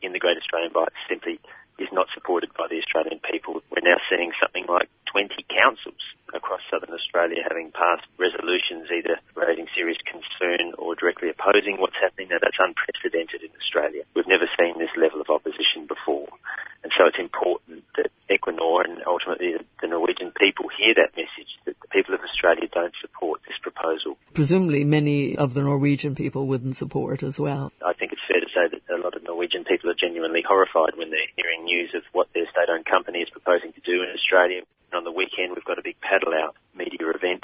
in 0.00 0.16
the 0.16 0.18
Great 0.18 0.40
Australian 0.40 0.72
Bight 0.72 0.96
simply 1.04 1.36
is 1.78 1.88
not 1.92 2.08
supported 2.12 2.50
by 2.58 2.66
the 2.68 2.78
Australian 2.78 3.20
people. 3.22 3.62
We're 3.70 3.86
now 3.86 3.98
seeing 4.10 4.32
something 4.42 4.66
like 4.68 4.90
20 5.06 5.46
councils 5.48 6.02
across 6.34 6.60
southern 6.70 6.92
Australia 6.92 7.40
having 7.48 7.72
passed 7.72 8.04
resolutions 8.18 8.90
either 8.92 9.16
raising 9.34 9.66
serious 9.74 9.96
concern 10.04 10.74
or 10.76 10.94
directly 10.94 11.30
opposing 11.30 11.78
what's 11.78 11.96
happening. 11.96 12.28
Now 12.28 12.38
that's 12.42 12.58
unprecedented 12.58 13.42
in 13.42 13.50
Australia. 13.56 14.02
We've 14.14 14.28
never 14.28 14.50
seen 14.58 14.78
this 14.78 14.92
level 14.96 15.22
of 15.22 15.30
opposition 15.30 15.86
before. 15.86 16.28
And 16.82 16.92
so 16.96 17.06
it's 17.06 17.18
important 17.18 17.84
that 17.96 18.10
Equinor 18.30 18.84
and 18.84 19.02
ultimately 19.06 19.54
the 19.80 19.88
Norwegian 19.88 20.32
people 20.32 20.66
hear 20.68 20.94
that 20.94 21.16
message 21.16 21.56
that 21.64 21.76
the 21.80 21.88
people 21.88 22.14
of 22.14 22.20
Australia 22.20 22.68
don't 22.72 22.94
support 23.00 23.40
this 23.48 23.56
proposal. 23.62 24.18
Presumably 24.34 24.84
many 24.84 25.36
of 25.36 25.54
the 25.54 25.62
Norwegian 25.98 26.14
people 26.14 26.46
wouldn't 26.46 26.76
support 26.76 27.24
as 27.24 27.40
well. 27.40 27.72
I 27.84 27.92
think 27.92 28.12
it's 28.12 28.22
fair 28.28 28.38
to 28.38 28.46
say 28.54 28.70
that 28.70 28.94
a 28.94 29.02
lot 29.02 29.16
of 29.16 29.24
Norwegian 29.24 29.64
people 29.64 29.90
are 29.90 29.98
genuinely 29.98 30.44
horrified 30.46 30.94
when 30.94 31.10
they're 31.10 31.26
hearing 31.34 31.64
news 31.64 31.90
of 31.92 32.02
what 32.12 32.28
their 32.34 32.46
state-owned 32.52 32.86
company 32.86 33.18
is 33.18 33.28
proposing 33.30 33.72
to 33.72 33.80
do 33.80 34.04
in 34.04 34.08
Australia. 34.14 34.62
And 34.92 34.98
on 34.98 35.02
the 35.02 35.10
weekend, 35.10 35.56
we've 35.56 35.64
got 35.64 35.80
a 35.80 35.82
big 35.82 36.00
paddle 36.00 36.34
out 36.34 36.54
media 36.72 37.02
event 37.10 37.42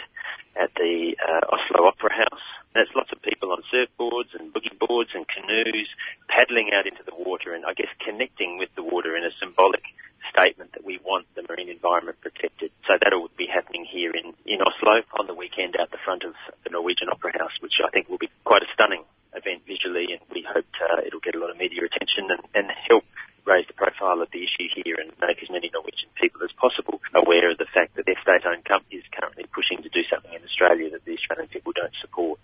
at 0.55 0.73
the 0.77 1.17
uh, 1.19 1.51
Oslo 1.51 1.89
Opera 1.89 2.15
House. 2.15 2.47
There's 2.75 2.95
lots 2.95 3.11
of 3.11 3.21
people 3.23 3.51
on 3.51 3.59
surfboards 3.75 4.39
and 4.39 4.55
boogie 4.55 4.79
boards 4.79 5.11
and 5.15 5.27
canoes 5.27 5.89
paddling 6.29 6.71
out 6.73 6.87
into 6.87 7.03
the 7.03 7.15
water 7.15 7.55
and 7.55 7.67
I 7.67 7.75
guess 7.75 7.91
connecting 8.07 8.59
with 8.59 8.71
the 8.77 8.85
water 8.85 9.17
in 9.17 9.25
a 9.25 9.35
symbolic 9.43 9.83
statement 10.31 10.73
that 10.73 10.85
we 10.85 10.99
want 11.05 11.27
the 11.35 11.43
marine 11.49 11.69
environment 11.69 12.21
protected. 12.21 12.71
So 12.87 12.95
that'll 13.01 13.31
be 13.37 13.47
happening 13.47 13.85
here 13.85 14.11
in, 14.11 14.35
in 14.47 14.61
Oslo 14.61 15.03
on 15.19 15.27
the 15.27 15.35
weekend 15.35 15.77
out 15.79 15.91
the 15.91 16.03
front 16.05 16.25
of 16.25 16.35
the 16.65 16.71
Norwegian 16.71 17.09
Opera 17.09 17.33
House, 17.39 17.55
which 17.61 17.81
I 17.85 17.91
think 17.91 18.09
will 18.09 18.19
be 18.19 18.31
quite 18.45 18.63
a 18.63 18.71
stunning 18.75 19.05
event 19.35 19.63
visually 19.67 20.15
and 20.15 20.21
we 20.31 20.47
hope 20.47 20.67
uh, 20.79 21.03
it'll 21.07 21.21
get 21.21 21.35
a 21.35 21.39
lot 21.39 21.51
of 21.51 21.57
media 21.57 21.83
attention 21.85 22.31
and, 22.31 22.43
and 22.55 22.71
help 22.71 23.05
raise 23.45 23.67
the 23.67 23.75
profile 23.75 24.23
of 24.23 24.31
the 24.31 24.43
issue 24.43 24.69
here 24.83 24.97
and 24.97 25.13
make 25.21 25.43
as 25.43 25.51
many 25.51 25.71
Norwegian 25.73 26.09
people 26.15 26.43
as 26.43 26.53
possible 26.53 27.01
aware 27.15 27.51
of 27.51 27.59
the 27.59 27.67
fact 27.75 27.97
that 27.97 28.07
their 28.07 28.17
state-owned 28.23 28.65
company 28.65 28.97
is 28.97 29.05
currently 29.13 29.45
pushing 29.53 29.83
to 29.83 29.91
do 29.91 30.01
something 30.09 30.33
in 30.33 30.43
Australia 30.43 30.91
that 30.91 31.05
the 31.05 31.13
Australian 31.13 31.49
people 31.49 31.73
don't 31.73 31.93
support. 32.01 32.41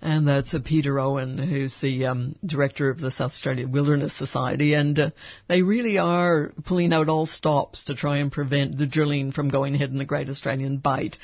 And 0.00 0.28
that's 0.28 0.54
uh, 0.54 0.55
Peter 0.66 0.98
Owen, 0.98 1.38
who's 1.38 1.80
the 1.80 2.06
um, 2.06 2.34
director 2.44 2.90
of 2.90 2.98
the 2.98 3.12
South 3.12 3.30
Australia 3.30 3.68
Wilderness 3.68 4.18
Society. 4.18 4.74
And 4.74 4.98
uh, 4.98 5.10
they 5.48 5.62
really 5.62 5.96
are 5.96 6.52
pulling 6.66 6.92
out 6.92 7.08
all 7.08 7.24
stops 7.24 7.84
to 7.84 7.94
try 7.94 8.18
and 8.18 8.32
prevent 8.32 8.76
the 8.76 8.86
drilling 8.86 9.30
from 9.30 9.48
going 9.48 9.76
ahead 9.76 9.90
in 9.90 9.98
the 9.98 10.04
Great 10.04 10.28
Australian 10.28 10.78
Bight. 10.78 11.16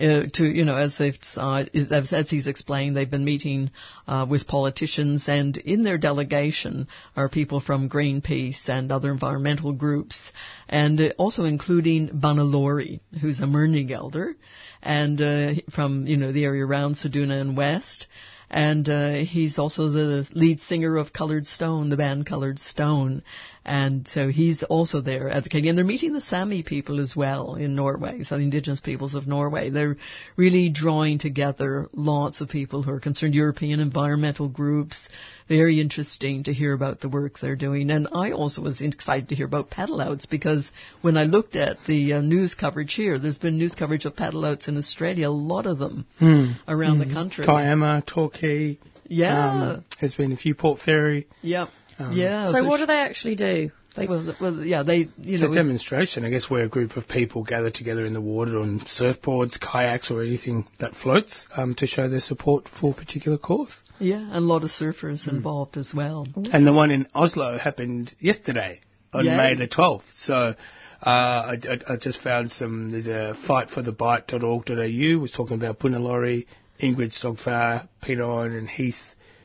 Uh, 0.00 0.24
to, 0.34 0.44
you 0.44 0.64
know, 0.64 0.76
as 0.76 0.98
they've 0.98 1.18
decided, 1.18 1.90
as, 1.90 2.30
he's 2.30 2.46
explained, 2.46 2.96
they've 2.96 3.10
been 3.10 3.24
meeting 3.24 3.70
uh, 4.06 4.26
with 4.28 4.46
politicians 4.46 5.24
and 5.28 5.56
in 5.56 5.82
their 5.82 5.98
delegation 5.98 6.86
are 7.16 7.28
people 7.28 7.60
from 7.60 7.88
Greenpeace 7.88 8.68
and 8.68 8.92
other 8.92 9.10
environmental 9.10 9.72
groups 9.72 10.30
and 10.68 11.00
uh, 11.00 11.08
also 11.18 11.44
including 11.44 12.08
Bunna 12.08 12.44
Lawrie, 12.44 13.00
who's 13.20 13.40
a 13.40 13.46
Mirning 13.46 13.90
elder 13.90 14.36
and 14.82 15.20
uh, 15.20 15.54
from 15.74 16.06
you 16.06 16.16
know 16.16 16.32
the 16.32 16.44
area 16.44 16.64
around 16.64 16.94
Ceduna 16.94 17.40
and 17.40 17.56
West. 17.56 18.06
And 18.50 18.88
uh, 18.88 19.12
he's 19.12 19.58
also 19.58 19.90
the 19.90 20.28
lead 20.32 20.60
singer 20.60 20.96
of 20.96 21.12
Coloured 21.12 21.46
Stone, 21.46 21.88
the 21.88 21.96
band 21.96 22.26
Coloured 22.26 22.58
Stone. 22.58 23.22
And 23.64 24.08
so 24.08 24.28
he's 24.28 24.62
also 24.62 25.02
there 25.02 25.28
advocating. 25.28 25.68
And 25.68 25.76
they're 25.76 25.84
meeting 25.84 26.14
the 26.14 26.20
Sami 26.22 26.62
people 26.62 26.98
as 27.00 27.14
well 27.14 27.56
in 27.56 27.74
Norway, 27.76 28.24
so 28.24 28.36
the 28.38 28.42
indigenous 28.42 28.80
peoples 28.80 29.14
of 29.14 29.26
Norway. 29.26 29.68
They're 29.68 29.96
really 30.36 30.70
drawing 30.70 31.18
together 31.18 31.88
lots 31.92 32.40
of 32.40 32.48
people 32.48 32.82
who 32.82 32.92
are 32.92 33.00
concerned, 33.00 33.34
European 33.34 33.78
environmental 33.80 34.48
groups. 34.48 34.98
Very 35.46 35.80
interesting 35.80 36.44
to 36.44 36.52
hear 36.54 36.72
about 36.72 37.00
the 37.00 37.08
work 37.10 37.38
they're 37.38 37.56
doing. 37.56 37.90
And 37.90 38.08
I 38.12 38.32
also 38.32 38.62
was 38.62 38.80
excited 38.80 39.28
to 39.28 39.34
hear 39.34 39.46
about 39.46 39.68
paddle 39.68 40.00
outs 40.00 40.24
because 40.24 40.70
when 41.02 41.16
I 41.18 41.24
looked 41.24 41.54
at 41.56 41.76
the 41.86 42.14
uh, 42.14 42.20
news 42.22 42.54
coverage 42.54 42.94
here, 42.94 43.18
there's 43.18 43.38
been 43.38 43.58
news 43.58 43.74
coverage 43.74 44.04
of 44.06 44.16
paddle 44.16 44.44
outs 44.44 44.68
in 44.68 44.78
Australia, 44.78 45.28
a 45.28 45.30
lot 45.30 45.66
of 45.66 45.78
them 45.78 46.06
Hmm. 46.18 46.52
around 46.66 47.00
Hmm. 47.02 47.08
the 47.08 47.14
country. 47.14 47.44
Kiama, 47.44 48.02
Torquay. 48.06 48.78
Yeah. 49.08 49.50
Um, 49.72 49.84
there's 50.00 50.14
been 50.14 50.30
a 50.32 50.36
few 50.36 50.54
Port 50.54 50.78
Fairy. 50.80 51.26
Yep. 51.42 51.68
Um, 52.00 52.12
yeah. 52.12 52.44
So 52.44 52.64
what 52.64 52.78
do 52.78 52.86
they 52.86 53.00
actually 53.00 53.36
do? 53.36 53.70
They, 53.96 54.06
well, 54.06 54.34
well, 54.40 54.64
yeah, 54.64 54.84
they, 54.84 54.98
you 54.98 55.08
It's 55.18 55.42
know, 55.42 55.50
a 55.50 55.54
demonstration, 55.54 56.24
I 56.24 56.30
guess, 56.30 56.48
where 56.48 56.62
a 56.62 56.68
group 56.68 56.96
of 56.96 57.08
people 57.08 57.42
gather 57.42 57.70
together 57.70 58.04
in 58.04 58.12
the 58.12 58.20
water 58.20 58.58
on 58.58 58.80
surfboards, 58.80 59.58
kayaks, 59.60 60.12
or 60.12 60.22
anything 60.22 60.68
that 60.78 60.94
floats 60.94 61.48
um, 61.56 61.74
to 61.74 61.86
show 61.88 62.08
their 62.08 62.20
support 62.20 62.68
for 62.68 62.92
a 62.92 62.94
particular 62.94 63.36
cause. 63.36 63.76
yeah, 63.98 64.18
and 64.20 64.36
a 64.36 64.40
lot 64.40 64.62
of 64.62 64.70
surfers 64.70 65.26
involved 65.28 65.76
as 65.76 65.92
well. 65.92 66.26
And 66.52 66.64
the 66.64 66.72
one 66.72 66.92
in 66.92 67.08
Oslo 67.16 67.58
happened 67.58 68.14
yesterday 68.20 68.80
on 69.12 69.24
Yay. 69.24 69.36
May 69.36 69.54
the 69.56 69.66
12th. 69.66 70.04
So 70.14 70.34
uh, 70.34 70.54
I, 71.02 71.58
I, 71.68 71.94
I 71.94 71.96
just 71.96 72.22
found 72.22 72.52
some, 72.52 72.92
there's 72.92 73.08
a 73.08 73.34
fightforthebight.org.au 73.48 75.18
was 75.20 75.32
talking 75.32 75.56
about 75.56 75.80
Bunna 75.80 75.98
Lawrie, 76.00 76.46
Ingrid 76.78 77.12
Stogfar, 77.12 77.88
Peter 78.02 78.22
Owen 78.22 78.52
and 78.52 78.68
Heath 78.68 79.00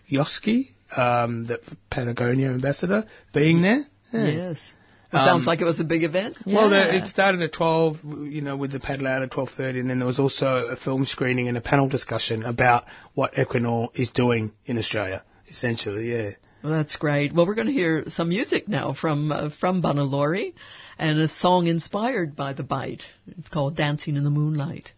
Joske, 0.10 0.70
um, 0.95 1.45
the 1.45 1.59
Patagonia 1.89 2.49
ambassador, 2.49 3.05
being 3.33 3.61
there. 3.61 3.86
Yeah. 4.11 4.27
Yes. 4.27 4.59
It 5.11 5.17
Um, 5.17 5.25
sounds 5.27 5.47
like 5.47 5.61
it 5.61 5.65
was 5.65 5.79
a 5.79 5.83
big 5.86 6.03
event. 6.03 6.38
Well, 6.45 6.69
the, 6.69 6.95
it 6.95 7.07
started 7.07 7.41
at 7.41 7.53
12, 7.53 7.99
you 8.03 8.41
know, 8.41 8.57
with 8.57 8.71
the 8.71 8.79
paddle 8.79 9.07
out 9.07 9.21
at 9.21 9.31
12.30, 9.31 9.79
and 9.81 9.89
then 9.89 9.99
there 9.99 10.07
was 10.07 10.19
also 10.19 10.67
a 10.69 10.75
film 10.75 11.05
screening 11.05 11.47
and 11.47 11.57
a 11.57 11.61
panel 11.61 11.88
discussion 11.88 12.43
about 12.43 12.86
what 13.13 13.33
Equinor 13.33 13.97
is 13.97 14.09
doing 14.09 14.53
in 14.65 14.77
Australia, 14.77 15.23
essentially, 15.47 16.11
yeah. 16.11 16.31
Well, 16.63 16.73
that's 16.73 16.95
great. 16.95 17.31
Well, 17.33 17.45
we're 17.45 17.53
going 17.53 17.67
to 17.67 17.73
hear 17.73 18.05
some 18.07 18.29
music 18.29 18.67
now 18.67 18.93
from 18.93 19.31
uh, 19.31 19.51
from 19.51 19.83
Bunna 19.83 20.03
Lawrie 20.09 20.55
and 20.97 21.19
a 21.19 21.27
song 21.27 21.67
inspired 21.67 22.36
by 22.36 22.53
the 22.53 22.63
Bight. 22.63 23.03
It's 23.38 23.49
called 23.49 23.75
Dancing 23.77 24.15
in 24.15 24.23
the 24.23 24.31
Moonlight. 24.31 24.91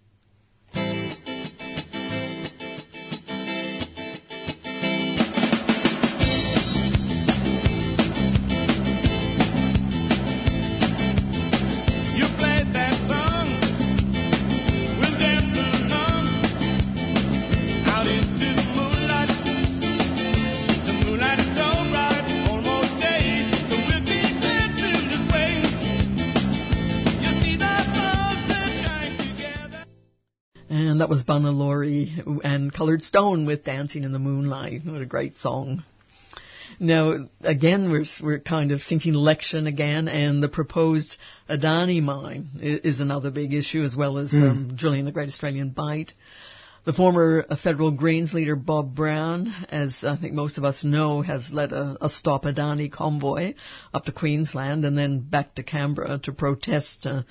And 32.44 32.74
Coloured 32.74 33.02
Stone 33.02 33.46
with 33.46 33.64
Dancing 33.64 34.04
in 34.04 34.12
the 34.12 34.20
Moonlight. 34.20 34.82
What 34.86 35.02
a 35.02 35.06
great 35.06 35.36
song. 35.38 35.84
Now, 36.80 37.28
again, 37.42 37.90
we're, 37.92 38.06
we're 38.22 38.40
kind 38.40 38.72
of 38.72 38.82
thinking 38.84 39.16
election 39.16 39.66
again, 39.68 40.08
and 40.08 40.44
the 40.44 40.50
proposed 40.50 41.18
Adani 41.50 42.02
mine 42.04 42.50
is, 42.62 43.00
another 43.00 43.32
big 43.32 43.54
issue, 43.54 43.82
as 43.82 43.96
well 43.96 44.18
as 44.18 44.32
Mm. 44.32 44.50
um, 44.50 44.76
drilling 44.76 45.06
the 45.06 45.12
Great 45.12 45.30
Australian 45.30 45.70
Bight. 45.70 46.14
The 46.86 46.94
former 46.94 47.46
federal 47.64 47.92
Greens 47.92 48.34
leader 48.34 48.56
Bob 48.56 48.96
Brown, 48.96 49.54
as 49.70 50.04
I 50.04 50.16
think 50.16 50.34
most 50.34 50.58
of 50.58 50.64
us 50.64 50.84
know, 50.84 51.22
has 51.22 51.52
led 51.52 51.74
a, 51.74 51.98
a 52.00 52.10
Stop 52.10 52.44
Adani 52.44 52.90
convoy 52.92 53.56
up 53.94 54.06
to 54.06 54.12
Queensland 54.12 54.86
and 54.86 54.98
then 54.98 55.20
back 55.20 55.56
to 55.56 55.64
Canberra 55.64 56.20
to 56.24 56.32
protest 56.32 57.06
uh, 57.06 57.24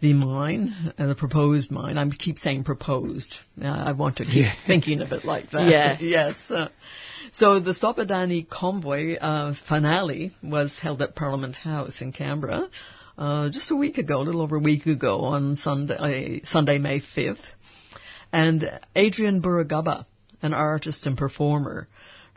the 0.00 0.14
mine, 0.14 0.92
uh, 0.98 1.06
the 1.06 1.14
proposed 1.14 1.70
mine. 1.70 1.98
I 1.98 2.08
keep 2.08 2.38
saying 2.38 2.64
proposed. 2.64 3.34
Uh, 3.62 3.66
I 3.66 3.92
want 3.92 4.16
to 4.16 4.24
keep 4.24 4.34
Yeah. 4.34 4.52
thinking 4.66 5.00
of 5.00 5.12
it 5.12 5.24
like 5.24 5.50
that. 5.50 5.68
Yes. 5.68 6.00
yes. 6.02 6.36
Uh, 6.50 6.68
so 7.32 7.60
the 7.60 7.74
Stop 7.74 7.98
Adani 7.98 8.48
convoy 8.48 9.16
uh, 9.16 9.54
finale 9.68 10.32
was 10.42 10.78
held 10.80 11.02
at 11.02 11.14
Parliament 11.14 11.56
House 11.56 12.00
in 12.00 12.12
Canberra 12.12 12.68
uh, 13.18 13.50
just 13.50 13.70
a 13.70 13.76
week 13.76 13.98
ago, 13.98 14.18
a 14.20 14.24
little 14.24 14.40
over 14.40 14.56
a 14.56 14.60
week 14.60 14.86
ago, 14.86 15.20
on 15.20 15.56
Sunday, 15.56 16.40
Sunday 16.44 16.78
May 16.78 17.00
5th. 17.00 17.44
And 18.32 18.80
Adrian 18.96 19.42
Burragubba, 19.42 20.06
an 20.42 20.54
artist 20.54 21.06
and 21.06 21.18
performer 21.18 21.86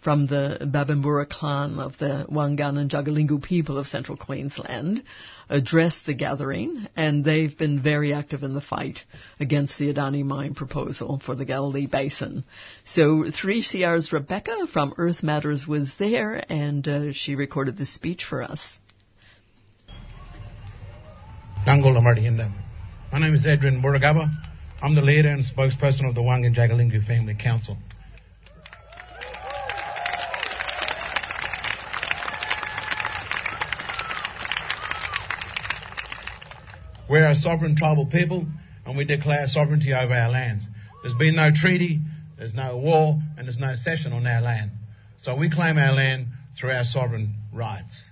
from 0.03 0.27
the 0.27 0.57
Babimbura 0.61 1.27
clan 1.29 1.79
of 1.79 1.97
the 1.97 2.25
Wangan 2.29 2.77
and 2.77 2.89
Jagalingou 2.89 3.41
people 3.41 3.77
of 3.77 3.87
central 3.87 4.17
Queensland, 4.17 5.03
addressed 5.49 6.05
the 6.05 6.13
gathering, 6.13 6.87
and 6.95 7.23
they've 7.23 7.57
been 7.57 7.81
very 7.81 8.13
active 8.13 8.43
in 8.43 8.53
the 8.53 8.61
fight 8.61 9.03
against 9.39 9.77
the 9.77 9.93
Adani 9.93 10.23
mine 10.23 10.55
proposal 10.55 11.21
for 11.25 11.35
the 11.35 11.45
Galilee 11.45 11.87
Basin. 11.87 12.43
So 12.83 13.23
3CR's 13.23 14.11
Rebecca 14.11 14.67
from 14.71 14.93
Earth 14.97 15.23
Matters 15.23 15.65
was 15.67 15.93
there, 15.97 16.43
and 16.49 16.87
uh, 16.87 17.11
she 17.13 17.35
recorded 17.35 17.77
this 17.77 17.93
speech 17.93 18.25
for 18.25 18.43
us. 18.43 18.77
My 23.13 23.19
name 23.19 23.35
is 23.35 23.45
Adrian 23.47 23.81
Burragubba. 23.81 24.29
I'm 24.81 24.95
the 24.95 25.01
leader 25.01 25.29
and 25.29 25.43
spokesperson 25.43 26.09
of 26.09 26.13
the 26.13 26.21
Wangan 26.21 26.53
Jagalingou 26.53 27.07
Family 27.07 27.35
Council. 27.41 27.77
We're 37.13 37.29
a 37.29 37.35
sovereign 37.35 37.75
tribal 37.75 38.07
people 38.07 38.43
and 38.87 38.97
we 38.97 39.05
declare 39.05 39.45
sovereignty 39.45 39.93
over 39.93 40.15
our 40.15 40.31
lands. 40.31 40.65
There's 41.03 41.13
been 41.13 41.35
no 41.35 41.51
treaty, 41.53 41.99
there's 42.39 42.55
no 42.55 42.75
war, 42.77 43.21
and 43.37 43.45
there's 43.45 43.59
no 43.59 43.75
cession 43.75 44.13
on 44.13 44.25
our 44.25 44.41
land. 44.41 44.71
So 45.19 45.35
we 45.35 45.51
claim 45.51 45.77
our 45.77 45.91
land 45.91 46.25
through 46.59 46.71
our 46.71 46.83
sovereign 46.83 47.35
rights. 47.53 48.03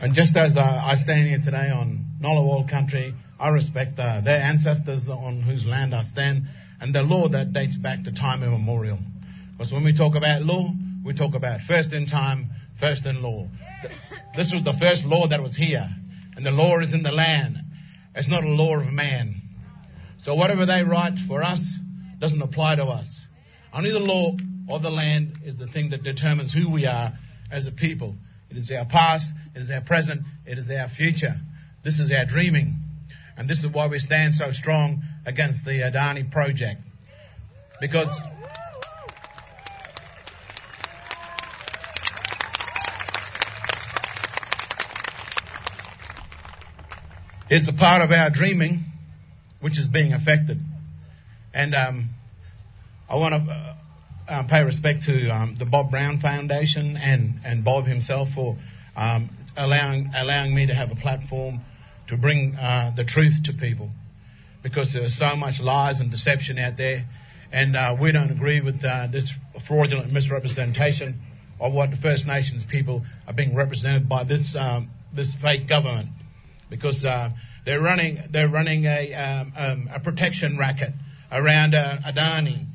And 0.00 0.14
just 0.14 0.36
as 0.36 0.56
I 0.56 0.92
stand 0.94 1.26
here 1.26 1.40
today 1.42 1.68
on 1.68 2.04
Ngunnawal 2.22 2.70
country, 2.70 3.12
I 3.40 3.48
respect 3.48 3.98
uh, 3.98 4.20
their 4.20 4.40
ancestors 4.40 5.08
on 5.08 5.42
whose 5.42 5.66
land 5.66 5.96
I 5.96 6.02
stand 6.02 6.44
and 6.80 6.94
the 6.94 7.02
law 7.02 7.28
that 7.28 7.52
dates 7.52 7.76
back 7.76 8.04
to 8.04 8.12
time 8.12 8.44
immemorial. 8.44 9.00
Because 9.50 9.72
when 9.72 9.82
we 9.82 9.96
talk 9.96 10.14
about 10.14 10.42
law, 10.42 10.70
we 11.04 11.14
talk 11.14 11.34
about 11.34 11.60
first 11.66 11.92
in 11.92 12.06
time, 12.06 12.50
first 12.78 13.06
in 13.06 13.22
law. 13.22 13.48
This 14.36 14.52
was 14.52 14.62
the 14.64 14.74
first 14.78 15.04
law 15.04 15.26
that 15.28 15.42
was 15.42 15.56
here, 15.56 15.88
and 16.36 16.46
the 16.46 16.50
law 16.50 16.78
is 16.80 16.94
in 16.94 17.02
the 17.02 17.10
land. 17.10 17.56
It's 18.14 18.28
not 18.28 18.44
a 18.44 18.48
law 18.48 18.78
of 18.78 18.86
man. 18.86 19.42
So 20.18 20.34
whatever 20.34 20.66
they 20.66 20.82
write 20.82 21.14
for 21.26 21.42
us 21.42 21.60
doesn't 22.20 22.40
apply 22.40 22.76
to 22.76 22.84
us. 22.84 23.08
Only 23.72 23.90
the 23.90 23.98
law 23.98 24.36
of 24.68 24.82
the 24.82 24.90
land 24.90 25.38
is 25.44 25.56
the 25.56 25.66
thing 25.66 25.90
that 25.90 26.02
determines 26.02 26.52
who 26.52 26.70
we 26.70 26.86
are 26.86 27.12
as 27.50 27.66
a 27.66 27.72
people. 27.72 28.14
It 28.50 28.56
is 28.56 28.70
our 28.70 28.84
past, 28.84 29.28
it 29.54 29.60
is 29.60 29.70
our 29.70 29.80
present, 29.80 30.22
it 30.46 30.58
is 30.58 30.70
our 30.70 30.88
future. 30.88 31.34
This 31.84 31.98
is 31.98 32.12
our 32.12 32.24
dreaming. 32.24 32.78
And 33.36 33.48
this 33.48 33.58
is 33.64 33.66
why 33.72 33.88
we 33.88 33.98
stand 33.98 34.34
so 34.34 34.52
strong 34.52 35.02
against 35.26 35.64
the 35.64 35.72
Adani 35.72 36.30
project. 36.30 36.80
Because 37.80 38.08
it's 47.54 47.68
a 47.68 47.72
part 47.74 48.00
of 48.00 48.10
our 48.10 48.30
dreaming 48.30 48.82
which 49.60 49.78
is 49.78 49.86
being 49.86 50.14
affected. 50.14 50.58
And 51.52 51.74
um, 51.74 52.08
I 53.10 53.16
want 53.16 53.34
to 53.34 53.52
uh, 53.52 53.76
uh, 54.26 54.48
pay 54.48 54.62
respect 54.62 55.02
to 55.02 55.28
um, 55.28 55.56
the 55.58 55.66
Bob 55.66 55.90
Brown 55.90 56.18
Foundation 56.18 56.96
and, 56.96 57.40
and 57.44 57.62
Bob 57.62 57.84
himself 57.84 58.28
for 58.34 58.56
um, 58.96 59.28
allowing 59.54 60.10
allowing 60.16 60.54
me 60.54 60.66
to 60.66 60.74
have 60.74 60.90
a 60.92 60.94
platform 60.94 61.60
to 62.08 62.16
bring 62.16 62.54
uh, 62.54 62.92
the 62.96 63.04
truth 63.04 63.34
to 63.44 63.52
people, 63.52 63.90
because 64.62 64.90
there's 64.94 65.18
so 65.18 65.36
much 65.36 65.60
lies 65.60 66.00
and 66.00 66.10
deception 66.10 66.58
out 66.58 66.78
there, 66.78 67.04
and 67.52 67.76
uh, 67.76 67.94
we 68.00 68.12
don't 68.12 68.30
agree 68.30 68.62
with 68.62 68.82
uh, 68.82 69.08
this 69.12 69.30
fraudulent 69.68 70.10
misrepresentation 70.10 71.20
of 71.60 71.74
what 71.74 71.90
the 71.90 71.98
First 71.98 72.26
Nations 72.26 72.64
people 72.70 73.04
are 73.26 73.34
being 73.34 73.54
represented 73.54 74.08
by 74.08 74.24
this 74.24 74.56
um, 74.58 74.90
this 75.14 75.34
fake 75.42 75.68
government, 75.68 76.08
because 76.72 77.04
uh, 77.04 77.28
they're 77.66 77.82
running 77.82 78.18
they're 78.32 78.48
running 78.48 78.86
a 78.86 79.12
um, 79.14 79.52
um, 79.56 79.90
a 79.94 80.00
protection 80.00 80.56
racket 80.58 80.90
around 81.30 81.74
uh, 81.74 81.98
Adani, 82.08 82.66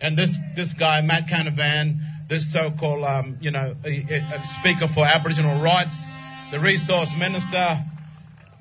and 0.00 0.16
this 0.16 0.30
this 0.54 0.72
guy 0.78 1.00
Matt 1.00 1.24
Canavan, 1.32 2.28
this 2.28 2.52
so-called 2.52 3.02
um, 3.04 3.38
you 3.40 3.50
know 3.50 3.74
a, 3.84 3.88
a 3.88 4.44
speaker 4.60 4.86
for 4.94 5.04
Aboriginal 5.06 5.62
rights, 5.62 5.96
the 6.52 6.60
resource 6.60 7.08
minister, 7.16 7.82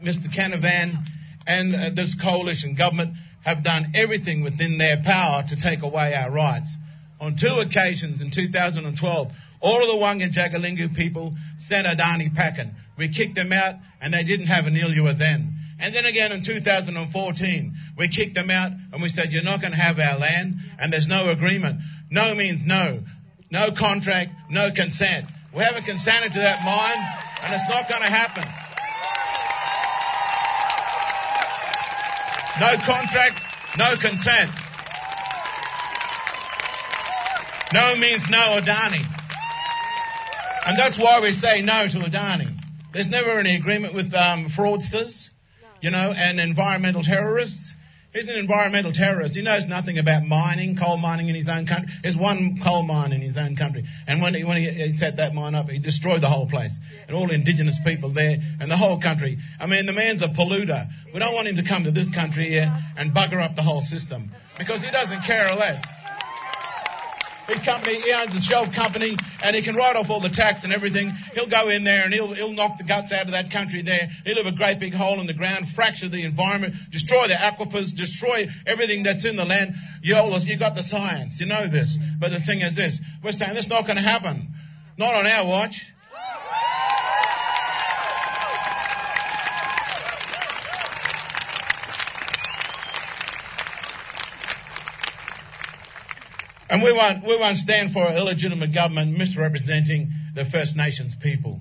Mr. 0.02 0.34
Canavan, 0.34 1.04
and 1.46 1.76
uh, 1.76 1.90
this 1.94 2.16
coalition 2.24 2.74
government 2.76 3.14
have 3.44 3.64
done 3.64 3.92
everything 3.94 4.44
within 4.44 4.78
their 4.78 5.04
power 5.04 5.44
to 5.48 5.56
take 5.62 5.84
away 5.84 6.14
our 6.14 6.32
rights. 6.32 6.74
On 7.20 7.36
two 7.40 7.60
occasions 7.60 8.22
in 8.22 8.32
2012, 8.34 9.28
all 9.60 9.82
of 9.82 9.88
the 9.88 9.96
Wangan 9.96 10.32
Jagalingou 10.32 10.96
people 10.96 11.36
sent 11.68 11.88
Adani 11.88 12.34
packing. 12.34 12.74
We 12.98 13.14
kicked 13.14 13.36
them 13.36 13.52
out, 13.52 13.76
and 14.02 14.14
they 14.14 14.24
didn't 14.24 14.48
have 14.48 14.66
an 14.66 14.76
ILUA 14.76 15.18
then. 15.18 15.58
And 15.80 15.94
then 15.94 16.06
again 16.06 16.32
in 16.32 16.44
2014, 16.44 17.76
we 17.98 18.10
kicked 18.10 18.34
them 18.34 18.50
out 18.50 18.72
and 18.92 19.02
we 19.02 19.10
said, 19.10 19.32
You're 19.32 19.44
not 19.44 19.62
going 19.62 19.74
to 19.74 19.78
have 19.78 20.00
our 20.00 20.18
land, 20.18 20.56
and 20.80 20.92
there's 20.92 21.08
no 21.08 21.30
agreement. 21.30 21.80
No 22.10 22.34
means 22.34 22.62
no. 22.66 23.04
No 23.52 23.70
contract, 23.78 24.32
no 24.50 24.70
consent. 24.76 25.26
We 25.56 25.64
haven't 25.64 25.86
consented 25.86 26.34
to 26.34 26.40
that 26.40 26.64
mine, 26.64 26.98
and 27.44 27.54
it's 27.54 27.64
not 27.70 27.88
going 27.88 28.02
to 28.02 28.10
happen. 28.10 28.44
No 32.60 32.74
contract, 32.84 33.40
no 33.78 33.96
consent. 34.02 34.50
No 37.74 37.96
means 37.96 38.24
no 38.30 38.60
Adani. 38.60 39.06
And 40.66 40.78
that's 40.78 40.98
why 40.98 41.20
we 41.22 41.32
say 41.32 41.62
no 41.62 41.88
to 41.88 42.00
Adani. 42.00 42.57
There's 42.94 43.10
never 43.10 43.40
any 43.40 43.56
agreement 43.56 43.94
with 43.94 44.14
um, 44.14 44.48
fraudsters, 44.58 45.30
you 45.82 45.92
know, 45.92 46.14
and 46.16 46.40
environmental 46.40 47.04
terrorists. 47.04 47.74
He's 48.14 48.30
an 48.30 48.36
environmental 48.36 48.94
terrorist. 48.94 49.36
He 49.36 49.44
knows 49.44 49.68
nothing 49.68 50.00
about 50.00 50.24
mining, 50.24 50.76
coal 50.76 50.98
mining 50.98 51.30
in 51.30 51.36
his 51.36 51.50
own 51.50 51.68
country. 51.68 51.92
There's 52.02 52.16
one 52.16 52.60
coal 52.64 52.82
mine 52.82 53.12
in 53.12 53.22
his 53.22 53.38
own 53.38 53.56
country. 53.56 53.84
And 54.08 54.22
when 54.22 54.34
he, 54.34 54.44
when 54.44 54.58
he, 54.58 54.70
he 54.70 54.98
set 54.98 55.18
that 55.18 55.34
mine 55.34 55.54
up, 55.54 55.68
he 55.68 55.78
destroyed 55.78 56.24
the 56.24 56.30
whole 56.30 56.50
place. 56.50 56.76
And 57.08 57.16
all 57.16 57.28
the 57.28 57.36
indigenous 57.36 57.78
people 57.86 58.12
there 58.14 58.38
and 58.60 58.72
the 58.72 58.78
whole 58.78 59.00
country. 59.00 59.38
I 59.60 59.68
mean, 59.68 59.86
the 59.86 59.94
man's 59.94 60.24
a 60.24 60.30
polluter. 60.30 60.88
We 61.14 61.20
don't 61.20 61.34
want 61.34 61.48
him 61.48 61.58
to 61.58 61.68
come 61.68 61.84
to 61.84 61.92
this 61.92 62.10
country 62.10 62.50
here 62.50 62.74
and 62.98 63.14
bugger 63.14 63.44
up 63.44 63.56
the 63.56 63.62
whole 63.62 63.82
system. 63.82 64.32
Because 64.58 64.82
he 64.82 64.90
doesn't 64.90 65.24
care 65.24 65.54
less. 65.54 65.86
His 67.48 67.62
company, 67.64 68.02
he 68.02 68.12
owns 68.12 68.36
a 68.36 68.42
shelf 68.42 68.74
company, 68.76 69.16
and 69.42 69.56
he 69.56 69.64
can 69.64 69.76
write 69.76 69.96
off 69.96 70.10
all 70.10 70.20
the 70.20 70.34
tax 70.34 70.64
and 70.64 70.74
everything. 70.74 71.12
He'll 71.34 71.50
go 71.50 71.70
in 71.70 71.84
there 71.84 72.04
and 72.04 72.14
he'll, 72.14 72.34
he'll 72.34 72.52
knock 72.52 72.78
the 72.78 72.84
guts 72.84 73.12
out 73.12 73.26
of 73.26 73.32
that 73.32 73.52
country 73.52 73.82
there. 73.82 74.10
He'll 74.26 74.44
have 74.44 74.52
a 74.52 74.56
great 74.56 74.80
big 74.80 74.94
hole 74.94 75.22
in 75.22 75.28
the 75.28 75.34
ground, 75.34 75.68
fracture 75.74 76.10
the 76.10 76.26
environment, 76.26 76.76
destroy 76.92 77.28
the 77.28 77.36
aquifers, 77.36 77.96
destroy 77.96 78.48
everything 78.66 79.04
that's 79.04 79.26
in 79.26 79.38
the 79.38 79.46
land. 79.46 79.76
You, 80.04 80.16
all, 80.18 80.38
you 80.42 80.60
got 80.60 80.76
the 80.76 80.84
science, 80.84 81.40
you 81.40 81.46
know 81.46 81.70
this. 81.72 81.98
But 82.20 82.30
the 82.30 82.42
thing 82.46 82.62
is 82.62 82.76
this, 82.76 83.00
we're 83.24 83.32
saying 83.32 83.54
that's 83.54 83.70
not 83.70 83.84
going 83.84 83.98
to 83.98 84.04
happen. 84.04 84.54
Not 84.98 85.14
on 85.14 85.26
our 85.26 85.48
watch. 85.48 85.80
And 96.70 96.84
we 96.84 96.92
won't, 96.92 97.26
we 97.26 97.38
won't 97.38 97.58
stand 97.58 97.94
for 97.94 98.06
an 98.08 98.18
illegitimate 98.18 98.74
government 98.74 99.18
misrepresenting 99.18 100.12
the 100.36 100.46
First 100.52 100.76
Nations 100.76 101.16
people. 101.22 101.60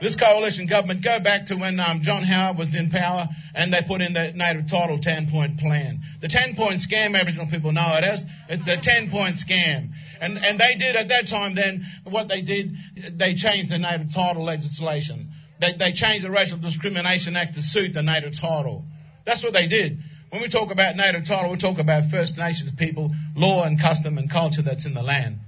this 0.00 0.16
coalition 0.16 0.66
government 0.66 1.04
go 1.04 1.20
back 1.22 1.46
to 1.46 1.56
when 1.56 1.78
um, 1.78 2.00
John 2.02 2.24
Howard 2.24 2.58
was 2.58 2.74
in 2.74 2.90
power 2.90 3.28
and 3.54 3.72
they 3.72 3.80
put 3.86 4.00
in 4.00 4.12
the 4.12 4.32
native 4.34 4.68
title 4.68 4.98
10 5.00 5.30
point 5.30 5.58
plan. 5.58 6.00
The 6.22 6.28
10 6.28 6.56
point 6.56 6.80
scam, 6.80 7.14
Aboriginal 7.14 7.48
people 7.50 7.72
know 7.72 7.96
it 7.96 8.04
as. 8.04 8.22
It's 8.48 8.66
a 8.66 8.80
10 8.80 9.10
point 9.10 9.36
scam. 9.36 9.92
And, 10.20 10.38
and 10.38 10.58
they 10.58 10.76
did 10.78 10.96
at 10.96 11.08
that 11.08 11.28
time 11.28 11.54
then, 11.54 11.84
what 12.04 12.28
they 12.28 12.40
did, 12.40 12.72
they 13.18 13.34
changed 13.34 13.70
the 13.70 13.78
native 13.78 14.12
title 14.14 14.44
legislation. 14.44 15.32
They, 15.60 15.72
they 15.78 15.92
changed 15.92 16.24
the 16.24 16.30
Racial 16.30 16.58
Discrimination 16.58 17.36
Act 17.36 17.54
to 17.54 17.62
suit 17.62 17.92
the 17.94 18.02
native 18.02 18.32
title. 18.40 18.84
That's 19.24 19.42
what 19.42 19.52
they 19.52 19.66
did. 19.66 19.98
When 20.30 20.42
we 20.42 20.48
talk 20.48 20.72
about 20.72 20.96
native 20.96 21.26
title, 21.26 21.52
we 21.52 21.58
talk 21.58 21.78
about 21.78 22.10
First 22.10 22.36
Nations 22.36 22.70
people, 22.76 23.10
law 23.36 23.64
and 23.64 23.80
custom 23.80 24.18
and 24.18 24.30
culture 24.30 24.62
that's 24.64 24.84
in 24.84 24.92
the 24.92 25.02
land. 25.02 25.38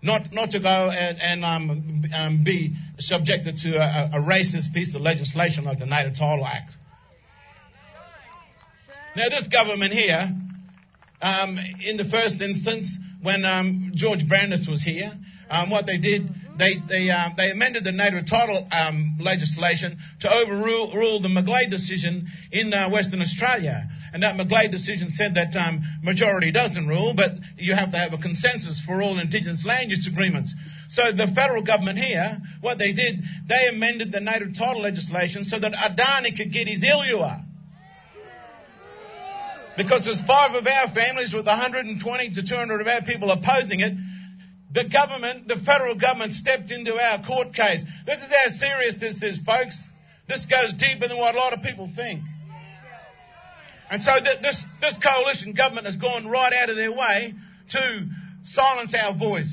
Not, 0.00 0.32
not 0.32 0.50
to 0.50 0.60
go 0.60 0.90
and, 0.90 1.20
and 1.20 1.44
um, 1.44 2.04
um, 2.14 2.44
be 2.44 2.74
subjected 2.98 3.56
to 3.58 3.76
a, 3.76 4.18
a 4.18 4.20
racist 4.20 4.72
piece 4.74 4.94
of 4.94 5.00
legislation 5.00 5.64
like 5.64 5.78
the 5.78 5.86
Native 5.86 6.14
Title 6.16 6.46
Act. 6.46 6.72
Now, 9.16 9.28
this 9.28 9.48
government 9.48 9.92
here, 9.92 10.30
um, 11.20 11.58
in 11.84 11.96
the 11.96 12.04
first 12.10 12.40
instance, 12.40 12.90
when 13.22 13.44
um, 13.44 13.92
George 13.94 14.26
Brandis 14.26 14.66
was 14.68 14.82
here, 14.82 15.12
um, 15.50 15.70
what 15.70 15.86
they 15.86 15.98
did, 15.98 16.28
they 16.58 16.76
they, 16.88 17.10
uh, 17.10 17.28
they 17.36 17.50
amended 17.50 17.84
the 17.84 17.92
native 17.92 18.26
title 18.26 18.66
um, 18.72 19.18
legislation 19.20 19.98
to 20.20 20.32
overrule 20.32 20.92
rule 20.94 21.20
the 21.20 21.28
McGlade 21.28 21.70
decision 21.70 22.26
in 22.50 22.72
uh, 22.72 22.88
Western 22.90 23.20
Australia. 23.20 23.88
And 24.12 24.22
that 24.22 24.36
McGlade 24.36 24.70
decision 24.70 25.08
said 25.10 25.34
that 25.34 25.56
um, 25.56 25.82
majority 26.02 26.52
doesn't 26.52 26.86
rule, 26.86 27.14
but 27.16 27.30
you 27.56 27.74
have 27.74 27.92
to 27.92 27.98
have 27.98 28.12
a 28.12 28.18
consensus 28.18 28.82
for 28.84 29.00
all 29.00 29.18
Indigenous 29.18 29.64
land 29.64 29.90
use 29.90 30.06
agreements. 30.10 30.52
So 30.90 31.04
the 31.16 31.32
federal 31.34 31.62
government 31.62 31.98
here, 31.98 32.38
what 32.60 32.76
they 32.76 32.92
did, 32.92 33.22
they 33.48 33.68
amended 33.70 34.12
the 34.12 34.20
native 34.20 34.52
title 34.58 34.82
legislation 34.82 35.44
so 35.44 35.58
that 35.58 35.72
Adani 35.72 36.36
could 36.36 36.52
get 36.52 36.68
his 36.68 36.84
Ilua. 36.84 37.42
Because 39.78 40.04
there's 40.04 40.20
five 40.26 40.54
of 40.54 40.66
our 40.66 40.92
families 40.92 41.32
with 41.32 41.46
120 41.46 42.30
to 42.34 42.42
200 42.46 42.80
of 42.82 42.86
our 42.86 43.02
people 43.02 43.30
opposing 43.30 43.80
it. 43.80 43.94
The 44.74 44.84
government, 44.92 45.48
the 45.48 45.56
federal 45.64 45.94
government 45.94 46.32
stepped 46.32 46.70
into 46.70 47.00
our 47.00 47.24
court 47.24 47.54
case. 47.54 47.80
This 48.04 48.18
is 48.18 48.28
how 48.28 48.52
serious 48.58 48.96
this 49.00 49.22
is, 49.22 49.38
folks. 49.46 49.80
This 50.28 50.44
goes 50.44 50.74
deeper 50.74 51.08
than 51.08 51.16
what 51.16 51.34
a 51.34 51.38
lot 51.38 51.54
of 51.54 51.62
people 51.62 51.90
think. 51.96 52.20
And 53.92 54.02
so 54.02 54.12
th- 54.24 54.40
this, 54.40 54.64
this 54.80 54.96
coalition 55.04 55.52
government 55.52 55.84
has 55.84 55.96
gone 55.96 56.26
right 56.26 56.50
out 56.62 56.70
of 56.70 56.76
their 56.76 56.90
way 56.90 57.34
to 57.72 58.06
silence 58.42 58.94
our 58.94 59.14
voice. 59.14 59.52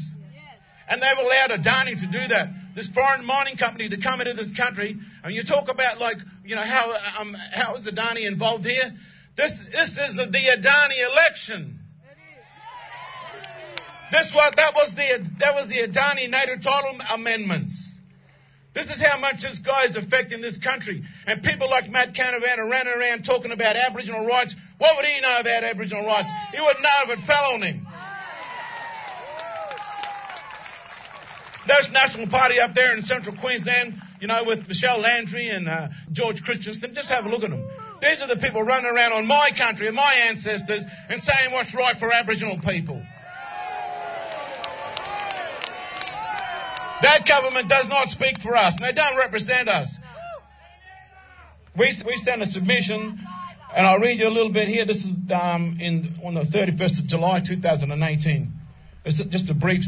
And 0.87 1.01
they've 1.01 1.17
allowed 1.17 1.51
Adani 1.51 1.99
to 1.99 2.07
do 2.09 2.25
that. 2.29 2.47
This 2.73 2.89
foreign 2.95 3.25
mining 3.25 3.57
company 3.57 3.89
to 3.89 4.01
come 4.01 4.21
into 4.21 4.33
this 4.33 4.49
country. 4.55 4.95
And 5.25 5.35
you 5.35 5.43
talk 5.43 5.67
about 5.67 5.99
like, 5.99 6.15
you 6.45 6.55
know, 6.55 6.61
how, 6.61 6.89
um, 7.19 7.35
how 7.51 7.75
is 7.75 7.85
Adani 7.85 8.25
involved 8.25 8.63
here? 8.63 8.95
This, 9.35 9.51
this 9.73 9.89
is 9.89 10.15
the, 10.15 10.27
the 10.31 10.57
Adani 10.57 11.03
election. 11.11 11.77
This 14.13 14.31
was, 14.33 14.53
that 14.55 14.73
was 14.73 14.93
the, 14.95 15.29
that 15.39 15.53
was 15.53 15.67
the 15.67 15.85
Adani 15.85 16.29
native 16.29 16.63
title 16.63 16.97
amendments. 17.13 17.88
This 18.73 18.85
is 18.85 19.01
how 19.01 19.19
much 19.19 19.41
this 19.41 19.59
guy 19.59 19.85
is 19.85 19.95
affecting 19.95 20.41
this 20.41 20.57
country. 20.57 21.03
And 21.25 21.41
people 21.41 21.69
like 21.69 21.89
Matt 21.89 22.13
Canavan 22.13 22.59
are 22.59 22.67
running 22.67 22.93
around 22.93 23.23
talking 23.23 23.51
about 23.51 23.75
Aboriginal 23.75 24.25
rights. 24.25 24.55
What 24.77 24.95
would 24.95 25.05
he 25.05 25.19
know 25.21 25.39
about 25.39 25.63
Aboriginal 25.63 26.05
rights? 26.05 26.29
He 26.53 26.61
wouldn't 26.61 26.83
know 26.83 27.13
if 27.13 27.19
it 27.19 27.25
fell 27.25 27.53
on 27.53 27.61
him. 27.63 27.87
There's 31.67 31.89
National 31.91 32.27
Party 32.27 32.59
up 32.59 32.73
there 32.73 32.95
in 32.95 33.03
central 33.03 33.35
Queensland, 33.37 33.93
you 34.19 34.27
know, 34.27 34.43
with 34.45 34.67
Michelle 34.67 34.99
Landry 34.99 35.49
and 35.49 35.67
uh, 35.67 35.87
George 36.11 36.41
Christensen. 36.43 36.93
Just 36.93 37.09
have 37.09 37.25
a 37.25 37.29
look 37.29 37.43
at 37.43 37.49
them. 37.49 37.63
These 38.01 38.21
are 38.21 38.27
the 38.27 38.37
people 38.37 38.63
running 38.63 38.89
around 38.89 39.13
on 39.13 39.27
my 39.27 39.51
country 39.55 39.87
and 39.87 39.95
my 39.95 40.13
ancestors 40.29 40.83
and 41.09 41.21
saying 41.21 41.51
what's 41.51 41.75
right 41.75 41.97
for 41.99 42.11
Aboriginal 42.11 42.59
people. 42.65 43.03
That 47.01 47.25
government 47.27 47.69
does 47.69 47.87
not 47.87 48.07
speak 48.09 48.41
for 48.41 48.55
us, 48.55 48.75
and 48.75 48.85
they 48.85 48.93
don't 48.93 49.17
represent 49.17 49.69
us. 49.69 49.87
We, 51.77 51.95
we 52.05 52.21
sent 52.25 52.41
a 52.41 52.45
submission, 52.45 53.19
and 53.75 53.87
I'll 53.87 53.99
read 53.99 54.19
you 54.19 54.27
a 54.27 54.29
little 54.29 54.51
bit 54.51 54.67
here. 54.67 54.85
This 54.85 54.97
is 54.97 55.07
um, 55.31 55.77
in, 55.79 56.17
on 56.25 56.33
the 56.33 56.41
31st 56.41 56.99
of 56.99 57.07
July 57.07 57.41
2018. 57.45 58.53
It's 59.05 59.21
just 59.31 59.49
a 59.49 59.53
brief 59.53 59.81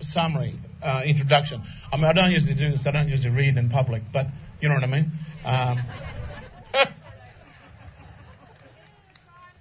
summary, 0.00 0.58
uh, 0.82 1.02
introduction. 1.04 1.62
I 1.92 1.96
mean, 1.96 2.06
I 2.06 2.12
don't 2.14 2.30
usually 2.30 2.54
do 2.54 2.70
this, 2.70 2.80
I 2.86 2.92
don't 2.92 3.08
usually 3.08 3.34
read 3.34 3.56
in 3.58 3.68
public, 3.68 4.02
but 4.12 4.26
you 4.60 4.68
know 4.68 4.74
what 4.74 4.84
I 4.84 4.86
mean? 4.86 5.12
Um, 5.44 5.78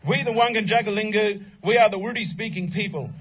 we, 0.08 0.24
the 0.24 0.32
Wangan 0.32 0.68
Jagalingou, 0.70 1.44
we 1.66 1.78
are 1.78 1.90
the 1.90 1.98
Wurdi 1.98 2.24
speaking 2.26 2.72
people. 2.72 3.12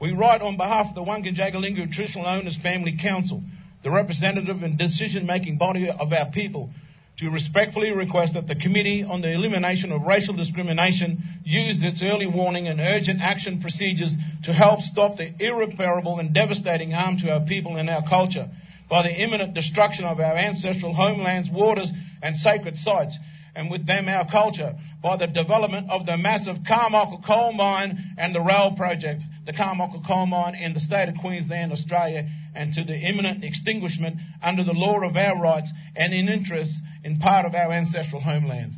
We 0.00 0.12
write 0.12 0.42
on 0.42 0.56
behalf 0.56 0.88
of 0.88 0.94
the 0.94 1.02
Wangan 1.02 1.36
Traditional 1.36 2.26
Owners 2.26 2.58
Family 2.62 2.96
Council, 3.00 3.42
the 3.82 3.90
representative 3.90 4.62
and 4.62 4.76
decision 4.76 5.26
making 5.26 5.58
body 5.58 5.88
of 5.88 6.12
our 6.12 6.30
people, 6.32 6.70
to 7.18 7.30
respectfully 7.30 7.92
request 7.92 8.34
that 8.34 8.48
the 8.48 8.56
Committee 8.56 9.04
on 9.04 9.20
the 9.20 9.30
Elimination 9.30 9.92
of 9.92 10.02
Racial 10.02 10.34
Discrimination 10.34 11.22
use 11.44 11.78
its 11.80 12.02
early 12.02 12.26
warning 12.26 12.66
and 12.66 12.80
urgent 12.80 13.20
action 13.20 13.60
procedures 13.60 14.12
to 14.44 14.52
help 14.52 14.80
stop 14.80 15.16
the 15.16 15.32
irreparable 15.38 16.18
and 16.18 16.34
devastating 16.34 16.90
harm 16.90 17.18
to 17.18 17.30
our 17.30 17.46
people 17.46 17.76
and 17.76 17.88
our 17.88 18.02
culture 18.08 18.48
by 18.90 19.02
the 19.02 19.14
imminent 19.14 19.54
destruction 19.54 20.04
of 20.04 20.18
our 20.18 20.36
ancestral 20.36 20.92
homelands, 20.92 21.48
waters, 21.50 21.90
and 22.20 22.36
sacred 22.36 22.76
sites, 22.76 23.16
and 23.54 23.70
with 23.70 23.86
them 23.86 24.08
our 24.08 24.28
culture, 24.30 24.74
by 25.02 25.16
the 25.16 25.26
development 25.26 25.90
of 25.90 26.06
the 26.06 26.16
massive 26.16 26.56
Carmichael 26.66 27.22
coal 27.26 27.52
mine 27.52 28.16
and 28.18 28.34
the 28.34 28.40
rail 28.40 28.74
project, 28.76 29.22
the 29.46 29.52
Carmichael 29.52 30.02
coal 30.06 30.26
mine 30.26 30.54
in 30.54 30.74
the 30.74 30.80
state 30.80 31.08
of 31.08 31.14
Queensland, 31.20 31.72
Australia, 31.72 32.28
and 32.54 32.72
to 32.74 32.84
the 32.84 32.96
imminent 32.96 33.44
extinguishment 33.44 34.16
under 34.42 34.64
the 34.64 34.72
law 34.72 35.00
of 35.02 35.16
our 35.16 35.40
rights 35.40 35.70
and 35.96 36.12
in 36.12 36.28
interest 36.28 36.72
in 37.04 37.18
part 37.18 37.46
of 37.46 37.54
our 37.54 37.72
ancestral 37.72 38.20
homelands. 38.20 38.76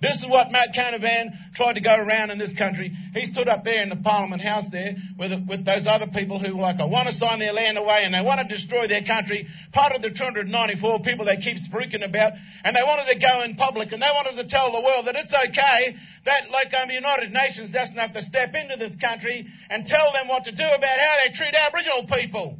This 0.00 0.16
is 0.16 0.26
what 0.28 0.52
Matt 0.52 0.74
Canavan 0.74 1.30
tried 1.54 1.74
to 1.74 1.80
go 1.80 1.94
around 1.94 2.30
in 2.30 2.38
this 2.38 2.52
country. 2.58 2.92
He 3.14 3.26
stood 3.26 3.48
up 3.48 3.64
there 3.64 3.82
in 3.82 3.88
the 3.88 3.96
Parliament 3.96 4.42
House 4.42 4.64
there 4.70 4.94
with, 5.18 5.32
with 5.48 5.64
those 5.64 5.86
other 5.86 6.06
people 6.12 6.38
who 6.38 6.60
like, 6.60 6.80
I 6.80 6.84
want 6.84 7.08
to 7.08 7.14
sign 7.14 7.38
their 7.38 7.52
land 7.52 7.78
away 7.78 8.02
and 8.02 8.12
they 8.12 8.20
want 8.20 8.42
to 8.42 8.48
destroy 8.50 8.88
their 8.88 9.04
country, 9.04 9.46
part 9.72 9.92
of 9.92 10.02
the 10.02 10.10
294 10.10 11.00
people 11.00 11.24
they 11.24 11.38
keep 11.38 11.58
speaking 11.58 12.02
about, 12.02 12.32
and 12.64 12.74
they 12.74 12.82
wanted 12.82 13.12
to 13.12 13.18
go 13.18 13.42
in 13.42 13.54
public 13.54 13.92
and 13.92 14.02
they 14.02 14.10
wanted 14.12 14.42
to 14.42 14.48
tell 14.48 14.72
the 14.72 14.80
world 14.82 15.06
that 15.06 15.14
it's 15.14 15.32
okay 15.32 15.94
that 16.26 16.50
like 16.50 16.74
um, 16.74 16.88
the 16.88 16.94
United 16.94 17.30
Nations 17.30 17.70
doesn't 17.70 17.96
have 17.96 18.12
to 18.12 18.22
step 18.22 18.54
into 18.54 18.76
this 18.76 18.96
country 19.00 19.46
and 19.70 19.86
tell 19.86 20.12
them 20.12 20.28
what 20.28 20.44
to 20.44 20.52
do 20.52 20.64
about 20.64 20.98
how 20.98 21.16
they 21.22 21.32
treat 21.32 21.54
Aboriginal 21.54 22.06
people. 22.06 22.58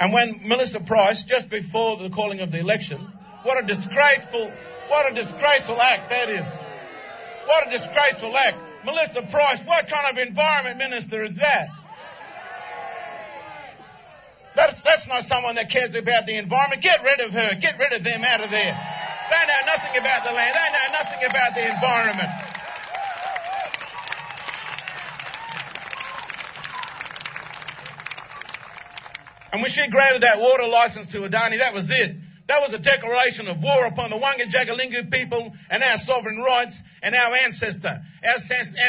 And 0.00 0.14
when 0.14 0.40
Melissa 0.44 0.80
Price, 0.80 1.22
just 1.28 1.50
before 1.50 1.98
the 1.98 2.08
calling 2.08 2.40
of 2.40 2.50
the 2.50 2.58
election, 2.58 3.12
what 3.42 3.62
a 3.62 3.66
disgraceful, 3.66 4.52
what 4.88 5.10
a 5.10 5.14
disgraceful 5.14 5.80
act 5.80 6.10
that 6.10 6.28
is. 6.28 6.46
What 7.46 7.68
a 7.68 7.70
disgraceful 7.70 8.36
act. 8.36 8.58
Melissa 8.84 9.22
Price, 9.30 9.60
what 9.64 9.88
kind 9.88 10.06
of 10.10 10.16
environment 10.18 10.78
minister 10.78 11.24
is 11.24 11.36
that? 11.36 11.68
That's, 14.56 14.82
that's 14.82 15.06
not 15.08 15.22
someone 15.24 15.54
that 15.56 15.70
cares 15.70 15.94
about 15.94 16.26
the 16.26 16.36
environment. 16.36 16.82
Get 16.82 17.02
rid 17.02 17.20
of 17.20 17.32
her. 17.32 17.54
Get 17.60 17.78
rid 17.78 17.92
of 17.92 18.04
them 18.04 18.24
out 18.24 18.40
of 18.40 18.50
there. 18.50 18.74
They 19.30 19.42
know 19.46 19.62
nothing 19.66 19.94
about 19.96 20.24
the 20.24 20.32
land. 20.32 20.54
They 20.54 20.68
know 20.74 20.88
nothing 20.92 21.22
about 21.30 21.54
the 21.54 21.64
environment. 21.70 22.30
And 29.52 29.62
when 29.62 29.70
she 29.70 29.88
granted 29.88 30.22
that 30.22 30.38
water 30.38 30.66
license 30.66 31.08
to 31.12 31.18
Adani, 31.18 31.58
that 31.58 31.74
was 31.74 31.90
it. 31.90 32.16
That 32.50 32.62
was 32.62 32.74
a 32.74 32.82
declaration 32.82 33.46
of 33.46 33.62
war 33.62 33.86
upon 33.86 34.10
the 34.10 34.16
Wangan 34.16 34.50
people 35.12 35.52
and 35.70 35.84
our 35.84 35.96
sovereign 35.98 36.42
rights 36.42 36.76
and 37.00 37.14
our 37.14 37.32
ancestor, 37.36 38.02
our 38.24 38.34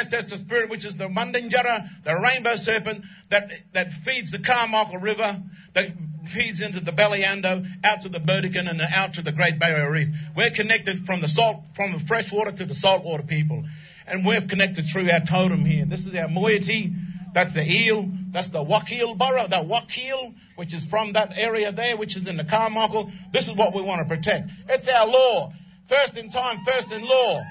ancestor 0.01 0.38
spirit, 0.38 0.71
which 0.71 0.83
is 0.83 0.97
the 0.97 1.07
Mundunjudra, 1.07 2.03
the 2.03 2.17
rainbow 2.17 2.55
serpent 2.55 3.05
that, 3.29 3.51
that 3.75 3.85
feeds 4.03 4.31
the 4.31 4.39
Carmichael 4.39 4.97
River, 4.97 5.43
that 5.75 5.85
feeds 6.33 6.63
into 6.63 6.79
the 6.79 6.91
Belyando, 6.91 7.63
out 7.83 8.01
to 8.01 8.09
the 8.09 8.19
Burdekin 8.19 8.67
and 8.67 8.81
out 8.81 9.13
to 9.13 9.21
the 9.21 9.31
Great 9.31 9.59
Barrier 9.59 9.91
Reef. 9.91 10.07
We're 10.35 10.55
connected 10.55 11.05
from 11.05 11.21
the 11.21 11.27
salt, 11.27 11.57
from 11.75 11.93
the 11.93 11.99
freshwater 12.07 12.53
to 12.53 12.65
the 12.65 12.73
saltwater 12.73 13.21
people. 13.21 13.63
And 14.07 14.25
we're 14.25 14.41
connected 14.47 14.85
through 14.91 15.11
our 15.11 15.21
totem 15.29 15.65
here. 15.65 15.85
This 15.85 15.99
is 15.99 16.15
our 16.15 16.27
moiety. 16.27 16.89
That's 17.34 17.53
the 17.53 17.64
eel. 17.64 18.10
That's 18.34 18.49
the 18.49 18.64
Wakeel 18.64 19.18
borough, 19.18 19.48
the 19.48 19.64
Wakeel, 19.64 20.34
which 20.56 20.74
is 20.74 20.86
from 20.90 21.14
that 21.14 21.32
area 21.36 21.72
there, 21.72 21.98
which 21.98 22.16
is 22.16 22.28
in 22.28 22.38
the 22.38 22.44
Carmichael. 22.44 23.12
This 23.34 23.45
is 23.45 23.56
what 23.56 23.76
we 23.76 23.82
want 23.82 24.02
to 24.02 24.08
protect. 24.08 24.49
It's 24.70 24.88
our 24.88 25.08
law. 25.08 25.53
First 25.90 26.16
in 26.18 26.32
time, 26.32 26.60
first 26.66 26.91
in 26.91 27.02
law. 27.03 27.44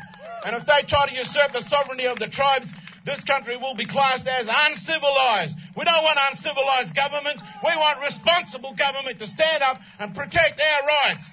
And 0.44 0.56
if 0.56 0.66
they 0.66 0.88
try 0.88 1.08
to 1.08 1.14
usurp 1.14 1.52
the 1.52 1.64
sovereignty 1.68 2.06
of 2.06 2.18
the 2.18 2.28
tribes, 2.28 2.72
this 3.04 3.22
country 3.24 3.56
will 3.56 3.74
be 3.74 3.86
classed 3.86 4.26
as 4.26 4.48
uncivilized. 4.48 5.56
We 5.76 5.84
don't 5.84 6.04
want 6.04 6.18
uncivilized 6.32 6.94
governments. 6.94 7.42
We 7.64 7.72
want 7.76 8.00
responsible 8.00 8.74
government 8.76 9.18
to 9.18 9.26
stand 9.26 9.62
up 9.62 9.80
and 9.98 10.14
protect 10.14 10.60
our 10.60 10.86
rights. 10.86 11.24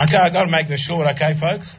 Okay, 0.00 0.16
I've 0.16 0.32
got 0.32 0.44
to 0.44 0.50
make 0.50 0.66
this 0.66 0.80
short, 0.80 1.06
okay, 1.14 1.38
folks? 1.38 1.76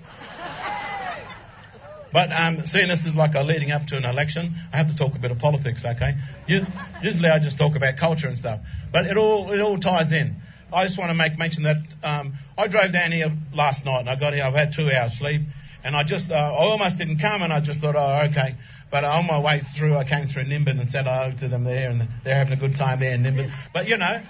But 2.14 2.30
um, 2.30 2.62
seeing 2.66 2.88
this 2.88 3.00
is 3.00 3.16
like 3.16 3.34
a 3.34 3.42
leading 3.42 3.72
up 3.72 3.88
to 3.88 3.98
an 3.98 4.06
election, 4.06 4.54
I 4.72 4.78
have 4.78 4.88
to 4.90 4.96
talk 4.96 5.16
a 5.16 5.20
bit 5.20 5.32
of 5.32 5.40
politics, 5.40 5.84
okay? 5.84 6.14
Usually 6.46 7.30
I 7.30 7.40
just 7.40 7.58
talk 7.58 7.76
about 7.76 7.98
culture 7.98 8.28
and 8.28 8.38
stuff, 8.38 8.60
but 8.92 9.06
it 9.06 9.18
all 9.18 9.52
it 9.52 9.60
all 9.60 9.80
ties 9.80 10.12
in. 10.12 10.36
I 10.72 10.86
just 10.86 11.00
want 11.00 11.10
to 11.10 11.16
make 11.16 11.40
mention 11.40 11.64
that 11.64 11.78
um, 12.04 12.38
I 12.58 12.68
drove 12.68 12.94
down 12.94 13.12
here 13.12 13.32
last 13.54 13.86
night 13.86 14.02
and 14.02 14.10
I 14.10 14.20
got 14.20 14.34
here. 14.34 14.44
I've 14.44 14.54
had 14.54 14.72
two 14.76 14.92
hours 14.92 15.16
sleep, 15.18 15.42
and 15.84 15.96
I 15.96 16.04
just 16.04 16.30
uh, 16.30 16.36
I 16.36 16.62
almost 16.62 16.98
didn't 16.98 17.20
come, 17.20 17.42
and 17.42 17.52
I 17.52 17.60
just 17.60 17.80
thought, 17.80 17.96
oh, 17.96 18.28
okay. 18.30 18.56
But 18.92 19.04
on 19.04 19.26
my 19.26 19.40
way 19.40 19.64
through, 19.80 19.98
I 19.98 20.04
came 20.08 20.28
through 20.28 20.44
Nimbin 20.44 20.80
and 20.80 20.92
said 20.92 21.06
hello 21.06 21.32
to 21.40 21.48
them 21.48 21.64
there, 21.64 21.90
and 21.90 22.08
they're 22.24 22.38
having 22.38 22.54
a 22.54 22.60
good 22.60 22.76
time 22.78 23.00
there 23.00 23.16
in 23.16 23.24
Nimbin. 23.24 23.50
But 23.74 23.88
you 23.88 23.98
know, 23.98 24.22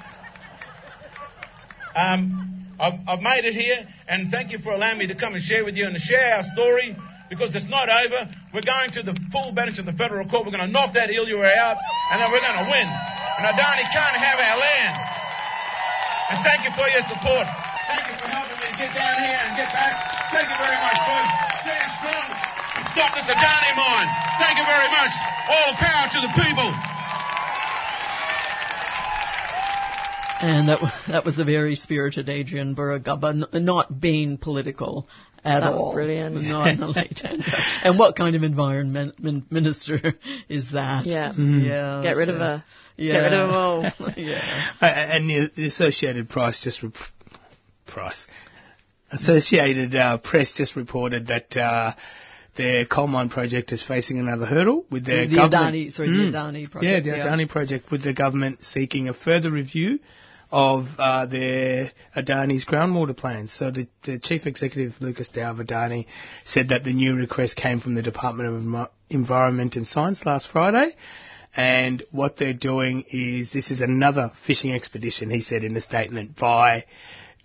um, 1.95 2.60
I've, 2.81 3.21
made 3.21 3.45
it 3.45 3.53
here, 3.53 3.85
and 4.09 4.31
thank 4.33 4.51
you 4.51 4.57
for 4.57 4.73
allowing 4.73 4.97
me 4.97 5.05
to 5.07 5.15
come 5.15 5.37
and 5.37 5.43
share 5.43 5.63
with 5.63 5.77
you 5.77 5.85
and 5.85 5.93
to 5.93 6.01
share 6.01 6.33
our 6.33 6.43
story 6.57 6.97
because 7.29 7.53
it's 7.53 7.69
not 7.69 7.93
over. 7.93 8.25
We're 8.53 8.65
going 8.65 8.89
to 8.97 9.03
the 9.05 9.13
full 9.31 9.53
bench 9.53 9.77
of 9.77 9.85
the 9.85 9.93
federal 9.93 10.25
court. 10.27 10.49
We're 10.49 10.57
going 10.57 10.65
to 10.65 10.73
knock 10.73 10.97
that 10.97 11.13
Ilua 11.13 11.45
out, 11.61 11.77
and 12.09 12.17
then 12.17 12.27
we're 12.33 12.41
going 12.41 12.57
to 12.57 12.67
win. 12.67 12.87
And 12.89 13.43
Adani 13.45 13.85
can't 13.93 14.17
have 14.17 14.41
our 14.41 14.57
land. 14.57 14.95
And 16.33 16.37
thank 16.41 16.65
you 16.65 16.73
for 16.73 16.89
your 16.89 17.05
support. 17.05 17.45
Thank 17.85 18.09
you 18.09 18.17
for 18.17 18.27
helping 18.33 18.57
me 18.57 18.69
get 18.73 18.91
down 18.97 19.15
here 19.21 19.37
and 19.37 19.53
get 19.53 19.69
back. 19.69 19.93
Thank 20.33 20.49
you 20.49 20.57
very 20.57 20.79
much, 20.81 20.97
folks. 21.05 21.29
Stand 21.61 21.91
strong 22.01 22.51
stop 22.91 23.15
this 23.15 23.27
Adani 23.27 23.71
mine. 23.75 24.09
Thank 24.39 24.59
you 24.59 24.67
very 24.67 24.89
much. 24.91 25.13
All 25.47 25.71
power 25.79 26.07
to 26.11 26.19
the 26.19 26.31
people. 26.35 26.69
And 30.41 30.69
that 30.69 30.81
was, 30.81 30.91
that 31.07 31.25
was 31.25 31.39
a 31.39 31.45
very 31.45 31.75
spirited 31.75 32.29
Adrian 32.29 32.75
Burragubba, 32.75 33.47
n- 33.53 33.65
not 33.65 33.99
being 33.99 34.37
political 34.37 35.07
at 35.43 35.61
That 35.61 35.73
was 35.73 35.81
all. 35.81 35.93
brilliant. 35.93 36.35
Not 36.43 36.67
in 36.67 36.79
the 36.79 36.87
late 36.87 37.19
end. 37.23 37.43
And 37.83 37.97
what 37.97 38.15
kind 38.15 38.35
of 38.35 38.43
environment 38.43 39.15
min- 39.19 39.45
minister 39.49 39.99
is 40.49 40.71
that? 40.73 41.05
Yeah. 41.05 41.31
Mhm. 41.33 41.65
Yeah. 41.67 42.01
Get 42.03 42.15
rid 42.15 42.27
so- 42.27 42.33
of 42.35 42.39
her. 42.39 42.63
Yeah. 42.97 43.13
Get 43.13 43.19
rid 43.19 43.33
of 43.33 43.47
them 43.49 43.57
all. 43.57 44.13
yeah. 44.17 44.71
Uh, 44.79 44.85
and 44.85 45.29
the, 45.29 45.51
the 45.55 45.65
Associated 45.67 46.29
Press 46.29 46.61
just 46.63 46.83
rep- 46.83 46.93
price 47.87 48.27
Associated 49.11 49.93
uh, 49.95 50.17
Press 50.19 50.53
just 50.53 50.75
reported 50.75 51.27
that 51.27 51.57
uh, 51.57 51.93
their 52.55 52.85
coal 52.85 53.07
mine 53.07 53.29
project 53.29 53.71
is 53.71 53.83
facing 53.83 54.19
another 54.19 54.45
hurdle 54.45 54.85
with 54.91 55.05
their 55.05 55.27
The 55.27 55.35
government. 55.35 55.75
Adani- 55.75 55.91
sorry, 55.93 56.09
the 56.09 56.15
Mm. 56.15 56.31
Adani 56.31 56.61
Yeah, 56.61 56.67
project, 56.69 57.03
the 57.05 57.09
yeah. 57.17 57.27
Adani 57.27 57.49
project 57.49 57.91
with 57.91 58.03
the 58.03 58.13
government 58.13 58.63
seeking 58.63 59.09
a 59.09 59.13
further 59.13 59.51
review 59.51 59.99
of 60.51 60.87
uh, 60.97 61.25
their 61.25 61.91
Adani's 62.15 62.65
groundwater 62.65 63.15
plans. 63.15 63.53
So 63.53 63.71
the, 63.71 63.87
the 64.03 64.19
chief 64.19 64.45
executive 64.45 64.95
Lucas 64.99 65.29
Dow 65.29 65.53
Adani 65.53 66.07
said 66.43 66.69
that 66.69 66.83
the 66.83 66.93
new 66.93 67.15
request 67.15 67.55
came 67.55 67.79
from 67.79 67.95
the 67.95 68.01
Department 68.01 68.49
of 68.49 68.61
Envi- 68.61 68.89
Environment 69.09 69.75
and 69.75 69.87
Science 69.87 70.25
last 70.25 70.49
Friday. 70.51 70.95
And 71.55 72.03
what 72.11 72.37
they're 72.37 72.53
doing 72.53 73.05
is 73.11 73.51
this 73.51 73.71
is 73.71 73.81
another 73.81 74.31
fishing 74.45 74.71
expedition, 74.73 75.29
he 75.29 75.41
said 75.41 75.63
in 75.63 75.75
a 75.75 75.81
statement, 75.81 76.37
by 76.37 76.85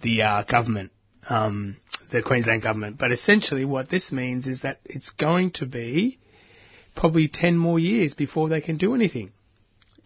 the 0.02 0.22
uh, 0.22 0.42
government, 0.44 0.92
um, 1.28 1.78
the 2.12 2.22
Queensland 2.22 2.62
government. 2.62 2.98
But 2.98 3.10
essentially, 3.10 3.64
what 3.64 3.88
this 3.88 4.12
means 4.12 4.46
is 4.46 4.62
that 4.62 4.78
it's 4.84 5.10
going 5.10 5.52
to 5.52 5.66
be 5.66 6.18
probably 6.94 7.28
10 7.28 7.58
more 7.58 7.78
years 7.78 8.14
before 8.14 8.48
they 8.48 8.60
can 8.60 8.76
do 8.76 8.94
anything. 8.94 9.32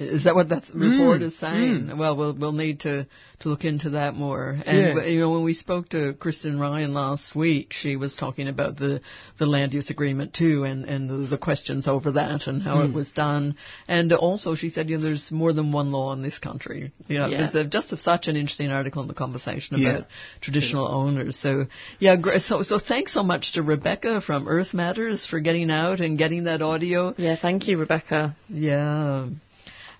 Is 0.00 0.24
that 0.24 0.34
what 0.34 0.48
that 0.48 0.64
report 0.74 1.20
Mm, 1.20 1.24
is 1.24 1.36
saying? 1.38 1.98
Well, 1.98 2.16
we'll 2.16 2.32
we'll 2.34 2.52
need 2.52 2.80
to 2.80 3.06
to 3.40 3.48
look 3.48 3.64
into 3.64 3.90
that 3.90 4.14
more. 4.14 4.58
And 4.64 4.78
Yeah. 4.78 5.04
you 5.04 5.20
know, 5.20 5.30
when 5.32 5.44
we 5.44 5.52
spoke 5.54 5.90
to 5.90 6.14
Kristen 6.14 6.58
Lyons 6.58 6.94
last 6.94 7.34
week, 7.36 7.72
she 7.74 7.96
was 7.96 8.16
talking 8.16 8.48
about 8.48 8.76
the 8.76 9.02
the 9.36 9.44
land 9.44 9.74
use 9.74 9.90
agreement 9.90 10.32
too, 10.32 10.64
and 10.64 10.86
and 10.86 11.10
the, 11.10 11.16
the 11.28 11.38
questions 11.38 11.86
over 11.86 12.12
that 12.12 12.46
and 12.46 12.62
how 12.62 12.80
it 12.80 12.88
Mm. 12.92 12.94
was 12.94 13.10
done. 13.12 13.56
And 13.88 14.10
also, 14.14 14.54
she 14.54 14.70
said, 14.70 14.88
you 14.88 14.96
know, 14.96 15.04
there's 15.04 15.30
more 15.30 15.52
than 15.52 15.70
one 15.70 15.92
law 15.92 16.12
in 16.14 16.22
this 16.22 16.38
country. 16.38 16.92
You 17.08 17.18
know, 17.18 17.26
Yeah. 17.26 17.46
there's 17.52 17.68
just 17.68 17.98
such 18.00 18.26
an 18.28 18.36
interesting 18.36 18.70
article 18.70 19.02
in 19.02 19.08
the 19.08 19.14
conversation 19.14 19.78
Yeah. 19.78 19.90
about 19.90 20.06
traditional 20.40 20.86
owners. 20.86 21.36
So 21.36 21.66
yeah, 21.98 22.16
so 22.38 22.62
so 22.62 22.78
thanks 22.78 23.12
so 23.12 23.22
much 23.22 23.52
to 23.52 23.62
Rebecca 23.62 24.22
from 24.22 24.48
Earth 24.48 24.72
Matters 24.72 25.26
for 25.26 25.40
getting 25.40 25.70
out 25.70 26.00
and 26.00 26.16
getting 26.16 26.44
that 26.44 26.62
audio. 26.62 27.14
Yeah, 27.18 27.36
thank 27.36 27.68
you, 27.68 27.76
Rebecca. 27.76 28.34
Yeah. 28.48 29.26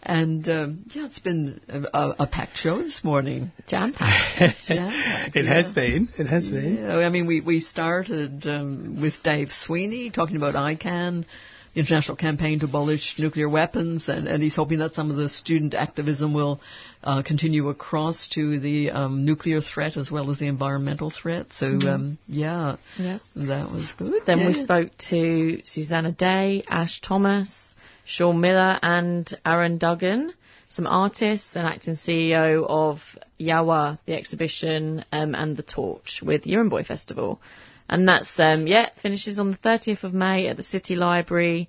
And 0.02 0.48
um, 0.48 0.84
yeah, 0.92 1.06
it's 1.06 1.18
been 1.18 1.60
a, 1.68 1.80
a, 1.92 2.16
a 2.20 2.26
packed 2.26 2.56
show 2.56 2.78
this 2.78 3.04
morning. 3.04 3.52
Jam 3.66 3.92
packed. 3.92 4.62
Jam-packed, 4.66 5.36
It 5.36 5.44
has 5.46 5.70
been. 5.70 6.08
It 6.16 6.26
has 6.26 6.48
been. 6.48 6.76
Yeah, 6.76 6.96
I 6.96 7.10
mean, 7.10 7.26
we 7.26 7.40
we 7.42 7.60
started 7.60 8.46
um, 8.46 8.98
with 9.02 9.14
Dave 9.22 9.52
Sweeney 9.52 10.10
talking 10.10 10.36
about 10.36 10.54
ICAN, 10.54 11.26
the 11.74 11.80
international 11.80 12.16
campaign 12.16 12.60
to 12.60 12.64
abolish 12.64 13.18
nuclear 13.18 13.48
weapons, 13.48 14.08
and, 14.08 14.26
and 14.26 14.42
he's 14.42 14.56
hoping 14.56 14.78
that 14.78 14.94
some 14.94 15.10
of 15.10 15.18
the 15.18 15.28
student 15.28 15.74
activism 15.74 16.32
will 16.32 16.60
uh, 17.04 17.22
continue 17.22 17.68
across 17.68 18.28
to 18.28 18.58
the 18.58 18.90
um, 18.92 19.26
nuclear 19.26 19.60
threat 19.60 19.98
as 19.98 20.10
well 20.10 20.30
as 20.30 20.38
the 20.38 20.46
environmental 20.46 21.10
threat. 21.10 21.52
So 21.52 21.66
Mhm. 21.66 21.94
um, 21.94 22.18
yeah, 22.26 22.76
Yeah. 22.96 23.18
that 23.36 23.70
was 23.70 23.92
good. 23.98 24.22
Then 24.24 24.46
we 24.46 24.54
spoke 24.54 24.96
to 25.10 25.60
Susanna 25.64 26.12
Day, 26.12 26.62
Ash 26.68 27.00
Thomas, 27.02 27.74
Sean 28.10 28.40
Miller, 28.40 28.76
and 28.82 29.32
Aaron 29.46 29.78
Duggan, 29.78 30.32
some 30.68 30.86
artists 30.88 31.54
and 31.54 31.64
acting 31.64 31.94
CEO 31.94 32.66
of 32.68 33.00
Yawa, 33.38 34.00
the 34.04 34.14
exhibition, 34.14 35.04
um, 35.12 35.36
and 35.36 35.56
The 35.56 35.62
Torch 35.62 36.20
with 36.20 36.44
Boy 36.68 36.82
Festival. 36.82 37.40
And 37.88 38.08
that's, 38.08 38.38
um, 38.40 38.66
yeah, 38.66 38.88
finishes 39.00 39.38
on 39.38 39.52
the 39.52 39.56
30th 39.56 40.02
of 40.02 40.12
May 40.12 40.48
at 40.48 40.56
the 40.56 40.64
City 40.64 40.96
Library. 40.96 41.68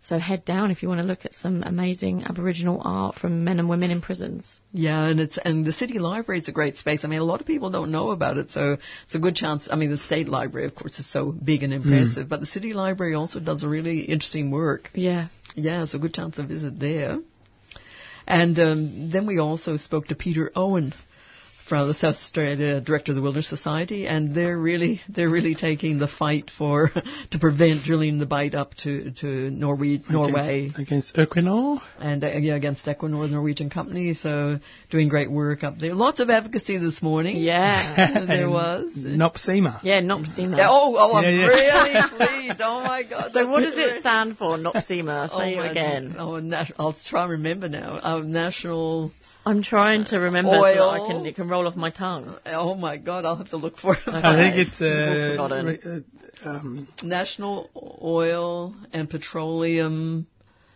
So 0.00 0.18
head 0.18 0.44
down 0.44 0.70
if 0.70 0.82
you 0.82 0.88
want 0.88 1.00
to 1.00 1.06
look 1.06 1.24
at 1.24 1.34
some 1.34 1.62
amazing 1.64 2.22
Aboriginal 2.24 2.80
art 2.84 3.16
from 3.16 3.44
men 3.44 3.58
and 3.58 3.68
women 3.68 3.90
in 3.90 4.00
prisons. 4.00 4.58
Yeah, 4.72 5.04
and 5.04 5.18
it's 5.18 5.38
and 5.38 5.66
the 5.66 5.72
city 5.72 5.98
library 5.98 6.40
is 6.40 6.48
a 6.48 6.52
great 6.52 6.76
space. 6.76 7.00
I 7.04 7.08
mean, 7.08 7.18
a 7.18 7.24
lot 7.24 7.40
of 7.40 7.46
people 7.46 7.70
don't 7.70 7.90
know 7.90 8.10
about 8.10 8.38
it, 8.38 8.50
so 8.50 8.78
it's 9.04 9.14
a 9.14 9.18
good 9.18 9.34
chance. 9.34 9.68
I 9.70 9.76
mean, 9.76 9.90
the 9.90 9.98
state 9.98 10.28
library, 10.28 10.66
of 10.66 10.74
course, 10.74 10.98
is 10.98 11.10
so 11.10 11.32
big 11.32 11.64
and 11.64 11.72
impressive, 11.72 12.28
but 12.28 12.40
the 12.40 12.46
city 12.46 12.72
library 12.74 13.14
also 13.14 13.40
does 13.40 13.64
a 13.64 13.68
really 13.68 14.00
interesting 14.00 14.50
work. 14.50 14.90
Yeah. 14.94 15.28
Yeah, 15.56 15.84
a 15.92 15.98
good 15.98 16.14
chance 16.14 16.36
to 16.36 16.46
visit 16.46 16.78
there. 16.78 17.18
And 18.26 18.58
um, 18.60 19.10
then 19.10 19.26
we 19.26 19.38
also 19.38 19.76
spoke 19.76 20.08
to 20.08 20.14
Peter 20.14 20.52
Owen 20.54 20.92
from 21.68 21.86
the 21.88 21.94
South 21.94 22.14
Australia 22.14 22.80
director 22.80 23.12
of 23.12 23.16
the 23.16 23.22
Wilderness 23.22 23.48
Society, 23.48 24.06
and 24.06 24.34
they're 24.34 24.56
really 24.58 25.00
they're 25.08 25.28
really 25.28 25.54
taking 25.54 25.98
the 25.98 26.08
fight 26.08 26.50
for 26.56 26.90
to 27.30 27.38
prevent 27.38 27.84
drilling 27.84 28.18
the 28.18 28.26
Bight 28.26 28.54
up 28.54 28.74
to 28.82 29.10
to 29.20 29.26
Norway, 29.50 30.00
Norway 30.10 30.72
Against, 30.76 30.78
against 30.78 31.16
Equinor. 31.16 31.80
and 32.00 32.24
uh, 32.24 32.28
yeah, 32.38 32.54
against 32.56 32.86
Equinor, 32.86 33.28
the 33.28 33.34
Norwegian 33.34 33.70
company. 33.70 34.14
So 34.14 34.58
doing 34.90 35.08
great 35.08 35.30
work 35.30 35.62
up 35.64 35.78
there. 35.78 35.94
Lots 35.94 36.20
of 36.20 36.30
advocacy 36.30 36.78
this 36.78 37.02
morning. 37.02 37.36
Yeah. 37.36 38.24
there 38.26 38.48
was. 38.50 38.90
Nopsema. 38.96 39.80
Yeah, 39.82 40.00
Nopsema. 40.00 40.56
Yeah, 40.56 40.68
oh, 40.70 40.96
oh, 40.98 41.14
I'm 41.16 41.24
Yeah, 41.24 41.30
yeah. 41.30 41.46
really 41.46 42.08
pleased. 42.48 42.60
Oh 42.62 42.82
my 42.82 43.02
God. 43.02 43.30
So 43.32 43.46
what 43.48 43.60
does 43.60 43.74
it 43.76 44.00
stand 44.00 44.38
for, 44.38 44.56
Nopsema? 44.56 45.28
Say 45.28 45.56
oh 45.56 45.62
it 45.62 45.70
again. 45.70 46.16
Oh, 46.18 46.38
nat- 46.38 46.72
I'll 46.78 46.92
try 46.94 47.26
to 47.26 47.32
remember 47.32 47.68
now. 47.68 47.98
Uh, 48.02 48.20
national. 48.20 49.12
I'm 49.48 49.62
trying 49.62 50.04
to 50.06 50.18
remember 50.18 50.58
so 50.60 50.88
I 50.90 50.98
can 51.08 51.24
it 51.24 51.34
can 51.34 51.48
roll 51.48 51.66
off 51.66 51.74
my 51.74 51.88
tongue. 51.88 52.36
Oh 52.44 52.74
my 52.74 52.98
God, 52.98 53.24
I'll 53.24 53.36
have 53.36 53.48
to 53.50 53.56
look 53.56 53.78
for 53.78 53.94
it. 53.94 54.02
I 54.06 54.36
think 54.36 54.56
it's 54.56 54.80
uh, 54.82 55.62
re- 55.64 56.04
uh, 56.44 56.48
um, 56.48 56.86
National 57.02 57.70
Oil 58.02 58.76
and 58.92 59.08
Petroleum. 59.08 60.26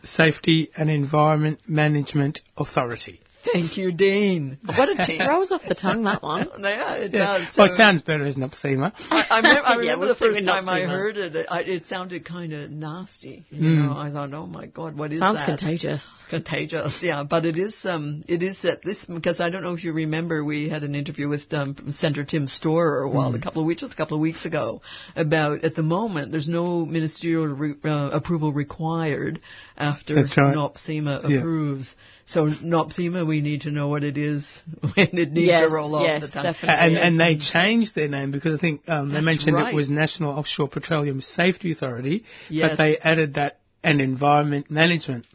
Safety 0.04 0.70
and 0.74 0.90
Environment 0.90 1.60
Management 1.68 2.40
Authority. 2.56 3.20
Thank 3.44 3.76
you, 3.76 3.90
Dean. 3.92 4.58
What 4.64 4.88
a 4.88 5.04
team. 5.06 5.20
Rolls 5.26 5.50
off 5.52 5.62
the 5.66 5.74
tongue, 5.74 6.04
that 6.04 6.22
one. 6.22 6.48
yeah, 6.60 6.94
it 6.94 7.12
Yeah. 7.12 7.38
does. 7.38 7.56
well, 7.56 7.66
it 7.66 7.72
sounds 7.74 8.02
better 8.02 8.24
as 8.24 8.36
Nopsema. 8.36 8.92
I, 9.10 9.26
I 9.30 9.36
remember, 9.38 9.60
I 9.66 9.70
Yeah, 9.72 9.76
remember 9.78 9.98
we'll 10.00 10.08
the 10.08 10.14
first 10.14 10.38
with 10.38 10.46
time 10.46 10.68
I 10.68 10.80
heard 10.82 11.16
it, 11.16 11.34
it, 11.34 11.46
it 11.50 11.86
sounded 11.86 12.24
kind 12.24 12.52
of 12.52 12.70
nasty. 12.70 13.44
You 13.50 13.62
Mm. 13.70 13.84
know, 13.86 13.92
I 13.96 14.10
thought, 14.12 14.32
oh 14.32 14.46
my 14.46 14.66
god, 14.66 14.96
what 14.96 15.12
is 15.12 15.18
Sounds 15.20 15.40
that? 15.40 15.46
Sounds 15.48 15.60
contagious. 15.60 16.08
Contagious, 16.30 17.02
yeah. 17.02 17.24
But 17.24 17.44
it 17.46 17.56
is, 17.56 17.76
um, 17.84 18.24
it 18.28 18.42
is 18.42 18.64
at 18.64 18.82
this 18.82 19.04
because 19.04 19.40
I 19.40 19.50
don't 19.50 19.62
know 19.62 19.74
if 19.74 19.82
you 19.84 19.92
remember, 19.92 20.44
we 20.44 20.68
had 20.68 20.82
an 20.84 20.94
interview 20.94 21.28
with 21.28 21.52
um, 21.52 21.74
Senator 21.90 22.24
Tim 22.24 22.46
Storer 22.46 23.02
a 23.02 23.10
while, 23.10 23.32
Mm. 23.32 23.38
a 23.38 23.40
couple 23.42 23.62
of 23.62 23.66
weeks, 23.66 23.80
just 23.80 23.92
a 23.92 23.96
couple 23.96 24.16
of 24.16 24.20
weeks 24.20 24.44
ago, 24.44 24.82
about 25.16 25.64
at 25.64 25.74
the 25.74 25.82
moment 25.82 26.30
there's 26.32 26.48
no 26.48 26.84
ministerial 26.84 27.46
re- 27.48 27.74
uh, 27.84 28.10
approval 28.12 28.52
required 28.52 29.40
after 29.76 30.14
That's 30.14 30.36
right. 30.36 30.54
NOPSEMA 30.54 31.28
Yeah. 31.28 31.38
approves. 31.38 31.94
So 32.24 32.46
NOPSEMA, 32.46 33.26
we 33.26 33.40
need 33.40 33.62
to 33.62 33.70
know 33.70 33.88
what 33.88 34.04
it 34.04 34.16
is 34.16 34.58
when 34.94 35.08
it 35.12 35.32
needs 35.32 35.48
Yes, 35.48 35.68
to 35.68 35.74
roll 35.74 35.94
off 35.96 36.06
yes, 36.06 36.20
the 36.22 36.28
tongue. 36.28 36.42
definitely. 36.44 36.96
And, 36.96 36.98
and 36.98 37.20
they 37.20 37.36
changed 37.38 37.94
their 37.94 38.08
name 38.08 38.30
because 38.30 38.54
I 38.54 38.58
think 38.58 38.88
um, 38.88 39.08
they 39.08 39.14
That's 39.14 39.24
mentioned 39.24 39.56
right. 39.56 39.72
it 39.72 39.76
was 39.76 39.90
National 39.90 40.32
Offshore 40.38 40.68
Petroleum 40.68 41.20
Safety 41.20 41.72
Authority, 41.72 42.24
Yes. 42.48 42.70
but 42.70 42.76
they 42.78 42.98
added 42.98 43.34
that 43.34 43.58
and 43.84 44.00
Environment 44.00 44.70
Management. 44.70 45.26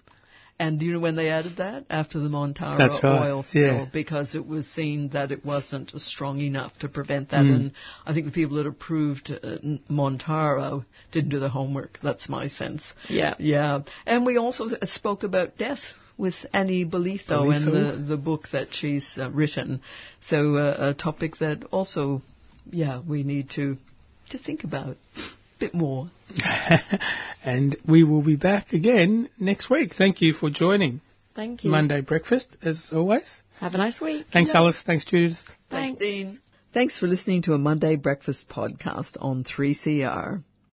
And 0.60 0.80
do 0.80 0.86
you 0.88 0.94
know 0.94 1.00
when 1.00 1.16
they 1.16 1.30
added 1.30 1.58
that? 1.58 1.86
After 1.90 2.18
the 2.18 2.30
Montara 2.30 2.78
That's 2.80 3.04
right, 3.04 3.28
oil 3.28 3.44
spill, 3.44 3.62
yeah. 3.62 3.86
because 3.94 4.34
it 4.34 4.48
was 4.48 4.66
seen 4.68 5.10
that 5.10 5.32
it 5.32 5.46
wasn't 5.46 5.92
strong 6.02 6.40
enough 6.40 6.76
to 6.80 6.90
prevent 6.90 7.30
that. 7.30 7.42
Mm. 7.42 7.56
And 7.56 7.72
I 8.08 8.14
think 8.14 8.26
the 8.26 8.32
people 8.32 8.58
that 8.58 8.66
approved 8.66 9.30
uh, 9.32 9.58
Montara 9.88 10.84
didn't 11.12 11.30
do 11.30 11.40
the 11.40 11.50
homework. 11.50 12.00
That's 12.02 12.28
my 12.28 12.48
sense. 12.48 12.92
Yeah. 13.08 13.36
Yeah. 13.38 13.82
And 14.08 14.26
we 14.26 14.38
also 14.38 14.68
spoke 14.86 15.22
about 15.24 15.58
death 15.58 15.82
with 16.18 16.36
Annie 16.54 16.86
Bolitho 16.86 17.56
and 17.56 17.68
the, 17.68 18.04
the 18.04 18.18
book 18.18 18.50
that 18.52 18.74
she's 18.74 19.18
uh, 19.18 19.30
written. 19.32 19.82
So 20.22 20.56
uh, 20.56 20.90
a 20.90 20.94
topic 20.94 21.38
that 21.38 21.64
also, 21.72 22.22
yeah, 22.70 23.02
we 23.08 23.24
need 23.24 23.52
to 23.52 23.78
to 24.32 24.38
think 24.38 24.64
about 24.64 24.98
a 25.16 25.22
bit 25.60 25.74
more. 25.74 26.10
and 27.44 27.78
we 27.88 28.04
will 28.04 28.22
be 28.22 28.36
back 28.36 28.74
again 28.74 29.30
next 29.40 29.70
week. 29.70 29.94
Thank 29.94 30.22
you 30.22 30.34
for 30.34 30.50
joining 30.50 31.02
Thank 31.38 31.64
you. 31.64 31.70
Monday 31.70 32.02
Breakfast, 32.02 32.58
as 32.64 32.92
always. 32.94 33.44
Have 33.60 33.76
a 33.76 33.78
nice 33.78 34.02
week. 34.02 34.26
Thanks, 34.34 34.56
Alice. 34.56 34.82
Thanks, 34.84 35.06
Judith. 35.06 35.38
Thanks, 35.70 36.00
Dean. 36.00 36.40
Thanks 36.74 36.98
for 37.00 37.08
listening 37.08 37.44
to 37.44 37.54
a 37.54 37.58
Monday 37.60 37.96
Breakfast 37.96 38.50
podcast 38.50 39.18
on 39.20 39.44
3CR. 39.44 40.44